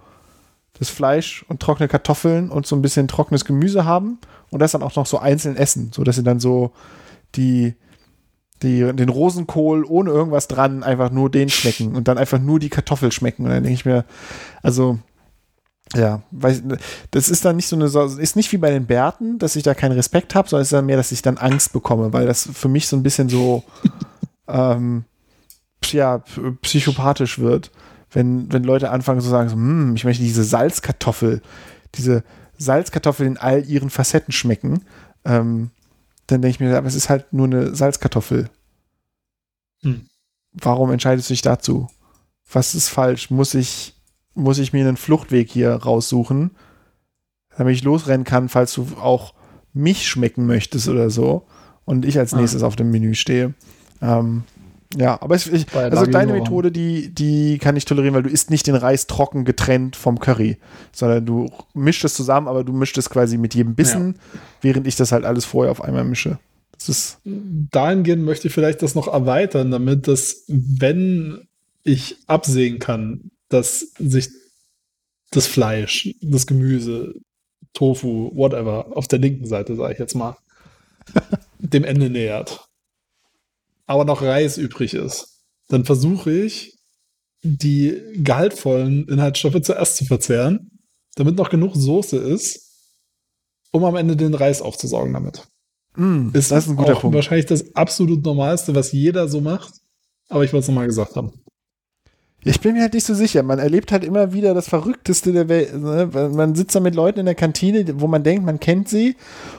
das 0.74 0.88
Fleisch 0.88 1.44
und 1.48 1.60
trockene 1.60 1.88
Kartoffeln 1.88 2.50
und 2.50 2.66
so 2.66 2.76
ein 2.76 2.82
bisschen 2.82 3.08
trockenes 3.08 3.44
Gemüse 3.44 3.84
haben 3.84 4.18
und 4.50 4.60
das 4.60 4.72
dann 4.72 4.82
auch 4.82 4.94
noch 4.94 5.06
so 5.06 5.18
einzeln 5.18 5.56
essen, 5.56 5.90
so 5.92 6.04
dass 6.04 6.16
sie 6.16 6.22
dann 6.22 6.40
so 6.40 6.72
die 7.34 7.74
die, 8.62 8.80
den 8.94 9.08
Rosenkohl 9.08 9.84
ohne 9.84 10.10
irgendwas 10.10 10.48
dran, 10.48 10.82
einfach 10.82 11.10
nur 11.10 11.30
den 11.30 11.48
schmecken 11.48 11.96
und 11.96 12.08
dann 12.08 12.18
einfach 12.18 12.38
nur 12.38 12.58
die 12.58 12.68
Kartoffel 12.68 13.10
schmecken. 13.10 13.44
Und 13.44 13.50
dann 13.50 13.62
denke 13.62 13.74
ich 13.74 13.86
mir, 13.86 14.04
also, 14.62 14.98
ja, 15.94 16.22
weiß, 16.30 16.62
das 17.10 17.28
ist 17.28 17.44
dann 17.44 17.56
nicht 17.56 17.66
so 17.66 17.76
eine, 17.76 17.86
ist 18.20 18.36
nicht 18.36 18.52
wie 18.52 18.58
bei 18.58 18.70
den 18.70 18.86
Bärten, 18.86 19.38
dass 19.38 19.56
ich 19.56 19.62
da 19.62 19.74
keinen 19.74 19.92
Respekt 19.92 20.34
habe, 20.34 20.48
sondern 20.48 20.62
es 20.62 20.68
ist 20.68 20.72
dann 20.72 20.86
mehr, 20.86 20.96
dass 20.96 21.12
ich 21.12 21.22
dann 21.22 21.38
Angst 21.38 21.72
bekomme, 21.72 22.12
weil 22.12 22.26
das 22.26 22.48
für 22.52 22.68
mich 22.68 22.86
so 22.86 22.96
ein 22.96 23.02
bisschen 23.02 23.28
so, 23.28 23.64
ähm, 24.48 25.04
ja, 25.86 26.22
psychopathisch 26.62 27.38
wird, 27.38 27.70
wenn, 28.10 28.52
wenn 28.52 28.64
Leute 28.64 28.90
anfangen 28.90 29.20
zu 29.20 29.28
sagen, 29.28 29.48
so, 29.48 29.56
hm, 29.56 29.96
ich 29.96 30.04
möchte 30.04 30.22
diese 30.22 30.44
Salzkartoffel, 30.44 31.42
diese 31.96 32.22
Salzkartoffel 32.58 33.26
in 33.26 33.38
all 33.38 33.64
ihren 33.64 33.90
Facetten 33.90 34.32
schmecken. 34.32 34.84
Ähm, 35.24 35.70
dann 36.26 36.42
denke 36.42 36.54
ich 36.54 36.60
mir, 36.60 36.76
aber 36.76 36.86
es 36.86 36.94
ist 36.94 37.08
halt 37.08 37.32
nur 37.32 37.46
eine 37.46 37.74
Salzkartoffel. 37.74 38.48
Hm. 39.82 40.06
Warum 40.52 40.92
entscheidest 40.92 41.30
du 41.30 41.32
dich 41.32 41.42
dazu? 41.42 41.88
Was 42.52 42.74
ist 42.74 42.88
falsch? 42.88 43.30
Muss 43.30 43.54
ich, 43.54 43.94
muss 44.40 44.58
ich 44.58 44.72
mir 44.72 44.86
einen 44.86 44.96
Fluchtweg 44.96 45.50
hier 45.50 45.72
raussuchen, 45.72 46.52
damit 47.56 47.74
ich 47.76 47.84
losrennen 47.84 48.24
kann, 48.24 48.48
falls 48.48 48.74
du 48.74 48.86
auch 49.00 49.34
mich 49.72 50.08
schmecken 50.08 50.46
möchtest 50.46 50.88
oder 50.88 51.10
so 51.10 51.46
und 51.84 52.04
ich 52.04 52.18
als 52.18 52.34
ah. 52.34 52.40
nächstes 52.40 52.62
ah. 52.62 52.66
auf 52.66 52.76
dem 52.76 52.90
Menü 52.90 53.14
stehe? 53.14 53.54
Ähm, 54.02 54.44
ja, 54.96 55.22
aber 55.22 55.36
es, 55.36 55.46
ich, 55.46 55.72
also 55.72 56.06
deine 56.06 56.32
Methode, 56.32 56.72
die, 56.72 57.14
die 57.14 57.58
kann 57.58 57.76
ich 57.76 57.84
tolerieren, 57.84 58.14
weil 58.14 58.24
du 58.24 58.30
isst 58.30 58.50
nicht 58.50 58.66
den 58.66 58.74
Reis 58.74 59.06
trocken 59.06 59.44
getrennt 59.44 59.94
vom 59.94 60.18
Curry, 60.18 60.56
sondern 60.90 61.24
du 61.24 61.48
mischst 61.74 62.04
es 62.04 62.14
zusammen, 62.14 62.48
aber 62.48 62.64
du 62.64 62.72
mischst 62.72 62.98
es 62.98 63.08
quasi 63.08 63.38
mit 63.38 63.54
jedem 63.54 63.76
Bissen, 63.76 64.16
ja. 64.16 64.40
während 64.62 64.88
ich 64.88 64.96
das 64.96 65.12
halt 65.12 65.24
alles 65.24 65.44
vorher 65.44 65.70
auf 65.70 65.82
einmal 65.84 66.02
mische. 66.02 66.40
Das 66.76 66.88
ist 66.88 67.18
Dahingehend 67.24 68.24
möchte 68.24 68.48
ich 68.48 68.54
vielleicht 68.54 68.82
das 68.82 68.96
noch 68.96 69.06
erweitern, 69.06 69.70
damit 69.70 70.08
dass, 70.08 70.44
wenn 70.48 71.46
ich 71.84 72.16
absehen 72.26 72.80
kann, 72.80 73.30
dass 73.50 73.80
sich 73.98 74.30
das 75.30 75.46
Fleisch, 75.46 76.14
das 76.22 76.46
Gemüse, 76.46 77.14
Tofu, 77.74 78.32
whatever, 78.34 78.96
auf 78.96 79.06
der 79.06 79.18
linken 79.18 79.46
Seite, 79.46 79.76
sage 79.76 79.92
ich 79.92 79.98
jetzt 79.98 80.14
mal, 80.14 80.36
dem 81.58 81.84
Ende 81.84 82.08
nähert 82.08 82.66
aber 83.90 84.04
noch 84.04 84.22
Reis 84.22 84.56
übrig 84.56 84.94
ist, 84.94 85.42
dann 85.66 85.84
versuche 85.84 86.30
ich, 86.30 86.78
die 87.42 88.00
gehaltvollen 88.14 89.08
Inhaltsstoffe 89.08 89.60
zuerst 89.62 89.96
zu 89.96 90.04
verzehren, 90.04 90.78
damit 91.16 91.34
noch 91.34 91.50
genug 91.50 91.74
Soße 91.74 92.16
ist, 92.16 92.70
um 93.72 93.84
am 93.84 93.96
Ende 93.96 94.14
den 94.14 94.34
Reis 94.34 94.62
aufzusaugen 94.62 95.12
damit. 95.12 95.48
Mm, 95.96 96.28
ist 96.34 96.52
das 96.52 96.66
ist 96.66 96.70
ein 96.70 96.76
guter 96.76 96.94
Punkt. 96.94 97.16
Wahrscheinlich 97.16 97.46
das 97.46 97.74
absolut 97.74 98.24
Normalste, 98.24 98.76
was 98.76 98.92
jeder 98.92 99.26
so 99.26 99.40
macht, 99.40 99.74
aber 100.28 100.44
ich 100.44 100.52
wollte 100.52 100.62
es 100.62 100.68
nochmal 100.68 100.86
gesagt 100.86 101.16
haben. 101.16 101.42
Ich 102.42 102.60
bin 102.60 102.72
mir 102.72 102.82
halt 102.82 102.94
nicht 102.94 103.06
so 103.06 103.14
sicher. 103.14 103.42
Man 103.42 103.58
erlebt 103.58 103.92
halt 103.92 104.02
immer 104.02 104.32
wieder 104.32 104.54
das 104.54 104.68
Verrückteste 104.68 105.32
der 105.32 105.48
Welt. 105.48 105.78
Ne? 105.78 106.30
Man 106.32 106.54
sitzt 106.54 106.74
da 106.74 106.80
mit 106.80 106.94
Leuten 106.94 107.20
in 107.20 107.26
der 107.26 107.34
Kantine, 107.34 107.84
wo 108.00 108.06
man 108.06 108.22
denkt, 108.22 108.46
man 108.46 108.60
kennt 108.60 108.88
sie. 108.88 109.16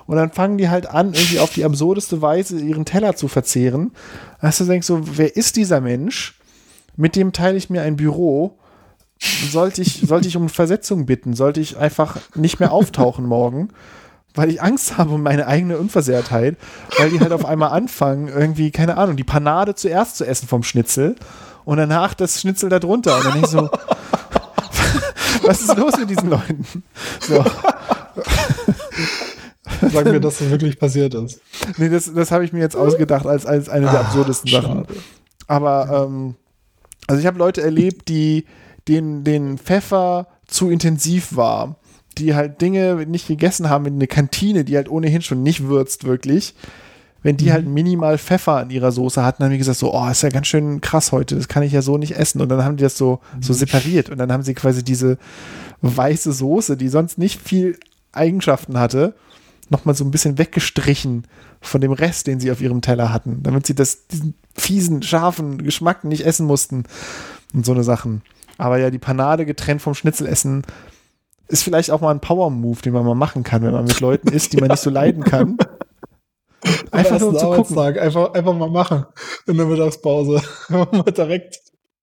Und 0.08 0.16
dann 0.16 0.32
fangen 0.32 0.58
die 0.58 0.70
halt 0.70 0.88
an, 0.88 1.14
irgendwie 1.14 1.40
auf 1.40 1.53
die 1.53 1.64
absurdeste 1.64 2.22
Weise 2.22 2.60
ihren 2.60 2.86
Teller 2.86 3.16
zu 3.16 3.28
verzehren. 3.28 3.91
Dass 4.41 4.58
du 4.58 4.66
denkst 4.66 4.88
so, 4.88 5.02
wer 5.18 5.36
ist 5.36 5.58
dieser 5.58 5.80
Mensch? 5.80 6.40
Mit 6.95 7.16
dem 7.16 7.34
teile 7.34 7.58
ich 7.58 7.70
mir 7.70 7.84
ein 7.84 7.98
Büro. 7.98 8.58
Sollte 9.20 9.84
ich, 9.84 10.02
sollte 10.08 10.28
ich 10.28 10.36
um 10.36 10.49
Versetzung 10.49 11.06
bitten? 11.06 11.36
Sollte 11.36 11.62
ich 11.62 11.78
einfach 11.78 12.18
nicht 12.36 12.60
mehr 12.60 12.72
auftauchen 12.72 13.26
morgen? 13.26 13.70
weil 14.34 14.49
ich 14.49 14.62
Angst 14.62 14.98
habe 14.98 15.16
um 15.16 15.24
meine 15.24 15.45
eigene 15.45 15.78
Unversehrtheit, 15.78 16.56
weil 16.98 17.10
die 17.10 17.20
halt 17.20 17.34
auf 17.34 17.44
einmal 17.44 17.72
anfangen, 17.72 18.30
irgendwie, 18.30 18.72
keine 18.72 18.98
Ahnung, 18.98 19.18
die 19.18 19.26
Panade 19.26 19.76
zuerst 19.76 20.16
zu 20.16 20.26
essen 20.26 20.48
vom 20.48 20.64
Schnitzel 20.64 21.16
und 21.65 21.77
danach 21.77 22.13
das 22.13 22.39
Schnitzel 22.41 22.69
da 22.69 22.79
drunter. 22.79 23.17
Und 23.17 23.25
dann 23.25 23.39
ich 23.43 23.47
so, 23.47 23.69
was 25.43 25.61
ist 25.61 25.77
los 25.77 25.97
mit 25.97 26.09
diesen 26.09 26.29
Leuten? 26.29 26.83
So. 27.19 27.43
Sag 29.91 30.05
mir, 30.05 30.19
dass 30.19 30.38
das 30.38 30.49
wirklich 30.49 30.77
passiert 30.77 31.13
ist. 31.13 31.41
Nee, 31.77 31.89
das, 31.89 32.13
das 32.13 32.31
habe 32.31 32.45
ich 32.45 32.53
mir 32.53 32.59
jetzt 32.59 32.75
ausgedacht 32.75 33.25
als, 33.25 33.45
als 33.45 33.69
eine 33.69 33.89
der 33.89 33.99
ah, 33.99 34.03
absurdesten 34.05 34.51
Ach, 34.53 34.61
Sachen. 34.61 34.85
Aber 35.47 36.07
ähm, 36.07 36.35
also 37.07 37.19
ich 37.19 37.25
habe 37.25 37.38
Leute 37.38 37.61
erlebt, 37.61 38.07
die 38.09 38.45
den, 38.88 39.23
den 39.23 39.57
Pfeffer 39.57 40.27
zu 40.47 40.69
intensiv 40.69 41.35
war, 41.35 41.77
die 42.17 42.35
halt 42.35 42.61
Dinge 42.61 43.05
nicht 43.05 43.27
gegessen 43.27 43.69
haben 43.69 43.85
in 43.85 43.95
eine 43.95 44.07
Kantine, 44.07 44.65
die 44.65 44.75
halt 44.75 44.89
ohnehin 44.89 45.21
schon 45.21 45.43
nicht 45.43 45.67
würzt 45.67 46.03
wirklich 46.03 46.55
wenn 47.23 47.38
die 47.38 47.52
halt 47.52 47.68
mhm. 47.68 47.73
minimal 47.73 48.18
Pfeffer 48.18 48.61
in 48.64 48.69
ihrer 48.69 48.91
Soße 48.91 49.23
hatten, 49.23 49.43
haben 49.43 49.52
die 49.52 49.57
gesagt 49.57 49.77
so, 49.77 49.93
oh, 49.93 50.10
ist 50.10 50.23
ja 50.23 50.30
ganz 50.30 50.48
schön 50.48 50.81
krass 50.81 51.11
heute, 51.11 51.35
das 51.35 51.48
kann 51.48 51.64
ich 51.64 51.72
ja 51.72 51.81
so 51.81 51.98
nicht 51.98 52.15
essen. 52.15 52.41
Und 52.41 52.49
dann 52.49 52.64
haben 52.64 52.77
die 52.77 52.84
das 52.84 52.98
so, 52.98 53.19
so 53.39 53.53
mhm. 53.53 53.57
separiert 53.57 54.10
und 54.10 54.18
dann 54.18 54.31
haben 54.31 54.43
sie 54.43 54.53
quasi 54.53 54.84
diese 54.84 55.18
weiße 55.81 56.31
Soße, 56.31 56.77
die 56.77 56.89
sonst 56.89 57.18
nicht 57.18 57.41
viel 57.41 57.77
Eigenschaften 58.11 58.80
hatte, 58.80 59.14
nochmal 59.69 59.95
so 59.95 60.03
ein 60.03 60.11
bisschen 60.11 60.38
weggestrichen 60.38 61.26
von 61.61 61.81
dem 61.81 61.91
Rest, 61.91 62.27
den 62.27 62.39
sie 62.39 62.52
auf 62.52 62.61
ihrem 62.61 62.81
Teller 62.81 63.14
hatten, 63.14 63.41
damit 63.43 63.65
sie 63.65 63.76
das, 63.76 64.07
diesen 64.07 64.34
fiesen, 64.56 65.02
scharfen 65.02 65.64
Geschmack 65.64 66.03
nicht 66.03 66.26
essen 66.26 66.45
mussten 66.45 66.84
und 67.53 67.65
so 67.65 67.72
eine 67.72 67.84
Sachen. 67.84 68.22
Aber 68.57 68.77
ja, 68.77 68.89
die 68.89 68.99
Panade 68.99 69.45
getrennt 69.45 69.81
vom 69.81 69.93
Schnitzel 69.93 70.27
essen 70.27 70.64
ist 71.48 71.64
vielleicht 71.64 71.91
auch 71.91 72.02
mal 72.02 72.11
ein 72.11 72.19
Power-Move, 72.19 72.81
den 72.81 72.93
man 72.93 73.06
mal 73.06 73.15
machen 73.15 73.43
kann, 73.43 73.61
wenn 73.64 73.73
man 73.73 73.85
mit 73.85 73.99
Leuten 73.99 74.30
isst, 74.30 74.53
die 74.53 74.57
man 74.57 74.69
nicht 74.72 74.81
so 74.81 74.89
leiden 74.89 75.23
kann. 75.23 75.57
Einfach 76.91 77.19
nur 77.19 77.38
zu 77.38 77.45
gucken. 77.47 77.77
Einfach, 77.77 78.33
einfach 78.33 78.53
mal 78.53 78.69
machen 78.69 79.05
in 79.47 79.57
der 79.57 79.65
Mittagspause. 79.65 80.41
Einfach 80.69 80.91
mal 80.91 81.11
direkt 81.11 81.59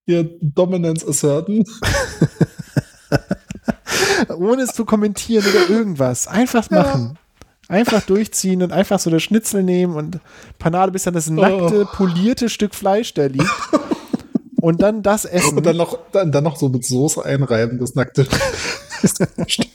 hier 0.07 0.29
Dominance 0.41 1.07
asserten. 1.07 1.65
Ohne 4.37 4.63
es 4.63 4.73
zu 4.73 4.85
kommentieren 4.85 5.45
oder 5.47 5.71
irgendwas. 5.71 6.27
Einfach 6.27 6.71
machen. 6.71 7.15
Ja. 7.15 7.75
Einfach 7.75 8.03
durchziehen 8.03 8.63
und 8.63 8.73
einfach 8.73 8.99
so 8.99 9.11
das 9.11 9.23
Schnitzel 9.23 9.63
nehmen 9.63 9.95
und 9.95 10.21
Panade 10.59 10.91
bis 10.91 11.03
dann 11.03 11.13
das 11.13 11.29
nackte, 11.29 11.83
oh. 11.83 11.97
polierte 11.97 12.49
Stück 12.49 12.75
Fleisch 12.75 13.13
da 13.13 13.27
liegt. 13.27 13.45
und 14.61 14.81
dann 14.81 15.03
das 15.03 15.27
essen. 15.27 15.59
Und 15.59 15.67
dann 15.67 15.77
noch, 15.77 15.99
dann, 16.13 16.33
dann 16.33 16.45
noch 16.45 16.57
so 16.57 16.71
mit 16.71 16.87
Soße 16.87 17.23
einreiben, 17.23 17.79
das 17.79 17.95
nackte 17.95 18.27
Stück. 19.47 19.69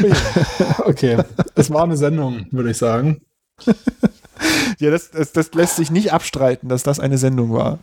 okay, 0.84 1.22
es 1.54 1.70
war 1.70 1.84
eine 1.84 1.96
Sendung, 1.96 2.46
würde 2.50 2.70
ich 2.70 2.78
sagen. 2.78 3.22
ja, 4.78 4.90
das, 4.90 5.10
das, 5.10 5.32
das 5.32 5.52
lässt 5.54 5.76
sich 5.76 5.90
nicht 5.90 6.12
abstreiten, 6.12 6.68
dass 6.68 6.82
das 6.82 7.00
eine 7.00 7.18
Sendung 7.18 7.52
war. 7.52 7.78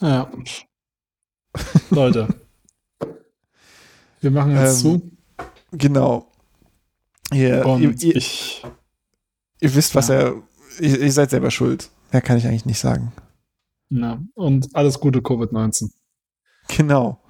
Ja. 0.00 0.30
Leute. 1.90 2.28
Wir 4.20 4.30
machen 4.30 4.56
jetzt 4.56 4.84
ähm, 4.84 5.00
zu. 5.00 5.10
Genau. 5.72 6.26
Ihr, 7.32 7.66
Und 7.66 8.02
ihr, 8.02 8.16
ich, 8.16 8.64
ihr 9.60 9.74
wisst, 9.74 9.94
was 9.94 10.08
ja. 10.08 10.14
er. 10.14 10.34
Ihr, 10.80 11.00
ihr, 11.00 11.12
seid 11.12 11.30
selber 11.30 11.50
schuld. 11.50 11.90
Mehr 12.12 12.22
kann 12.22 12.38
ich 12.38 12.46
eigentlich 12.46 12.66
nicht 12.66 12.78
sagen. 12.78 13.12
Na, 13.90 14.22
und 14.34 14.74
alles 14.74 15.00
Gute, 15.00 15.20
Covid-19. 15.20 15.90
Genau. 16.68 17.20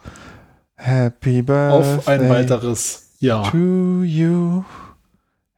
Happy 0.76 1.42
Birthday. 1.42 1.96
Auf 1.96 2.08
ein 2.08 2.28
weiteres 2.28 3.07
ja. 3.20 3.50
To 3.50 4.02
you. 4.04 4.64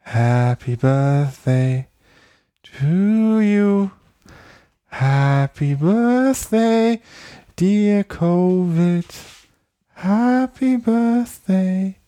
Happy 0.01 0.77
birthday 0.77 1.87
to 2.62 3.41
you. 3.41 3.91
Happy 4.87 5.74
birthday, 5.74 7.01
dear 7.57 8.05
COVID. 8.05 9.05
Happy 9.95 10.77
birthday 10.77 11.99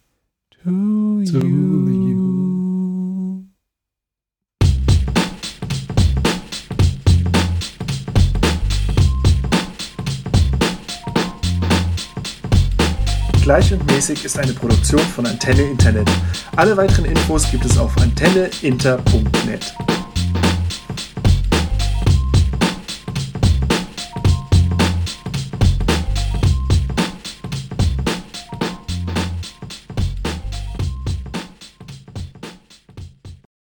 to, 0.50 1.24
to 1.24 1.38
you. 1.38 1.88
you. 1.88 2.31
Gleich 13.52 13.70
und 13.70 13.84
mäßig 13.92 14.24
ist 14.24 14.38
eine 14.38 14.54
Produktion 14.54 14.98
von 14.98 15.26
Antenne 15.26 15.60
Internet. 15.60 16.08
Alle 16.56 16.74
weiteren 16.74 17.04
Infos 17.04 17.50
gibt 17.50 17.66
es 17.66 17.76
auf 17.76 17.94
antenneinter.net. 17.98 19.74